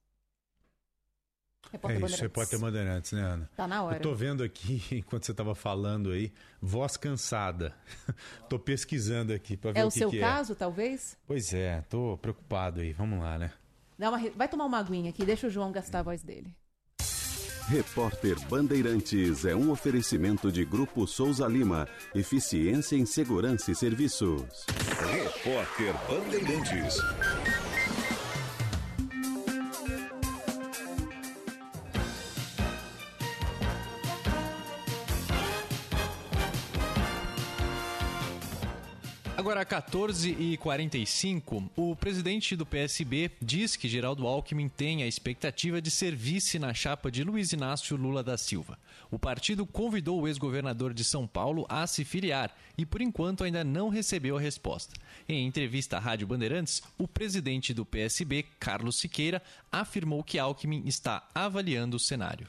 Repórter 1.70 2.02
é 2.02 2.06
isso, 2.06 2.22
repórter 2.22 2.58
Bandeirantes, 2.58 3.12
né, 3.12 3.22
Ana? 3.22 3.50
Tá 3.56 3.68
na 3.68 3.82
hora. 3.84 3.98
Eu 3.98 4.02
tô 4.02 4.14
vendo 4.14 4.42
aqui, 4.42 4.82
enquanto 4.90 5.24
você 5.24 5.30
estava 5.30 5.54
falando 5.54 6.10
aí, 6.10 6.32
voz 6.60 6.96
cansada. 6.96 7.74
tô 8.48 8.58
pesquisando 8.58 9.32
aqui 9.32 9.56
para 9.56 9.72
ver 9.72 9.80
é 9.80 9.84
o, 9.84 9.88
o 9.88 9.92
que, 9.92 9.98
seu 9.98 10.10
que 10.10 10.18
caso, 10.18 10.54
talvez? 10.56 11.16
Pois 11.26 11.54
é, 11.54 11.82
tô 11.82 12.18
preocupado 12.18 12.80
aí. 12.80 12.92
Vamos 12.92 13.20
lá, 13.20 13.38
né? 13.38 13.52
Uma... 14.08 14.18
Vai 14.36 14.48
tomar 14.48 14.64
uma 14.64 14.78
aguinha 14.78 15.10
aqui, 15.10 15.24
deixa 15.24 15.46
o 15.46 15.50
João 15.50 15.72
gastar 15.72 16.00
a 16.00 16.02
voz 16.02 16.22
dele. 16.22 16.54
Repórter 17.68 18.36
Bandeirantes 18.48 19.44
é 19.44 19.54
um 19.54 19.70
oferecimento 19.70 20.50
de 20.50 20.64
Grupo 20.64 21.06
Souza 21.06 21.46
Lima. 21.46 21.86
Eficiência 22.12 22.96
em 22.96 23.06
Segurança 23.06 23.70
e 23.70 23.76
Serviços. 23.76 24.66
Repórter 25.12 25.94
Bandeirantes. 26.08 26.96
Agora, 39.50 39.66
14h45, 39.66 41.70
o 41.76 41.96
presidente 41.96 42.54
do 42.54 42.64
PSB 42.64 43.32
diz 43.42 43.74
que 43.74 43.88
Geraldo 43.88 44.24
Alckmin 44.24 44.68
tem 44.68 45.02
a 45.02 45.08
expectativa 45.08 45.82
de 45.82 45.90
ser 45.90 46.14
vice 46.14 46.56
na 46.56 46.72
chapa 46.72 47.10
de 47.10 47.24
Luiz 47.24 47.52
Inácio 47.52 47.96
Lula 47.96 48.22
da 48.22 48.38
Silva. 48.38 48.78
O 49.10 49.18
partido 49.18 49.66
convidou 49.66 50.20
o 50.20 50.28
ex-governador 50.28 50.94
de 50.94 51.02
São 51.02 51.26
Paulo 51.26 51.66
a 51.68 51.84
se 51.88 52.04
filiar 52.04 52.56
e, 52.78 52.86
por 52.86 53.02
enquanto, 53.02 53.42
ainda 53.42 53.64
não 53.64 53.88
recebeu 53.88 54.36
a 54.36 54.40
resposta. 54.40 54.94
Em 55.28 55.44
entrevista 55.44 55.96
à 55.96 55.98
Rádio 55.98 56.28
Bandeirantes, 56.28 56.80
o 56.96 57.08
presidente 57.08 57.74
do 57.74 57.84
PSB, 57.84 58.44
Carlos 58.60 59.00
Siqueira, 59.00 59.42
afirmou 59.72 60.22
que 60.22 60.38
Alckmin 60.38 60.84
está 60.86 61.28
avaliando 61.34 61.96
o 61.96 62.00
cenário. 62.00 62.46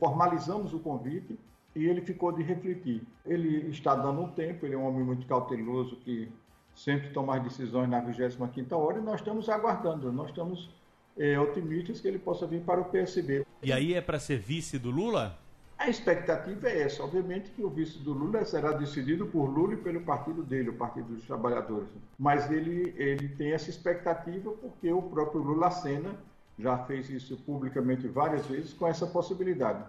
Formalizamos 0.00 0.74
o 0.74 0.80
convite 0.80 1.38
e 1.74 1.86
ele 1.86 2.00
ficou 2.00 2.32
de 2.32 2.42
refletir. 2.42 3.02
Ele 3.24 3.68
está 3.70 3.94
dando 3.94 4.20
um 4.20 4.28
tempo, 4.28 4.64
ele 4.64 4.74
é 4.74 4.78
um 4.78 4.86
homem 4.86 5.04
muito 5.04 5.26
cauteloso 5.26 5.96
que 5.96 6.30
sempre 6.74 7.10
toma 7.10 7.36
as 7.36 7.42
decisões 7.42 7.88
na 7.88 8.02
25ª 8.02 8.72
hora 8.76 8.98
e 8.98 9.02
nós 9.02 9.20
estamos 9.20 9.48
aguardando, 9.48 10.12
nós 10.12 10.28
estamos 10.28 10.70
é, 11.16 11.38
otimistas 11.38 12.00
que 12.00 12.08
ele 12.08 12.18
possa 12.18 12.46
vir 12.46 12.62
para 12.62 12.80
o 12.80 12.84
PSB. 12.86 13.46
E 13.62 13.72
aí 13.72 13.94
é 13.94 14.00
para 14.00 14.18
ser 14.18 14.38
vice 14.38 14.78
do 14.78 14.90
Lula? 14.90 15.38
A 15.76 15.88
expectativa 15.88 16.68
é 16.68 16.82
essa. 16.82 17.02
Obviamente 17.02 17.50
que 17.50 17.62
o 17.62 17.68
vice 17.68 17.98
do 17.98 18.12
Lula 18.12 18.44
será 18.44 18.72
decidido 18.72 19.26
por 19.26 19.46
Lula 19.46 19.74
e 19.74 19.76
pelo 19.76 20.00
partido 20.00 20.42
dele, 20.42 20.70
o 20.70 20.74
Partido 20.74 21.14
dos 21.14 21.26
Trabalhadores. 21.26 21.88
Mas 22.18 22.50
ele, 22.50 22.94
ele 22.96 23.28
tem 23.28 23.52
essa 23.52 23.70
expectativa 23.70 24.52
porque 24.52 24.92
o 24.92 25.02
próprio 25.02 25.42
Lula 25.42 25.66
acena 25.68 26.14
já 26.58 26.78
fez 26.78 27.10
isso 27.10 27.36
publicamente 27.38 28.06
várias 28.06 28.46
vezes 28.46 28.72
com 28.72 28.86
essa 28.86 29.06
possibilidade. 29.06 29.84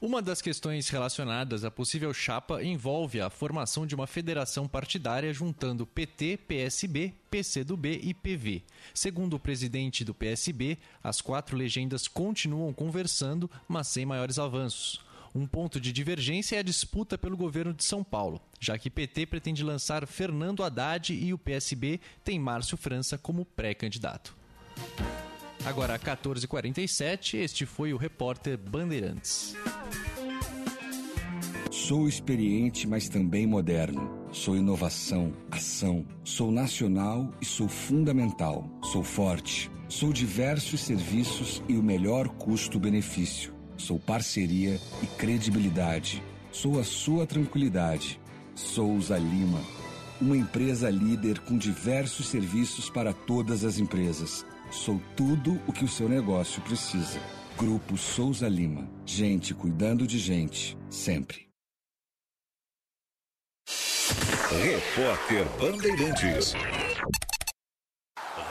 Uma 0.00 0.22
das 0.22 0.40
questões 0.40 0.88
relacionadas 0.90 1.64
à 1.64 1.72
possível 1.72 2.14
chapa 2.14 2.62
envolve 2.62 3.20
a 3.20 3.28
formação 3.28 3.84
de 3.84 3.96
uma 3.96 4.06
federação 4.06 4.68
partidária 4.68 5.34
juntando 5.34 5.84
PT, 5.84 6.36
PSB, 6.46 7.12
PCdoB 7.28 8.00
e 8.04 8.14
PV. 8.14 8.62
Segundo 8.94 9.34
o 9.34 9.40
presidente 9.40 10.04
do 10.04 10.14
PSB, 10.14 10.78
as 11.02 11.20
quatro 11.20 11.56
legendas 11.56 12.06
continuam 12.06 12.72
conversando, 12.72 13.50
mas 13.66 13.88
sem 13.88 14.06
maiores 14.06 14.38
avanços. 14.38 15.00
Um 15.34 15.48
ponto 15.48 15.80
de 15.80 15.92
divergência 15.92 16.54
é 16.54 16.58
a 16.60 16.62
disputa 16.62 17.18
pelo 17.18 17.36
governo 17.36 17.74
de 17.74 17.82
São 17.82 18.04
Paulo, 18.04 18.40
já 18.60 18.78
que 18.78 18.88
PT 18.88 19.26
pretende 19.26 19.64
lançar 19.64 20.06
Fernando 20.06 20.62
Haddad 20.62 21.12
e 21.12 21.34
o 21.34 21.38
PSB 21.38 22.00
tem 22.22 22.38
Márcio 22.38 22.76
França 22.76 23.18
como 23.18 23.44
pré-candidato. 23.44 24.36
Agora, 25.64 25.98
14h47, 25.98 27.34
este 27.34 27.66
foi 27.66 27.92
o 27.92 27.96
repórter 27.96 28.56
Bandeirantes. 28.56 29.54
Sou 31.70 32.08
experiente, 32.08 32.86
mas 32.86 33.08
também 33.08 33.46
moderno. 33.46 34.28
Sou 34.30 34.56
inovação, 34.56 35.32
ação. 35.50 36.06
Sou 36.22 36.50
nacional 36.50 37.32
e 37.40 37.46
sou 37.46 37.68
fundamental. 37.68 38.68
Sou 38.82 39.02
forte. 39.02 39.70
Sou 39.88 40.12
diversos 40.12 40.80
serviços 40.80 41.62
e 41.66 41.76
o 41.76 41.82
melhor 41.82 42.28
custo-benefício. 42.28 43.54
Sou 43.76 43.98
parceria 43.98 44.78
e 45.02 45.06
credibilidade. 45.06 46.22
Sou 46.52 46.78
a 46.78 46.84
sua 46.84 47.26
tranquilidade. 47.26 48.20
Souza 48.54 49.16
Lima. 49.16 49.62
Uma 50.20 50.36
empresa 50.36 50.90
líder 50.90 51.38
com 51.40 51.56
diversos 51.56 52.28
serviços 52.28 52.90
para 52.90 53.12
todas 53.12 53.64
as 53.64 53.78
empresas. 53.78 54.44
Sou 54.70 55.00
tudo 55.16 55.60
o 55.66 55.72
que 55.72 55.84
o 55.84 55.88
seu 55.88 56.08
negócio 56.08 56.60
precisa. 56.62 57.18
Grupo 57.56 57.96
Souza 57.96 58.48
Lima. 58.48 58.88
Gente 59.04 59.54
cuidando 59.54 60.06
de 60.06 60.18
gente, 60.18 60.76
sempre. 60.90 61.48
Repórter 64.50 65.46
Bandeirantes. 65.58 66.52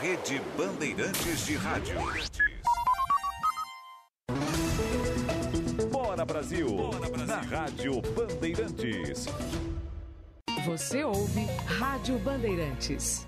Rede 0.01 0.41
Bandeirantes 0.57 1.45
de 1.45 1.55
Rádio. 1.55 1.95
Bora 5.91 6.25
Brasil. 6.25 6.67
Na 7.27 7.41
Rádio 7.41 8.01
Bandeirantes. 8.15 9.25
Você 10.65 11.03
ouve 11.03 11.45
Rádio 11.65 12.17
Bandeirantes. 12.19 13.27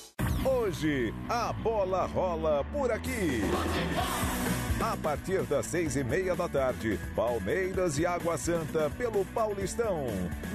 Hoje, 0.71 1.13
a 1.27 1.51
bola 1.51 2.05
rola 2.05 2.63
por 2.71 2.89
aqui. 2.93 3.41
A 4.79 4.95
partir 4.95 5.43
das 5.43 5.65
seis 5.65 5.97
e 5.97 6.03
meia 6.03 6.33
da 6.33 6.47
tarde, 6.47 6.97
Palmeiras 7.13 7.99
e 7.99 8.05
Água 8.05 8.37
Santa 8.37 8.89
pelo 8.97 9.25
Paulistão. 9.25 10.07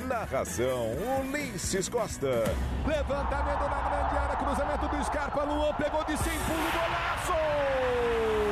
Narração, 0.08 0.88
Ulisses 1.20 1.90
Costa. 1.90 2.44
Levantamento 2.86 3.68
na 3.68 3.88
grande 3.90 4.16
área, 4.16 4.36
cruzamento 4.36 4.88
do 4.88 5.04
Scarpa, 5.04 5.42
Luan 5.42 5.74
pegou 5.74 6.02
de 6.04 6.16
sem 6.16 6.32
pulo, 6.32 6.70
golaço! 6.72 8.45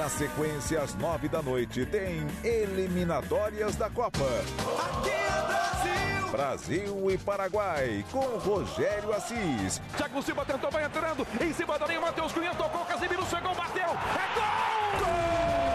Na 0.00 0.08
sequência, 0.08 0.80
às 0.80 0.94
nove 0.94 1.28
da 1.28 1.42
noite, 1.42 1.84
tem 1.84 2.26
eliminatórias 2.42 3.76
da 3.76 3.90
Copa. 3.90 4.24
Aqui 4.24 5.10
é 5.10 5.46
Brasil! 5.46 6.30
Brasil 6.32 7.10
e 7.10 7.18
Paraguai, 7.18 8.02
com 8.10 8.20
Rogério 8.38 9.12
Assis. 9.12 9.78
Thiago 9.98 10.22
Silva 10.22 10.46
tentou, 10.46 10.70
vai 10.70 10.86
entrando, 10.86 11.26
em 11.38 11.52
cima 11.52 11.78
da 11.78 11.86
linha, 11.86 12.00
Matheus 12.00 12.32
Cunha 12.32 12.54
tocou, 12.54 12.82
Casemiro 12.86 13.26
chegou, 13.26 13.54
bateu, 13.54 13.82
é 13.84 14.34
gol! 14.34 15.00
Gol! 15.00 15.69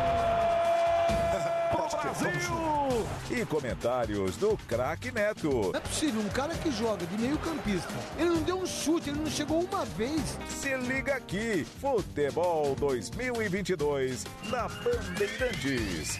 Brasil! 1.89 3.07
E 3.29 3.45
comentários 3.45 4.37
do 4.37 4.57
craque 4.67 5.11
Neto. 5.11 5.71
Não 5.71 5.75
é 5.75 5.79
possível, 5.79 6.21
um 6.21 6.29
cara 6.29 6.53
que 6.55 6.71
joga 6.71 7.05
de 7.05 7.17
meio 7.17 7.37
campista, 7.37 7.93
ele 8.17 8.29
não 8.29 8.41
deu 8.41 8.59
um 8.59 8.65
chute, 8.65 9.09
ele 9.09 9.19
não 9.19 9.29
chegou 9.29 9.61
uma 9.61 9.85
vez. 9.85 10.37
Se 10.49 10.75
liga 10.75 11.15
aqui, 11.15 11.65
Futebol 11.79 12.75
2022 12.75 14.25
na 14.49 14.67
Bandeirantes. 14.67 16.19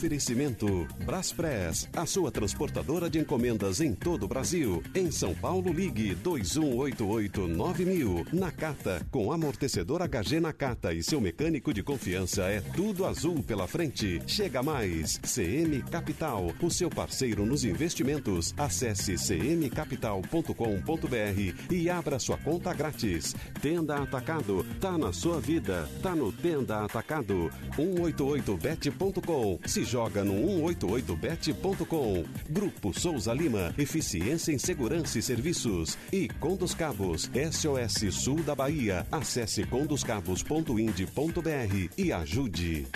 Oferecimento 0.00 0.88
Braspress, 1.04 1.86
a 1.94 2.06
sua 2.06 2.32
transportadora 2.32 3.10
de 3.10 3.18
encomendas 3.18 3.82
em 3.82 3.94
todo 3.94 4.22
o 4.22 4.28
Brasil. 4.28 4.82
Em 4.94 5.10
São 5.10 5.34
Paulo, 5.34 5.70
ligue 5.70 6.16
2188-9000. 6.24 8.32
Nakata, 8.32 9.06
com 9.10 9.30
amortecedor 9.30 10.00
HG 10.00 10.40
Nakata 10.40 10.94
e 10.94 11.02
seu 11.02 11.20
mecânico 11.20 11.74
de 11.74 11.82
confiança 11.82 12.44
é 12.44 12.62
tudo 12.62 13.04
azul 13.04 13.42
pela 13.42 13.68
frente. 13.68 14.22
Chega 14.26 14.62
mais. 14.62 15.18
CM 15.18 15.82
Capital, 15.82 16.50
o 16.62 16.70
seu 16.70 16.88
parceiro 16.88 17.44
nos 17.44 17.62
investimentos. 17.62 18.54
Acesse 18.56 19.16
cmcapital.com.br 19.16 21.70
e 21.70 21.90
abra 21.90 22.18
sua 22.18 22.38
conta 22.38 22.72
grátis. 22.72 23.36
Tenda 23.60 23.96
Atacado, 23.96 24.64
tá 24.80 24.96
na 24.96 25.12
sua 25.12 25.38
vida, 25.38 25.86
tá 26.02 26.16
no 26.16 26.32
Tenda 26.32 26.86
Atacado. 26.86 27.50
188bet.com 27.76 29.58
se 29.66 29.89
joga 29.90 30.24
no 30.24 30.34
188bet.com. 30.68 32.24
Grupo 32.48 32.98
Souza 32.98 33.34
Lima, 33.34 33.74
eficiência 33.76 34.52
em 34.52 34.58
segurança 34.58 35.18
e 35.18 35.22
serviços. 35.22 35.98
E 36.12 36.28
Condos 36.28 36.74
Cabos, 36.74 37.28
SOS 37.50 38.14
Sul 38.14 38.40
da 38.42 38.54
Bahia. 38.54 39.04
Acesse 39.10 39.64
condoscabos.ind.br 39.64 41.90
e 41.98 42.12
ajude. 42.12 42.86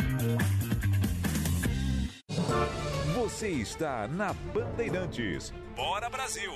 Você 3.16 3.48
está 3.48 4.06
na 4.06 4.32
Bandeirantes. 4.32 5.52
Bora 5.74 6.08
Brasil! 6.08 6.52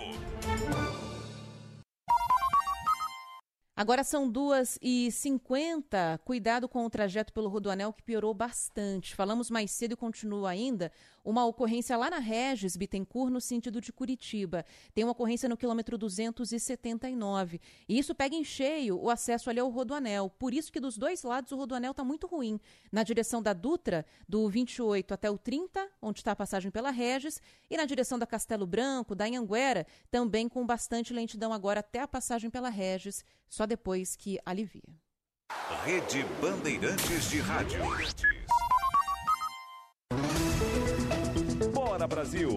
Agora 3.78 4.02
são 4.02 4.28
2h50. 4.28 6.18
Cuidado 6.24 6.68
com 6.68 6.84
o 6.84 6.90
trajeto 6.90 7.32
pelo 7.32 7.48
Rodoanel 7.48 7.92
que 7.92 8.02
piorou 8.02 8.34
bastante. 8.34 9.14
Falamos 9.14 9.52
mais 9.52 9.70
cedo 9.70 9.92
e 9.92 9.96
continua 9.96 10.50
ainda 10.50 10.90
uma 11.24 11.44
ocorrência 11.44 11.96
lá 11.96 12.10
na 12.10 12.18
Regis 12.18 12.76
Bittencourt, 12.76 13.30
no 13.30 13.40
sentido 13.40 13.80
de 13.80 13.92
Curitiba. 13.92 14.64
Tem 14.94 15.04
uma 15.04 15.12
ocorrência 15.12 15.48
no 15.48 15.56
quilômetro 15.56 15.98
279. 15.98 17.60
E 17.88 17.98
isso 17.98 18.14
pega 18.14 18.34
em 18.34 18.44
cheio 18.44 18.98
o 18.98 19.10
acesso 19.10 19.50
ali 19.50 19.60
ao 19.60 19.68
Rodoanel. 19.68 20.30
Por 20.30 20.54
isso 20.54 20.72
que 20.72 20.80
dos 20.80 20.96
dois 20.96 21.22
lados 21.22 21.52
o 21.52 21.56
Rodoanel 21.56 21.90
está 21.90 22.04
muito 22.04 22.26
ruim. 22.26 22.60
Na 22.90 23.02
direção 23.02 23.42
da 23.42 23.52
Dutra, 23.52 24.06
do 24.28 24.48
28 24.48 25.14
até 25.14 25.30
o 25.30 25.38
30, 25.38 25.88
onde 26.00 26.20
está 26.20 26.32
a 26.32 26.36
passagem 26.36 26.70
pela 26.70 26.90
Regis, 26.90 27.40
e 27.70 27.76
na 27.76 27.84
direção 27.84 28.18
da 28.18 28.26
Castelo 28.26 28.66
Branco, 28.66 29.14
da 29.14 29.26
Anhanguera, 29.26 29.86
também 30.10 30.48
com 30.48 30.64
bastante 30.66 31.12
lentidão 31.12 31.52
agora 31.52 31.80
até 31.80 32.00
a 32.00 32.08
passagem 32.08 32.50
pela 32.50 32.68
Regis, 32.68 33.24
só 33.48 33.66
depois 33.66 34.16
que 34.16 34.38
alivia. 34.44 34.82
Rede 35.84 36.24
Bandeirantes 36.40 37.30
de 37.30 37.40
Rádio. 37.40 37.80
Bora 41.98 42.06
Brasil, 42.06 42.48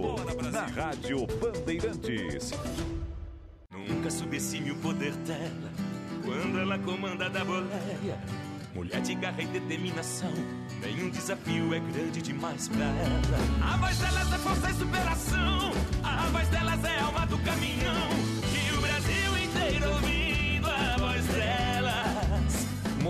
na 0.52 0.68
Rádio 0.68 1.26
Bandeirantes. 1.26 2.52
Nunca 3.72 4.12
subestime 4.12 4.70
o 4.70 4.76
poder 4.76 5.14
dela 5.14 5.72
quando 6.24 6.60
ela 6.60 6.78
comanda 6.78 7.28
da 7.28 7.44
boleia. 7.44 8.20
Mulher 8.76 9.02
de 9.02 9.16
garra 9.16 9.42
e 9.42 9.48
determinação, 9.48 10.32
nenhum 10.80 11.10
desafio 11.10 11.74
é 11.74 11.80
grande 11.80 12.22
demais 12.22 12.68
pra 12.68 12.86
ela. 12.86 13.74
A 13.74 13.78
voz 13.78 13.98
delas 13.98 14.32
é 14.32 14.38
força 14.38 14.70
e 14.70 14.74
superação, 14.76 15.72
a 16.04 16.28
voz 16.28 16.48
delas 16.50 16.84
é 16.84 17.00
alma 17.00 17.26
do 17.26 17.40
caminhão. 17.40 18.10
E 18.46 18.78
o 18.78 18.80
Brasil 18.80 19.38
inteiro 19.44 19.92
ouvindo 19.92 20.70
a 20.70 20.98
voz 21.00 21.26
delas. 21.26 21.71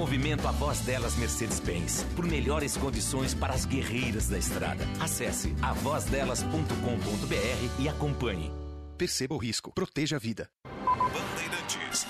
Movimento 0.01 0.47
A 0.47 0.51
Voz 0.51 0.79
Delas 0.79 1.15
Mercedes-Benz. 1.15 2.07
Por 2.15 2.25
melhores 2.25 2.75
condições 2.75 3.35
para 3.35 3.53
as 3.53 3.65
guerreiras 3.65 4.27
da 4.27 4.39
estrada. 4.39 4.83
Acesse 4.99 5.55
avozdelas.com.br 5.61 7.79
e 7.79 7.87
acompanhe. 7.87 8.51
Perceba 8.97 9.35
o 9.35 9.37
risco. 9.37 9.71
Proteja 9.71 10.15
a 10.15 10.19
vida. 10.19 10.49
Bandeirantes. 10.65 12.07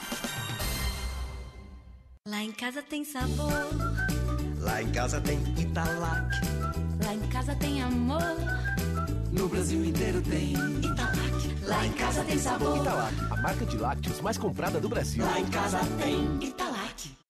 Lá 2.25 2.41
em 2.41 2.53
casa 2.53 2.81
tem 2.81 3.03
sabor. 3.03 3.51
Lá 4.61 4.81
em 4.81 4.89
casa 4.93 5.19
tem 5.19 5.37
Italac. 5.59 6.33
Lá 7.03 7.13
em 7.13 7.27
casa 7.27 7.53
tem 7.55 7.81
amor. 7.81 8.37
No 9.33 9.49
Brasil 9.49 9.83
inteiro 9.83 10.21
tem 10.21 10.53
Italac. 10.53 11.67
Lá 11.67 11.85
em 11.85 11.91
casa 11.91 12.23
tem 12.23 12.39
sabor. 12.39 12.77
Italac, 12.77 13.15
a 13.29 13.41
marca 13.41 13.65
de 13.65 13.75
lácteos 13.75 14.21
mais 14.21 14.37
comprada 14.37 14.79
do 14.79 14.87
Brasil. 14.87 15.25
Lá 15.25 15.41
em 15.41 15.47
casa 15.47 15.79
tem 16.01 16.41
Italac. 16.41 17.20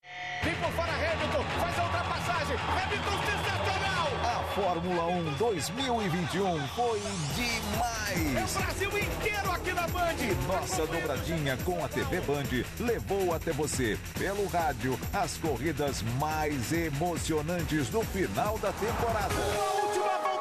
Vem 0.42 0.54
por 0.56 0.70
fora, 0.72 0.92
Hamilton. 0.92 1.44
Faz 1.60 1.78
a 1.78 1.84
ultrapassagem. 1.84 2.56
Hamilton 2.56 3.18
sensacional. 3.26 4.08
A 4.24 4.42
Fórmula 4.54 5.06
1 5.06 5.34
2021 5.34 6.68
foi 6.68 7.00
demais. 7.36 8.36
É 8.36 8.44
o 8.44 8.62
Brasil 8.62 8.98
inteiro 8.98 9.50
aqui 9.52 9.72
na 9.72 9.86
Band. 9.88 10.14
E 10.18 10.46
nossa 10.46 10.86
dobradinha 10.86 11.56
com 11.64 11.84
a 11.84 11.88
TV 11.88 12.20
Band 12.22 12.64
levou 12.80 13.34
até 13.34 13.52
você, 13.52 13.96
pelo 14.18 14.46
rádio, 14.48 14.98
as 15.12 15.36
corridas 15.36 16.02
mais 16.18 16.72
emocionantes 16.72 17.88
do 17.88 18.02
final 18.02 18.58
da 18.58 18.72
temporada. 18.72 19.34
Última. 19.84 20.31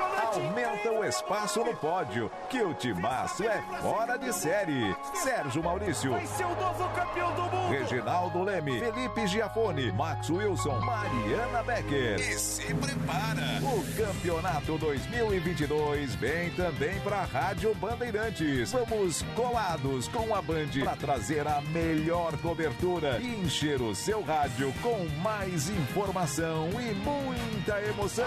Aumenta 0.00 0.90
o 0.90 1.04
espaço 1.04 1.62
no 1.62 1.76
pódio, 1.76 2.30
que 2.48 2.62
o 2.62 2.72
timaço 2.72 3.44
é 3.44 3.62
fora 3.80 4.18
de 4.18 4.32
série. 4.32 4.96
Sérgio 5.14 5.62
Maurício. 5.62 6.12
Vai 6.12 6.26
ser 6.26 6.46
o 6.46 6.54
novo 6.54 6.88
campeão 6.94 7.34
do 7.34 7.42
mundo. 7.42 7.70
Reginaldo 7.70 8.42
Leme, 8.42 8.80
Felipe 8.80 9.26
Giafone, 9.26 9.92
Max 9.92 10.30
Wilson, 10.30 10.80
Mariana 10.80 11.62
Becker. 11.62 12.20
E 12.20 12.38
se 12.38 12.74
prepara. 12.74 13.60
O 13.62 13.84
campeonato 13.96 14.78
2022 14.78 16.14
vem 16.14 16.50
também 16.50 16.98
para 17.00 17.18
a 17.18 17.24
Rádio 17.24 17.74
Bandeirantes. 17.74 18.72
Vamos 18.72 19.22
colados 19.34 20.08
com 20.08 20.34
a 20.34 20.40
Band 20.40 20.70
para 20.82 20.96
trazer 20.96 21.46
a 21.46 21.60
melhor 21.60 22.36
cobertura 22.38 23.18
e 23.18 23.34
encher 23.44 23.80
o 23.80 23.94
seu 23.94 24.22
rádio 24.22 24.72
com 24.82 25.06
mais 25.22 25.68
informação 25.68 26.68
e 26.80 26.94
muita 26.94 27.80
emoção. 27.82 28.24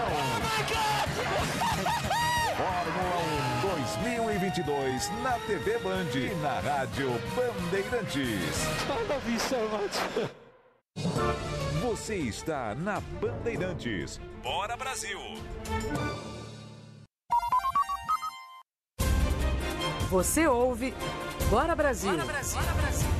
Fórmula 2.56 3.16
1 3.54 4.26
2022 4.30 5.10
na 5.22 5.38
TV 5.40 5.78
Band 5.78 6.10
e 6.14 6.34
na 6.42 6.60
Rádio 6.60 7.10
Bandeirantes. 7.34 8.66
Você 11.82 12.16
está 12.16 12.74
na 12.74 13.00
Bandeirantes. 13.00 14.20
Bora 14.42 14.76
Brasil! 14.76 15.18
Você 20.10 20.46
ouve 20.46 20.94
Bora 21.50 21.74
Brasil. 21.74 22.12
Bora 22.12 22.24
Brasil. 22.24 22.60
Bora 22.60 22.74
Brasil. 22.74 23.15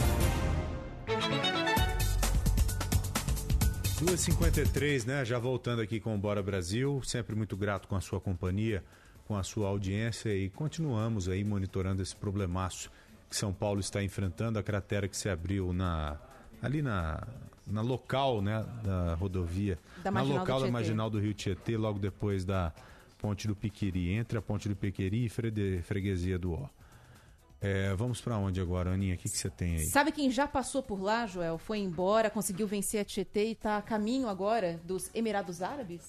2h53, 4.07 5.05
né? 5.05 5.25
Já 5.25 5.37
voltando 5.37 5.83
aqui 5.83 5.99
com 5.99 6.15
o 6.15 6.19
Bora 6.19 6.41
Brasil. 6.41 7.03
Sempre 7.03 7.35
muito 7.35 7.57
grato 7.57 7.89
com 7.89 7.97
a 7.97 8.01
sua 8.01 8.21
companhia, 8.21 8.85
com 9.27 9.37
a 9.37 9.43
sua 9.43 9.67
audiência 9.67 10.33
e 10.33 10.49
continuamos 10.49 11.29
aí 11.29 11.43
monitorando 11.43 12.01
esse 12.01 12.15
problemaço 12.15 12.89
que 13.29 13.35
São 13.35 13.53
Paulo 13.53 13.81
está 13.81 14.01
enfrentando, 14.05 14.61
a 14.61 14.63
cratera 14.63 15.09
que 15.09 15.17
se 15.17 15.29
abriu 15.29 15.73
na 15.73 16.17
ali 16.63 16.83
na, 16.83 17.27
na 17.67 17.81
local, 17.81 18.41
né, 18.41 18.65
da 18.85 19.15
rodovia, 19.15 19.77
Da 20.05 20.13
na 20.13 20.23
local 20.23 20.61
da 20.61 20.71
marginal 20.71 21.11
do 21.11 21.19
Rio 21.19 21.35
Tietê, 21.35 21.77
logo 21.77 21.99
depois 21.99 22.45
da 22.45 22.73
Ponte 23.19 23.49
do 23.49 23.57
Piquiri, 23.57 24.13
entre 24.13 24.39
a 24.39 24.43
Ponte 24.43 24.69
do 24.69 24.77
Piquiri 24.77 25.27
e 25.27 25.83
Freguesia 25.83 26.39
do 26.39 26.53
Ó. 26.53 26.69
É, 27.67 27.95
vamos 27.97 28.21
para 28.21 28.39
onde 28.39 28.61
agora, 28.61 28.93
Aninha? 28.93 29.15
O 29.15 29.19
que 29.19 29.29
que 29.29 29.37
você 29.37 29.51
tem 29.51 29.75
aí? 29.77 29.87
Sabe 29.87 30.13
quem 30.13 30.31
já 30.31 30.47
passou 30.47 30.83
por 30.83 31.03
lá, 31.03 31.27
Joel? 31.27 31.59
Foi 31.59 31.79
embora, 31.79 32.31
conseguiu 32.31 32.67
vencer 32.67 33.01
a 33.01 33.05
Tietê 33.05 33.51
e 33.51 33.55
tá 33.57 33.77
a 33.77 33.83
caminho 33.83 34.29
agora 34.29 34.81
dos 34.85 35.11
Emirados 35.13 35.63
Árabes? 35.63 36.03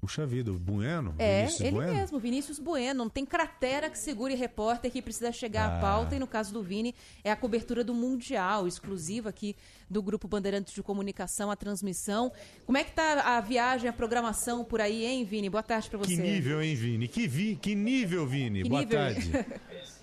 Puxa 0.00 0.24
vida, 0.24 0.52
o 0.52 0.54
Bueno? 0.58 1.12
É, 1.18 1.40
Vinícius 1.40 1.60
ele 1.60 1.70
Bueno? 1.72 1.92
mesmo, 1.94 2.18
Vinícius 2.20 2.58
Bueno. 2.60 2.98
Não 3.02 3.10
tem 3.10 3.26
cratera 3.26 3.90
que 3.90 3.98
segure 3.98 4.32
repórter 4.36 4.92
que 4.92 5.02
precisa 5.02 5.32
chegar 5.32 5.68
Ah. 5.68 5.76
à 5.76 5.80
pauta. 5.80 6.14
E 6.14 6.20
no 6.20 6.26
caso 6.26 6.52
do 6.52 6.62
Vini, 6.62 6.94
é 7.24 7.32
a 7.32 7.36
cobertura 7.36 7.82
do 7.82 7.92
Mundial, 7.92 8.68
exclusiva 8.68 9.28
aqui 9.28 9.56
do 9.90 10.00
Grupo 10.00 10.28
Bandeirantes 10.28 10.72
de 10.72 10.84
Comunicação, 10.84 11.50
a 11.50 11.56
transmissão. 11.56 12.30
Como 12.64 12.78
é 12.78 12.84
que 12.84 12.92
tá 12.92 13.36
a 13.36 13.40
viagem, 13.40 13.90
a 13.90 13.92
programação 13.92 14.64
por 14.64 14.80
aí, 14.80 15.04
hein, 15.04 15.24
Vini? 15.24 15.50
Boa 15.50 15.64
tarde 15.64 15.90
pra 15.90 15.98
você. 15.98 16.14
Que 16.14 16.22
nível, 16.22 16.62
hein, 16.62 16.76
Vini? 16.76 17.08
Que, 17.08 17.26
vi, 17.26 17.56
que 17.56 17.74
nível, 17.74 18.24
Vini? 18.24 18.62
Que 18.62 18.68
Boa 18.68 18.82
nível? 18.82 18.98
tarde. 18.98 19.30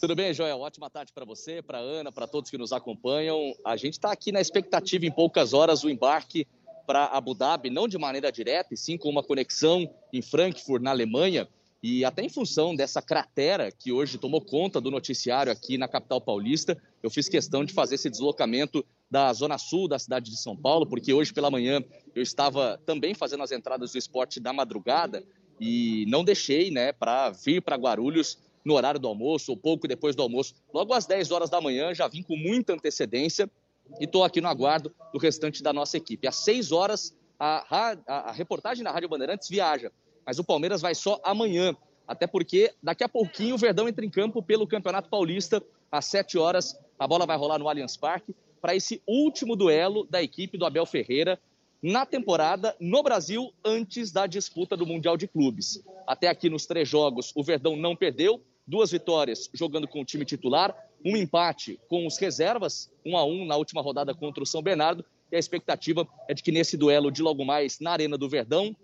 Tudo 0.00 0.14
bem, 0.14 0.32
Joel? 0.32 0.60
Ótima 0.60 0.88
tarde 0.88 1.12
para 1.12 1.24
você, 1.24 1.60
para 1.60 1.78
Ana, 1.78 2.12
para 2.12 2.28
todos 2.28 2.52
que 2.52 2.56
nos 2.56 2.72
acompanham. 2.72 3.52
A 3.64 3.76
gente 3.76 3.94
está 3.94 4.12
aqui 4.12 4.30
na 4.30 4.40
expectativa 4.40 5.04
em 5.04 5.10
poucas 5.10 5.52
horas 5.52 5.82
o 5.82 5.90
embarque 5.90 6.46
para 6.86 7.06
Abu 7.06 7.34
Dhabi, 7.34 7.68
não 7.68 7.88
de 7.88 7.98
maneira 7.98 8.30
direta, 8.30 8.72
e 8.72 8.76
sim 8.76 8.96
com 8.96 9.08
uma 9.10 9.24
conexão 9.24 9.92
em 10.12 10.22
Frankfurt, 10.22 10.80
na 10.80 10.90
Alemanha, 10.90 11.48
e 11.82 12.04
até 12.04 12.22
em 12.22 12.28
função 12.28 12.76
dessa 12.76 13.02
cratera 13.02 13.72
que 13.72 13.90
hoje 13.90 14.18
tomou 14.18 14.40
conta 14.40 14.80
do 14.80 14.88
noticiário 14.88 15.50
aqui 15.50 15.76
na 15.76 15.88
capital 15.88 16.20
paulista, 16.20 16.80
eu 17.02 17.10
fiz 17.10 17.28
questão 17.28 17.64
de 17.64 17.72
fazer 17.72 17.96
esse 17.96 18.08
deslocamento 18.08 18.86
da 19.10 19.32
zona 19.32 19.58
sul 19.58 19.88
da 19.88 19.98
cidade 19.98 20.30
de 20.30 20.40
São 20.40 20.56
Paulo, 20.56 20.86
porque 20.86 21.12
hoje 21.12 21.32
pela 21.32 21.50
manhã 21.50 21.82
eu 22.14 22.22
estava 22.22 22.80
também 22.86 23.14
fazendo 23.14 23.42
as 23.42 23.50
entradas 23.50 23.90
do 23.90 23.98
esporte 23.98 24.38
da 24.38 24.52
madrugada 24.52 25.24
e 25.60 26.04
não 26.08 26.22
deixei, 26.22 26.70
né, 26.70 26.92
para 26.92 27.30
vir 27.30 27.60
para 27.60 27.74
Guarulhos 27.74 28.38
no 28.68 28.74
horário 28.74 29.00
do 29.00 29.08
almoço 29.08 29.50
ou 29.50 29.56
pouco 29.56 29.88
depois 29.88 30.14
do 30.14 30.22
almoço. 30.22 30.54
Logo 30.72 30.92
às 30.92 31.06
10 31.06 31.30
horas 31.30 31.48
da 31.48 31.60
manhã, 31.60 31.94
já 31.94 32.06
vim 32.06 32.22
com 32.22 32.36
muita 32.36 32.74
antecedência 32.74 33.50
e 33.98 34.04
estou 34.04 34.22
aqui 34.22 34.40
no 34.40 34.46
aguardo 34.48 34.94
do 35.12 35.18
restante 35.18 35.62
da 35.62 35.72
nossa 35.72 35.96
equipe. 35.96 36.28
Às 36.28 36.36
6 36.36 36.70
horas, 36.70 37.16
a, 37.40 37.64
a- 38.06 38.28
a 38.28 38.32
reportagem 38.32 38.84
da 38.84 38.90
Rádio 38.92 39.08
Bandeirantes 39.08 39.48
viaja, 39.48 39.90
mas 40.26 40.38
o 40.38 40.44
Palmeiras 40.44 40.82
vai 40.82 40.94
só 40.94 41.18
amanhã, 41.24 41.74
até 42.06 42.26
porque 42.26 42.72
daqui 42.82 43.02
a 43.02 43.08
pouquinho 43.08 43.54
o 43.54 43.58
Verdão 43.58 43.88
entra 43.88 44.04
em 44.04 44.10
campo 44.10 44.42
pelo 44.42 44.66
Campeonato 44.66 45.08
Paulista. 45.08 45.62
Às 45.90 46.04
7 46.04 46.36
horas, 46.36 46.78
a 46.98 47.06
bola 47.08 47.24
vai 47.24 47.38
rolar 47.38 47.58
no 47.58 47.66
Allianz 47.68 47.96
Parque 47.96 48.34
para 48.60 48.76
esse 48.76 49.00
último 49.06 49.56
duelo 49.56 50.06
da 50.10 50.22
equipe 50.22 50.58
do 50.58 50.66
Abel 50.66 50.84
Ferreira 50.84 51.40
na 51.82 52.04
temporada 52.04 52.76
no 52.80 53.02
Brasil 53.04 53.52
antes 53.64 54.10
da 54.10 54.26
disputa 54.26 54.76
do 54.76 54.84
Mundial 54.84 55.16
de 55.16 55.26
Clubes. 55.28 55.80
Até 56.06 56.26
aqui 56.28 56.50
nos 56.50 56.66
três 56.66 56.88
jogos, 56.88 57.32
o 57.36 57.42
Verdão 57.42 57.76
não 57.76 57.94
perdeu, 57.94 58.42
duas 58.68 58.90
vitórias 58.90 59.48
jogando 59.54 59.88
com 59.88 60.02
o 60.02 60.04
time 60.04 60.26
titular, 60.26 60.76
um 61.02 61.16
empate 61.16 61.80
com 61.88 62.06
os 62.06 62.18
reservas, 62.18 62.90
um 63.04 63.16
a 63.16 63.24
um 63.24 63.46
na 63.46 63.56
última 63.56 63.80
rodada 63.80 64.14
contra 64.14 64.42
o 64.42 64.46
São 64.46 64.62
Bernardo, 64.62 65.04
e 65.32 65.36
a 65.36 65.38
expectativa 65.38 66.06
é 66.28 66.34
de 66.34 66.42
que 66.42 66.52
nesse 66.52 66.76
duelo 66.76 67.10
de 67.10 67.22
logo 67.22 67.44
mais 67.44 67.80
na 67.80 67.92
Arena 67.92 68.18
do 68.18 68.28
Verdão, 68.28 68.76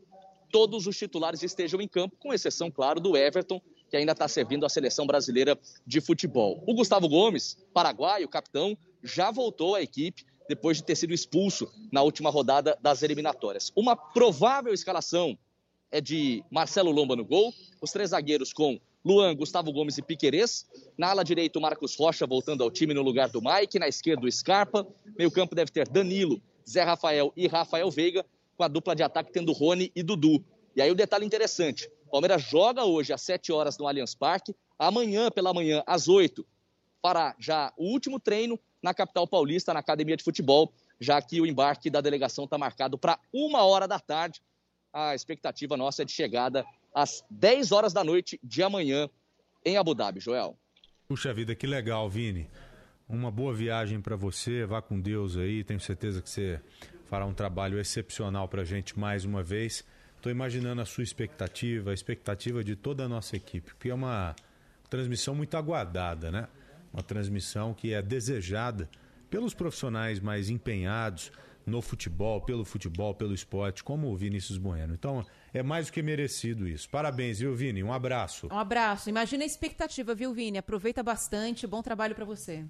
todos 0.50 0.86
os 0.86 0.96
titulares 0.96 1.42
estejam 1.42 1.80
em 1.80 1.88
campo, 1.88 2.16
com 2.18 2.32
exceção, 2.32 2.70
claro, 2.70 2.98
do 2.98 3.16
Everton, 3.16 3.60
que 3.90 3.96
ainda 3.96 4.12
está 4.12 4.26
servindo 4.26 4.64
a 4.64 4.68
seleção 4.68 5.06
brasileira 5.06 5.58
de 5.86 6.00
futebol. 6.00 6.62
O 6.66 6.74
Gustavo 6.74 7.08
Gomes, 7.08 7.56
paraguaio, 7.72 8.28
capitão, 8.28 8.76
já 9.02 9.30
voltou 9.30 9.74
à 9.74 9.82
equipe 9.82 10.24
depois 10.48 10.78
de 10.78 10.84
ter 10.84 10.96
sido 10.96 11.12
expulso 11.12 11.70
na 11.92 12.02
última 12.02 12.30
rodada 12.30 12.78
das 12.80 13.02
eliminatórias. 13.02 13.72
Uma 13.74 13.96
provável 13.96 14.72
escalação 14.72 15.38
é 15.90 16.00
de 16.00 16.42
Marcelo 16.50 16.90
Lomba 16.90 17.16
no 17.16 17.24
gol, 17.24 17.52
os 17.80 17.92
três 17.92 18.10
zagueiros 18.10 18.52
com 18.52 18.80
Luan, 19.04 19.36
Gustavo 19.36 19.72
Gomes 19.72 19.98
e 19.98 20.02
Piquerez. 20.02 20.66
Na 20.96 21.10
ala 21.10 21.22
direita, 21.22 21.58
o 21.58 21.62
Marcos 21.62 21.96
Rocha 21.96 22.26
voltando 22.26 22.62
ao 22.62 22.70
time 22.70 22.94
no 22.94 23.02
lugar 23.02 23.28
do 23.28 23.40
Mike. 23.42 23.78
Na 23.78 23.86
esquerda, 23.86 24.26
o 24.26 24.32
Scarpa. 24.32 24.86
Meio 25.18 25.30
campo 25.30 25.54
deve 25.54 25.70
ter 25.70 25.88
Danilo, 25.88 26.40
Zé 26.68 26.82
Rafael 26.82 27.32
e 27.36 27.46
Rafael 27.46 27.90
Veiga, 27.90 28.24
com 28.56 28.64
a 28.64 28.68
dupla 28.68 28.96
de 28.96 29.02
ataque 29.02 29.32
tendo 29.32 29.52
Rony 29.52 29.92
e 29.94 30.02
Dudu. 30.02 30.42
E 30.74 30.82
aí 30.82 30.90
o 30.90 30.94
detalhe 30.94 31.24
interessante, 31.24 31.88
o 32.06 32.10
Palmeiras 32.10 32.42
joga 32.42 32.84
hoje 32.84 33.12
às 33.12 33.22
7 33.22 33.52
horas 33.52 33.78
no 33.78 33.86
Allianz 33.86 34.14
Parque, 34.14 34.54
amanhã 34.78 35.30
pela 35.30 35.54
manhã 35.54 35.82
às 35.86 36.08
8 36.08 36.44
fará 37.00 37.36
já 37.38 37.72
o 37.76 37.84
último 37.84 38.18
treino 38.18 38.58
na 38.82 38.94
capital 38.94 39.26
paulista, 39.26 39.74
na 39.74 39.80
academia 39.80 40.16
de 40.16 40.24
futebol, 40.24 40.72
já 40.98 41.20
que 41.20 41.40
o 41.40 41.46
embarque 41.46 41.90
da 41.90 42.00
delegação 42.00 42.44
está 42.44 42.56
marcado 42.56 42.96
para 42.98 43.18
uma 43.32 43.62
hora 43.62 43.86
da 43.86 44.00
tarde. 44.00 44.40
A 44.92 45.14
expectativa 45.14 45.76
nossa 45.76 46.02
é 46.02 46.04
de 46.04 46.12
chegada 46.12 46.64
às 46.94 47.24
10 47.28 47.72
horas 47.72 47.92
da 47.92 48.04
noite 48.04 48.38
de 48.42 48.62
amanhã 48.62 49.10
em 49.64 49.76
Abu 49.76 49.94
Dhabi, 49.94 50.20
Joel. 50.20 50.56
Puxa 51.08 51.34
vida, 51.34 51.54
que 51.54 51.66
legal, 51.66 52.08
Vini. 52.08 52.48
Uma 53.08 53.30
boa 53.30 53.52
viagem 53.52 54.00
para 54.00 54.16
você, 54.16 54.64
vá 54.64 54.80
com 54.80 54.98
Deus 54.98 55.36
aí. 55.36 55.64
Tenho 55.64 55.80
certeza 55.80 56.22
que 56.22 56.30
você 56.30 56.60
fará 57.06 57.26
um 57.26 57.34
trabalho 57.34 57.78
excepcional 57.78 58.48
para 58.48 58.62
a 58.62 58.64
gente 58.64 58.98
mais 58.98 59.24
uma 59.24 59.42
vez. 59.42 59.84
Estou 60.16 60.32
imaginando 60.32 60.80
a 60.80 60.86
sua 60.86 61.04
expectativa, 61.04 61.90
a 61.90 61.94
expectativa 61.94 62.64
de 62.64 62.74
toda 62.74 63.04
a 63.04 63.08
nossa 63.08 63.36
equipe, 63.36 63.74
porque 63.74 63.90
é 63.90 63.94
uma 63.94 64.34
transmissão 64.88 65.34
muito 65.34 65.56
aguardada, 65.56 66.30
né? 66.30 66.48
Uma 66.92 67.02
transmissão 67.02 67.74
que 67.74 67.92
é 67.92 68.00
desejada 68.00 68.88
pelos 69.28 69.52
profissionais 69.52 70.20
mais 70.20 70.48
empenhados 70.48 71.30
no 71.66 71.80
futebol, 71.80 72.40
pelo 72.40 72.64
futebol, 72.64 73.14
pelo 73.14 73.34
esporte, 73.34 73.82
como 73.82 74.08
o 74.10 74.16
Vinícius 74.16 74.58
Bueno. 74.58 74.94
Então, 74.94 75.24
é 75.52 75.62
mais 75.62 75.86
do 75.86 75.92
que 75.92 76.02
merecido 76.02 76.68
isso. 76.68 76.88
Parabéns, 76.88 77.38
viu, 77.38 77.54
Vini? 77.54 77.82
Um 77.82 77.92
abraço. 77.92 78.48
Um 78.50 78.58
abraço. 78.58 79.08
Imagina 79.08 79.44
a 79.44 79.46
expectativa, 79.46 80.14
viu, 80.14 80.32
Vini? 80.32 80.58
Aproveita 80.58 81.02
bastante. 81.02 81.66
Bom 81.66 81.82
trabalho 81.82 82.14
para 82.14 82.24
você. 82.24 82.64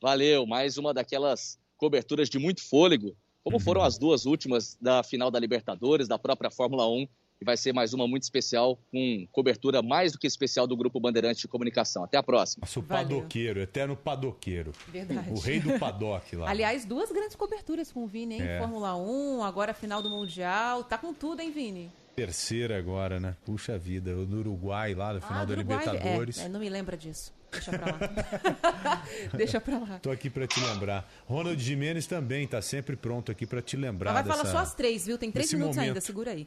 Valeu, 0.00 0.46
mais 0.46 0.78
uma 0.78 0.92
daquelas 0.92 1.58
coberturas 1.76 2.28
de 2.28 2.38
muito 2.38 2.62
fôlego, 2.62 3.16
como 3.44 3.58
foram 3.58 3.82
as 3.82 3.98
duas 3.98 4.24
últimas 4.24 4.76
da 4.80 5.02
final 5.02 5.30
da 5.30 5.38
Libertadores, 5.38 6.08
da 6.08 6.18
própria 6.18 6.50
Fórmula 6.50 6.88
1, 6.88 7.06
e 7.42 7.44
vai 7.44 7.56
ser 7.56 7.72
mais 7.72 7.92
uma 7.92 8.06
muito 8.06 8.22
especial, 8.22 8.78
com 8.90 9.26
cobertura 9.32 9.82
mais 9.82 10.12
do 10.12 10.18
que 10.18 10.26
especial 10.26 10.66
do 10.66 10.76
Grupo 10.76 11.00
Bandeirante 11.00 11.42
de 11.42 11.48
Comunicação. 11.48 12.04
Até 12.04 12.16
a 12.16 12.22
próxima. 12.22 12.62
Nossa, 12.62 12.78
o 12.78 12.82
padoqueiro, 12.82 13.60
eterno 13.60 13.96
padoqueiro. 13.96 14.72
Verdade. 14.88 15.28
O 15.30 15.38
rei 15.38 15.60
do 15.60 15.78
paddock 15.78 16.36
lá. 16.36 16.48
Aliás, 16.48 16.84
duas 16.84 17.10
grandes 17.10 17.34
coberturas 17.34 17.90
com 17.90 18.04
o 18.04 18.06
Vini, 18.06 18.36
hein? 18.36 18.42
É. 18.42 18.58
Fórmula 18.60 18.96
1, 18.96 19.42
agora 19.42 19.74
final 19.74 20.00
do 20.00 20.08
Mundial. 20.08 20.84
Tá 20.84 20.96
com 20.96 21.12
tudo, 21.12 21.40
hein, 21.40 21.50
Vini? 21.50 21.90
Terceira 22.14 22.78
agora, 22.78 23.18
né? 23.18 23.34
Puxa 23.44 23.76
vida, 23.76 24.16
o 24.16 24.24
do 24.24 24.38
Uruguai 24.38 24.94
lá, 24.94 25.14
no 25.14 25.20
final 25.20 25.42
Ah, 25.42 25.44
da 25.44 25.54
do 25.54 25.58
Uruguai, 25.60 25.84
Libertadores. 25.84 26.38
É, 26.38 26.44
é, 26.44 26.48
não 26.48 26.60
me 26.60 26.68
lembra 26.68 26.96
disso. 26.96 27.32
Deixa 27.52 27.70
pra 27.70 27.86
lá. 27.86 29.02
Deixa 29.36 29.60
pra 29.60 29.78
lá. 29.78 29.98
Tô 30.00 30.10
aqui 30.10 30.30
pra 30.30 30.46
te 30.46 30.60
lembrar. 30.60 31.08
Ronald 31.26 31.62
Jimenez 31.62 32.06
também 32.06 32.46
tá 32.46 32.62
sempre 32.62 32.96
pronto 32.96 33.30
aqui 33.30 33.46
pra 33.46 33.60
te 33.60 33.76
lembrar 33.76 34.12
Mas 34.12 34.24
vai 34.24 34.32
falar 34.32 34.42
dessa... 34.44 34.56
só 34.56 34.62
as 34.62 34.74
três, 34.74 35.06
viu? 35.06 35.18
Tem 35.18 35.30
três 35.30 35.52
minutos 35.52 35.76
momento. 35.76 35.88
ainda, 35.90 36.00
segura 36.00 36.30
aí. 36.30 36.46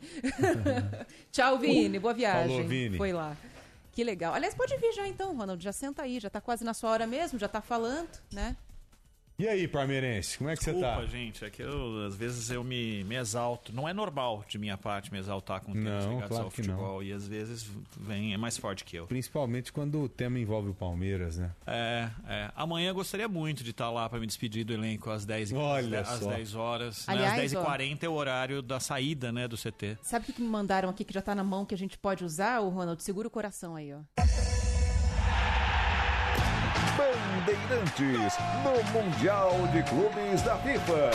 Tchau, 1.32 1.60
Vini. 1.60 1.99
Boa 1.99 2.14
viagem. 2.14 2.56
Falou, 2.56 2.68
Vini. 2.68 2.98
Foi 2.98 3.14
lá. 3.14 3.38
Que 3.91 4.03
legal. 4.03 4.34
Aliás, 4.34 4.53
pode 4.53 4.76
vir 4.77 4.91
já 4.94 5.07
então, 5.07 5.36
Ronald. 5.36 5.64
Já 5.64 5.72
senta 5.72 6.02
aí, 6.02 6.19
já 6.19 6.30
tá 6.30 6.41
quase 6.41 6.65
na 6.65 6.73
sua 6.73 6.90
hora 6.90 7.07
mesmo, 7.07 7.40
já 7.40 7.48
tá 7.48 7.61
falando, 7.61 8.10
né? 8.34 8.57
E 9.38 9.49
aí, 9.49 9.68
Parmeirense, 9.68 10.38
como 10.38 10.49
é 10.49 10.56
que 10.56 10.64
você 10.64 10.72
Desculpa, 10.72 10.95
tá? 11.02 11.06
gente, 11.07 11.44
é 11.44 11.49
que 11.49 11.62
eu, 11.62 12.06
às 12.06 12.16
vezes 12.16 12.49
eu 12.49 12.64
me, 12.64 13.03
me 13.03 13.16
exalto. 13.18 13.74
Não 13.76 13.88
é 13.88 13.91
normal 13.91 14.45
de 14.48 14.57
minha 14.57 14.78
parte 14.78 15.12
me 15.12 15.20
exaltar 15.20 15.60
com 15.60 15.74
temas 15.74 16.06
Não, 16.06 16.14
ligados 16.14 16.30
claro 16.30 16.45
ao 16.45 16.52
que 16.52 16.62
não. 16.62 16.76
futebol. 16.78 17.03
E 17.03 17.12
às 17.12 17.28
vezes 17.28 17.70
vem, 17.99 18.34
é 18.34 18.38
mais 18.38 18.57
forte 18.57 18.86
que 18.86 18.95
eu. 18.95 19.06
Principalmente 19.07 19.74
quando 19.74 19.99
o 20.03 20.07
tema 20.07 20.40
envolve 20.40 20.70
o 20.70 20.74
Palmeiras, 20.74 21.36
né? 21.36 21.52
É, 21.68 22.10
é. 22.30 22.52
Amanhã 22.56 22.91
eu 22.91 22.95
gostaria 22.95 23.28
muito 23.28 23.62
de 23.62 23.72
estar 23.72 23.90
lá 23.91 24.07
para 24.07 24.20
me 24.22 24.26
despedir 24.26 24.64
do 24.64 24.72
elenco 24.72 25.10
às 25.12 25.26
10, 25.26 25.52
e- 25.52 25.56
Olha 25.56 25.99
às 25.99 26.20
só. 26.20 26.30
10 26.30 26.56
horas. 26.56 27.06
né? 27.06 27.14
Aliás, 27.16 27.53
Às 27.53 27.62
ó. 27.62 27.66
10h40 27.76 28.03
é 28.03 28.07
o 28.10 28.14
horário 28.14 28.62
da 28.62 28.80
saída 28.80 29.34
né, 29.34 29.49
do 29.49 29.57
CT. 29.57 29.98
Sabe 30.02 30.30
o 30.30 30.34
que 30.34 30.41
me 30.41 30.48
mandaram 30.48 30.88
aqui 30.88 31.03
que 31.03 31.14
já 31.14 31.22
tá 31.22 31.36
na 31.36 31.44
mão 31.44 31.66
que 31.66 31.76
a 31.76 31.78
gente 31.78 31.98
pode 31.98 32.24
usar, 32.24 32.62
o 32.62 32.70
Ronald? 32.70 33.03
Segura 33.03 33.28
o 33.28 33.32
coração 33.32 33.76
aí, 33.76 33.94
ó. 33.94 33.99
Bandeirantes 37.45 38.34
no 38.63 38.99
Mundial 38.99 39.51
de 39.72 39.84
Clubes 39.84 40.41
da 40.41 40.57
FIFA. 40.57 41.11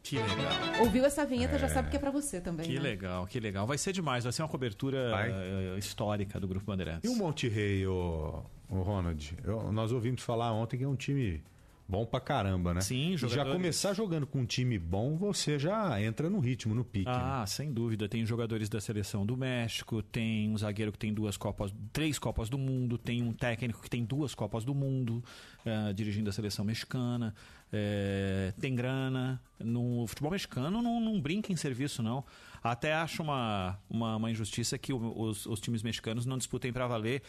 Que 0.00 0.16
legal. 0.16 0.52
Ouviu 0.78 1.04
essa 1.04 1.26
vinheta, 1.26 1.58
já 1.58 1.68
sabe 1.68 1.90
que 1.90 1.96
é 1.96 1.98
pra 1.98 2.12
você 2.12 2.40
também. 2.40 2.64
Que 2.64 2.74
né? 2.74 2.80
legal, 2.80 3.26
que 3.26 3.40
legal. 3.40 3.66
Vai 3.66 3.78
ser 3.78 3.92
demais, 3.92 4.22
vai 4.22 4.32
ser 4.32 4.42
uma 4.42 4.48
cobertura 4.48 5.10
eh, 5.26 5.76
histórica 5.76 6.38
do 6.38 6.46
Grupo 6.46 6.66
Bandeirantes. 6.66 7.10
E 7.10 7.12
o 7.12 7.16
Monte 7.18 7.48
Rei, 7.48 7.84
o, 7.84 8.44
Ronald? 8.70 9.36
Eu- 9.42 9.72
nós 9.72 9.90
ouvimos 9.90 10.22
falar 10.22 10.52
ontem 10.52 10.76
que 10.78 10.84
é 10.84 10.88
um 10.88 10.94
time 10.94 11.42
bom 11.88 12.06
pra 12.06 12.20
caramba, 12.20 12.72
né? 12.74 12.80
Sim, 12.80 13.12
E 13.12 13.16
Já 13.16 13.28
jogadores- 13.28 13.56
começar 13.58 13.92
jogando 13.94 14.26
com 14.26 14.40
um 14.40 14.46
time 14.46 14.78
bom, 14.78 15.16
você 15.16 15.58
já 15.58 16.00
entra 16.02 16.30
no 16.30 16.38
ritmo, 16.40 16.74
no 16.74 16.84
pique. 16.84 17.06
né? 17.06 17.12
Ah, 17.14 17.44
sem 17.46 17.72
dúvida. 17.72 18.08
Tem 18.08 18.24
jogadores 18.24 18.68
da 18.68 18.80
seleção 18.80 19.26
do 19.26 19.36
México, 19.36 20.02
tem 20.02 20.48
um 20.50 20.56
zagueiro 20.56 20.90
que 20.92 20.98
tem 20.98 21.12
duas 21.12 21.36
Copas, 21.36 21.74
três 21.92 22.18
Copas 22.18 22.48
do 22.48 22.56
Mundo, 22.56 22.96
tem 22.96 23.22
um 23.22 23.32
técnico 23.32 23.82
que 23.82 23.90
tem 23.90 24.04
duas 24.04 24.34
Copas 24.34 24.64
do 24.64 24.74
Mundo, 24.74 25.22
eh, 25.66 25.92
dirigindo 25.92 26.30
a 26.30 26.32
seleção 26.32 26.64
mexicana. 26.64 27.34
eh, 27.74 28.52
tem 28.60 28.74
grana. 28.74 29.40
No 29.58 30.06
futebol 30.06 30.30
mexicano 30.30 30.82
não, 30.82 31.00
não 31.00 31.18
brinca 31.20 31.52
em 31.52 31.56
serviço, 31.56 32.02
não. 32.02 32.22
Até 32.62 32.92
acho 32.92 33.22
uma, 33.22 33.78
uma, 33.88 34.16
uma 34.16 34.30
injustiça 34.30 34.76
que 34.76 34.92
os, 34.92 35.46
os 35.46 35.58
times 35.60 35.82
mexicanos 35.82 36.26
não 36.26 36.36
disputem 36.36 36.70
para 36.72 36.86
valer 36.86 37.22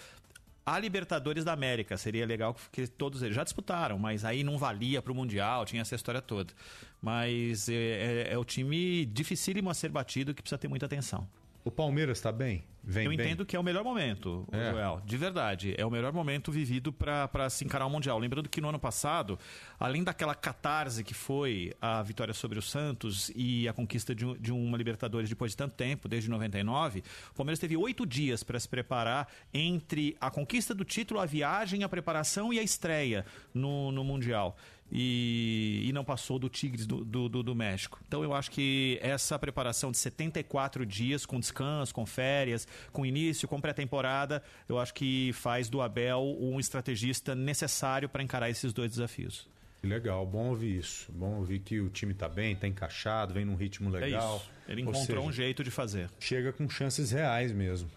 a 0.65 0.80
Libertadores 0.80 1.44
da 1.44 1.53
América. 1.53 1.98
Seria 1.98 2.26
legal 2.26 2.56
que 2.72 2.88
todos 2.88 3.22
eles 3.22 3.35
já 3.35 3.44
disputaram, 3.44 3.99
mas 3.99 4.23
aí 4.23 4.44
não 4.44 4.57
valia 4.57 5.02
para 5.02 5.11
o 5.11 5.15
Mundial, 5.15 5.65
tinha 5.65 5.81
essa 5.81 5.95
história 5.95 6.22
toda. 6.22 6.53
Mas 7.02 7.68
é, 7.69 7.73
é, 7.73 8.34
é 8.34 8.38
o 8.38 8.45
time 8.45 9.06
dificílimo 9.06 9.69
a 9.69 9.73
ser 9.73 9.90
batido 9.90 10.34
que 10.34 10.41
precisa 10.41 10.57
ter 10.57 10.68
muita 10.68 10.85
atenção. 10.85 11.27
O 11.64 11.72
Palmeiras 11.72 12.19
tá 12.19 12.31
bem? 12.31 12.64
Vem 12.85 13.06
Eu 13.06 13.11
bem? 13.11 13.19
entendo 13.26 13.45
que 13.45 13.56
é 13.56 13.60
o 13.60 13.64
melhor 13.64 13.81
momento, 13.81 14.45
É. 14.52 14.72
Joel. 14.72 15.02
De 15.06 15.15
verdade. 15.15 15.73
É 15.77 15.85
o 15.85 15.90
melhor 15.90 16.11
momento 16.11 16.52
vivido 16.52 16.91
para 16.91 17.49
se 17.49 17.64
encarar 17.64 17.85
o 17.85 17.90
Mundial. 17.90 18.19
Lembrando 18.19 18.49
que 18.49 18.60
no 18.60 18.68
ano 18.68 18.77
passado, 18.80 19.40
além 19.80 20.03
daquela 20.03 20.35
catarse 20.35 21.02
que 21.02 21.14
foi 21.14 21.72
a 21.80 22.03
vitória 22.03 22.34
sobre 22.34 22.60
o 22.60 22.61
Santos 22.61 23.31
e 23.38 23.69
a 23.69 23.73
conquista 23.73 24.14
de, 24.14 24.38
de 24.38 24.52
uma 24.52 24.77
Libertadores 24.77 25.30
depois 25.30 25.52
de 25.52 25.57
tanto 25.57 25.76
tempo, 25.76 26.10
desde 26.10 26.30
99, 26.30 27.02
o 27.31 27.34
Palmeiras 27.34 27.57
teve 27.60 27.77
oito 27.77 28.06
dias 28.06 28.44
para 28.44 28.60
se 28.60 28.68
preparar 28.68 29.30
entre 29.53 30.18
a 30.19 30.30
conquista 30.30 30.73
do 30.76 30.84
título, 30.84 31.22
a 31.22 31.26
viagem, 31.26 31.84
a 31.85 31.90
preparação 31.90 32.52
e 32.52 32.60
a 32.60 32.64
estreia 32.64 33.26
no, 33.53 33.94
no 33.94 34.03
Mundial. 34.03 34.57
E, 34.95 35.82
e 35.86 35.91
não 35.91 36.06
passou 36.06 36.38
do 36.38 36.48
Tigres 36.48 36.86
do, 36.86 37.03
do, 37.03 37.28
do- 37.28 37.41
do 37.41 37.56
México. 37.56 37.99
Então 38.07 38.24
eu 38.24 38.32
acho 38.32 38.52
que 38.52 38.99
essa 39.02 39.40
preparação 39.40 39.91
de 39.91 39.98
74 39.98 40.86
dias, 40.86 41.26
com 41.26 41.40
descanso, 41.40 41.91
com 41.94 42.06
férias, 42.06 42.68
com 42.91 43.03
início, 43.03 43.48
com 43.48 43.60
pré-temporada, 43.60 44.44
eu 44.70 44.78
acho 44.78 44.94
que 44.94 45.32
faz 45.34 45.68
do 45.68 45.82
Abel 45.82 46.38
um 46.40 46.60
estrategista 46.60 47.34
necessário 47.34 48.07
para 48.07 48.22
encarar 48.22 48.52
esses 48.52 48.72
dois 48.72 48.91
desafios. 48.91 49.49
Que 49.82 49.88
Legal, 49.88 50.26
bom 50.28 50.49
ouvir 50.49 50.78
isso. 50.78 51.11
Bom 51.11 51.38
ouvir 51.40 51.60
que 51.60 51.82
o 51.82 51.90
time 51.90 52.14
tá 52.14 52.30
bem, 52.30 52.56
tá 52.56 52.68
encaixado, 52.68 53.34
vem 53.34 53.44
num 53.44 53.56
ritmo 53.56 53.90
legal. 53.90 54.36
É 54.36 54.38
isso. 54.38 54.52
Ele 54.68 54.84
Ou 54.84 54.90
encontrou 54.91 55.06
seja, 55.18 55.28
um 55.28 55.32
jeito 55.32 55.64
de 55.64 55.72
fazer. 55.72 56.10
Chega 56.20 56.53
com 56.53 56.70
chances 56.70 57.11
reais 57.11 57.52
mesmo 57.52 57.90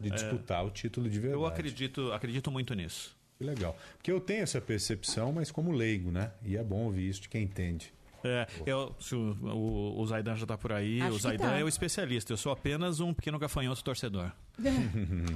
de 0.00 0.08
é. 0.08 0.14
disputar 0.14 0.64
o 0.64 0.70
título 0.70 1.10
de 1.10 1.18
verdade. 1.18 1.42
Eu 1.42 1.44
acredito, 1.46 2.12
acredito 2.12 2.48
muito 2.50 2.72
nisso. 2.74 3.14
Que 3.38 3.44
legal. 3.44 3.76
Porque 3.96 4.12
eu 4.12 4.20
tenho 4.20 4.42
essa 4.42 4.60
percepção, 4.60 5.32
mas 5.32 5.50
como 5.50 5.72
leigo, 5.72 6.10
né? 6.10 6.30
E 6.44 6.56
é 6.56 6.62
bom 6.62 6.84
ouvir 6.84 7.08
isso 7.08 7.22
de 7.22 7.28
quem 7.28 7.42
entende. 7.42 7.92
É, 8.26 8.46
eu, 8.64 8.94
se 8.98 9.14
o, 9.14 9.36
o, 9.42 10.00
o 10.00 10.06
Zaidan 10.06 10.34
já 10.34 10.46
tá 10.46 10.56
por 10.56 10.72
aí, 10.72 10.98
Acho 11.02 11.14
o 11.14 11.18
Zaidan 11.18 11.48
tá. 11.48 11.58
é 11.58 11.64
o 11.64 11.68
especialista. 11.68 12.32
Eu 12.32 12.38
sou 12.38 12.50
apenas 12.50 12.98
um 13.00 13.12
pequeno 13.12 13.38
gafanhoto 13.38 13.84
torcedor. 13.84 14.32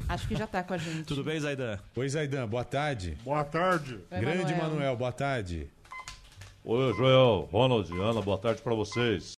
Acho 0.09 0.27
que 0.27 0.35
já 0.35 0.47
tá 0.47 0.63
com 0.63 0.73
a 0.73 0.79
gente. 0.79 1.05
Tudo 1.05 1.23
bem, 1.23 1.39
Zaidan? 1.39 1.79
Oi, 1.95 2.09
Zaidan, 2.09 2.49
boa 2.49 2.65
tarde. 2.65 3.19
Boa 3.23 3.45
tarde. 3.45 4.01
Oi, 4.11 4.21
Grande 4.21 4.55
Manuel. 4.55 4.71
Manuel, 4.71 4.97
boa 4.97 5.13
tarde. 5.13 5.69
Oi, 6.65 6.95
Joel, 6.95 7.49
Ronald, 7.53 7.93
Ana, 7.93 8.23
boa 8.23 8.39
tarde 8.39 8.63
pra 8.63 8.75
vocês. 8.75 9.38